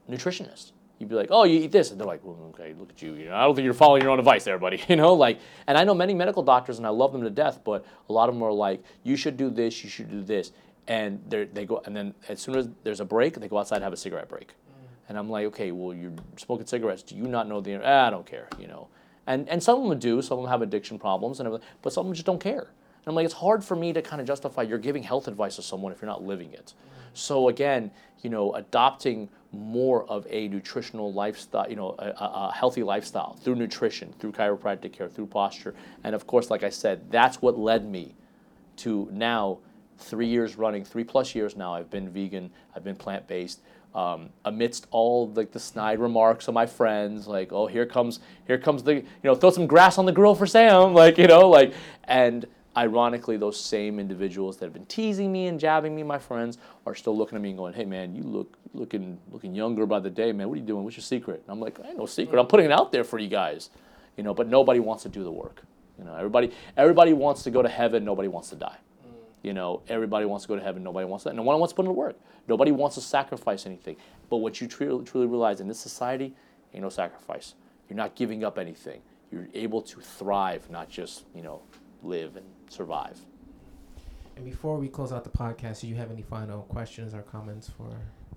nutritionist. 0.09 0.72
You'd 0.99 1.09
be 1.09 1.16
like, 1.16 1.28
oh, 1.33 1.43
you 1.43 1.59
eat 1.59 1.72
this, 1.72 1.91
and 1.91 1.99
they're 1.99 2.07
like, 2.07 2.22
well, 2.22 2.39
okay, 2.51 2.74
look 2.78 2.91
at 2.91 3.03
you. 3.03 3.14
You 3.14 3.24
know, 3.24 3.35
I 3.35 3.43
don't 3.43 3.57
think 3.57 3.64
you're 3.64 3.74
following 3.74 4.03
your 4.03 4.12
own 4.12 4.20
advice 4.20 4.45
there, 4.45 4.57
buddy. 4.57 4.80
You 4.89 4.95
know, 4.95 5.14
like, 5.14 5.41
and 5.66 5.76
I 5.76 5.83
know 5.83 5.95
many 5.95 6.14
medical 6.14 6.45
doctors, 6.45 6.78
and 6.78 6.87
I 6.87 6.91
love 6.91 7.11
them 7.12 7.22
to 7.22 7.30
death, 7.30 7.59
but 7.64 7.85
a 8.09 8.12
lot 8.12 8.28
of 8.28 8.37
them 8.37 8.43
are 8.45 8.53
like, 8.53 8.85
you 9.03 9.16
should 9.16 9.37
do 9.37 9.51
this, 9.51 9.83
you 9.83 9.91
should 9.91 10.09
do 10.11 10.22
this, 10.22 10.53
and 10.87 11.20
they 11.28 11.45
they 11.45 11.64
go, 11.64 11.83
and 11.87 11.97
then 11.97 12.14
as 12.28 12.41
soon 12.41 12.55
as 12.55 12.68
there's 12.85 13.01
a 13.01 13.05
break, 13.05 13.35
they 13.35 13.49
go 13.49 13.59
outside 13.59 13.76
and 13.76 13.85
have 13.85 13.93
a 13.93 13.97
cigarette 13.97 14.28
break, 14.28 14.55
and 15.09 15.18
I'm 15.18 15.28
like, 15.28 15.47
okay, 15.47 15.72
well, 15.72 15.93
you're 15.93 16.12
smoking 16.37 16.66
cigarettes. 16.66 17.03
Do 17.03 17.16
you 17.16 17.24
not 17.24 17.49
know 17.49 17.61
the? 17.61 17.80
Ah, 17.85 18.07
I 18.07 18.11
don't 18.11 18.26
care. 18.26 18.49
You 18.61 18.68
know, 18.68 18.87
and 19.26 19.49
and 19.49 19.61
some 19.61 19.83
of 19.83 19.89
them 19.89 19.99
do. 19.99 20.22
Some 20.22 20.39
of 20.39 20.45
them 20.45 20.51
have 20.53 20.62
addiction 20.62 21.01
problems, 21.01 21.41
and 21.41 21.49
everything, 21.49 21.66
but 21.83 21.93
some 21.93 22.03
of 22.03 22.07
them 22.11 22.14
just 22.14 22.26
don't 22.26 22.41
care. 22.41 22.61
And 23.05 23.09
I'm 23.09 23.16
like, 23.16 23.24
it's 23.24 23.35
hard 23.35 23.64
for 23.64 23.74
me 23.74 23.93
to 23.93 24.03
kind 24.03 24.20
of 24.20 24.28
justify 24.28 24.62
you're 24.62 24.78
giving 24.78 25.03
health 25.03 25.26
advice 25.26 25.57
to 25.57 25.62
someone 25.62 25.91
if 25.91 26.01
you're 26.01 26.09
not 26.09 26.22
living 26.22 26.53
it. 26.53 26.74
So 27.15 27.49
again, 27.49 27.91
you 28.23 28.31
know, 28.31 28.55
adopting 28.55 29.29
more 29.53 30.05
of 30.05 30.27
a 30.31 30.49
nutritional 30.49 31.13
lifestyle, 31.13 31.69
you 31.69 31.77
know, 31.77 31.95
a, 31.99 32.09
a, 32.09 32.53
healthy 32.55 32.83
lifestyle 32.83 33.35
through 33.43 33.57
nutrition, 33.57 34.15
through 34.19 34.33
chiropractic 34.33 34.93
care, 34.93 35.09
through 35.09 35.27
posture, 35.27 35.75
and 36.05 36.15
of 36.15 36.27
course, 36.27 36.51
like 36.51 36.63
I 36.63 36.71
said, 36.71 37.11
that's 37.11 37.43
what 37.43 37.59
led 37.59 37.85
me 37.85 38.15
to 38.77 39.09
now 39.13 39.59
three 39.99 40.27
years 40.27 40.57
running, 40.57 40.85
three 40.85 41.05
plus 41.05 41.35
years 41.35 41.55
now. 41.55 41.75
I've 41.75 41.91
been 41.91 42.09
vegan, 42.09 42.51
I've 42.75 42.85
been 42.85 42.97
plant 42.97 43.27
based. 43.27 43.61
Um, 43.95 44.31
amidst 44.47 44.87
all 44.91 45.29
like 45.33 45.53
the 45.53 45.61
snide 45.61 45.99
remarks 45.99 46.49
of 46.49 46.55
my 46.55 46.65
friends, 46.65 47.27
like, 47.27 47.53
"Oh, 47.53 47.67
here 47.67 47.85
comes, 47.85 48.21
here 48.47 48.57
comes 48.57 48.83
the, 48.83 48.95
you 48.95 49.05
know, 49.23 49.35
throw 49.35 49.51
some 49.51 49.67
grass 49.67 49.99
on 49.99 50.07
the 50.07 50.13
grill 50.13 50.35
for 50.35 50.47
Sam," 50.47 50.95
like, 51.03 51.19
you 51.19 51.27
know, 51.27 51.51
like, 51.51 51.75
and 52.05 52.47
ironically, 52.77 53.37
those 53.37 53.59
same 53.59 53.99
individuals 53.99 54.57
that 54.59 54.66
have 54.66 54.73
been 54.73 54.87
teasing 54.87 55.31
me 55.31 55.47
and 55.47 55.61
jabbing 55.61 55.95
me, 55.95 56.03
my 56.03 56.18
friends, 56.18 56.59
are 56.87 56.95
still 56.95 57.16
looking 57.16 57.37
at 57.37 57.43
me 57.43 57.51
and 57.51 57.59
going, 57.59 57.75
"Hey, 57.75 57.85
man, 57.85 58.14
you 58.14 58.23
look 58.23 58.57
looking 58.75 59.18
looking 59.31 59.55
younger 59.55 59.87
by 59.87 60.01
the 60.01 60.11
day, 60.11 60.33
man. 60.33 60.49
What 60.49 60.55
are 60.55 60.61
you 60.61 60.66
doing? 60.66 60.85
What's 60.85 60.97
your 60.97 61.03
secret?" 61.03 61.43
And 61.43 61.51
I'm 61.51 61.61
like, 61.61 61.79
"I 61.81 61.89
ain't 61.89 61.99
no 61.99 62.07
secret. 62.07 62.39
I'm 62.39 62.47
putting 62.47 62.66
it 62.66 62.73
out 62.73 62.93
there 62.93 63.05
for 63.05 63.18
you 63.18 63.29
guys, 63.29 63.70
you 64.16 64.25
know." 64.25 64.35
But 64.35 64.49
nobody 64.49 64.81
wants 64.81 65.03
to 65.05 65.09
do 65.09 65.23
the 65.23 65.31
work. 65.31 65.62
You 65.99 66.05
know, 66.05 66.14
everybody 66.14 66.53
everybody 66.77 67.12
wants 67.12 67.43
to 67.45 67.51
go 67.51 67.62
to 67.62 67.68
heaven. 67.68 68.05
Nobody 68.05 68.29
wants 68.29 68.51
to 68.51 68.57
die. 68.57 68.79
Mm. 69.07 69.14
You 69.43 69.53
know, 69.53 69.83
everybody 69.89 70.25
wants 70.25 70.45
to 70.45 70.49
go 70.49 70.57
to 70.57 70.62
heaven. 70.62 70.83
Nobody 70.83 71.07
wants 71.07 71.25
that. 71.25 71.35
No 71.35 71.43
one 71.43 71.59
wants 71.59 71.73
to 71.73 71.77
put 71.77 71.83
in 71.83 71.89
the 71.89 71.93
work. 71.93 72.16
Nobody 72.49 72.73
wants 72.73 72.97
to 72.97 73.03
sacrifice 73.03 73.66
anything. 73.66 73.97
But 74.31 74.39
what 74.39 74.61
you 74.61 74.66
truly, 74.66 75.05
truly 75.05 75.27
realize 75.27 75.61
in 75.61 75.68
this 75.68 75.79
society, 75.79 76.35
ain't 76.73 76.83
no 76.83 76.89
sacrifice. 76.89 77.55
You're 77.89 77.97
not 77.97 78.14
giving 78.14 78.43
up 78.45 78.59
anything. 78.59 79.03
You're 79.31 79.49
able 79.55 79.83
to 79.83 80.01
thrive, 80.01 80.70
not 80.70 80.89
just 80.89 81.25
you 81.35 81.43
know 81.43 81.62
live 82.03 82.37
and 82.37 82.47
survive. 82.73 83.18
And 84.37 84.45
before 84.45 84.79
we 84.79 84.89
close 84.89 85.12
out 85.12 85.25
the 85.25 85.31
podcast, 85.31 85.81
do 85.81 85.89
you 85.89 85.95
have 85.97 86.11
any 86.11 86.23
final 86.23 86.62
questions 86.62 87.14
or 87.14 87.23
comments 87.23 87.68
for? 87.68 87.89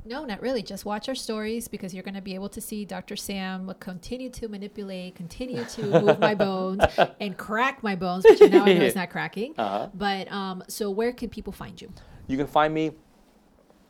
No, 0.07 0.23
not 0.23 0.41
really. 0.41 0.61
Just 0.61 0.85
watch 0.85 1.09
our 1.09 1.15
stories 1.15 1.67
because 1.67 1.93
you're 1.93 2.03
going 2.03 2.15
to 2.15 2.21
be 2.21 2.35
able 2.35 2.49
to 2.49 2.61
see 2.61 2.85
Dr. 2.85 3.15
Sam 3.15 3.73
continue 3.79 4.29
to 4.31 4.47
manipulate, 4.47 5.15
continue 5.15 5.63
to 5.63 5.83
move 5.83 6.19
my 6.19 6.35
bones 6.35 6.83
and 7.19 7.35
crack 7.35 7.81
my 7.81 7.95
bones, 7.95 8.23
which 8.23 8.39
now 8.39 8.65
I 8.65 8.73
know 8.73 8.81
it's 8.81 8.95
not 8.95 9.09
cracking. 9.09 9.55
Uh-huh. 9.65 9.89
But 9.93 10.31
um, 10.31 10.63
so 10.67 10.91
where 10.91 11.11
can 11.11 11.29
people 11.29 11.51
find 11.51 11.81
you? 11.81 11.91
You 12.27 12.37
can 12.37 12.45
find 12.45 12.73
me 12.73 12.91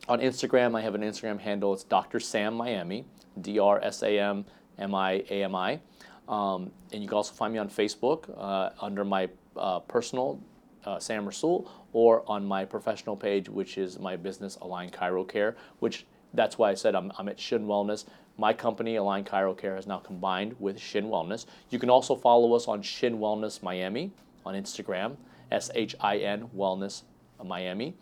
on 0.08 0.20
Instagram. 0.20 0.76
I 0.76 0.80
have 0.80 0.94
an 0.94 1.02
Instagram 1.02 1.38
handle. 1.38 1.74
It's 1.74 1.84
Dr. 1.84 2.18
Sam 2.18 2.54
Miami, 2.54 3.04
D 3.40 3.58
R 3.58 3.82
S 3.82 4.02
A 4.02 4.18
M 4.18 4.46
M 4.78 4.94
I 4.94 5.24
A 5.28 5.42
M 5.42 5.54
I. 5.54 5.80
Um, 6.28 6.70
and 6.92 7.02
you 7.02 7.08
can 7.08 7.16
also 7.16 7.34
find 7.34 7.52
me 7.52 7.58
on 7.58 7.68
Facebook 7.68 8.30
uh, 8.38 8.70
under 8.80 9.04
my 9.04 9.28
uh, 9.58 9.80
personal 9.80 10.40
uh, 10.84 10.98
Sam 10.98 11.26
Rasul 11.26 11.70
or 11.92 12.22
on 12.26 12.44
my 12.44 12.64
professional 12.64 13.16
page, 13.16 13.48
which 13.48 13.76
is 13.78 13.98
my 13.98 14.16
business 14.16 14.56
Align 14.60 14.90
Chiro 14.90 15.28
Care, 15.28 15.56
which 15.80 16.06
that's 16.34 16.58
why 16.58 16.70
I 16.70 16.74
said 16.74 16.94
I'm, 16.94 17.12
I'm 17.18 17.28
at 17.28 17.40
Shin 17.40 17.66
Wellness. 17.66 18.04
My 18.38 18.52
company, 18.52 18.96
Align 18.96 19.24
Chiro 19.24 19.56
Care, 19.56 19.76
has 19.76 19.86
now 19.86 19.98
combined 19.98 20.54
with 20.58 20.78
Shin 20.78 21.06
Wellness. 21.06 21.46
You 21.70 21.78
can 21.78 21.90
also 21.90 22.14
follow 22.14 22.54
us 22.54 22.68
on 22.68 22.82
Shin 22.82 23.18
Wellness 23.18 23.62
Miami 23.62 24.12
on 24.44 24.54
Instagram, 24.54 25.16
S 25.50 25.70
H 25.74 25.94
I 26.00 26.18
N 26.18 26.48
Wellness 26.54 27.02
Miami. 27.44 27.94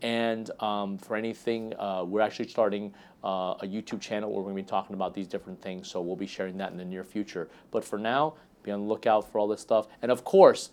And 0.00 0.50
um, 0.60 0.98
for 0.98 1.16
anything, 1.16 1.74
uh, 1.78 2.04
we're 2.04 2.22
actually 2.22 2.48
starting 2.48 2.92
uh, 3.22 3.54
a 3.60 3.66
YouTube 3.66 4.00
channel 4.00 4.30
where 4.30 4.38
we're 4.38 4.50
going 4.50 4.56
to 4.56 4.62
be 4.62 4.68
talking 4.68 4.94
about 4.94 5.14
these 5.14 5.28
different 5.28 5.62
things. 5.62 5.88
So 5.88 6.00
we'll 6.00 6.16
be 6.16 6.26
sharing 6.26 6.56
that 6.58 6.72
in 6.72 6.78
the 6.78 6.84
near 6.84 7.04
future. 7.04 7.48
But 7.70 7.84
for 7.84 7.98
now, 7.98 8.34
be 8.64 8.72
on 8.72 8.80
the 8.80 8.86
lookout 8.86 9.30
for 9.30 9.38
all 9.38 9.46
this 9.46 9.60
stuff. 9.60 9.86
And 10.02 10.10
of 10.10 10.24
course, 10.24 10.70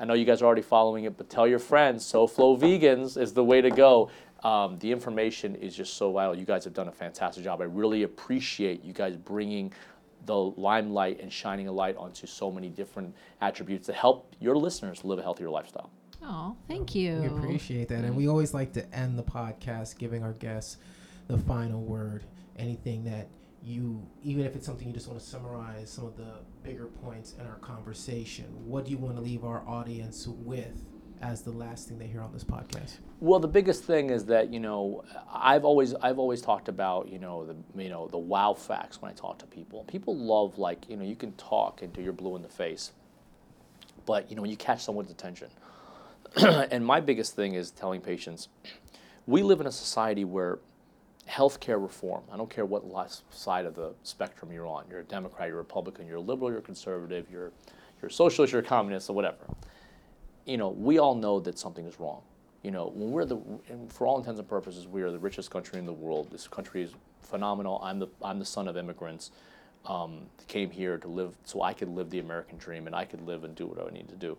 I 0.00 0.06
know 0.06 0.14
you 0.14 0.24
guys 0.24 0.40
are 0.40 0.46
already 0.46 0.62
following 0.62 1.04
it, 1.04 1.18
but 1.18 1.28
tell 1.28 1.46
your 1.46 1.58
friends. 1.58 2.10
SoFlo 2.10 2.58
Vegans 2.58 3.20
is 3.20 3.34
the 3.34 3.44
way 3.44 3.60
to 3.60 3.70
go. 3.70 4.10
Um, 4.42 4.78
the 4.78 4.90
information 4.90 5.54
is 5.54 5.76
just 5.76 5.94
so 5.94 6.10
vital. 6.10 6.34
You 6.34 6.46
guys 6.46 6.64
have 6.64 6.72
done 6.72 6.88
a 6.88 6.92
fantastic 6.92 7.44
job. 7.44 7.60
I 7.60 7.64
really 7.64 8.04
appreciate 8.04 8.82
you 8.82 8.94
guys 8.94 9.14
bringing 9.16 9.74
the 10.24 10.34
limelight 10.36 11.20
and 11.20 11.30
shining 11.30 11.68
a 11.68 11.72
light 11.72 11.96
onto 11.96 12.26
so 12.26 12.50
many 12.50 12.70
different 12.70 13.14
attributes 13.42 13.86
to 13.86 13.92
help 13.92 14.34
your 14.40 14.56
listeners 14.56 15.04
live 15.04 15.18
a 15.18 15.22
healthier 15.22 15.50
lifestyle. 15.50 15.90
Oh, 16.22 16.56
thank 16.66 16.94
you. 16.94 17.16
We 17.20 17.26
appreciate 17.26 17.88
that. 17.88 18.04
And 18.04 18.16
we 18.16 18.28
always 18.28 18.54
like 18.54 18.72
to 18.74 18.94
end 18.94 19.18
the 19.18 19.22
podcast 19.22 19.98
giving 19.98 20.22
our 20.22 20.32
guests 20.32 20.78
the 21.28 21.38
final 21.38 21.82
word. 21.82 22.24
Anything 22.58 23.04
that 23.04 23.28
you, 23.62 24.06
even 24.22 24.44
if 24.44 24.56
it's 24.56 24.66
something 24.66 24.86
you 24.86 24.94
just 24.94 25.08
want 25.08 25.20
to 25.20 25.26
summarize 25.26 25.90
some 25.90 26.06
of 26.06 26.16
the 26.16 26.34
bigger 26.62 26.86
points 26.86 27.34
in 27.38 27.46
our 27.46 27.56
conversation, 27.56 28.46
what 28.66 28.84
do 28.84 28.90
you 28.90 28.98
want 28.98 29.16
to 29.16 29.22
leave 29.22 29.44
our 29.44 29.66
audience 29.66 30.26
with 30.26 30.82
as 31.20 31.42
the 31.42 31.50
last 31.50 31.88
thing 31.88 31.98
they 31.98 32.06
hear 32.06 32.22
on 32.22 32.32
this 32.32 32.44
podcast? 32.44 32.98
Well, 33.20 33.40
the 33.40 33.48
biggest 33.48 33.84
thing 33.84 34.10
is 34.10 34.24
that 34.26 34.52
you 34.52 34.60
know 34.60 35.04
I've 35.30 35.64
always 35.64 35.94
I've 35.94 36.18
always 36.18 36.40
talked 36.40 36.68
about 36.68 37.08
you 37.08 37.18
know 37.18 37.44
the 37.44 37.82
you 37.82 37.90
know 37.90 38.08
the 38.08 38.18
wow 38.18 38.54
facts 38.54 39.02
when 39.02 39.10
I 39.10 39.14
talk 39.14 39.38
to 39.38 39.46
people. 39.46 39.84
People 39.84 40.16
love 40.16 40.58
like 40.58 40.88
you 40.88 40.96
know 40.96 41.04
you 41.04 41.16
can 41.16 41.32
talk 41.32 41.82
until 41.82 42.02
you're 42.02 42.12
blue 42.12 42.36
in 42.36 42.42
the 42.42 42.48
face, 42.48 42.92
but 44.06 44.30
you 44.30 44.36
know 44.36 44.42
when 44.42 44.50
you 44.50 44.56
catch 44.56 44.82
someone's 44.82 45.10
attention. 45.10 45.48
and 46.36 46.86
my 46.86 47.00
biggest 47.00 47.34
thing 47.34 47.54
is 47.54 47.72
telling 47.72 48.00
patients, 48.00 48.48
we 49.26 49.42
live 49.42 49.60
in 49.60 49.66
a 49.66 49.72
society 49.72 50.24
where 50.24 50.60
healthcare 51.30 51.80
reform. 51.80 52.22
I 52.32 52.36
don't 52.36 52.50
care 52.50 52.66
what 52.66 52.84
side 53.30 53.66
of 53.66 53.74
the 53.74 53.92
spectrum 54.02 54.52
you're 54.52 54.66
on. 54.66 54.84
You're 54.90 55.00
a 55.00 55.04
Democrat, 55.04 55.48
you're 55.48 55.58
a 55.58 55.60
Republican, 55.60 56.06
you're 56.06 56.16
a 56.16 56.20
liberal, 56.20 56.50
you're 56.50 56.58
a 56.58 56.62
conservative, 56.62 57.26
you're 57.30 57.52
you're 58.00 58.08
a 58.08 58.12
socialist, 58.12 58.52
you're 58.52 58.62
a 58.62 58.64
communist, 58.64 59.10
or 59.10 59.12
whatever. 59.12 59.46
You 60.46 60.56
know, 60.56 60.70
we 60.70 60.98
all 60.98 61.14
know 61.14 61.38
that 61.40 61.58
something 61.58 61.84
is 61.86 62.00
wrong 62.00 62.22
you 62.62 62.70
know, 62.70 62.92
when 62.94 63.10
we're 63.10 63.24
the, 63.24 63.38
for 63.88 64.06
all 64.06 64.18
intents 64.18 64.38
and 64.38 64.48
purposes, 64.48 64.86
we 64.86 65.02
are 65.02 65.10
the 65.10 65.18
richest 65.18 65.50
country 65.50 65.78
in 65.78 65.86
the 65.86 65.92
world. 65.92 66.28
This 66.30 66.46
country 66.46 66.82
is 66.82 66.92
phenomenal. 67.22 67.80
I'm 67.82 67.98
the, 67.98 68.08
I'm 68.22 68.38
the 68.38 68.44
son 68.44 68.68
of 68.68 68.76
immigrants. 68.76 69.30
Um, 69.86 70.26
came 70.46 70.70
here 70.70 70.98
to 70.98 71.08
live 71.08 71.34
so 71.44 71.62
I 71.62 71.72
could 71.72 71.88
live 71.88 72.10
the 72.10 72.18
American 72.18 72.58
dream 72.58 72.86
and 72.86 72.94
I 72.94 73.06
could 73.06 73.22
live 73.22 73.44
and 73.44 73.54
do 73.54 73.66
what 73.66 73.80
I 73.80 73.90
need 73.90 74.08
to 74.10 74.14
do. 74.14 74.36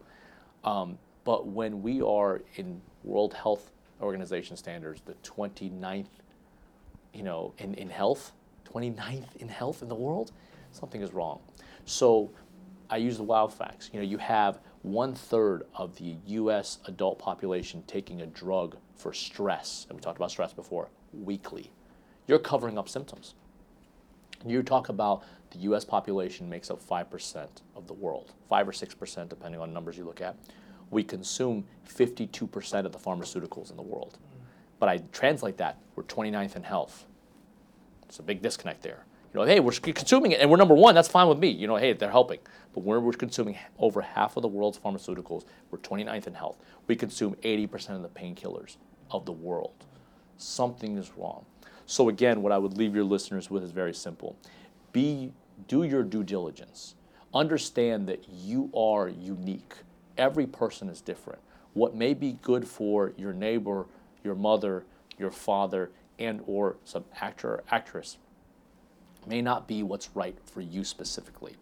Um, 0.64 1.00
but 1.24 1.48
when 1.48 1.82
we 1.82 2.02
are 2.02 2.42
in 2.58 2.80
World 3.04 3.34
Health 3.34 3.72
Organization 4.02 4.56
standards, 4.56 5.02
the 5.04 5.14
29th, 5.24 6.06
you 7.14 7.24
know, 7.24 7.54
in, 7.58 7.74
in 7.76 7.90
health, 7.90 8.32
29th 8.74 9.36
in 9.38 9.48
health 9.48 9.82
in 9.82 9.90
the 9.90 9.96
world, 9.96 10.32
something 10.72 11.02
is 11.02 11.14
wrong. 11.14 11.40
So 11.86 12.32
I 12.90 12.98
use 12.98 13.18
the 13.18 13.24
wow 13.24 13.48
facts. 13.48 13.90
You 13.94 14.00
know, 14.00 14.06
you 14.06 14.18
have 14.18 14.60
one 14.82 15.14
third 15.14 15.64
of 15.76 15.96
the 15.98 16.16
US 16.26 16.80
adult 16.86 17.20
population 17.20 17.84
taking 17.88 18.22
a 18.22 18.26
drug 18.26 18.78
for 18.96 19.14
stress, 19.14 19.86
and 19.90 19.98
we 19.98 20.02
talked 20.02 20.18
about 20.18 20.32
stress 20.32 20.54
before, 20.54 20.90
weekly. 21.14 21.72
You're 22.28 22.40
covering 22.40 22.78
up 22.78 22.90
symptoms. 22.90 23.36
You 24.46 24.64
talk 24.64 24.90
about 24.90 25.24
the 25.52 25.60
US 25.60 25.86
population 25.86 26.50
makes 26.50 26.72
up 26.72 26.82
5% 26.82 27.48
of 27.76 27.88
the 27.88 27.94
world, 27.94 28.34
5 28.50 28.70
or 28.70 28.72
6%, 28.72 29.30
depending 29.30 29.62
on 29.62 29.74
numbers 29.74 29.98
you 29.98 30.06
look 30.06 30.22
at. 30.22 30.36
We 30.90 31.04
consume 31.04 31.66
52% 31.88 32.86
of 32.86 32.92
the 32.92 32.98
pharmaceuticals 32.98 33.70
in 33.70 33.78
the 33.78 33.84
world. 33.84 34.18
But 34.82 34.90
I 34.90 34.98
translate 35.12 35.58
that, 35.58 35.78
we're 35.96 36.02
29th 36.02 36.56
in 36.56 36.64
health. 36.64 37.06
It's 38.08 38.18
a 38.18 38.24
big 38.24 38.42
disconnect 38.42 38.82
there. 38.82 39.06
You 39.32 39.40
know, 39.40 39.46
hey, 39.46 39.60
we're 39.60 39.74
consuming 39.74 40.32
it 40.32 40.42
and 40.42 40.50
we're 40.50 40.58
number 40.58 40.74
one, 40.74 40.96
that's 40.96 41.08
fine 41.08 41.28
with 41.28 41.38
me. 41.38 41.50
You 41.50 41.68
know, 41.68 41.76
hey, 41.76 41.94
they're 41.94 42.10
helping. 42.10 42.40
But 42.74 42.84
we're, 42.84 43.00
we're 43.00 43.12
consuming 43.12 43.60
over 43.78 44.02
half 44.02 44.38
of 44.38 44.42
the 44.42 44.48
world's 44.48 44.80
pharmaceuticals. 44.80 45.46
We're 45.70 45.78
29th 45.78 46.26
in 46.26 46.34
health. 46.34 46.58
We 46.88 46.96
consume 46.96 47.36
80% 47.44 47.92
of 47.92 48.02
the 48.02 48.10
painkillers 48.10 48.78
of 49.12 49.28
the 49.28 49.32
world. 49.32 49.86
Something 50.38 50.98
is 50.98 51.12
wrong. 51.16 51.46
So 51.86 52.10
again, 52.10 52.42
what 52.42 52.52
I 52.52 52.58
would 52.58 52.76
leave 52.76 52.96
your 52.96 53.04
listeners 53.04 53.52
with 53.52 53.64
is 53.64 53.70
very 53.70 53.94
simple. 53.94 54.36
Be 54.94 55.32
do 55.68 55.84
your 55.84 56.02
due 56.02 56.24
diligence. 56.24 56.96
Understand 57.36 58.08
that 58.08 58.28
you 58.28 58.72
are 58.76 59.10
unique. 59.10 59.76
Every 60.18 60.48
person 60.48 60.90
is 60.90 61.02
different. 61.02 61.40
What 61.74 61.96
may 61.96 62.16
be 62.16 62.40
good 62.42 62.68
for 62.68 63.14
your 63.16 63.32
neighbor, 63.32 63.86
your 64.24 64.36
mother, 64.36 64.86
your 65.18 65.32
father, 65.32 65.92
and 66.20 66.42
or 66.46 66.78
some 66.84 67.06
actor 67.20 67.50
or 67.50 67.64
actress 67.72 68.18
may 69.28 69.42
not 69.42 69.68
be 69.68 69.84
what's 69.84 70.10
right 70.16 70.38
for 70.46 70.62
you 70.62 70.84
specifically. 70.84 71.56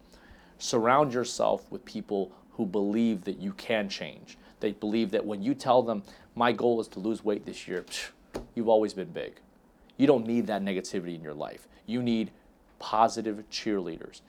Surround 0.58 1.12
yourself 1.12 1.70
with 1.70 1.84
people 1.84 2.32
who 2.52 2.66
believe 2.66 3.24
that 3.24 3.38
you 3.38 3.52
can 3.52 3.88
change. 3.88 4.36
They 4.60 4.72
believe 4.72 5.10
that 5.10 5.24
when 5.24 5.42
you 5.42 5.54
tell 5.54 5.82
them, 5.82 6.02
my 6.34 6.52
goal 6.52 6.80
is 6.80 6.88
to 6.88 7.00
lose 7.00 7.24
weight 7.24 7.46
this 7.46 7.66
year, 7.66 7.84
you've 8.54 8.68
always 8.68 8.94
been 8.94 9.10
big. 9.10 9.40
You 9.96 10.06
don't 10.06 10.26
need 10.26 10.46
that 10.46 10.62
negativity 10.62 11.14
in 11.14 11.22
your 11.22 11.34
life. 11.34 11.66
You 11.86 12.02
need 12.02 12.30
positive 12.78 13.44
cheerleaders. 13.50 14.20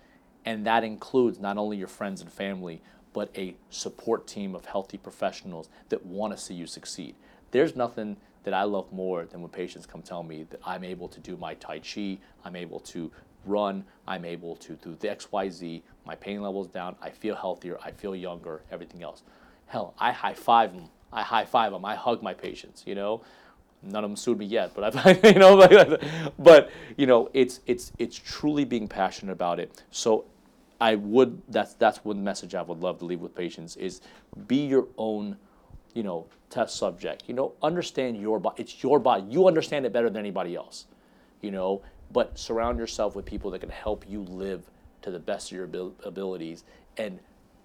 And 0.46 0.66
that 0.66 0.84
includes 0.84 1.40
not 1.40 1.58
only 1.58 1.78
your 1.78 1.88
friends 1.88 2.22
and 2.22 2.32
family, 2.32 2.82
but 3.14 3.30
a 3.38 3.56
support 3.70 4.28
team 4.28 4.56
of 4.56 4.66
healthy 4.66 4.98
professionals 4.98 5.70
that 5.90 6.06
want 6.06 6.36
to 6.36 6.42
see 6.42 6.54
you 6.54 6.68
succeed. 6.68 7.16
There's 7.52 7.76
nothing 7.76 8.18
that 8.44 8.54
I 8.54 8.64
love 8.64 8.92
more 8.92 9.26
than 9.26 9.42
when 9.42 9.52
patients 9.52 9.86
come 9.86 10.02
tell 10.02 10.24
me 10.24 10.44
that 10.50 10.60
I'm 10.66 10.84
able 10.84 11.08
to 11.10 11.20
do 11.20 11.38
my 11.38 11.54
Tai 11.56 11.80
Chi, 11.80 12.18
I'm 12.44 12.56
able 12.56 12.80
to 12.80 13.12
run, 13.46 13.84
I'm 14.08 14.26
able 14.26 14.56
to 14.58 14.74
do 14.74 14.96
the 15.00 15.10
XYZ, 15.10 15.82
my 16.06 16.16
pain 16.16 16.42
level's 16.42 16.68
down, 16.68 16.96
I 17.02 17.10
feel 17.10 17.36
healthier, 17.36 17.78
I 17.84 17.92
feel 17.92 18.16
younger, 18.16 18.62
everything 18.72 19.04
else. 19.04 19.24
Hell, 19.68 19.94
I 20.00 20.12
high 20.12 20.34
five 20.34 20.74
them. 20.74 20.90
I 21.14 21.24
high 21.24 21.46
five 21.46 21.72
them. 21.72 21.86
I 21.86 21.96
hug 21.96 22.24
my 22.24 22.34
patients, 22.34 22.84
you 22.86 22.96
know. 22.96 23.22
None 23.84 24.04
of 24.04 24.10
them 24.10 24.16
sued 24.16 24.38
me 24.38 24.46
yet, 24.46 24.74
but 24.76 24.96
I've, 24.96 25.24
you 25.24 25.40
know, 25.40 25.98
but 26.38 26.70
you 26.98 27.06
know, 27.06 27.30
it's 27.34 27.62
it's 27.66 27.92
it's 27.98 28.16
truly 28.16 28.64
being 28.64 28.88
passionate 28.88 29.32
about 29.32 29.60
it. 29.60 29.84
So 29.92 30.26
I 30.80 30.96
would 30.96 31.42
that's 31.48 31.74
that's 31.76 32.04
one 32.06 32.24
message 32.24 32.54
I 32.54 32.62
would 32.62 32.80
love 32.80 33.00
to 33.00 33.06
leave 33.06 33.22
with 33.22 33.34
patients 33.36 33.76
is 33.76 34.02
be 34.48 34.66
your 34.66 34.88
own 34.98 35.38
you 35.94 36.04
know, 36.04 36.28
test 36.50 36.76
subject. 36.78 37.24
You 37.28 37.34
know, 37.34 37.54
understand 37.62 38.18
your 38.18 38.40
body. 38.40 38.62
It's 38.62 38.84
your 38.84 39.00
body. 39.00 39.24
You 39.30 39.48
understand 39.48 39.86
it 39.86 39.94
better 39.94 40.10
than 40.10 40.20
anybody 40.20 40.56
else. 40.56 40.86
You 41.42 41.52
know, 41.52 41.82
but 42.12 42.38
surround 42.38 42.78
yourself 42.78 43.16
with 43.16 43.26
people 43.26 43.52
that 43.52 43.60
can 43.60 43.70
help 43.70 44.06
you 44.08 44.22
live 44.24 44.70
to 45.02 45.12
the 45.12 45.20
best 45.20 45.52
of 45.52 45.58
your 45.58 45.66
abil- 45.66 45.96
abilities 46.04 46.64
and 46.98 47.20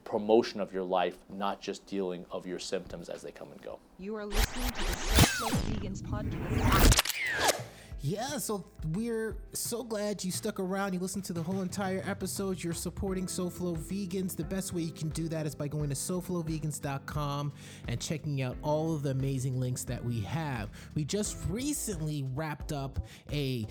promotion 0.05 0.61
of 0.61 0.73
your 0.73 0.85
life, 0.85 1.19
not 1.29 1.61
just 1.61 1.85
dealing 1.87 2.25
of 2.31 2.47
your 2.47 2.59
symptoms 2.59 3.09
as 3.09 3.23
they 3.23 3.33
come 3.33 3.51
and 3.51 3.61
go. 3.61 3.79
You 3.99 4.15
are 4.17 4.25
listening 4.25 4.71
to 4.71 4.81
the 4.81 4.93
SoFlo 5.27 5.51
Vegans 5.75 6.03
podcast. 6.03 7.63
Yeah, 8.07 8.39
so 8.39 8.65
we're 8.93 9.37
so 9.53 9.83
glad 9.83 10.23
you 10.23 10.31
stuck 10.31 10.61
around. 10.61 10.93
You 10.93 11.01
listened 11.01 11.25
to 11.25 11.33
the 11.33 11.43
whole 11.43 11.63
entire 11.63 12.05
episode. 12.07 12.63
You're 12.63 12.73
supporting 12.73 13.27
SoFlo 13.27 13.77
Vegans. 13.77 14.37
The 14.37 14.45
best 14.45 14.73
way 14.73 14.83
you 14.83 14.93
can 14.93 15.09
do 15.09 15.27
that 15.27 15.45
is 15.45 15.57
by 15.57 15.67
going 15.67 15.89
to 15.89 15.97
SoFloVegans.com 15.97 17.53
and 17.89 18.01
checking 18.01 18.43
out 18.43 18.57
all 18.63 18.95
of 18.95 19.03
the 19.03 19.11
amazing 19.11 19.59
links 19.59 19.83
that 19.83 20.05
we 20.05 20.21
have. 20.21 20.71
We 20.95 21.05
just 21.05 21.37
recently 21.49 22.25
wrapped 22.33 22.71
up 22.71 23.01
a 23.33 23.67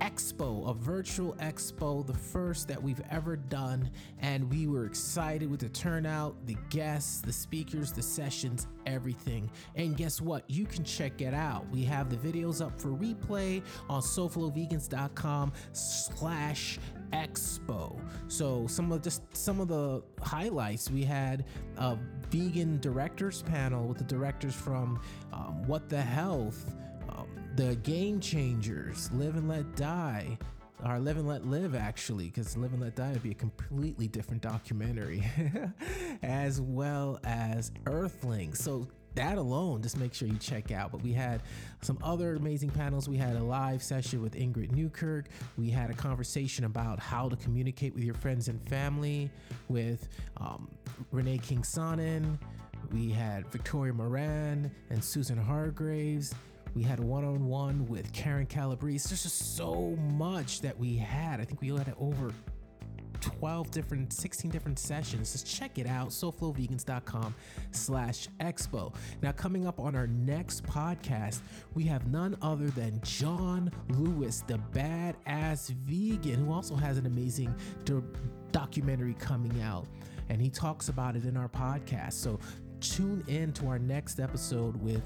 expo, 0.00 0.70
a 0.70 0.74
virtual 0.74 1.32
expo, 1.40 2.06
the 2.06 2.14
first 2.14 2.68
that 2.68 2.80
we've 2.80 3.02
ever 3.10 3.34
done, 3.34 3.90
and 4.20 4.48
we 4.48 4.68
were 4.68 4.86
excited 4.86 5.50
with 5.50 5.58
the 5.58 5.70
turnout, 5.70 6.36
the 6.46 6.56
guests, 6.70 7.20
the 7.20 7.32
speakers, 7.32 7.92
the 7.92 8.02
sessions, 8.02 8.68
everything. 8.86 9.50
And 9.74 9.96
guess 9.96 10.20
what? 10.20 10.48
You 10.48 10.64
can 10.64 10.84
check 10.84 11.20
it 11.20 11.34
out. 11.34 11.68
We 11.70 11.84
have 11.84 12.10
the 12.10 12.16
videos 12.16 12.64
up 12.64 12.80
for 12.80 12.88
replay 12.88 13.62
on 13.88 14.02
SoFloVegans.com 14.02 15.52
slash 15.72 16.78
expo. 17.12 17.98
So 18.28 18.66
some 18.66 18.90
of 18.92 19.02
just 19.02 19.22
some 19.36 19.60
of 19.60 19.68
the 19.68 20.02
highlights 20.20 20.90
we 20.90 21.04
had 21.04 21.44
a 21.76 21.96
vegan 22.30 22.80
directors 22.80 23.42
panel 23.42 23.86
with 23.86 23.98
the 23.98 24.04
directors 24.04 24.54
from 24.54 25.00
um, 25.32 25.62
What 25.66 25.88
the 25.88 26.00
Health, 26.00 26.74
um, 27.10 27.26
the 27.56 27.76
Game 27.76 28.20
Changers, 28.20 29.10
Live 29.12 29.36
and 29.36 29.48
Let 29.48 29.76
Die. 29.76 30.38
Or 30.84 30.98
Live 30.98 31.16
and 31.16 31.28
Let 31.28 31.46
Live, 31.46 31.74
actually, 31.74 32.26
because 32.26 32.56
Live 32.56 32.72
and 32.72 32.82
Let 32.82 32.96
Die 32.96 33.12
would 33.12 33.22
be 33.22 33.30
a 33.30 33.34
completely 33.34 34.08
different 34.08 34.42
documentary, 34.42 35.22
as 36.22 36.60
well 36.60 37.20
as 37.24 37.70
Earthling. 37.86 38.54
So 38.54 38.88
that 39.14 39.38
alone, 39.38 39.82
just 39.82 39.96
make 39.96 40.14
sure 40.14 40.26
you 40.26 40.38
check 40.38 40.72
out. 40.72 40.90
But 40.90 41.02
we 41.02 41.12
had 41.12 41.42
some 41.82 41.98
other 42.02 42.34
amazing 42.34 42.70
panels. 42.70 43.08
We 43.08 43.16
had 43.16 43.36
a 43.36 43.42
live 43.42 43.82
session 43.82 44.22
with 44.22 44.34
Ingrid 44.34 44.72
Newkirk. 44.72 45.28
We 45.56 45.70
had 45.70 45.90
a 45.90 45.94
conversation 45.94 46.64
about 46.64 46.98
how 46.98 47.28
to 47.28 47.36
communicate 47.36 47.94
with 47.94 48.04
your 48.04 48.14
friends 48.14 48.48
and 48.48 48.60
family 48.68 49.30
with 49.68 50.08
um, 50.38 50.68
Renee 51.10 51.38
King 51.38 51.62
Sonnen. 51.62 52.38
We 52.90 53.10
had 53.10 53.46
Victoria 53.48 53.92
Moran 53.92 54.70
and 54.90 55.02
Susan 55.04 55.38
Hargreaves. 55.38 56.34
We 56.74 56.82
had 56.82 57.00
one 57.00 57.24
on 57.24 57.46
one 57.46 57.86
with 57.86 58.12
Karen 58.12 58.46
Calabrese. 58.46 59.08
There's 59.08 59.22
just 59.24 59.56
so 59.56 59.96
much 60.16 60.60
that 60.62 60.78
we 60.78 60.96
had. 60.96 61.40
I 61.40 61.44
think 61.44 61.60
we 61.60 61.68
had 61.68 61.94
over 61.98 62.32
12 63.20 63.70
different 63.70 64.12
16 64.12 64.50
different 64.50 64.78
sessions 64.78 65.32
just 65.32 65.46
check 65.46 65.78
it 65.78 65.86
out 65.86 66.08
SoFloVegans.com 66.08 67.34
slash 67.70 68.26
expo 68.40 68.92
now 69.22 69.30
coming 69.30 69.64
up 69.64 69.78
on 69.78 69.94
our 69.94 70.08
next 70.08 70.64
podcast 70.64 71.38
we 71.74 71.84
have 71.84 72.08
none 72.08 72.36
other 72.42 72.66
than 72.70 73.00
john 73.04 73.70
lewis 73.90 74.42
the 74.48 74.58
badass 74.72 75.70
vegan 75.70 76.44
who 76.44 76.52
also 76.52 76.74
has 76.74 76.98
an 76.98 77.06
amazing 77.06 77.54
do- 77.84 78.04
documentary 78.50 79.14
coming 79.14 79.62
out 79.62 79.86
and 80.28 80.42
he 80.42 80.50
talks 80.50 80.88
about 80.88 81.14
it 81.14 81.24
in 81.24 81.36
our 81.36 81.48
podcast 81.48 82.14
so 82.14 82.40
tune 82.80 83.22
in 83.28 83.52
to 83.52 83.68
our 83.68 83.78
next 83.78 84.18
episode 84.18 84.76
with 84.82 85.02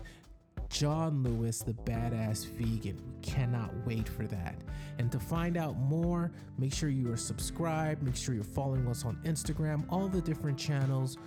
John 0.68 1.22
Lewis, 1.22 1.60
the 1.60 1.72
badass 1.72 2.46
vegan. 2.46 3.00
We 3.06 3.14
cannot 3.22 3.70
wait 3.86 4.08
for 4.08 4.26
that. 4.26 4.56
And 4.98 5.10
to 5.12 5.18
find 5.18 5.56
out 5.56 5.76
more, 5.78 6.32
make 6.58 6.72
sure 6.72 6.88
you 6.88 7.12
are 7.12 7.16
subscribed, 7.16 8.02
make 8.02 8.16
sure 8.16 8.34
you're 8.34 8.44
following 8.44 8.86
us 8.88 9.04
on 9.04 9.18
Instagram, 9.24 9.84
all 9.90 10.08
the 10.08 10.20
different 10.20 10.58
channels. 10.58 11.18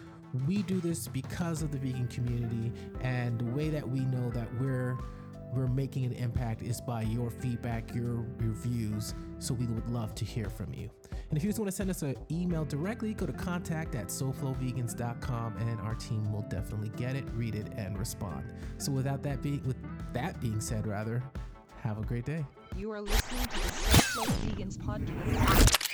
We 0.48 0.62
do 0.64 0.80
this 0.80 1.08
because 1.08 1.62
of 1.64 1.72
the 1.72 1.78
vegan 1.78 2.08
community, 2.08 2.72
and 3.02 3.40
the 3.40 3.46
way 3.46 3.70
that 3.70 3.88
we 3.88 4.02
know 4.02 4.30
that 4.32 4.48
we're 4.60 4.98
we're 5.54 5.68
making 5.68 6.06
an 6.06 6.14
impact 6.14 6.62
is 6.62 6.80
by 6.80 7.02
your 7.02 7.32
feedback, 7.32 7.94
your 7.96 8.24
reviews. 8.38 9.16
So 9.40 9.56
we 9.56 9.66
would 9.66 9.90
love 9.90 10.14
to 10.16 10.26
hear 10.26 10.48
from 10.48 10.74
you. 10.74 10.92
And 11.30 11.38
if 11.38 11.44
you 11.44 11.50
just 11.50 11.60
want 11.60 11.70
to 11.70 11.76
send 11.76 11.90
us 11.90 12.02
an 12.02 12.16
email 12.32 12.66
directly, 12.66 13.14
go 13.14 13.26
to 13.26 13.34
contact 13.34 13.94
at 13.94 14.08
SoFloVegans.com 14.08 15.58
and 15.58 15.80
our 15.82 15.94
team 15.96 16.32
will 16.32 16.42
definitely 16.50 16.90
get 16.98 17.16
it, 17.16 17.24
read 17.36 17.54
it, 17.54 17.68
and 17.78 17.98
respond. 18.00 18.52
So 18.78 18.92
without 18.92 19.22
that 19.24 19.42
being 19.44 19.62
with 19.66 19.78
that 20.14 20.42
being 20.42 20.60
said, 20.60 20.88
rather, 20.88 21.22
have 21.82 22.00
a 22.00 22.04
great 22.04 22.26
day. 22.26 22.44
You 22.76 22.92
are 22.92 23.02
listening 23.02 23.44
to 23.44 23.56
the 23.56 23.68
SoFlo 23.68 24.26
Vegans 24.26 24.78
podcast. 24.78 25.89